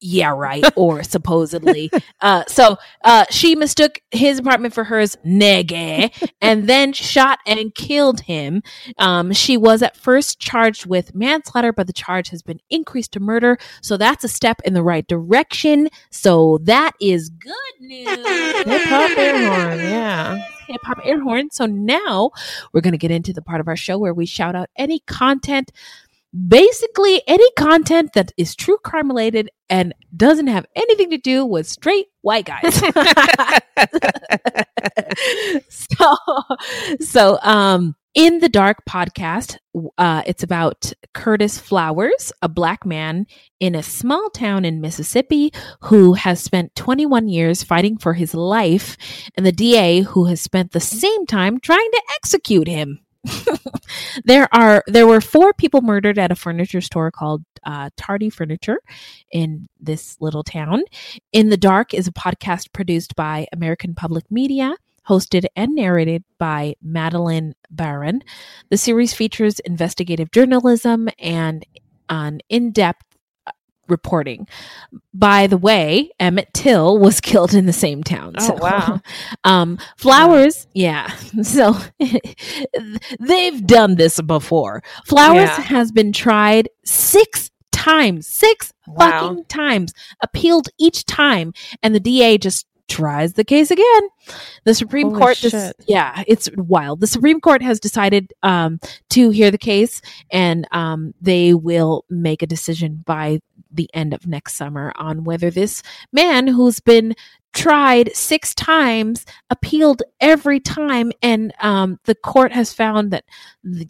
yeah, 0.02 0.30
right, 0.30 0.64
or 0.76 1.02
supposedly. 1.02 1.90
Uh, 2.20 2.44
so 2.46 2.78
uh, 3.04 3.24
she 3.30 3.56
mistook 3.56 4.00
his 4.12 4.38
apartment 4.38 4.72
for 4.72 4.84
hers, 4.84 5.16
nege, 5.26 6.10
and 6.40 6.68
then 6.68 6.92
shot 6.92 7.40
and 7.46 7.74
killed 7.74 8.20
him. 8.20 8.62
Um, 8.98 9.32
she 9.32 9.56
was 9.56 9.82
at 9.82 9.96
first 9.96 10.38
charged 10.38 10.86
with 10.86 11.14
manslaughter, 11.14 11.72
but 11.72 11.88
the 11.88 11.92
charge 11.92 12.28
has 12.28 12.42
been 12.42 12.60
increased 12.70 13.12
to 13.12 13.20
murder. 13.20 13.58
So 13.80 13.96
that's 13.96 14.22
a 14.22 14.28
step 14.28 14.60
in 14.64 14.74
the 14.74 14.84
right 14.84 15.06
direction. 15.06 15.88
So 16.10 16.58
that 16.62 16.92
is 17.00 17.28
good 17.28 17.54
news. 17.80 18.06
Hip 18.66 18.82
hop 18.82 19.18
air 19.18 19.50
horn, 19.50 19.78
yeah. 19.78 20.36
Hip 20.68 20.80
hop 20.84 20.98
air 21.04 21.20
horn. 21.20 21.50
So 21.50 21.66
now 21.66 22.30
we're 22.72 22.82
going 22.82 22.92
to 22.92 22.98
get 22.98 23.10
into 23.10 23.32
the 23.32 23.42
part 23.42 23.60
of 23.60 23.66
our 23.66 23.76
show 23.76 23.98
where 23.98 24.14
we 24.14 24.26
shout 24.26 24.54
out 24.54 24.70
any 24.76 25.00
content 25.00 25.72
basically 26.48 27.22
any 27.26 27.50
content 27.59 28.12
that 28.14 28.32
is 28.36 28.54
true 28.54 28.78
crime 28.84 29.09
related 29.09 29.50
and 29.68 29.94
doesn't 30.16 30.46
have 30.46 30.66
anything 30.74 31.10
to 31.10 31.18
do 31.18 31.44
with 31.44 31.66
straight 31.66 32.06
white 32.22 32.46
guys. 32.46 32.74
so, 35.68 36.16
so, 37.00 37.38
um, 37.42 37.94
in 38.14 38.40
the 38.40 38.48
Dark 38.48 38.84
podcast, 38.86 39.56
uh, 39.96 40.22
it's 40.26 40.42
about 40.42 40.92
Curtis 41.14 41.59
Flowers, 41.59 42.30
a 42.42 42.48
black 42.48 42.84
man 42.84 43.26
in 43.59 43.74
a 43.74 43.82
small 43.82 44.28
town 44.28 44.66
in 44.66 44.82
Mississippi 44.82 45.50
who 45.80 46.12
has 46.12 46.42
spent 46.42 46.74
21 46.74 47.28
years 47.28 47.62
fighting 47.62 47.96
for 47.96 48.12
his 48.12 48.34
life, 48.34 48.98
and 49.34 49.46
the 49.46 49.52
DA 49.52 50.00
who 50.00 50.26
has 50.26 50.42
spent 50.42 50.72
the 50.72 50.80
same 50.80 51.24
time 51.24 51.59
trying 51.59 51.90
to 51.90 52.02
execute 52.16 52.68
him. 52.68 53.00
there 54.24 54.48
are 54.52 54.82
there 54.86 55.06
were 55.06 55.20
four 55.20 55.52
people 55.52 55.80
murdered 55.80 56.18
at 56.18 56.32
a 56.32 56.36
furniture 56.36 56.80
store 56.80 57.10
called 57.10 57.42
uh, 57.64 57.90
Tardy 57.96 58.30
Furniture 58.30 58.80
in 59.30 59.68
this 59.80 60.16
little 60.20 60.42
town. 60.42 60.82
In 61.32 61.48
the 61.48 61.56
Dark 61.56 61.94
is 61.94 62.08
a 62.08 62.12
podcast 62.12 62.72
produced 62.72 63.14
by 63.14 63.46
American 63.52 63.94
Public 63.94 64.30
Media, 64.30 64.74
hosted 65.08 65.46
and 65.54 65.74
narrated 65.74 66.24
by 66.38 66.74
Madeleine 66.82 67.54
Baran. 67.70 68.22
The 68.70 68.78
series 68.78 69.14
features 69.14 69.60
investigative 69.60 70.30
journalism 70.32 71.08
and 71.18 71.64
an 72.08 72.40
in-depth 72.48 73.11
reporting. 73.93 74.48
By 75.14 75.47
the 75.47 75.56
way, 75.56 76.10
Emmett 76.19 76.52
Till 76.52 76.98
was 76.98 77.20
killed 77.31 77.55
in 77.55 77.66
the 77.66 77.73
same 77.73 78.02
town. 78.02 78.35
Oh, 78.40 78.55
wow. 78.60 79.01
um, 79.44 79.78
Flowers, 79.97 80.66
yeah. 80.74 81.12
So 81.44 81.77
they've 83.20 83.66
done 83.66 83.94
this 83.97 84.20
before. 84.20 84.82
Flowers 85.06 85.48
Yeah. 85.51 85.60
has 85.60 85.93
been 85.93 86.12
tried 86.12 86.69
six 86.85 87.51
times, 87.70 88.27
six 88.27 88.73
Wow. 88.86 88.97
fucking 89.28 89.44
times, 89.44 89.93
appealed 90.23 90.69
each 90.78 91.05
time, 91.06 91.52
and 91.82 91.94
the 91.94 92.01
DA 92.01 92.36
just 92.39 92.66
tries 92.93 93.32
the 93.32 93.44
case 93.44 93.70
again. 93.70 94.09
The 94.64 94.74
Supreme 94.74 95.09
Holy 95.09 95.19
Court 95.19 95.36
just 95.39 95.74
yeah, 95.86 96.23
it's 96.27 96.51
wild. 96.56 97.01
The 97.01 97.06
Supreme 97.06 97.40
Court 97.40 97.62
has 97.62 97.81
decided 97.81 98.32
um, 98.43 98.81
to 99.10 99.31
hear 99.31 99.51
the 99.51 99.59
case, 99.59 100.02
and 100.31 100.69
um, 100.73 101.14
they 101.20 101.55
will 101.55 102.05
make 102.10 102.43
a 102.43 102.47
decision 102.47 103.02
by 103.06 103.40
the 103.70 103.89
end 103.94 104.12
of 104.12 104.27
next 104.27 104.55
summer 104.55 104.93
on 104.97 105.24
whether 105.24 105.51
this 105.51 105.82
man 106.12 106.47
who's 106.47 106.81
been 106.81 107.14
tried 107.55 108.14
six 108.14 108.55
times 108.55 109.24
appealed 109.48 110.02
every 110.20 110.60
time 110.60 111.12
and 111.23 111.55
um, 111.60 111.98
the 112.05 112.14
court 112.14 112.52
has 112.52 112.73
found 112.73 113.10
that 113.10 113.24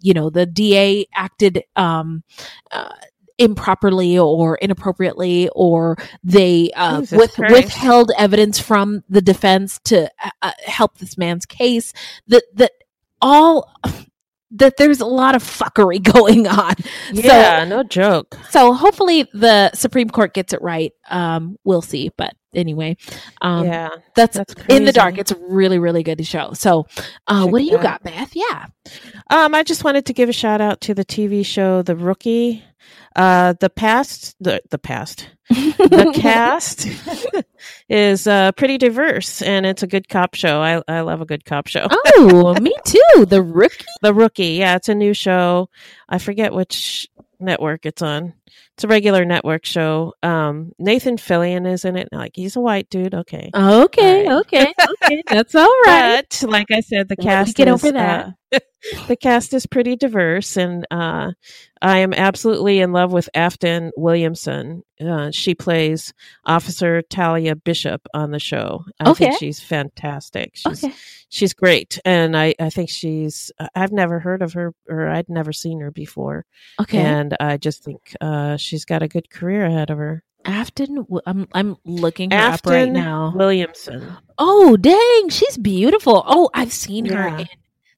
you 0.01 0.13
know 0.13 0.29
the 0.29 0.45
da 0.45 1.05
acted 1.15 1.63
um, 1.75 2.23
uh, 2.71 2.93
improperly 3.37 4.17
or 4.17 4.57
inappropriately 4.57 5.49
or 5.55 5.97
they 6.23 6.69
uh, 6.75 7.01
with, 7.11 7.33
Christ. 7.33 7.53
withheld 7.53 8.11
evidence 8.17 8.59
from 8.59 9.03
the 9.09 9.21
defense 9.21 9.79
to 9.85 10.09
uh, 10.23 10.29
uh, 10.41 10.51
help 10.65 10.97
this 10.99 11.17
man's 11.17 11.45
case 11.45 11.93
that 12.27 12.43
that 12.53 12.71
all 13.21 13.71
that 14.51 14.77
there's 14.77 14.99
a 15.01 15.05
lot 15.05 15.33
of 15.35 15.43
fuckery 15.43 16.01
going 16.13 16.47
on 16.47 16.75
Yeah, 17.11 17.65
no 17.65 17.83
joke. 17.83 18.37
so 18.49 18.73
hopefully 18.73 19.27
the 19.33 19.71
Supreme 19.73 20.09
Court 20.09 20.33
gets 20.33 20.53
it 20.53 20.61
right. 20.61 20.93
Um, 21.09 21.57
we'll 21.63 21.81
see. 21.81 22.11
But 22.15 22.35
anyway, 22.53 22.97
um, 23.41 23.65
yeah, 23.65 23.89
that's, 24.15 24.37
that's 24.37 24.53
in 24.69 24.85
the 24.85 24.91
dark. 24.91 25.17
It's 25.17 25.31
a 25.31 25.37
really, 25.49 25.79
really 25.79 26.03
good 26.03 26.23
show. 26.25 26.53
So, 26.53 26.85
uh, 27.27 27.47
what 27.47 27.59
do 27.59 27.65
you 27.65 27.77
out. 27.77 27.83
got, 27.83 28.03
Beth? 28.03 28.35
Yeah. 28.35 28.67
Um, 29.31 29.55
I 29.55 29.63
just 29.63 29.83
wanted 29.83 30.05
to 30.05 30.13
give 30.13 30.29
a 30.29 30.33
shout 30.33 30.61
out 30.61 30.81
to 30.81 30.93
the 30.93 31.03
TV 31.05 31.43
show 31.45 31.81
The 31.81 31.95
Rookie. 31.95 32.63
Uh, 33.15 33.53
the 33.59 33.69
past, 33.69 34.35
the 34.39 34.61
the 34.71 34.79
past, 34.79 35.29
the 35.49 36.13
cast 36.19 36.87
is 37.89 38.27
uh 38.27 38.51
pretty 38.53 38.77
diverse, 38.77 39.41
and 39.41 39.65
it's 39.65 39.83
a 39.83 39.87
good 39.87 40.09
cop 40.09 40.33
show. 40.33 40.61
I 40.61 40.81
I 40.87 41.01
love 41.01 41.21
a 41.21 41.25
good 41.25 41.45
cop 41.45 41.67
show. 41.67 41.87
oh, 41.91 42.53
me 42.61 42.75
too. 42.85 43.25
The 43.25 43.43
rookie. 43.43 43.85
The 44.01 44.13
Rookie, 44.13 44.53
yeah, 44.53 44.75
it's 44.75 44.89
a 44.89 44.95
new 44.95 45.13
show. 45.13 45.69
I 46.09 46.17
forget 46.17 46.53
which 46.53 47.07
network 47.39 47.85
it's 47.85 48.01
on. 48.01 48.33
It's 48.75 48.83
a 48.83 48.87
regular 48.87 49.23
network 49.25 49.65
show. 49.65 50.13
Um, 50.23 50.71
Nathan 50.79 51.17
Fillion 51.17 51.71
is 51.71 51.85
in 51.85 51.95
it. 51.95 52.09
Like 52.11 52.31
he's 52.35 52.55
a 52.55 52.59
white 52.61 52.89
dude. 52.89 53.13
Okay, 53.13 53.49
Okay. 53.53 54.27
All 54.27 54.39
Okay. 54.41 54.73
Okay. 55.03 55.23
That's 55.27 55.53
all 55.55 55.73
right. 55.85 56.25
But 56.41 56.49
like 56.49 56.71
I 56.71 56.79
said, 56.79 57.07
the 57.09 57.15
cast 57.17 57.55
get 57.55 57.67
is, 57.67 57.73
over 57.73 57.91
that. 57.91 58.27
uh, 58.53 58.59
the 59.07 59.15
cast 59.15 59.53
is 59.53 59.65
pretty 59.65 59.95
diverse, 59.95 60.57
and 60.57 60.85
uh, 60.91 61.31
I 61.81 61.97
am 61.99 62.13
absolutely 62.13 62.79
in 62.79 62.91
love 62.93 63.11
with 63.11 63.29
Afton 63.33 63.91
Williamson. 63.97 64.83
Uh, 65.03 65.31
she 65.31 65.55
plays 65.55 66.13
Officer 66.45 67.01
Talia 67.01 67.55
Bishop 67.55 68.01
on 68.13 68.31
the 68.31 68.39
show. 68.39 68.85
I 68.99 69.09
Okay. 69.09 69.25
think 69.25 69.39
she's 69.39 69.59
fantastic. 69.59 70.51
She's 70.53 70.83
Okay. 70.83 70.93
she's 71.29 71.53
great, 71.53 71.99
and 72.05 72.37
I 72.37 72.53
I 72.59 72.69
think 72.69 72.89
she's 72.89 73.51
I've 73.75 73.91
never 73.91 74.19
heard 74.19 74.41
of 74.41 74.53
her 74.53 74.73
or 74.87 75.07
I'd 75.09 75.29
never 75.29 75.51
seen 75.51 75.79
her 75.81 75.91
before, 75.91 76.45
Okay. 76.79 76.99
and 76.99 77.35
I 77.39 77.57
just 77.57 77.83
think 77.83 78.15
uh, 78.21 78.25
she's 78.57 78.85
got 78.85 79.01
a 79.03 79.07
good 79.07 79.29
career 79.29 79.65
ahead 79.65 79.89
of 79.89 79.97
her. 79.97 80.23
Afton. 80.45 81.05
I'm 81.25 81.47
I'm 81.53 81.77
looking 81.85 82.31
her 82.31 82.37
up 82.37 82.65
right 82.65 82.91
now. 82.91 83.31
Williamson. 83.35 84.11
Oh, 84.37 84.75
dang, 84.77 85.29
she's 85.29 85.57
beautiful. 85.57 86.23
Oh, 86.27 86.49
I've 86.53 86.73
seen 86.73 87.05
her 87.05 87.27
in 87.39 87.47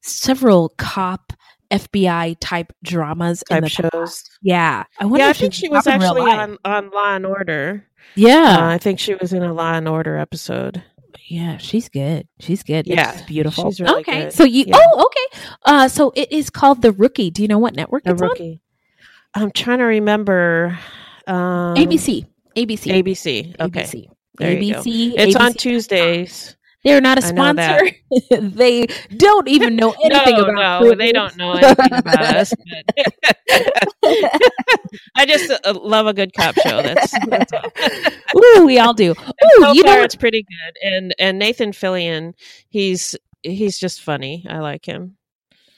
several 0.01 0.69
cop 0.77 1.33
FBI 1.71 2.37
type 2.39 2.71
dramas 2.83 3.43
in 3.49 3.55
Type 3.55 3.63
the 3.63 3.69
shows. 3.69 3.89
past. 3.91 4.29
Yeah, 4.41 4.83
I 4.99 5.05
wonder 5.05 5.23
Yeah, 5.25 5.29
I 5.29 5.33
think 5.33 5.53
she 5.53 5.69
was 5.69 5.87
in 5.87 5.93
actually 5.93 6.21
on, 6.31 6.57
on 6.63 6.91
Law 6.91 7.15
and 7.15 7.25
Order. 7.25 7.87
Yeah, 8.13 8.57
Uh, 8.59 8.67
I 8.69 8.77
think 8.77 8.99
she 8.99 9.15
was 9.15 9.33
in 9.33 9.41
a 9.41 9.51
Law 9.53 9.73
and 9.73 9.87
Order 9.87 10.15
episode. 10.17 10.83
yeah, 11.27 11.57
she's 11.57 11.89
good. 11.89 12.27
She's 12.39 12.61
good. 12.61 12.85
Yeah, 12.85 13.13
it's 13.13 13.21
beautiful. 13.23 13.71
she's 13.71 13.81
really 13.81 14.01
okay, 14.01 14.21
good. 14.25 14.33
so 14.33 14.43
you. 14.43 14.65
Yeah. 14.67 14.75
Oh, 14.79 15.05
okay. 15.07 15.41
Uh, 15.63 15.87
so 15.87 16.11
it 16.15 16.31
is 16.31 16.51
called 16.51 16.83
The 16.83 16.91
Rookie. 16.91 17.31
Do 17.31 17.41
you 17.41 17.47
know 17.47 17.57
what 17.57 17.75
network 17.75 18.05
A 18.05 18.11
it's 18.11 18.21
rookie. 18.21 18.61
I'm 19.35 19.51
trying 19.51 19.79
to 19.79 19.85
remember. 19.85 20.79
Um. 21.27 21.75
ABC. 21.75 22.25
ABC. 22.55 23.03
ABC. 23.03 23.59
Okay. 23.59 23.83
ABC. 23.83 24.07
There 24.37 24.51
you 24.51 24.73
go. 24.73 24.81
ABC. 24.81 25.13
It's 25.17 25.35
on 25.35 25.53
Tuesdays. 25.53 26.55
They're 26.85 27.01
not 27.01 27.17
a 27.17 27.21
sponsor. 27.23 27.79
they 28.39 28.85
don't 29.17 29.47
even 29.47 29.75
know 29.75 29.95
anything 30.03 30.37
no, 30.37 30.45
about. 30.45 30.83
no, 30.83 30.93
they 30.93 31.11
don't 31.11 31.35
know 31.35 31.53
anything 31.53 31.91
about 31.91 32.35
us. 32.35 32.53
I 35.15 35.25
just 35.25 35.51
uh, 35.65 35.73
love 35.73 36.05
a 36.05 36.13
good 36.13 36.31
cop 36.33 36.53
show. 36.55 36.83
That's, 36.83 37.11
that's 37.27 37.53
all. 37.53 37.71
Ooh, 38.39 38.65
we 38.67 38.77
all 38.77 38.93
do. 38.93 39.11
Ooh, 39.11 39.61
so 39.61 39.71
you 39.73 39.83
far 39.83 39.97
know, 39.97 40.03
it's 40.03 40.15
pretty 40.15 40.43
good. 40.43 40.93
And 40.93 41.15
and 41.17 41.39
Nathan 41.39 41.71
Fillion, 41.71 42.35
he's 42.69 43.15
he's 43.41 43.79
just 43.79 44.03
funny. 44.03 44.45
I 44.47 44.59
like 44.59 44.85
him. 44.85 45.17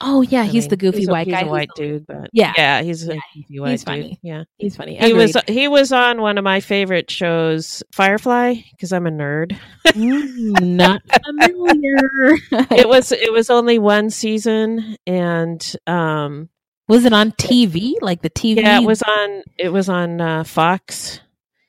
Oh 0.01 0.21
yeah, 0.21 0.41
I 0.41 0.45
he's 0.45 0.63
mean, 0.65 0.69
the 0.69 0.77
goofy 0.77 0.97
he's 0.99 1.07
a- 1.07 1.11
white 1.11 1.27
he's 1.27 1.35
guy. 1.35 1.41
a 1.41 1.47
white 1.47 1.69
dude, 1.75 2.05
but 2.07 2.29
Yeah. 2.33 2.53
yeah, 2.57 2.81
he's 2.81 3.07
a 3.07 3.15
Yeah, 3.15 3.19
goofy 3.35 3.59
white 3.59 3.71
he's 3.71 3.81
dude. 3.81 3.85
funny. 3.87 4.19
Yeah, 4.23 4.43
He's 4.57 4.75
funny. 4.75 4.97
he 4.97 5.13
was 5.13 5.35
he 5.47 5.67
was 5.67 5.91
on 5.91 6.21
one 6.21 6.37
of 6.37 6.43
my 6.43 6.59
favorite 6.59 7.09
shows, 7.11 7.83
Firefly, 7.93 8.55
because 8.71 8.91
I'm 8.93 9.07
a 9.07 9.11
nerd. 9.11 9.57
Mm, 9.87 10.61
not 10.77 11.01
familiar. 11.25 12.37
it 12.71 12.87
was 12.87 13.11
it 13.11 13.31
was 13.31 13.49
only 13.49 13.79
one 13.79 14.09
season, 14.09 14.97
and 15.07 15.75
um, 15.87 16.49
was 16.87 17.05
it 17.05 17.13
on 17.13 17.31
TV? 17.33 17.93
Like 18.01 18.21
the 18.21 18.29
TV? 18.29 18.61
yeah, 18.61 18.79
it 18.81 18.85
was 18.85 19.01
on 19.01 19.43
it 19.57 19.69
was 19.69 19.89
on 19.89 20.21
uh, 20.21 20.43
Fox. 20.43 21.19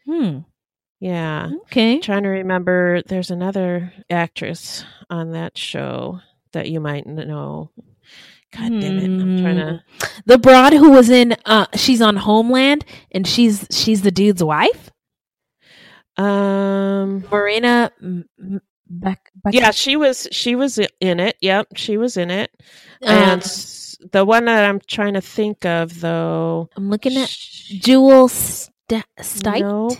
Hmm. 0.06 0.38
Yeah, 1.00 1.50
Okay. 1.66 2.00
trying 2.00 2.24
to 2.24 2.28
remember. 2.28 3.02
There's 3.06 3.30
another 3.30 3.92
actress 4.10 4.84
on 5.08 5.30
that 5.32 5.56
show 5.56 6.20
that 6.52 6.68
you 6.70 6.80
might 6.80 7.06
know. 7.06 7.70
God 8.56 8.68
damn 8.80 8.98
it! 8.98 9.04
I'm 9.04 9.38
trying 9.42 9.56
to. 9.56 9.82
The 10.26 10.38
broad 10.38 10.72
who 10.72 10.90
was 10.90 11.10
in. 11.10 11.36
Uh, 11.44 11.66
she's 11.74 12.00
on 12.00 12.16
Homeland, 12.16 12.84
and 13.12 13.26
she's 13.26 13.66
she's 13.70 14.02
the 14.02 14.10
dude's 14.10 14.42
wife, 14.42 14.90
Um. 16.16 17.24
Marina. 17.30 17.92
Beck. 18.90 19.30
Beck- 19.44 19.52
Yeah, 19.54 19.70
she 19.70 19.96
was. 19.96 20.26
She 20.32 20.54
was 20.56 20.78
in 21.00 21.20
it. 21.20 21.36
Yep, 21.40 21.68
she 21.76 21.96
was 21.98 22.16
in 22.16 22.30
it. 22.30 22.50
Um, 23.02 23.14
and 23.14 23.42
the 24.12 24.24
one 24.24 24.46
that 24.46 24.64
I'm 24.64 24.80
trying 24.86 25.14
to 25.14 25.20
think 25.20 25.64
of, 25.66 26.00
though, 26.00 26.70
I'm 26.76 26.88
looking 26.88 27.16
at 27.18 27.28
sh- 27.28 27.74
Jewel 27.80 28.28
St- 28.28 29.04
Staite. 29.20 29.60
No. 29.60 29.90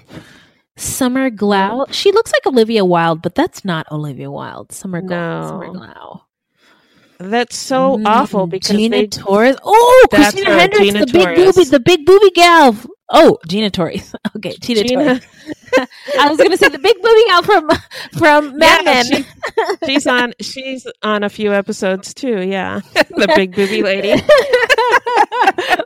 Summer 0.77 1.29
Glau. 1.31 1.93
She 1.93 2.13
looks 2.13 2.33
like 2.33 2.47
Olivia 2.47 2.85
Wilde, 2.85 3.21
but 3.21 3.35
that's 3.35 3.65
not 3.65 3.91
Olivia 3.93 4.31
Wilde. 4.31 4.73
Summer 4.73 5.03
Glau. 5.03 5.09
No. 5.43 5.49
Summer 5.49 5.69
Glau. 5.69 6.21
That's 7.19 7.57
so 7.57 7.99
Mm, 7.99 8.07
awful 8.07 8.47
because 8.47 8.77
Gina 8.77 8.97
they, 8.97 9.07
Torres. 9.09 9.57
Oh, 9.65 10.07
Christina 10.11 10.51
Hendricks, 10.55 10.93
Gina 10.93 11.01
the 11.01 11.07
big 11.07 11.35
Torres. 11.35 11.55
booby, 11.55 11.65
the 11.65 11.81
big 11.81 12.07
booby 12.07 12.31
gal. 12.33 12.77
Oh, 13.11 13.39
Gina 13.47 13.71
Torres. 13.71 14.15
Okay, 14.37 14.55
Gina, 14.61 14.85
Gina, 14.85 15.05
Torres. 15.21 15.27
I 16.19 16.29
was 16.29 16.39
gonna 16.39 16.57
say 16.57 16.69
the 16.69 16.79
big 16.79 16.95
booby 17.03 17.25
gal 17.27 17.43
from 17.43 17.69
from 18.19 18.57
Mad 18.59 18.83
Yeah, 18.85 18.93
Men. 18.93 19.05
she- 19.25 19.87
she's 19.87 20.07
on. 20.07 20.33
She's 20.41 20.87
on 21.03 21.25
a 21.25 21.29
few 21.29 21.53
episodes 21.53 22.15
too. 22.15 22.41
Yeah, 22.43 22.81
the 22.95 23.33
big 23.35 23.55
booby 23.55 23.83
lady. 23.83 24.23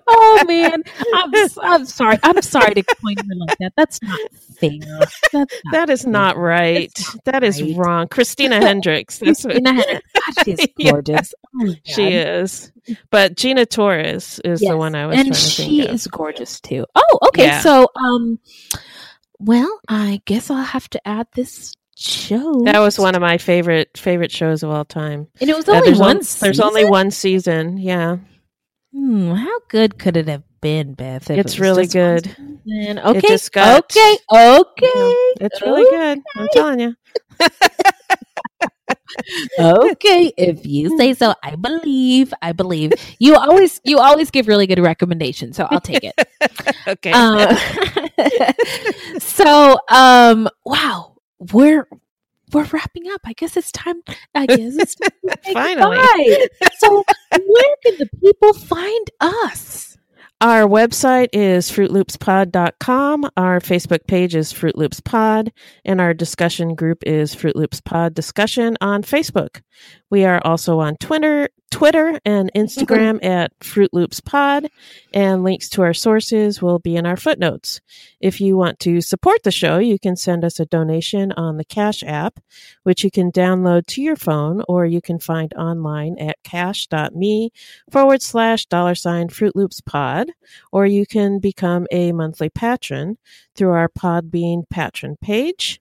oh 0.09 0.45
man, 0.47 0.83
I'm 1.15 1.33
I'm 1.63 1.85
sorry. 1.87 2.19
I'm 2.23 2.41
sorry 2.43 2.75
to 2.75 2.85
point 3.03 3.21
her 3.21 3.35
like 3.37 3.59
that. 3.59 3.73
That's 3.77 4.01
not 4.03 4.21
fair. 4.61 4.71
That's 4.81 5.21
not 5.33 5.49
That 5.73 5.91
is 5.91 6.07
not 6.07 6.37
right. 6.37 6.93
Not 7.15 7.25
That 7.25 7.45
is 7.45 7.63
right. 7.63 7.77
wrong. 7.77 8.09
Christina 8.09 8.57
Hendricks. 8.61 9.19
That's 9.19 9.45
what 9.45 9.55
Christina 9.55 9.73
Hendricks. 9.83 10.09
God, 10.37 10.45
she's 10.45 10.67
Yeah. 10.77 10.91
gorgeous. 10.93 11.35
Oh 11.61 11.75
she 11.85 12.09
is. 12.13 12.73
But 13.11 13.37
Gina 13.37 13.65
Torres 13.65 14.41
is 14.45 14.61
Yes, 14.61 14.71
the 14.71 14.77
one 14.77 14.95
I 14.97 15.07
was 15.07 15.17
and 15.17 15.27
trying 15.29 15.33
to 15.35 15.39
she 15.39 15.63
think 15.79 15.89
of. 15.91 15.95
is 15.95 16.07
gorgeous 16.09 16.61
too. 16.61 16.85
Oh, 16.97 17.12
okay. 17.29 17.45
Yeah. 17.47 17.61
So, 17.61 17.89
um, 17.97 18.39
well, 19.39 19.81
I 19.89 20.21
guess 20.25 20.51
I'll 20.51 20.63
have 20.63 20.89
to 20.91 21.09
add 21.09 21.27
this 21.35 21.75
show. 21.97 22.63
That 22.65 22.79
was 22.79 22.99
one 22.99 23.15
of 23.15 23.21
my 23.21 23.39
favorite 23.39 23.97
favorite 23.97 24.31
shows 24.33 24.63
of 24.63 24.71
all 24.71 24.85
time. 24.85 25.29
and 25.41 25.51
it 25.51 25.57
was 25.57 25.69
Uh, 25.69 25.73
only 25.73 25.89
there's, 25.91 25.99
one. 26.01 26.17
on- 26.19 26.23
there's 26.41 26.61
only 26.61 26.85
one 26.85 27.11
season. 27.11 27.79
Yeah, 27.79 28.19
Hmm, 28.95 29.31
how 29.33 29.59
good 29.69 29.99
could 29.99 30.17
it 30.19 30.29
have 30.29 30.43
been, 30.61 30.93
Beth? 30.95 31.31
It's 31.31 31.59
really 31.59 31.87
good. 31.87 32.25
season? 32.27 32.99
Okay, 32.99 33.39
got- 33.53 33.85
okay, 33.85 34.17
okay. 34.31 35.15
it's 35.41 35.63
really 35.63 35.85
good. 35.91 36.21
I'm 36.37 36.49
telling 36.53 36.81
you. 36.81 36.95
okay, 39.59 40.33
if 40.37 40.67
you 40.67 40.97
say 40.99 41.15
so, 41.15 41.35
I 41.43 41.57
believe. 41.57 42.33
I 42.43 42.53
believe 42.53 42.93
you 43.19 43.37
always 43.37 43.81
you 43.85 43.99
always 43.99 44.31
give 44.31 44.49
really 44.49 44.67
good 44.67 44.79
recommendations, 44.79 45.57
so 45.57 45.67
I'll 45.71 45.81
take 45.81 46.05
it. 46.05 46.15
Okay. 46.87 47.13
Um, 47.13 47.57
so, 49.21 49.79
um, 49.89 50.49
wow, 50.65 51.17
we're 51.53 51.87
we're 52.53 52.65
wrapping 52.65 53.09
up. 53.11 53.21
I 53.25 53.33
guess 53.35 53.57
it's 53.57 53.71
time. 53.73 54.03
I 54.35 54.47
guess 54.47 54.77
it's 54.77 54.95
time 54.97 55.11
to 55.29 55.37
say 55.45 55.53
Finally. 55.53 55.97
goodbye. 55.97 56.49
So, 56.79 57.05
where 57.47 57.77
can 57.85 57.99
the 57.99 58.09
people 58.23 58.53
find 58.55 59.11
us? 59.21 59.92
Our 60.43 60.67
website 60.67 61.29
is 61.33 61.71
fruitloopspod.com. 61.71 63.31
Our 63.37 63.61
Facebook 63.61 64.09
page 64.09 64.35
is 64.35 64.51
Fruit 64.51 64.77
Loops 64.77 64.99
Pod, 64.99 65.53
and 65.85 66.01
our 66.01 66.13
discussion 66.13 66.75
group 66.75 67.05
is 67.07 67.33
Fruit 67.33 67.55
Loops 67.55 67.81
Pod 67.81 68.13
Discussion 68.13 68.77
on 68.81 69.05
Facebook. 69.05 69.61
We 70.11 70.25
are 70.25 70.43
also 70.45 70.81
on 70.81 70.97
Twitter, 70.97 71.49
Twitter 71.73 72.21
and 72.25 72.53
Instagram 72.55 73.25
at 73.25 73.53
Fruit 73.65 73.93
Loops 73.95 74.21
Pod, 74.21 74.69
and 75.15 75.43
links 75.43 75.71
to 75.71 75.83
our 75.83 75.95
sources 75.95 76.61
will 76.61 76.79
be 76.79 76.97
in 76.97 77.07
our 77.07 77.17
footnotes. 77.17 77.81
If 78.21 78.41
you 78.41 78.57
want 78.59 78.79
to 78.81 79.01
support 79.01 79.43
the 79.43 79.51
show, 79.51 79.79
you 79.79 79.99
can 79.99 80.15
send 80.15 80.45
us 80.45 80.61
a 80.61 80.67
donation 80.67 81.33
on 81.33 81.57
the 81.57 81.65
Cash 81.65 82.05
app, 82.07 82.39
which 82.83 83.03
you 83.03 83.11
can 83.11 83.33
download 83.33 83.87
to 83.87 84.03
your 84.03 84.17
phone 84.17 84.63
or 84.69 84.85
you 84.85 85.01
can 85.01 85.19
find 85.19 85.55
online 85.55 86.19
at 86.19 86.37
cash.me 86.45 87.51
forward 87.91 88.21
slash 88.21 88.67
dollar 88.67 88.95
sign 88.95 89.31
Fruit 89.31 89.57
Loops 89.57 89.81
Pod, 89.81 90.31
or 90.73 90.85
you 90.85 91.07
can 91.07 91.39
become 91.39 91.87
a 91.91 92.13
monthly 92.13 92.51
patron 92.51 93.17
through 93.57 93.73
our 93.73 93.89
Podbean 93.89 94.69
patron 94.69 95.17
page. 95.23 95.81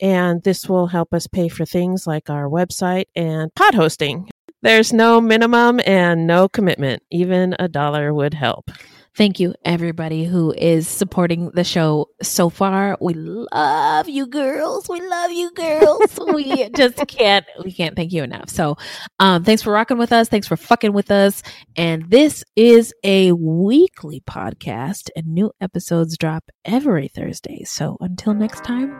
And 0.00 0.42
this 0.42 0.68
will 0.68 0.88
help 0.88 1.12
us 1.12 1.26
pay 1.26 1.48
for 1.48 1.64
things 1.66 2.06
like 2.06 2.30
our 2.30 2.48
website 2.48 3.06
and 3.14 3.54
pod 3.54 3.74
hosting. 3.74 4.28
There's 4.62 4.92
no 4.92 5.20
minimum 5.20 5.80
and 5.86 6.26
no 6.26 6.48
commitment. 6.48 7.02
Even 7.10 7.54
a 7.58 7.68
dollar 7.68 8.12
would 8.12 8.34
help. 8.34 8.70
Thank 9.16 9.40
you, 9.40 9.54
everybody 9.64 10.26
who 10.26 10.52
is 10.52 10.86
supporting 10.86 11.50
the 11.52 11.64
show 11.64 12.10
so 12.22 12.50
far. 12.50 12.98
We 13.00 13.14
love 13.14 14.10
you, 14.10 14.26
girls. 14.26 14.90
We 14.90 15.00
love 15.00 15.30
you, 15.30 15.50
girls. 15.52 16.18
we 16.34 16.68
just 16.70 16.98
can't, 17.08 17.46
we 17.64 17.72
can't 17.72 17.96
thank 17.96 18.12
you 18.12 18.22
enough. 18.22 18.50
So, 18.50 18.76
um, 19.18 19.42
thanks 19.42 19.62
for 19.62 19.72
rocking 19.72 19.96
with 19.96 20.12
us. 20.12 20.28
Thanks 20.28 20.46
for 20.46 20.58
fucking 20.58 20.92
with 20.92 21.10
us. 21.10 21.42
And 21.76 22.10
this 22.10 22.44
is 22.56 22.92
a 23.04 23.32
weekly 23.32 24.20
podcast, 24.28 25.08
and 25.16 25.28
new 25.28 25.50
episodes 25.62 26.18
drop 26.18 26.44
every 26.66 27.08
Thursday. 27.08 27.64
So, 27.64 27.96
until 28.00 28.34
next 28.34 28.64
time, 28.64 28.94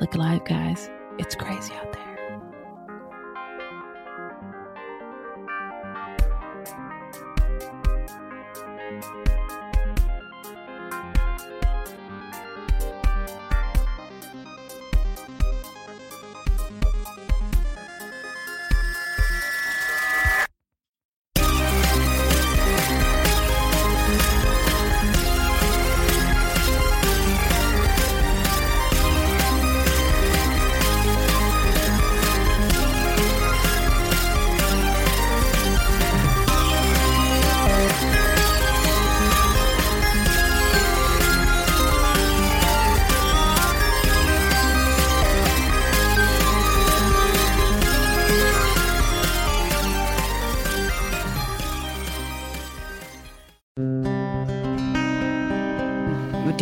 look 0.00 0.12
alive, 0.16 0.44
guys. 0.44 0.90
It's 1.18 1.36
crazy 1.36 1.72
out 1.74 1.92
there. 1.92 2.05